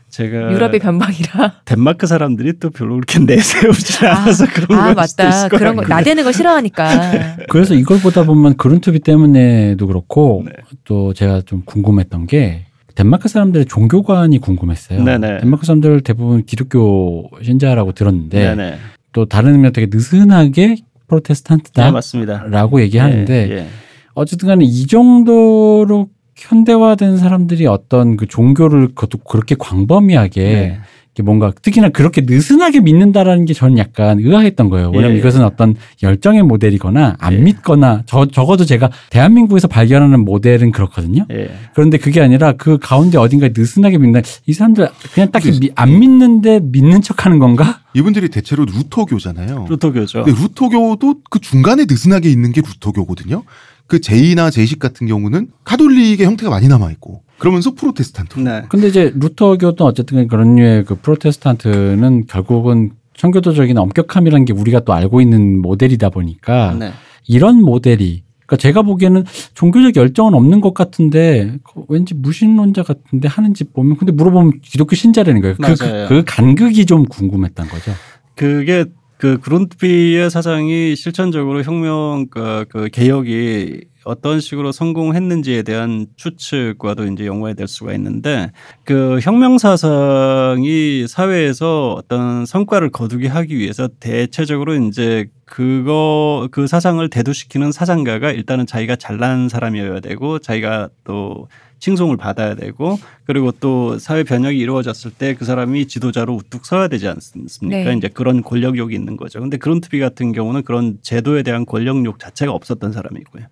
제가 0.09 0.51
유럽의 0.51 0.79
변방이라. 0.79 1.61
덴마크 1.65 2.07
사람들이 2.07 2.59
또 2.59 2.69
별로 2.69 2.95
그렇게 2.95 3.19
내세우지 3.19 4.05
않아서 4.05 4.45
그런 4.47 4.79
아걸 4.79 5.07
수도 5.07 5.23
맞다. 5.23 5.47
그런 5.49 5.75
거. 5.75 5.85
나대는 5.85 6.23
거 6.23 6.31
싫어하니까. 6.31 7.37
그래서 7.49 7.73
이걸 7.73 7.99
보다 7.99 8.23
보면 8.23 8.57
그룬투비 8.57 8.99
때문에도 8.99 9.87
그렇고 9.87 10.43
네. 10.45 10.51
또 10.85 11.13
제가 11.13 11.41
좀 11.45 11.63
궁금했던 11.65 12.27
게 12.27 12.65
덴마크 12.95 13.27
사람들의 13.27 13.67
종교관이 13.67 14.39
궁금했어요. 14.39 15.03
네네. 15.03 15.39
덴마크 15.39 15.65
사람들 15.65 16.01
대부분 16.01 16.45
기독교 16.45 17.29
신자라고 17.43 17.91
들었는데 17.91 18.55
네네. 18.55 18.77
또 19.13 19.25
다른 19.25 19.53
의미로 19.53 19.71
되게 19.71 19.87
느슨하게 19.91 20.67
네, 20.67 20.75
프로테스탄트다라고 21.07 21.93
맞습니다. 21.93 22.45
얘기하는데 22.79 23.49
예, 23.49 23.55
예. 23.55 23.67
어쨌든 24.13 24.47
간에 24.47 24.65
이 24.65 24.87
정도로 24.87 26.09
현대화된 26.37 27.17
사람들이 27.17 27.65
어떤 27.65 28.15
그 28.15 28.27
종교를 28.27 28.89
그것도 28.89 29.17
그렇게 29.19 29.55
광범위하게 29.57 30.43
네. 30.43 30.79
이렇게 31.15 31.23
뭔가 31.23 31.51
특히나 31.63 31.89
그렇게 31.89 32.21
느슨하게 32.23 32.79
믿는다라는 32.81 33.45
게 33.45 33.55
저는 33.55 33.79
약간 33.79 34.19
의아했던 34.19 34.69
거예요. 34.69 34.91
왜냐면 34.91 35.15
예. 35.15 35.19
이것은 35.19 35.43
어떤 35.43 35.73
열정의 36.03 36.43
모델이거나 36.43 37.15
안 37.19 37.33
예. 37.33 37.37
믿거나 37.37 38.03
저 38.05 38.27
적어도 38.27 38.65
제가 38.65 38.91
대한민국에서 39.09 39.67
발견하는 39.67 40.23
모델은 40.23 40.71
그렇거든요. 40.71 41.25
예. 41.31 41.49
그런데 41.73 41.97
그게 41.97 42.21
아니라 42.21 42.51
그 42.53 42.77
가운데 42.77 43.17
어딘가에 43.17 43.49
느슨하게 43.57 43.97
믿는 43.97 44.21
이 44.45 44.53
사람들 44.53 44.89
그냥 45.15 45.31
딱히 45.31 45.59
미- 45.59 45.71
안 45.73 45.99
믿는데 45.99 46.59
믿는 46.61 47.01
척 47.01 47.25
하는 47.25 47.39
건가? 47.39 47.79
이분들이 47.95 48.29
대체로 48.29 48.65
루터교잖아요. 48.65 49.65
루터교죠. 49.69 50.23
근데 50.23 50.39
루터교도 50.39 51.15
그 51.31 51.39
중간에 51.39 51.85
느슨하게 51.89 52.29
있는 52.29 52.51
게 52.51 52.61
루터교거든요. 52.61 53.41
그 53.87 54.01
제이나 54.01 54.49
제이식 54.49 54.79
같은 54.79 55.07
경우는 55.07 55.47
카톨릭의 55.63 56.25
형태가 56.25 56.49
많이 56.49 56.67
남아 56.67 56.91
있고 56.91 57.23
그러면서 57.37 57.73
프로테스탄트. 57.73 58.39
네. 58.39 58.63
근데 58.69 58.87
이제 58.87 59.11
루터교도 59.15 59.85
어쨌든 59.85 60.27
그런 60.27 60.55
류의 60.55 60.85
그 60.85 60.95
프로테스탄트는 60.95 62.25
결국은 62.27 62.91
청교도적인 63.15 63.77
엄격함이라는 63.77 64.45
게 64.45 64.53
우리가 64.53 64.81
또 64.81 64.93
알고 64.93 65.21
있는 65.21 65.61
모델이다 65.61 66.09
보니까 66.09 66.75
네. 66.77 66.91
이런 67.27 67.61
모델이 67.61 68.23
그러니까 68.45 68.61
제가 68.61 68.81
보기에는 68.81 69.25
종교적 69.53 69.95
열정은 69.97 70.33
없는 70.33 70.61
것 70.61 70.73
같은데 70.73 71.57
그 71.63 71.83
왠지 71.89 72.13
무신론자 72.13 72.83
같은데 72.83 73.27
하는 73.27 73.53
집 73.53 73.73
보면 73.73 73.97
근데 73.97 74.13
물어보면 74.13 74.61
기독교 74.61 74.95
신자라는 74.95 75.41
거예요. 75.41 75.55
그, 75.57 75.61
맞아요. 75.61 76.07
그, 76.07 76.15
그 76.15 76.23
간극이 76.25 76.85
좀 76.85 77.03
궁금했던 77.05 77.67
거죠. 77.67 77.91
그게 78.35 78.85
그 79.17 79.39
그룬트비의 79.39 80.29
사상이 80.29 80.95
실천적으로 80.95 81.63
혁명 81.63 82.27
그, 82.29 82.65
그 82.69 82.89
개혁이 82.89 83.81
어떤 84.07 84.39
식으로 84.39 84.71
성공했는지에 84.71 85.63
대한 85.63 86.07
추측과도 86.15 87.05
이제 87.07 87.25
연관이 87.25 87.55
될 87.55 87.67
수가 87.67 87.93
있는데 87.93 88.51
그 88.85 89.19
혁명 89.21 89.57
사상이 89.57 91.07
사회에서 91.07 91.93
어떤 91.97 92.45
성과를 92.45 92.89
거두게 92.89 93.27
하기 93.27 93.57
위해서 93.57 93.89
대체적으로 93.99 94.75
이제 94.75 95.29
그거 95.43 96.47
그 96.51 96.67
사상을 96.67 97.09
대두시키는 97.09 97.73
사상가가 97.73 98.31
일단은 98.31 98.65
자기가 98.65 98.95
잘난 98.95 99.49
사람이어야 99.49 99.99
되고 99.99 100.39
자기가 100.39 100.89
또 101.03 101.49
칭송을 101.79 102.17
받아야 102.17 102.55
되고 102.55 102.97
그리고 103.25 103.51
또 103.51 103.97
사회 103.99 104.23
변혁이 104.23 104.57
이루어졌을 104.57 105.11
때 105.11 105.35
그 105.35 105.45
사람이 105.45 105.87
지도자로 105.87 106.33
우뚝 106.35 106.65
서야 106.65 106.87
되지 106.87 107.07
않습니까? 107.07 107.89
네. 107.89 107.95
이제 107.97 108.07
그런 108.07 108.41
권력욕이 108.41 108.93
있는 108.95 109.17
거죠. 109.17 109.39
근데 109.39 109.57
그룬트비 109.57 109.99
같은 109.99 110.31
경우는 110.31 110.63
그런 110.63 110.97
제도에 111.01 111.43
대한 111.43 111.65
권력욕 111.65 112.19
자체가 112.19 112.51
없었던 112.51 112.91
사람이고요. 112.91 113.43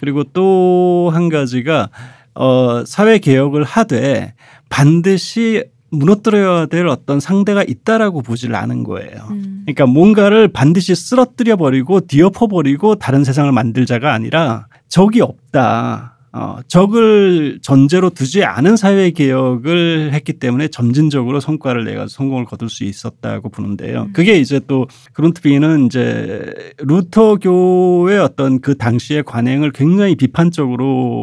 그리고 0.00 0.24
또 0.24 1.10
한 1.12 1.28
가지가 1.28 1.90
어 2.34 2.84
사회 2.86 3.18
개혁을 3.18 3.62
하되 3.64 4.34
반드시 4.68 5.64
무너뜨려야 5.90 6.66
될 6.66 6.88
어떤 6.88 7.20
상대가 7.20 7.62
있다라고 7.62 8.22
보질 8.22 8.54
않은 8.54 8.82
거예요. 8.82 9.28
음. 9.30 9.62
그러니까 9.64 9.86
뭔가를 9.86 10.48
반드시 10.48 10.94
쓰러뜨려 10.94 11.56
버리고 11.56 12.00
뒤엎어 12.00 12.48
버리고 12.48 12.96
다른 12.96 13.22
세상을 13.22 13.50
만들자가 13.52 14.12
아니라 14.12 14.66
적이 14.88 15.20
없다. 15.20 16.13
어, 16.36 16.58
적을 16.66 17.60
전제로 17.62 18.10
두지 18.10 18.42
않은 18.42 18.76
사회 18.76 19.12
개혁을 19.12 20.10
했기 20.12 20.32
때문에 20.32 20.66
점진적으로 20.66 21.38
성과를 21.38 21.84
내가 21.84 22.08
성공을 22.08 22.44
거둘 22.44 22.68
수 22.68 22.82
있었다고 22.82 23.50
보는데요. 23.50 24.08
그게 24.12 24.40
이제 24.40 24.60
또 24.66 24.88
그룬트비는 25.12 25.86
이제 25.86 26.52
루터교의 26.78 28.18
어떤 28.18 28.60
그 28.60 28.76
당시의 28.76 29.22
관행을 29.22 29.70
굉장히 29.70 30.16
비판적으로 30.16 31.14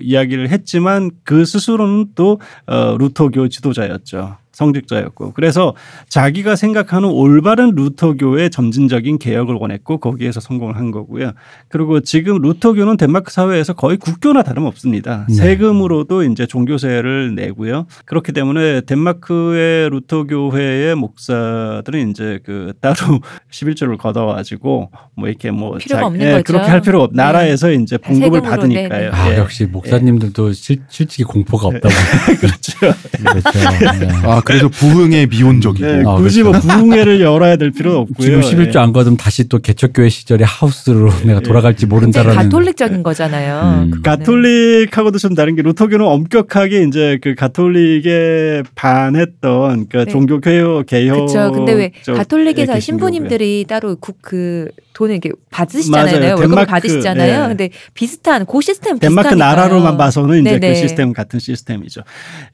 이야기를 0.00 0.50
했지만 0.50 1.10
그 1.24 1.44
스스로는 1.44 2.10
또 2.14 2.40
어, 2.66 2.96
루터교 2.96 3.48
지도자였죠. 3.48 4.36
성직자였고 4.58 5.32
그래서 5.32 5.74
자기가 6.08 6.56
생각하는 6.56 7.08
올바른 7.08 7.70
루터교의 7.76 8.50
점진적인 8.50 9.18
개혁을 9.18 9.54
원했고 9.54 9.98
거기에서 9.98 10.40
성공을 10.40 10.76
한 10.76 10.90
거고요. 10.90 11.32
그리고 11.68 12.00
지금 12.00 12.38
루터교는 12.42 12.96
덴마크 12.96 13.32
사회에서 13.32 13.72
거의 13.74 13.96
국교나 13.96 14.42
다름없습니다. 14.42 15.26
네. 15.28 15.34
세금으로도 15.34 16.24
이제 16.24 16.46
종교세를 16.46 17.34
내고요. 17.36 17.86
그렇기 18.04 18.32
때문에 18.32 18.80
덴마크의 18.82 19.90
루터교회의 19.90 20.94
목사들은 20.96 22.10
이제 22.10 22.40
그 22.44 22.72
따로 22.80 22.96
11조를 23.52 23.96
걷어가지고 23.96 24.90
뭐 25.16 25.28
이렇게 25.28 25.50
뭐 25.50 25.76
필요가 25.78 26.00
자- 26.02 26.06
없는 26.06 26.26
예, 26.26 26.32
거죠. 26.32 26.44
그렇게 26.44 26.68
할 26.68 26.80
필요 26.80 27.02
없. 27.02 27.10
네. 27.12 27.22
나라에서 27.22 27.70
이제 27.72 27.96
봉급을 27.98 28.42
받으니까요. 28.42 29.10
아 29.12 29.32
예. 29.32 29.38
역시 29.38 29.66
목사님들도 29.66 30.52
실, 30.52 30.82
솔직히 30.88 31.22
공포가 31.22 31.68
없다고 31.68 31.94
그렇죠. 32.40 32.72
그렇죠. 33.18 33.50
네. 34.00 34.08
아 34.24 34.40
그래서 34.48 34.68
부흥의 34.68 35.26
미온적이고. 35.28 35.86
네, 35.86 36.02
아, 36.06 36.14
굳이 36.16 36.42
그렇죠. 36.42 36.66
뭐 36.66 36.76
부흥회를 36.76 37.20
열어야 37.20 37.56
될 37.56 37.70
필요는 37.70 37.98
없고요. 38.00 38.40
지금 38.40 38.40
11조 38.40 38.76
안 38.76 38.92
거두면 38.92 39.16
다시 39.16 39.48
또 39.48 39.58
개척교회 39.58 40.08
시절의 40.08 40.46
하우스로 40.46 41.10
내가 41.24 41.40
돌아갈지 41.40 41.86
굉장히 41.86 42.00
모른다라는 42.00 42.34
가톨릭적인 42.34 43.02
거잖아요. 43.02 43.60
음. 43.84 43.90
그거는. 43.90 44.02
가톨릭하고도 44.02 45.18
좀 45.18 45.34
다른 45.34 45.54
게 45.54 45.62
루터교는 45.62 46.04
엄격하게 46.04 46.84
이제 46.84 47.18
그 47.22 47.34
가톨릭에 47.34 48.62
반했던 48.74 49.86
그 49.88 49.96
네. 49.98 50.04
종교 50.06 50.40
개혁 50.40 50.86
개혁 50.86 51.14
그렇죠. 51.14 51.52
근데 51.52 51.72
왜쪽 51.72 52.14
가톨릭에서 52.14 52.80
신부님들이 52.80 53.64
따로 53.68 53.96
국그 53.96 54.68
돈을 54.98 55.14
이렇게 55.14 55.30
받으시잖아요. 55.50 56.18
맞아요. 56.18 56.30
월급을 56.30 56.48
덴마크, 56.48 56.70
받으시잖아요. 56.72 57.44
예. 57.44 57.48
근데 57.48 57.70
비슷한 57.94 58.44
그 58.44 58.60
시스템 58.60 58.98
덴마크 58.98 59.28
비슷하니까요. 59.28 59.56
나라로만 59.56 59.96
봐서는 59.96 60.40
이제 60.40 60.58
네네. 60.58 60.74
그 60.74 60.74
시스템 60.74 61.12
같은 61.12 61.38
시스템이죠. 61.38 62.02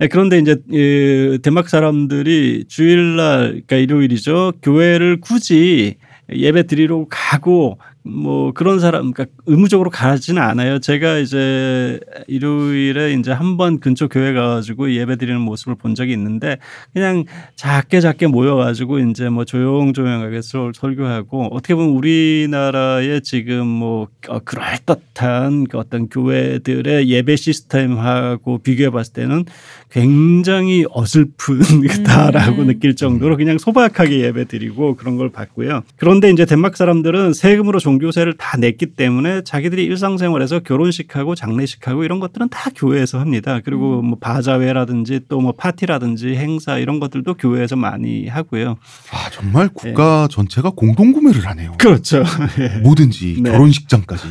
예, 0.02 0.08
그런데 0.08 0.38
이제 0.38 0.56
이 0.70 1.38
덴마크 1.42 1.70
사람들이 1.70 2.66
주일날 2.68 3.62
그러니까 3.66 3.76
일요일이죠. 3.76 4.52
교회를 4.62 5.22
굳이 5.22 5.96
예배 6.30 6.66
드리러 6.66 7.06
가고 7.08 7.78
뭐 8.06 8.52
그런 8.52 8.80
사람 8.80 9.12
그러니까 9.12 9.34
의무적으로 9.46 9.88
가지는 9.88 10.42
않아요. 10.42 10.78
제가 10.78 11.16
이제 11.18 11.98
일요일에 12.28 13.14
이제 13.14 13.32
한 13.32 13.56
번 13.56 13.78
근처 13.80 14.08
교회 14.08 14.32
가가지고 14.34 14.92
예배 14.92 15.16
드리는 15.16 15.40
모습을 15.40 15.76
본 15.76 15.94
적이 15.94 16.12
있는데 16.12 16.58
그냥 16.92 17.24
작게 17.56 18.00
작게 18.00 18.26
모여가지고 18.26 18.98
이제 18.98 19.28
뭐 19.30 19.44
조용조용하게 19.44 20.42
설- 20.42 20.72
설교하고 20.74 21.46
어떻게 21.54 21.74
보면 21.74 21.90
우리나라의 21.96 23.22
지금 23.22 23.66
뭐 23.68 24.08
어, 24.28 24.38
그럴듯한 24.40 25.64
그 25.68 25.78
어떤 25.78 26.08
교회들의 26.08 27.08
예배 27.08 27.36
시스템하고 27.36 28.58
비교해 28.58 28.90
봤을 28.90 29.12
때는 29.14 29.44
굉장히 29.90 30.84
어설픈다라고 30.90 32.62
음. 32.62 32.66
느낄 32.66 32.96
정도로 32.96 33.36
그냥 33.36 33.58
소박하게 33.58 34.20
예배 34.20 34.46
드리고 34.46 34.96
그런 34.96 35.16
걸 35.16 35.30
봤고요. 35.30 35.82
그런데 35.96 36.30
이제 36.30 36.44
덴마크 36.44 36.76
사람들은 36.76 37.32
세금으로 37.32 37.78
종 37.78 37.93
교세를 37.98 38.36
다 38.36 38.56
냈기 38.58 38.86
때문에 38.94 39.42
자기들이 39.44 39.84
일상생활에서 39.84 40.60
결혼식하고 40.60 41.34
장례식하고 41.36 42.02
이런 42.04 42.18
것들은 42.18 42.48
다 42.48 42.70
교회에서 42.74 43.20
합니다. 43.20 43.60
그리고 43.64 44.02
뭐 44.02 44.18
바자회라든지 44.20 45.20
또 45.28 45.44
뭐 45.44 45.52
파티라든지 45.52 46.36
행사 46.36 46.78
이런 46.78 46.98
것들도 47.00 47.34
교회에서 47.34 47.76
많이 47.76 48.26
하고요. 48.28 48.76
아 49.12 49.30
정말 49.30 49.68
국가 49.68 50.26
전체가 50.30 50.70
공동 50.70 51.12
구매를 51.12 51.46
하네요. 51.48 51.74
그렇죠. 51.78 52.24
뭐든지 52.82 53.42
네. 53.42 53.50
결혼식장까지. 53.50 54.28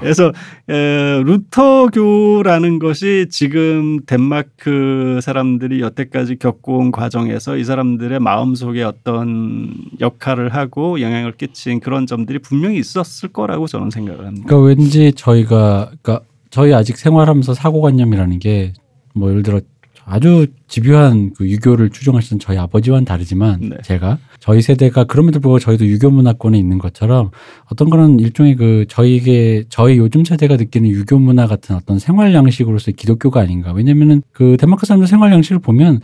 그래서 0.00 0.32
에, 0.68 1.22
루터교라는 1.24 2.78
것이 2.78 3.28
지금 3.30 4.00
덴마크 4.04 5.20
사람들이 5.22 5.80
여태까지 5.80 6.36
겪어온 6.36 6.92
과정에서 6.92 7.56
이 7.56 7.64
사람들의 7.64 8.20
마음 8.20 8.54
속에 8.54 8.82
어떤 8.82 9.72
역할을 10.00 10.54
하고 10.54 11.00
영향을 11.00 11.32
끼친 11.32 11.80
그런 11.80 12.03
점들이 12.06 12.38
분명히 12.38 12.78
있었을 12.78 13.30
거라고 13.30 13.66
저는 13.66 13.90
생각을 13.90 14.26
합니다. 14.26 14.46
그러니까 14.46 14.66
왠지 14.68 15.12
저희가 15.14 15.92
그러니까 16.02 16.20
저희 16.50 16.72
아직 16.72 16.96
생활하면서 16.96 17.54
사고관념이라는 17.54 18.38
게 18.38 18.72
뭐 19.14 19.30
예를 19.30 19.42
들어 19.42 19.60
아주 20.06 20.48
집요한 20.68 21.32
그 21.32 21.48
유교를 21.48 21.88
추종하시던 21.88 22.38
저희 22.38 22.58
아버지와는 22.58 23.06
다르지만 23.06 23.60
네. 23.60 23.76
제가 23.82 24.18
저희 24.38 24.60
세대가 24.60 25.04
그럼에도 25.04 25.40
불구하고 25.40 25.60
저희도 25.60 25.86
유교 25.86 26.10
문화권에 26.10 26.58
있는 26.58 26.76
것처럼 26.76 27.30
어떤 27.72 27.88
거는 27.88 28.20
일종의 28.20 28.56
그 28.56 28.84
저희에게 28.88 29.64
저희 29.70 29.96
요즘 29.96 30.26
세대가 30.26 30.56
느끼는 30.56 30.90
유교 30.90 31.18
문화 31.18 31.46
같은 31.46 31.74
어떤 31.74 31.98
생활 31.98 32.34
양식으로서의 32.34 32.96
기독교가 32.96 33.40
아닌가 33.40 33.72
왜냐면은 33.72 34.22
그 34.30 34.58
덴마크 34.60 34.84
사람들 34.84 35.08
생활 35.08 35.32
양식을 35.32 35.60
보면 35.60 36.00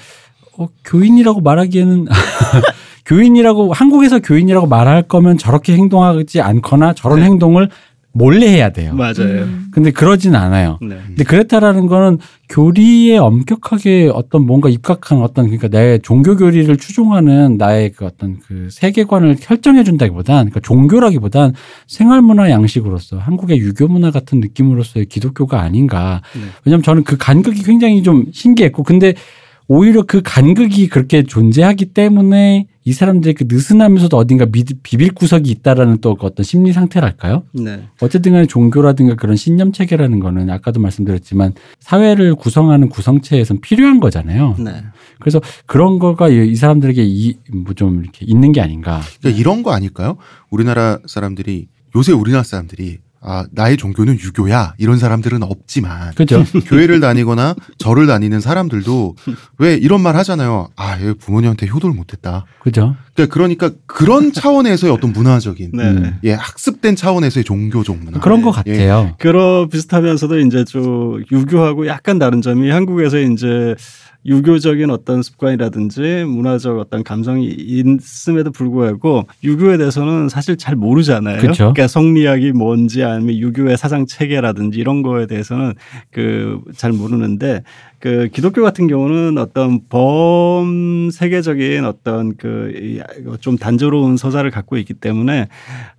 어, 0.56 0.68
교인이라고 0.84 1.42
말하기에는 1.42 2.06
교인이라고 3.10 3.72
한국에서 3.72 4.20
교인이라고 4.20 4.68
말할 4.68 5.02
거면 5.02 5.36
저렇게 5.36 5.74
행동하지 5.74 6.40
않거나 6.40 6.92
저런 6.92 7.18
네. 7.18 7.24
행동을 7.24 7.68
몰래 8.12 8.48
해야 8.48 8.70
돼요. 8.70 8.94
맞아요. 8.94 9.42
음. 9.42 9.68
근데 9.72 9.90
그러진 9.90 10.34
않아요. 10.34 10.78
네. 10.80 10.98
근데 11.06 11.24
그랬다라는 11.24 11.86
거는 11.86 12.18
교리에 12.48 13.16
엄격하게 13.18 14.10
어떤 14.12 14.46
뭔가 14.46 14.68
입각한 14.68 15.22
어떤 15.22 15.46
그러니까 15.46 15.68
내 15.68 15.98
종교 15.98 16.36
교리를 16.36 16.76
추종하는 16.76 17.56
나의 17.56 17.92
그 17.92 18.04
어떤 18.04 18.38
그 18.40 18.68
세계관을 18.70 19.36
결정해 19.36 19.84
준다기보단 19.84 20.50
그러니까 20.50 20.60
종교라기보단 20.60 21.54
생활 21.86 22.22
문화 22.22 22.50
양식으로서 22.50 23.18
한국의 23.18 23.58
유교 23.58 23.86
문화 23.86 24.10
같은 24.10 24.40
느낌으로서의 24.40 25.06
기독교가 25.06 25.60
아닌가. 25.60 26.20
네. 26.34 26.42
왜냐하면 26.64 26.82
저는 26.82 27.04
그 27.04 27.16
간극이 27.16 27.62
굉장히 27.62 28.02
좀 28.02 28.26
신기했고 28.32 28.82
근데 28.82 29.14
오히려 29.72 30.02
그 30.02 30.20
간극이 30.24 30.88
그렇게 30.88 31.22
존재하기 31.22 31.86
때문에 31.94 32.66
이 32.84 32.92
사람들의 32.92 33.34
그 33.34 33.44
느슨하면서도 33.46 34.16
어딘가 34.16 34.44
미- 34.46 34.64
비빌 34.82 35.12
구석이 35.14 35.48
있다라는 35.48 35.98
또그 36.00 36.26
어떤 36.26 36.42
심리 36.42 36.72
상태랄까요? 36.72 37.44
네. 37.52 37.84
어쨌든 38.00 38.32
간에 38.32 38.46
종교라든가 38.46 39.14
그런 39.14 39.36
신념 39.36 39.70
체계라는 39.70 40.18
거는 40.18 40.50
아까도 40.50 40.80
말씀드렸지만 40.80 41.52
사회를 41.78 42.34
구성하는 42.34 42.88
구성체에선 42.88 43.60
필요한 43.60 44.00
거잖아요. 44.00 44.56
네. 44.58 44.82
그래서 45.20 45.40
그런 45.66 46.00
거가 46.00 46.28
이, 46.30 46.50
이 46.50 46.56
사람들에게 46.56 47.04
이 47.04 47.36
뭐 47.52 47.72
좀 47.76 48.02
이렇게 48.02 48.26
있는 48.26 48.50
게 48.50 48.60
아닌가. 48.60 49.00
그러니까 49.20 49.38
이런 49.40 49.62
거 49.62 49.70
아닐까요? 49.70 50.16
우리나라 50.50 50.98
사람들이 51.06 51.68
요새 51.94 52.10
우리나라 52.12 52.42
사람들이 52.42 52.98
아, 53.22 53.44
나의 53.52 53.76
종교는 53.76 54.18
유교야. 54.18 54.74
이런 54.78 54.98
사람들은 54.98 55.42
없지만 55.42 56.14
그죠? 56.14 56.42
교회를 56.66 57.00
다니거나 57.00 57.54
절을 57.78 58.06
다니는 58.06 58.40
사람들도 58.40 59.16
왜 59.58 59.74
이런 59.74 60.00
말 60.00 60.16
하잖아요. 60.16 60.68
아, 60.76 60.98
얘 61.00 61.12
부모님한테 61.12 61.66
효도를 61.66 61.94
못했다. 61.94 62.46
그죠? 62.62 62.96
그러니까, 63.14 63.34
그러니까 63.34 63.70
그런 63.86 64.32
차원에서의 64.32 64.90
어떤 64.92 65.12
문화적인 65.12 65.72
네. 65.74 65.82
음. 65.84 66.18
예 66.24 66.32
학습된 66.32 66.96
차원에서의 66.96 67.44
종교적 67.44 67.98
문화. 67.98 68.20
그런 68.20 68.40
것 68.40 68.54
예. 68.66 68.72
같아요. 68.72 69.14
그러 69.18 69.68
비슷하면서도 69.70 70.38
이제 70.40 70.64
좀 70.64 71.22
유교하고 71.30 71.86
약간 71.86 72.18
다른 72.18 72.40
점이 72.40 72.70
한국에서 72.70 73.18
이제 73.18 73.74
유교적인 74.26 74.90
어떤 74.90 75.22
습관이라든지 75.22 76.24
문화적 76.26 76.78
어떤 76.78 77.02
감성이 77.02 77.46
있음에도 77.46 78.50
불구하고 78.52 79.26
유교에 79.42 79.78
대해서는 79.78 80.28
사실 80.28 80.56
잘 80.56 80.76
모르잖아요. 80.76 81.38
그쵸. 81.40 81.72
그러니까 81.72 81.88
성리학이 81.88 82.52
뭔지 82.52 83.02
아니면 83.02 83.36
유교의 83.36 83.76
사상 83.76 84.06
체계라든지 84.06 84.78
이런 84.78 85.02
거에 85.02 85.26
대해서는 85.26 85.74
그 86.10 86.60
잘 86.76 86.92
모르는데 86.92 87.62
그 88.00 88.28
기독교 88.32 88.62
같은 88.62 88.86
경우는 88.88 89.38
어떤 89.38 89.80
범 89.88 91.10
세계적인 91.12 91.84
어떤 91.84 92.36
그 92.36 93.02
좀 93.40 93.56
단조로운 93.58 94.16
서사를 94.16 94.48
갖고 94.50 94.76
있기 94.78 94.94
때문에 94.94 95.48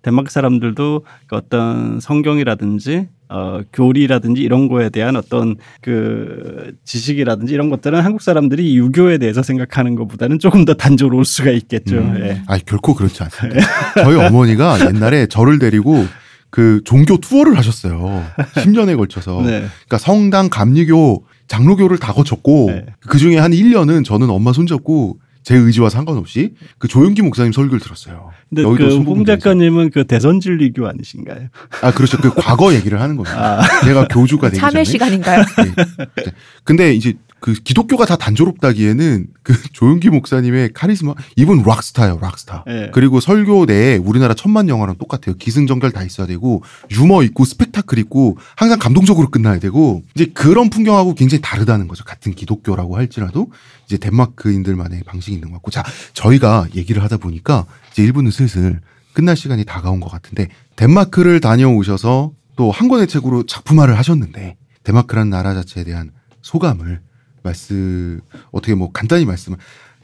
덴마크 0.02 0.32
사람들도 0.32 1.06
그 1.28 1.36
어떤 1.36 2.00
성경이라든지 2.00 3.08
어, 3.30 3.62
교리라든지 3.72 4.42
이런 4.42 4.68
거에 4.68 4.90
대한 4.90 5.16
어떤 5.16 5.56
그 5.82 6.76
지식이라든지 6.84 7.54
이런 7.54 7.70
것들은 7.70 8.02
한국 8.02 8.22
사람들이 8.22 8.76
유교에 8.76 9.20
대해서 9.20 9.42
생각하는 9.42 9.96
것보다는 9.96 10.40
조금 10.40 10.66
더 10.66 10.74
단조로울 10.74 11.24
수가 11.24 11.52
있겠죠. 11.52 11.98
음. 11.98 12.20
예. 12.22 12.42
아, 12.48 12.58
결코 12.66 12.94
그렇지 12.94 13.24
않습니다. 13.24 13.62
저희 14.04 14.18
어머니가 14.18 14.80
옛날에 14.86 15.28
저를 15.28 15.60
데리고 15.60 16.06
그 16.50 16.82
종교 16.84 17.18
투어를 17.18 17.58
하셨어요. 17.58 18.26
10년에 18.56 18.98
걸쳐서. 18.98 19.42
네. 19.44 19.62
그러니까 19.62 19.98
성당, 19.98 20.50
감리교, 20.50 21.24
장로교를 21.52 21.98
다 21.98 22.14
거쳤고 22.14 22.68
네. 22.72 22.86
그 23.02 23.18
중에 23.18 23.38
한 23.38 23.52
1년은 23.52 24.06
저는 24.06 24.30
엄마 24.30 24.54
손잡고 24.54 25.20
제 25.44 25.56
의지와 25.58 25.90
상관없이 25.90 26.54
그 26.78 26.88
조영기 26.88 27.24
목사님 27.24 27.52
설교를 27.52 27.82
들었어요. 27.82 28.32
근데 28.50 28.62
여의도 28.62 28.78
그홍 28.78 28.92
순복음교에서. 28.92 29.40
작가님은 29.40 29.90
그 29.90 30.06
대선 30.06 30.40
진리교 30.40 30.88
아니신가요? 30.88 31.50
아 31.82 31.92
그렇죠. 31.92 32.18
그 32.20 32.34
과거 32.34 32.74
얘기를 32.74 33.02
하는 33.02 33.18
겁니다. 33.18 33.60
아, 33.60 33.84
제가 33.84 34.08
교주가 34.08 34.48
되기 34.50 34.62
참여 34.62 34.72
전에. 34.72 34.84
시간인가요? 34.86 35.40
네. 35.42 36.26
근데 36.64 36.94
이제 36.94 37.16
그 37.42 37.54
기독교가 37.54 38.06
다 38.06 38.16
단조롭다기에는 38.16 39.28
그 39.44 39.54
조영기 39.74 40.10
목사님의 40.12 40.74
카리스마 40.74 41.16
이분 41.36 41.64
락스타예요, 41.64 42.20
락스타. 42.22 42.64
예. 42.68 42.92
그리고 42.94 43.20
설교 43.20 43.66
내에 43.66 43.98
우리나라 43.98 44.36
천만 44.36 44.70
영화랑 44.70 44.98
똑같아요. 44.98 45.36
기승전결 45.38 45.92
다 45.92 46.04
있어야 46.04 46.28
되고 46.28 46.64
유머 46.92 47.24
있고 47.24 47.44
스펙타클 47.44 47.98
있고 48.00 48.38
항상 48.56 48.78
감동적으로 48.78 49.30
끝나야 49.30 49.60
되고 49.60 50.04
이제 50.16 50.28
그런 50.28 50.70
풍경하고 50.70 51.16
굉장히 51.16 51.42
다르다는 51.42 51.88
거죠. 51.88 52.04
같은 52.06 52.34
기독교라고 52.34 52.96
할지라도 52.96 53.52
이제 53.88 53.98
덴마크인들만의 53.98 55.02
방식이 55.06 55.34
있는 55.34 55.50
것 55.50 55.56
같고 55.56 55.72
자 55.72 55.84
저희가 56.14 56.68
얘기를 56.76 57.04
하다 57.04 57.18
보니까 57.18 57.66
이제 57.92 58.04
1부는 58.06 58.32
슬슬 58.32 58.80
끝날 59.14 59.36
시간이 59.36 59.66
다가온 59.66 60.00
것 60.00 60.10
같은데 60.12 60.48
덴마크를 60.76 61.42
다녀오셔서 61.42 62.32
또 62.56 62.70
한 62.70 62.88
권의 62.88 63.08
책으로 63.08 63.48
작품화를 63.48 63.98
하셨는데 63.98 64.58
덴마크라는 64.84 65.32
나라 65.32 65.56
자체에 65.56 65.84
대한 65.84 66.12
소감을 66.44 67.02
말씀 67.44 68.22
어떻게 68.52 68.76
뭐 68.76 68.92
간단히 68.92 69.26
말씀을 69.26 69.58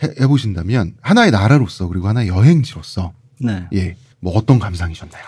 해, 0.03 0.09
해보신다면 0.22 0.95
하나의 1.01 1.31
나라로서 1.31 1.88
그리고 1.88 2.07
하나의 2.07 2.27
여행지로서 2.27 3.14
네. 3.39 3.68
예 3.73 3.95
뭐 4.19 4.34
어떤 4.35 4.59
감상이셨나요? 4.59 5.23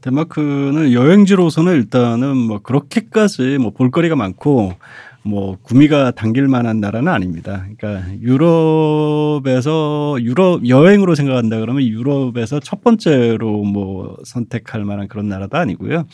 덴마크는 0.00 0.92
여행지로서는 0.92 1.74
일단은 1.74 2.36
뭐 2.36 2.58
그렇게까지 2.58 3.58
뭐 3.58 3.70
볼거리가 3.70 4.16
많고 4.16 4.74
뭐 5.22 5.56
구미가 5.62 6.10
당길 6.12 6.48
만한 6.48 6.80
나라는 6.80 7.12
아닙니다. 7.12 7.64
그러니까 7.78 8.12
유럽에서 8.20 10.16
유럽 10.20 10.66
여행으로 10.66 11.14
생각한다 11.14 11.60
그러면 11.60 11.84
유럽에서 11.84 12.58
첫 12.58 12.82
번째로 12.82 13.62
뭐 13.62 14.16
선택할 14.24 14.84
만한 14.84 15.06
그런 15.06 15.28
나라도 15.28 15.56
아니고요. 15.56 16.04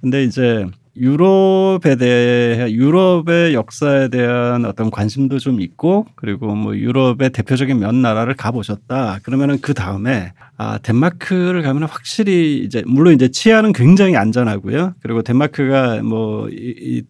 근데 0.00 0.24
이제 0.24 0.64
유럽에 0.96 1.96
대해 1.96 2.70
유럽의 2.70 3.54
역사에 3.54 4.08
대한 4.08 4.64
어떤 4.64 4.90
관심도 4.90 5.38
좀 5.38 5.60
있고 5.60 6.06
그리고 6.14 6.54
뭐 6.54 6.76
유럽의 6.76 7.30
대표적인 7.30 7.78
몇 7.78 7.94
나라를 7.94 8.34
가보셨다. 8.34 9.20
그러면은 9.22 9.60
그 9.60 9.74
다음에 9.74 10.32
아 10.56 10.78
덴마크를 10.78 11.62
가면 11.62 11.82
은 11.82 11.88
확실히 11.88 12.58
이제 12.64 12.82
물론 12.86 13.14
이제 13.14 13.28
치안은 13.28 13.72
굉장히 13.72 14.16
안전하고요. 14.16 14.94
그리고 15.00 15.22
덴마크가 15.22 16.02
뭐 16.02 16.48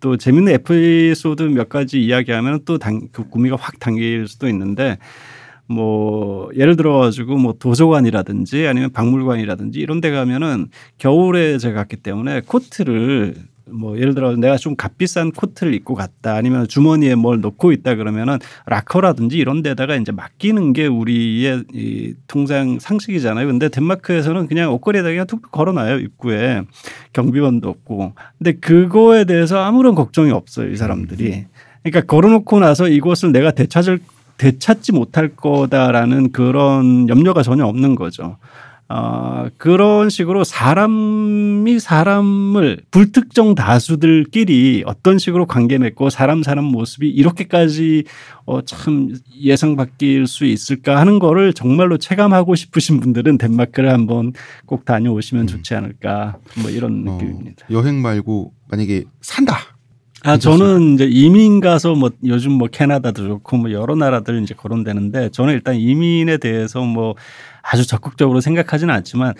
또 0.00 0.16
재밌는 0.16 0.52
에피소드 0.54 1.42
몇 1.44 1.68
가지 1.68 2.02
이야기하면 2.02 2.64
또그 2.64 3.28
구미가 3.30 3.56
확 3.56 3.78
당길 3.78 4.26
수도 4.28 4.48
있는데 4.48 4.98
뭐 5.68 6.48
예를 6.54 6.76
들어 6.76 6.98
가지고 6.98 7.36
뭐 7.36 7.54
도서관이라든지 7.58 8.66
아니면 8.66 8.92
박물관이라든지 8.92 9.80
이런 9.80 10.00
데 10.00 10.10
가면은 10.10 10.68
겨울에 10.98 11.58
제가 11.58 11.74
갔기 11.80 11.96
때문에 11.96 12.42
코트를 12.46 13.34
뭐 13.68 13.98
예를 13.98 14.14
들어 14.14 14.36
내가 14.36 14.56
좀 14.56 14.76
값비싼 14.76 15.32
코트를 15.32 15.74
입고 15.74 15.94
갔다 15.94 16.34
아니면 16.34 16.68
주머니에 16.68 17.16
뭘 17.16 17.40
넣고 17.40 17.72
있다 17.72 17.96
그러면은 17.96 18.38
락커라든지 18.66 19.36
이런 19.38 19.62
데다가 19.62 19.96
이제 19.96 20.12
맡기는 20.12 20.72
게 20.72 20.86
우리의 20.86 21.64
이 21.72 22.14
통상 22.28 22.78
상식이잖아요. 22.78 23.46
근데 23.46 23.68
덴마크에서는 23.68 24.46
그냥 24.46 24.72
옷걸이에다 24.72 25.08
그냥 25.08 25.26
툭툭 25.26 25.50
걸어놔요 25.50 25.98
입구에 25.98 26.62
경비원도 27.12 27.68
없고. 27.68 28.12
근데 28.38 28.52
그거에 28.52 29.24
대해서 29.24 29.58
아무런 29.58 29.96
걱정이 29.96 30.30
없어요 30.30 30.70
이 30.70 30.76
사람들이. 30.76 31.46
그러니까 31.82 32.00
걸어놓고 32.02 32.60
나서 32.60 32.88
이곳을 32.88 33.32
내가 33.32 33.50
되찾을 33.50 33.98
되찾지 34.38 34.92
못할 34.92 35.34
거다라는 35.34 36.30
그런 36.30 37.08
염려가 37.08 37.42
전혀 37.42 37.64
없는 37.64 37.96
거죠. 37.96 38.36
어, 38.88 39.48
그런 39.56 40.10
식으로 40.10 40.44
사람이 40.44 41.80
사람을 41.80 42.82
불특정 42.92 43.56
다수들끼리 43.56 44.84
어떤 44.86 45.18
식으로 45.18 45.46
관계 45.46 45.76
맺고 45.78 46.08
사람 46.10 46.44
사람 46.44 46.66
모습이 46.66 47.08
이렇게까지 47.08 48.04
어, 48.44 48.62
참 48.62 49.12
예상 49.40 49.74
바뀔 49.74 50.28
수 50.28 50.44
있을까 50.44 51.00
하는 51.00 51.18
거를 51.18 51.52
정말로 51.52 51.98
체감하고 51.98 52.54
싶으신 52.54 53.00
분들은 53.00 53.38
덴마크를 53.38 53.92
한번 53.92 54.32
꼭 54.66 54.84
다녀오시면 54.84 55.48
좋지 55.48 55.74
않을까 55.74 56.36
뭐 56.62 56.70
이런 56.70 57.08
어, 57.08 57.12
느낌입니다. 57.12 57.66
여행 57.70 58.00
말고 58.00 58.52
만약에 58.68 59.04
산다. 59.20 59.76
아. 60.22 60.36
저는 60.38 60.94
이제 60.94 61.06
이민 61.06 61.60
가서 61.60 61.94
뭐 61.94 62.10
요즘 62.24 62.52
뭐 62.52 62.68
캐나다도 62.68 63.28
좋고 63.28 63.56
뭐 63.58 63.72
여러 63.72 63.94
나라들 63.94 64.42
이제 64.42 64.54
거론되는데 64.54 65.30
저는 65.30 65.54
일단 65.54 65.76
이민에 65.76 66.38
대해서 66.38 66.82
뭐 66.82 67.14
아주 67.70 67.86
적극적으로 67.86 68.40
생각하지는 68.40 68.94
않지만 68.94 69.34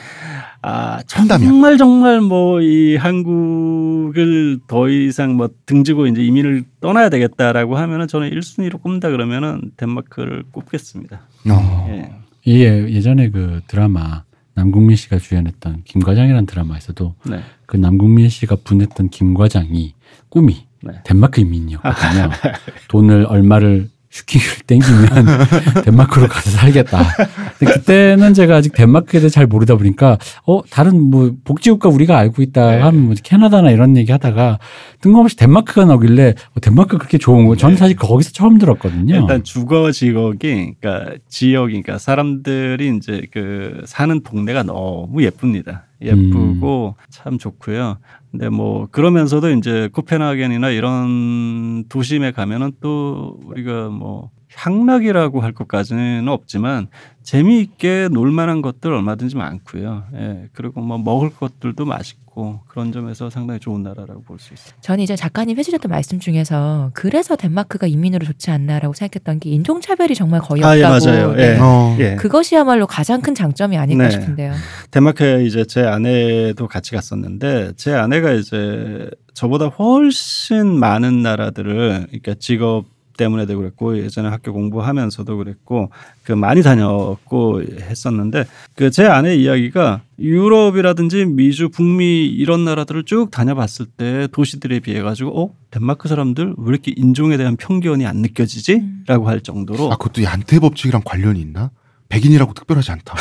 아, 0.63 1.01
한다면? 1.13 1.49
정말 1.49 1.79
정말 1.79 2.21
뭐 2.21 2.61
이 2.61 2.97
한국을 2.97 4.59
더 4.67 4.89
이상 4.89 5.37
뭐 5.37 5.49
등지고 5.67 6.07
이제 6.07 6.23
이민을 6.25 6.65
떠나야 6.81 7.09
되겠다라고 7.09 7.77
하면은 7.77 8.09
저는 8.09 8.31
1순위로 8.31 8.81
꼽는다 8.83 9.11
그러면은 9.11 9.71
덴마크를 9.77 10.45
꼽겠습니다. 10.51 11.21
어. 11.51 11.87
예. 11.91 12.13
이게 12.45 12.89
예전에 12.91 13.31
그 13.31 13.61
드라마 13.67 14.25
남궁민 14.55 14.97
씨가 14.97 15.19
주연했던 15.19 15.83
김과장이라는 15.85 16.47
드라마에서도 16.47 17.15
네. 17.29 17.41
그 17.67 17.77
남궁민 17.77 18.29
씨가 18.29 18.57
분했던 18.65 19.11
김과장이 19.11 19.95
꿈이 20.29 20.67
네. 20.83 20.93
덴마크 21.05 21.41
이민이었거든요. 21.41 22.31
돈을 22.89 23.27
얼마를 23.27 23.89
슈킹을 24.17 24.47
땡기면 24.67 25.85
덴마크로 25.85 26.29
가서 26.29 26.51
살겠다. 26.51 27.03
근데 27.59 27.73
그때는 27.73 28.33
제가 28.33 28.57
아직 28.57 28.73
덴마크에 28.73 29.21
대해 29.21 29.29
잘 29.29 29.47
모르다 29.47 29.77
보니까 29.77 30.19
어 30.47 30.63
다른 30.71 31.11
뭐 31.11 31.33
복지국가 31.45 31.89
우리가 31.89 32.17
알고 32.17 32.43
있다 32.43 32.71
네. 32.71 32.81
하면 32.81 33.03
뭐 33.07 33.15
캐나다나 33.23 33.71
이런 33.71 33.97
얘기 33.97 34.13
하다가 34.13 34.59
뜬금없이 35.03 35.37
덴마크가 35.37 35.85
나오길래 35.85 36.35
어, 36.55 36.61
덴마크 36.61 36.97
그렇게 36.97 37.19
좋은 37.19 37.47
거 37.47 37.57
저는 37.57 37.75
네. 37.75 37.79
사실 37.79 37.97
거기서 37.97 38.33
처음 38.33 38.59
들었거든요. 38.59 39.17
일단 39.17 39.45
주거 39.45 39.93
지역이 39.93 40.77
그러니까 40.81 41.15
지역이 41.29 41.83
그러니까 41.83 41.99
사람들이 41.99 42.97
이제 42.97 43.23
그 43.33 43.83
사는 43.85 44.23
동네가 44.23 44.63
너무 44.63 45.23
예쁩니다. 45.23 45.85
예쁘고 46.01 46.97
참 47.11 47.39
좋고요. 47.39 47.99
근데 48.37 48.51
뭐 48.51 48.87
그러면서도 48.91 49.51
이제 49.53 49.89
코펜하겐이나 49.95 50.69
이런 50.69 51.85
도심에 51.89 52.33
가면은 52.33 52.73
또 52.83 53.41
우리가 53.47 53.89
뭐 53.89 54.31
향락이라고 54.55 55.41
할 55.41 55.53
것까지는 55.53 56.29
없지만 56.29 56.89
재미있게 57.23 58.09
놀 58.13 58.31
만한 58.31 58.61
것들 58.61 58.93
얼마든지 58.93 59.37
많고요. 59.37 60.05
예, 60.15 60.49
그리고 60.53 60.83
뭐 60.83 60.99
먹을 60.99 61.31
것들도 61.31 61.87
맛있 61.87 62.19
고 62.37 62.61
그런 62.69 62.93
점에서 62.93 63.31
상당히 63.31 63.59
좋은 63.59 63.83
나라라고 63.83 64.21
볼 64.23 64.39
수 64.39 64.53
있어요. 64.53 64.75
저는 64.83 65.03
이제 65.03 65.17
작가님 65.17 65.59
해주셨던 65.59 65.89
말씀 65.91 66.21
중에서 66.21 66.91
그래서 66.93 67.35
덴마크가 67.35 67.87
인민으로 67.87 68.27
좋지 68.27 68.51
않나라고 68.51 68.93
생각했던 68.93 69.41
게 69.41 69.49
인종차별이 69.49 70.15
정말 70.15 70.43
거의 70.43 70.63
아, 70.63 70.73
없다고. 70.73 70.79
예, 70.79 71.11
맞아요. 71.11 71.33
네. 71.35 71.43
예. 71.55 71.59
어. 71.59 71.97
예. 71.99 72.17
그것이야말로 72.17 72.87
가장 72.87 73.23
큰 73.23 73.35
장점이 73.35 73.79
아닐까 73.79 74.05
네. 74.05 74.11
싶은데요. 74.11 74.53
덴마크에 74.91 75.45
이제 75.47 75.65
제 75.65 75.81
아내도 75.81 76.69
같이 76.69 76.91
갔었는데 76.95 77.73
제 77.77 77.95
아내가 77.95 78.33
이제 78.33 79.09
저보다 79.33 79.69
훨씬 79.69 80.67
많은 80.79 81.23
나라들을 81.23 82.07
그러니까 82.09 82.35
직업 82.39 82.85
때문에도 83.17 83.57
그랬고 83.57 83.99
예전에 83.99 84.29
학교 84.29 84.53
공부하면서도 84.53 85.37
그랬고 85.37 85.91
그 86.25 86.33
많이 86.33 86.63
다녔고 86.63 87.63
했었는데 87.63 88.45
그 88.75 88.91
제 88.91 89.05
아내 89.05 89.35
이야기가 89.37 90.03
유럽이라든지 90.19 91.27
미주 91.27 91.69
북미 91.71 92.27
이런 92.27 92.65
나라들을 92.65 93.05
쭉 93.05 93.31
다녀봤을 93.31 93.87
때 93.97 94.29
도시들에 94.33 94.81
비해 94.81 95.03
가지고 95.03 95.43
어 95.43 95.55
덴마크 95.71 96.09
사람들 96.09 96.55
왜 96.57 96.69
이렇게 96.69 96.93
인종에 96.97 97.37
대한 97.37 97.57
편견이 97.57 98.07
안 98.07 98.17
느껴지지?라고 98.19 99.29
할 99.29 99.41
정도로 99.41 99.93
아 99.93 99.97
그것도 99.97 100.23
얀테 100.23 100.61
법칙이랑 100.61 101.03
관련이 101.05 101.41
있나? 101.41 101.71
백인이라고 102.09 102.55
특별하지 102.55 102.93
않다. 102.93 103.15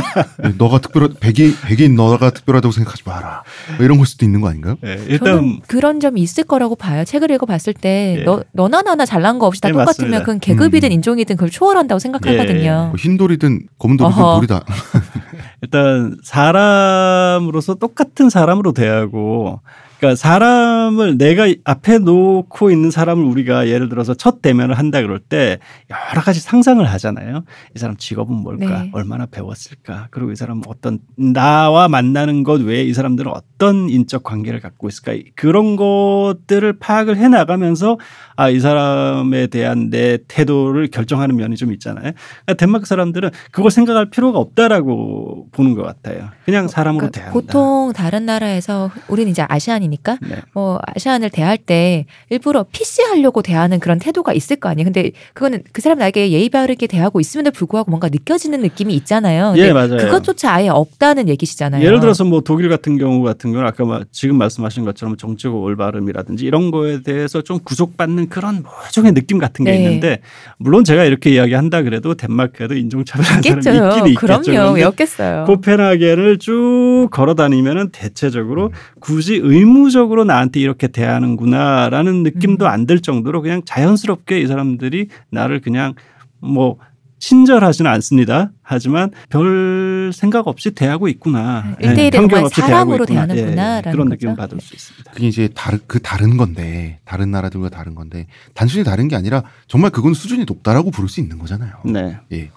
너가 0.58 0.78
특별하 0.78 1.08
백인 1.20 1.54
백인 1.64 1.94
너가 1.94 2.30
특별하다고 2.30 2.72
생각하지 2.72 3.02
마라. 3.06 3.42
뭐 3.76 3.84
이런 3.84 3.96
걸 3.98 4.06
수도 4.06 4.24
있는 4.24 4.40
거 4.40 4.48
아닌가요? 4.48 4.76
예, 4.84 4.96
저는 4.96 5.08
일단 5.08 5.60
그런 5.66 6.00
점이 6.00 6.20
있을 6.20 6.44
거라고 6.44 6.76
봐요. 6.76 7.04
책을 7.04 7.30
읽어봤을 7.30 7.74
때 7.74 8.16
예. 8.20 8.24
너, 8.24 8.44
너나 8.52 8.82
나나 8.82 9.06
잘난 9.06 9.38
거 9.38 9.46
없이 9.46 9.60
다 9.60 9.68
예, 9.68 9.72
똑같으면 9.72 10.10
맞습니다. 10.10 10.18
그건 10.20 10.40
계급이든 10.40 10.90
음. 10.90 10.92
인종이든 10.92 11.36
그걸 11.36 11.50
초월한다고 11.50 11.98
생각하거든요. 11.98 12.88
뭐 12.90 12.94
흰돌이든 12.98 13.68
검은돌이든 13.78 14.22
어허. 14.22 14.34
돌이다. 14.36 14.64
일단 15.62 16.18
사람으로서 16.22 17.74
똑같은 17.74 18.28
사람으로 18.30 18.72
대하고 18.72 19.60
그러니까 19.98 20.16
사람을 20.16 21.18
내가 21.18 21.46
앞에 21.64 21.98
놓고 21.98 22.70
있는 22.70 22.90
사람을 22.90 23.24
우리가 23.24 23.68
예를 23.68 23.88
들어서 23.88 24.14
첫 24.14 24.42
대면을 24.42 24.78
한다 24.78 25.00
그럴 25.00 25.18
때 25.18 25.58
여러 25.90 26.22
가지 26.22 26.40
상상을 26.40 26.84
하잖아요. 26.84 27.44
이 27.74 27.78
사람 27.78 27.96
직업은 27.96 28.34
뭘까? 28.34 28.82
네. 28.82 28.90
얼마나 28.92 29.26
배웠을까? 29.26 30.08
그리고 30.10 30.32
이 30.32 30.36
사람은 30.36 30.64
어떤 30.66 30.98
나와 31.16 31.88
만나는 31.88 32.42
것 32.42 32.60
외에 32.60 32.82
이 32.84 32.92
사람들은 32.92 33.32
어떤 33.32 33.88
인적 33.88 34.22
관계를 34.22 34.60
갖고 34.60 34.88
있을까? 34.88 35.14
그런 35.34 35.76
것들을 35.76 36.78
파악을 36.78 37.16
해 37.16 37.28
나가면서 37.28 37.98
아, 38.36 38.50
이 38.50 38.60
사람에 38.60 39.46
대한 39.46 39.88
내 39.88 40.18
태도를 40.28 40.88
결정하는 40.88 41.36
면이 41.36 41.56
좀 41.56 41.72
있잖아요. 41.72 42.12
그러니까 42.44 42.54
덴마크 42.58 42.86
사람들은 42.86 43.30
그걸 43.50 43.70
생각할 43.70 44.10
필요가 44.10 44.38
없다라고 44.38 45.48
보는 45.52 45.74
것 45.74 45.82
같아요. 45.82 46.28
그냥 46.44 46.68
사람으로 46.68 47.10
그러니까 47.10 47.18
대한다. 47.18 47.32
보통 47.32 47.92
다른 47.94 48.26
나라에서 48.26 48.90
우리는 49.08 49.30
이제 49.30 49.44
아시안이 49.48 49.85
니까 49.88 50.18
네. 50.22 50.36
뭐 50.52 50.78
아시안을 50.94 51.30
대할 51.30 51.58
때 51.58 52.06
일부러 52.30 52.64
PC하려고 52.70 53.42
대하는 53.42 53.78
그런 53.80 53.98
태도가 53.98 54.32
있을 54.32 54.56
거 54.56 54.68
아니에요. 54.68 54.84
근데 54.86 55.12
그거는 55.34 55.62
그 55.72 55.80
사람 55.82 55.98
나에게 55.98 56.30
예의 56.32 56.48
바르게 56.48 56.86
대하고 56.86 57.20
있음에도 57.20 57.50
불구하고 57.50 57.90
뭔가 57.90 58.08
느껴지는 58.08 58.60
느낌이 58.62 58.94
있잖아요. 58.94 59.54
예, 59.56 59.72
맞아요. 59.72 59.96
그것조차 59.98 60.52
아예 60.52 60.68
없다는 60.68 61.28
얘기시잖아요. 61.28 61.84
예를 61.84 62.00
들어서 62.00 62.24
뭐 62.24 62.40
독일 62.40 62.68
같은 62.68 62.98
경우 62.98 63.22
같은 63.22 63.50
경우는 63.52 63.68
아까 63.68 63.84
마- 63.84 64.00
지금 64.12 64.36
말씀하신 64.38 64.84
것처럼 64.84 65.16
정치적 65.16 65.54
올바름이라든지 65.54 66.44
이런 66.44 66.70
거에 66.70 67.02
대해서 67.02 67.42
좀 67.42 67.58
구속받는 67.60 68.28
그런 68.28 68.62
모종의 68.62 69.12
느낌 69.12 69.38
같은 69.38 69.64
게 69.64 69.72
네. 69.72 69.78
있는데 69.78 70.20
물론 70.58 70.84
제가 70.84 71.04
이렇게 71.04 71.30
이야기한다 71.30 71.82
그래도 71.82 72.14
덴마크에도 72.14 72.74
인종차별하는 72.74 73.42
사람이 73.42 73.60
있겠죠. 73.78 73.86
있긴 73.98 74.12
있겠죠. 74.12 74.52
그럼요. 74.52 74.72
왜 74.74 74.82
없겠어요. 74.84 75.44
코펜하겐을 75.46 76.38
쭉 76.38 77.08
걸어 77.10 77.34
다니면은 77.34 77.90
대체적으로 77.90 78.72
굳이 79.00 79.34
의무 79.42 79.75
적으로 79.90 80.24
나한테 80.24 80.60
이렇게 80.60 80.88
대하는구나라는 80.88 82.22
느낌도 82.22 82.64
음. 82.64 82.70
안들 82.70 83.00
정도로 83.00 83.42
그냥 83.42 83.62
자연스럽게 83.64 84.40
이 84.40 84.46
사람들이 84.46 85.08
나를 85.30 85.60
그냥 85.60 85.94
뭐 86.40 86.78
친절하지는 87.18 87.90
않습니다. 87.92 88.52
하지만 88.62 89.10
별 89.30 90.10
생각 90.12 90.48
없이 90.48 90.72
대하고 90.72 91.08
있구나. 91.08 91.76
네, 91.80 91.88
일대일에 91.88 92.10
편견 92.10 92.44
없이 92.44 92.60
사람으로 92.60 93.06
대하고 93.06 93.32
있구나. 93.32 93.34
대하는구나라는 93.34 93.92
그런 93.92 94.08
거죠. 94.08 94.14
느낌 94.16 94.28
을 94.30 94.36
받을 94.36 94.60
수 94.60 94.74
있습니다. 94.74 95.12
그게 95.12 95.26
이제 95.26 95.48
다른 95.54 95.78
그 95.86 96.00
다른 96.00 96.36
건데 96.36 96.98
다른 97.04 97.30
나라들과 97.30 97.70
다른 97.70 97.94
건데 97.94 98.26
단순히 98.54 98.84
다른 98.84 99.08
게 99.08 99.16
아니라 99.16 99.44
정말 99.66 99.90
그건 99.90 100.12
수준이 100.14 100.44
높다라고 100.44 100.90
부를 100.90 101.08
수 101.08 101.20
있는 101.20 101.38
거잖아요. 101.38 101.72
네. 101.84 102.18
예, 102.32 102.50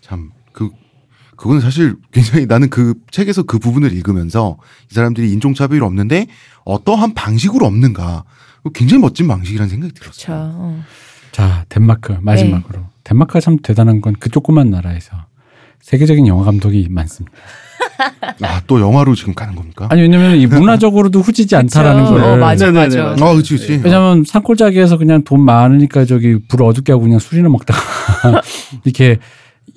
참 0.00 0.30
그 0.58 0.70
그거는 1.38 1.60
사실 1.62 1.94
굉장히 2.12 2.46
나는 2.46 2.68
그 2.68 2.94
책에서 3.10 3.44
그 3.44 3.58
부분을 3.58 3.92
읽으면서 3.92 4.58
이 4.90 4.94
사람들이 4.94 5.32
인종차별이 5.32 5.80
없는데 5.80 6.26
어떠한 6.64 7.14
방식으로 7.14 7.64
없는가 7.64 8.24
굉장히 8.74 9.00
멋진 9.00 9.28
방식이라는 9.28 9.70
생각이 9.70 9.94
그렇죠. 9.94 10.26
들었어요. 10.26 10.50
어. 10.54 10.82
자 11.32 11.64
덴마크 11.68 12.16
마지막으로 12.20 12.80
네. 12.80 12.84
덴마크가 13.04 13.40
참 13.40 13.56
대단한 13.62 14.00
건 14.00 14.14
그 14.18 14.28
조그만 14.30 14.70
나라에서 14.70 15.16
세계적인 15.80 16.26
영화 16.26 16.44
감독이 16.44 16.88
많습니다. 16.90 17.36
아, 18.42 18.60
또 18.66 18.80
영화로 18.80 19.14
지금 19.14 19.34
가는 19.34 19.54
겁니까? 19.54 19.86
아니 19.90 20.02
왜냐면 20.02 20.36
이 20.36 20.46
문화적으로도 20.46 21.20
후지지 21.20 21.54
않다라는. 21.56 22.04
걸 22.04 22.20
어, 22.22 22.36
맞아, 22.36 22.70
맞아. 22.72 23.04
맞아. 23.04 23.24
아, 23.24 23.32
그렇지, 23.32 23.56
그렇지. 23.56 23.80
왜냐면 23.84 24.24
산골짜기에서 24.26 24.98
그냥 24.98 25.22
돈 25.24 25.40
많으니까 25.40 26.04
저기 26.04 26.38
불 26.48 26.62
어둡게 26.64 26.92
하고 26.92 27.02
그냥 27.04 27.18
술이나 27.20 27.48
먹다가 27.48 27.80
이렇게 28.84 29.18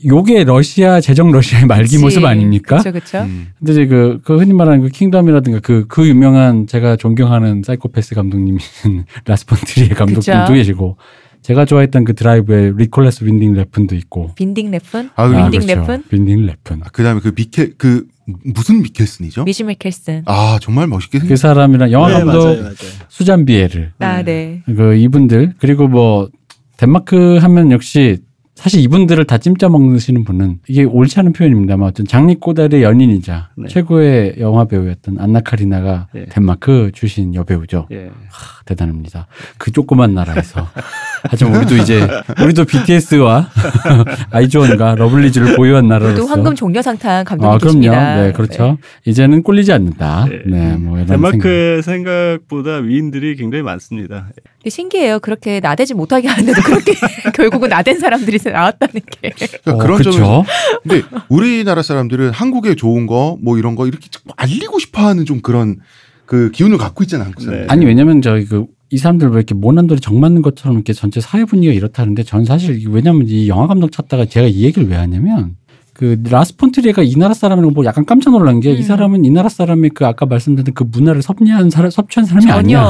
요게 0.05 0.43
러시아 0.45 0.99
제정 1.01 1.31
러시아의 1.31 1.65
말기 1.65 1.91
그치. 1.91 1.99
모습 1.99 2.25
아닙니까? 2.25 2.77
그렇죠. 2.81 3.19
음. 3.19 3.47
근데 3.59 3.71
이제 3.73 3.85
그, 3.87 4.19
그 4.23 4.37
흔히 4.37 4.53
말하는 4.53 4.81
그 4.81 4.89
킹덤이라든가 4.89 5.59
그, 5.59 5.85
그 5.87 6.07
유명한 6.07 6.67
제가 6.67 6.95
존경하는 6.95 7.63
사이코패스 7.65 8.15
감독님인 8.15 8.59
라스 9.25 9.48
폰 9.48 9.62
트리에 9.62 9.89
감독님도 9.89 10.41
그쵸. 10.43 10.53
계시고 10.53 10.97
제가 11.41 11.65
좋아했던 11.65 12.03
그 12.03 12.13
드라이브의 12.13 12.73
니콜라스 12.77 13.23
윈딩 13.23 13.53
레픈도 13.53 13.95
있고 13.95 14.31
윈딩 14.35 14.69
레픈, 14.71 15.09
아, 15.15 15.27
그리고 15.27 15.43
윈딩 15.45 15.61
그렇죠. 15.61 15.79
레픈, 15.81 16.03
윈딩 16.11 16.45
레픈. 16.45 16.81
아, 16.83 16.89
그다음에 16.89 17.19
그 17.19 17.31
미켈 17.35 17.73
그 17.77 18.05
무슨 18.45 18.81
미켈슨이죠? 18.83 19.43
매즈 19.43 19.63
미켈슨. 19.63 20.23
아, 20.27 20.59
정말 20.61 20.87
멋있게 20.87 21.17
그 21.17 21.25
생겼. 21.25 21.37
사람이랑 21.39 21.91
영화 21.91 22.09
네, 22.09 22.13
감독 22.13 22.43
맞아요, 22.45 22.61
맞아요. 22.61 22.75
수잔 23.09 23.45
비에르 23.45 23.87
아, 23.99 24.21
네. 24.23 24.61
그 24.67 24.95
이분들 24.95 25.55
그리고 25.59 25.87
뭐 25.87 26.29
덴마크 26.77 27.37
하면 27.37 27.71
역시 27.71 28.19
사실 28.61 28.79
이분들을 28.81 29.25
다 29.25 29.39
찜짜 29.39 29.69
먹으시는 29.69 30.23
분은 30.23 30.59
이게 30.67 30.83
옳지 30.83 31.19
않은 31.19 31.33
표현입니다만 31.33 31.87
어떤 31.87 32.05
장뤽 32.05 32.35
고다르의 32.35 32.83
연인이자 32.83 33.49
네. 33.57 33.67
최고의 33.67 34.35
영화 34.37 34.65
배우였던 34.65 35.17
안나 35.19 35.39
카리나가 35.39 36.07
예. 36.13 36.25
덴마크 36.25 36.91
출신 36.93 37.33
여배우죠. 37.33 37.87
예. 37.91 38.11
하, 38.29 38.63
대단합니다. 38.65 39.25
그 39.57 39.71
조그만 39.71 40.13
나라에서. 40.13 40.67
하지만 41.23 41.55
우리도 41.55 41.77
이제 41.77 42.07
우리도 42.41 42.65
BTS와 42.65 43.49
아이즈원과 44.31 44.95
러블리즈를 44.95 45.55
보유한 45.55 45.87
나라로서 45.87 46.15
또 46.15 46.27
황금 46.27 46.55
종려 46.55 46.81
상 46.81 46.97
탄 46.97 47.23
감독이 47.25 47.47
아, 47.47 47.57
그럼요. 47.57 47.79
계십니다. 47.79 48.21
네, 48.21 48.31
그렇죠. 48.31 48.77
이제는 49.05 49.43
꿀리지 49.43 49.71
않는다. 49.73 50.25
네. 50.29 50.41
네, 50.45 50.75
뭐 50.77 50.97
이런 50.97 51.07
생각. 51.07 51.31
덴마크의 51.31 51.81
생각 51.83 52.39
보다 52.47 52.75
위인들이 52.77 53.35
굉장히 53.37 53.63
많습니다. 53.63 54.27
신기해요. 54.67 55.19
그렇게 55.19 55.59
나대지 55.59 55.93
못하게 55.95 56.27
하는데도 56.27 56.61
그렇게 56.61 56.93
결국은 57.33 57.69
나댄 57.69 57.97
사람들이 57.99 58.37
나왔다는 58.43 58.93
게. 59.21 59.31
그러니까 59.31 59.71
어, 59.73 59.77
그런? 59.77 60.03
점에서 60.03 60.43
근데 60.83 61.01
우리나라 61.29 61.81
사람들은 61.81 62.31
한국에 62.31 62.75
좋은 62.75 63.07
거 63.07 63.37
뭐 63.41 63.57
이런 63.57 63.75
거 63.75 63.87
이렇게 63.87 64.07
알리고 64.37 64.77
싶어하는 64.79 65.25
좀 65.25 65.41
그런 65.41 65.77
그 66.25 66.51
기운을 66.51 66.77
갖고 66.77 67.03
있잖아요. 67.03 67.25
한국 67.25 67.41
사람들. 67.41 67.67
네. 67.67 67.73
아니 67.73 67.85
왜냐면 67.85 68.21
저희 68.21 68.45
그 68.45 68.65
이 68.91 68.97
사람들 68.97 69.29
왜 69.29 69.35
이렇게 69.37 69.55
모난돌이 69.55 70.01
정 70.01 70.19
맞는 70.19 70.41
것처럼 70.41 70.75
이렇게 70.75 70.91
전체 70.93 71.21
사회 71.21 71.45
분위기가 71.45 71.73
이렇다는데 71.73 72.23
전 72.23 72.43
사실 72.45 72.77
이- 72.81 72.87
왜냐면 72.87 73.25
이 73.27 73.47
영화 73.47 73.65
감독 73.67 73.91
찾다가 73.91 74.25
제가 74.25 74.47
이 74.47 74.63
얘기를 74.63 74.89
왜 74.89 74.95
하냐면 74.97 75.55
그 76.01 76.17
라스폰트리가 76.27 77.03
이 77.03 77.13
나라 77.15 77.35
사람이라고 77.35 77.75
보고 77.75 77.85
약간 77.85 78.07
깜짝 78.07 78.31
놀란 78.31 78.59
게이 78.59 78.77
음. 78.77 78.81
사람은 78.81 79.23
이 79.23 79.29
나라 79.29 79.49
사람의 79.49 79.91
그 79.93 80.03
아까 80.07 80.25
말씀드린 80.25 80.73
그 80.73 80.83
문화를 80.83 81.21
섭리한 81.21 81.69
사람 81.69 81.91
섭취한 81.91 82.25
사람이 82.25 82.47
전혀. 82.47 82.57
아니야. 82.57 82.81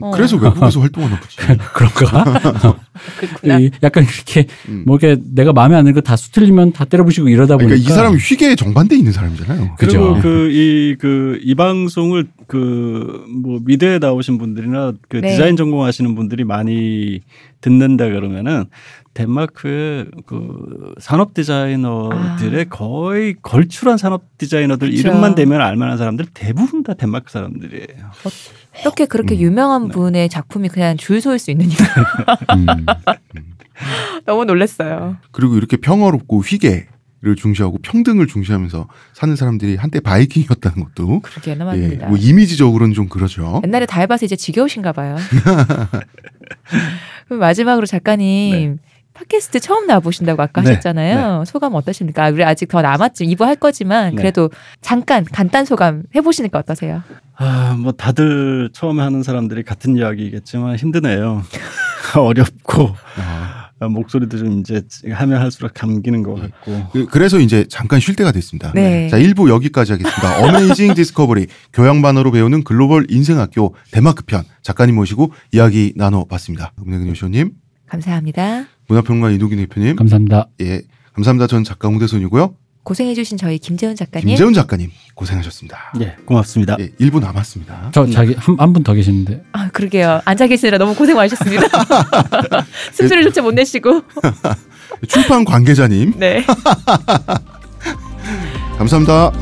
어, 0.00 0.10
그래서 0.12 0.36
외국에서 0.36 0.78
활동하나 0.78 1.18
보지. 1.18 1.36
그런가? 1.74 2.76
약간 3.82 4.04
이렇게 4.04 4.46
음. 4.68 4.84
뭐 4.86 4.98
이렇게 4.98 5.20
내가 5.34 5.52
마음에 5.52 5.74
안 5.74 5.82
드는 5.84 5.94
거다 5.94 6.14
수틀리면 6.14 6.72
다 6.72 6.84
때려부시고 6.84 7.28
이러다 7.28 7.56
보니까 7.56 7.70
그러니까 7.70 7.90
이 7.90 7.92
사람이 7.92 8.18
휘계에 8.18 8.54
정반대에 8.54 8.98
있는 8.98 9.10
사람이잖아요. 9.10 9.74
그죠. 9.76 9.98
그리고 10.14 10.20
그이 10.20 10.94
그 11.00 11.40
이 11.42 11.56
방송을 11.56 12.26
그 12.46 13.24
뭐 13.42 13.58
미대에 13.64 13.98
나오신 13.98 14.38
분들이나 14.38 14.92
그 15.08 15.16
네. 15.16 15.30
디자인 15.32 15.56
전공하시는 15.56 16.14
분들이 16.14 16.44
많이 16.44 17.20
듣는다 17.60 18.08
그러면은 18.08 18.66
덴마크의 19.14 20.06
그 20.26 20.92
산업 20.98 21.34
디자이너들의 21.34 22.68
거의 22.68 23.36
걸출한 23.40 23.96
산업 23.96 24.36
디자이너들 24.38 24.90
그쵸. 24.90 25.00
이름만 25.00 25.34
대면 25.34 25.60
알만한 25.60 25.96
사람들 25.96 26.26
대부분 26.34 26.82
다 26.82 26.94
덴마크 26.94 27.30
사람들이에요. 27.30 28.10
어떻게 28.80 29.06
그렇게 29.06 29.36
음. 29.36 29.40
유명한 29.40 29.88
네. 29.88 29.94
분의 29.94 30.28
작품이 30.28 30.68
그냥 30.68 30.96
줄 30.96 31.20
서일 31.20 31.38
수 31.38 31.52
있는 31.52 31.66
이유. 31.66 31.76
음. 32.56 32.66
너무 34.26 34.44
놀랐어요. 34.44 35.16
그리고 35.30 35.56
이렇게 35.56 35.76
평화롭고 35.76 36.42
희계를 36.44 37.36
중시하고 37.36 37.78
평등을 37.82 38.26
중시하면서 38.26 38.88
사는 39.12 39.36
사람들이 39.36 39.76
한때 39.76 40.00
바이킹이었다는 40.00 40.84
것도 40.84 41.20
그러게 41.20 41.52
예, 41.52 41.54
남았습니다. 41.54 42.08
뭐 42.08 42.18
이미지적으로는 42.18 42.94
좀 42.94 43.08
그러죠. 43.08 43.62
옛날에 43.64 43.86
다 43.86 44.00
해봐서 44.00 44.26
이제 44.26 44.34
지겨우신가 44.34 44.92
봐요. 44.92 45.16
그럼 47.26 47.40
마지막으로 47.40 47.86
작가님 47.86 48.78
팟캐스트 49.14 49.60
처음 49.60 49.86
나와보신다고 49.86 50.42
아까 50.42 50.60
네, 50.60 50.70
하셨잖아요. 50.70 51.44
소감 51.46 51.74
어떠십니까? 51.74 52.24
아, 52.24 52.28
우리 52.30 52.42
아직 52.44 52.66
더 52.68 52.82
남았지 52.82 53.24
2부 53.26 53.42
할 53.44 53.54
거지만 53.56 54.10
네. 54.10 54.16
그래도 54.16 54.50
잠깐 54.80 55.24
간단 55.24 55.64
소감 55.64 56.02
해보시니까 56.14 56.58
어떠세요? 56.58 57.02
아, 57.36 57.76
뭐 57.78 57.92
다들 57.92 58.70
처음에 58.72 59.02
하는 59.02 59.22
사람들이 59.22 59.62
같은 59.62 59.96
이야기겠지만 59.96 60.76
힘드네요. 60.76 61.42
어렵고 62.18 62.94
아, 63.16 63.70
아, 63.78 63.88
목소리도 63.88 64.36
좀 64.38 64.60
이제 64.60 64.82
하면 65.10 65.40
할수록 65.40 65.72
감기는 65.74 66.22
것 66.24 66.34
같고. 66.34 66.88
그- 66.92 67.06
그래서 67.06 67.38
이제 67.38 67.66
잠깐 67.68 68.00
쉴 68.00 68.16
때가 68.16 68.32
됐습니다. 68.32 68.72
네. 68.74 69.08
자, 69.08 69.16
1부 69.16 69.48
여기까지 69.48 69.92
하겠습니다. 69.92 70.44
어메이징 70.44 70.94
디스커버리 70.94 71.46
교양반어로 71.72 72.32
배우는 72.32 72.64
글로벌 72.64 73.06
인생학교 73.08 73.74
데마크 73.92 74.24
편 74.24 74.42
작가님 74.62 74.96
모시고 74.96 75.32
이야기 75.52 75.92
나눠봤습니다. 75.96 76.72
문혜근 76.76 77.08
요시님, 77.08 77.52
감사합니다. 77.88 78.64
문화평론가 78.88 79.30
이동균 79.30 79.58
대표님, 79.58 79.96
감사합니다. 79.96 80.48
예, 80.60 80.82
감사합니다. 81.14 81.46
전 81.46 81.64
작가 81.64 81.88
홍대선이고요. 81.88 82.54
고생해주신 82.84 83.38
저희 83.38 83.58
김재훈 83.58 83.96
작가님. 83.96 84.28
김재훈 84.28 84.52
작가님 84.52 84.90
고생하셨습니다. 85.14 85.92
예, 86.02 86.16
고맙습니다. 86.26 86.76
예, 86.80 86.90
1부 87.00 87.18
남았습니다. 87.20 87.90
저 87.94 88.06
자기 88.10 88.34
한한분 88.34 88.82
더 88.82 88.92
계시는데 88.92 89.42
아 89.52 89.70
그러게요. 89.70 90.20
앉아 90.26 90.46
계시느라 90.48 90.76
너무 90.76 90.94
고생 90.94 91.16
많으셨습니다. 91.16 91.66
숨소리조차 92.92 93.40
못 93.40 93.52
내시고. 93.54 94.02
출판 95.08 95.46
관계자님 95.46 96.12
네. 96.18 96.44
감사합니다. 98.76 99.32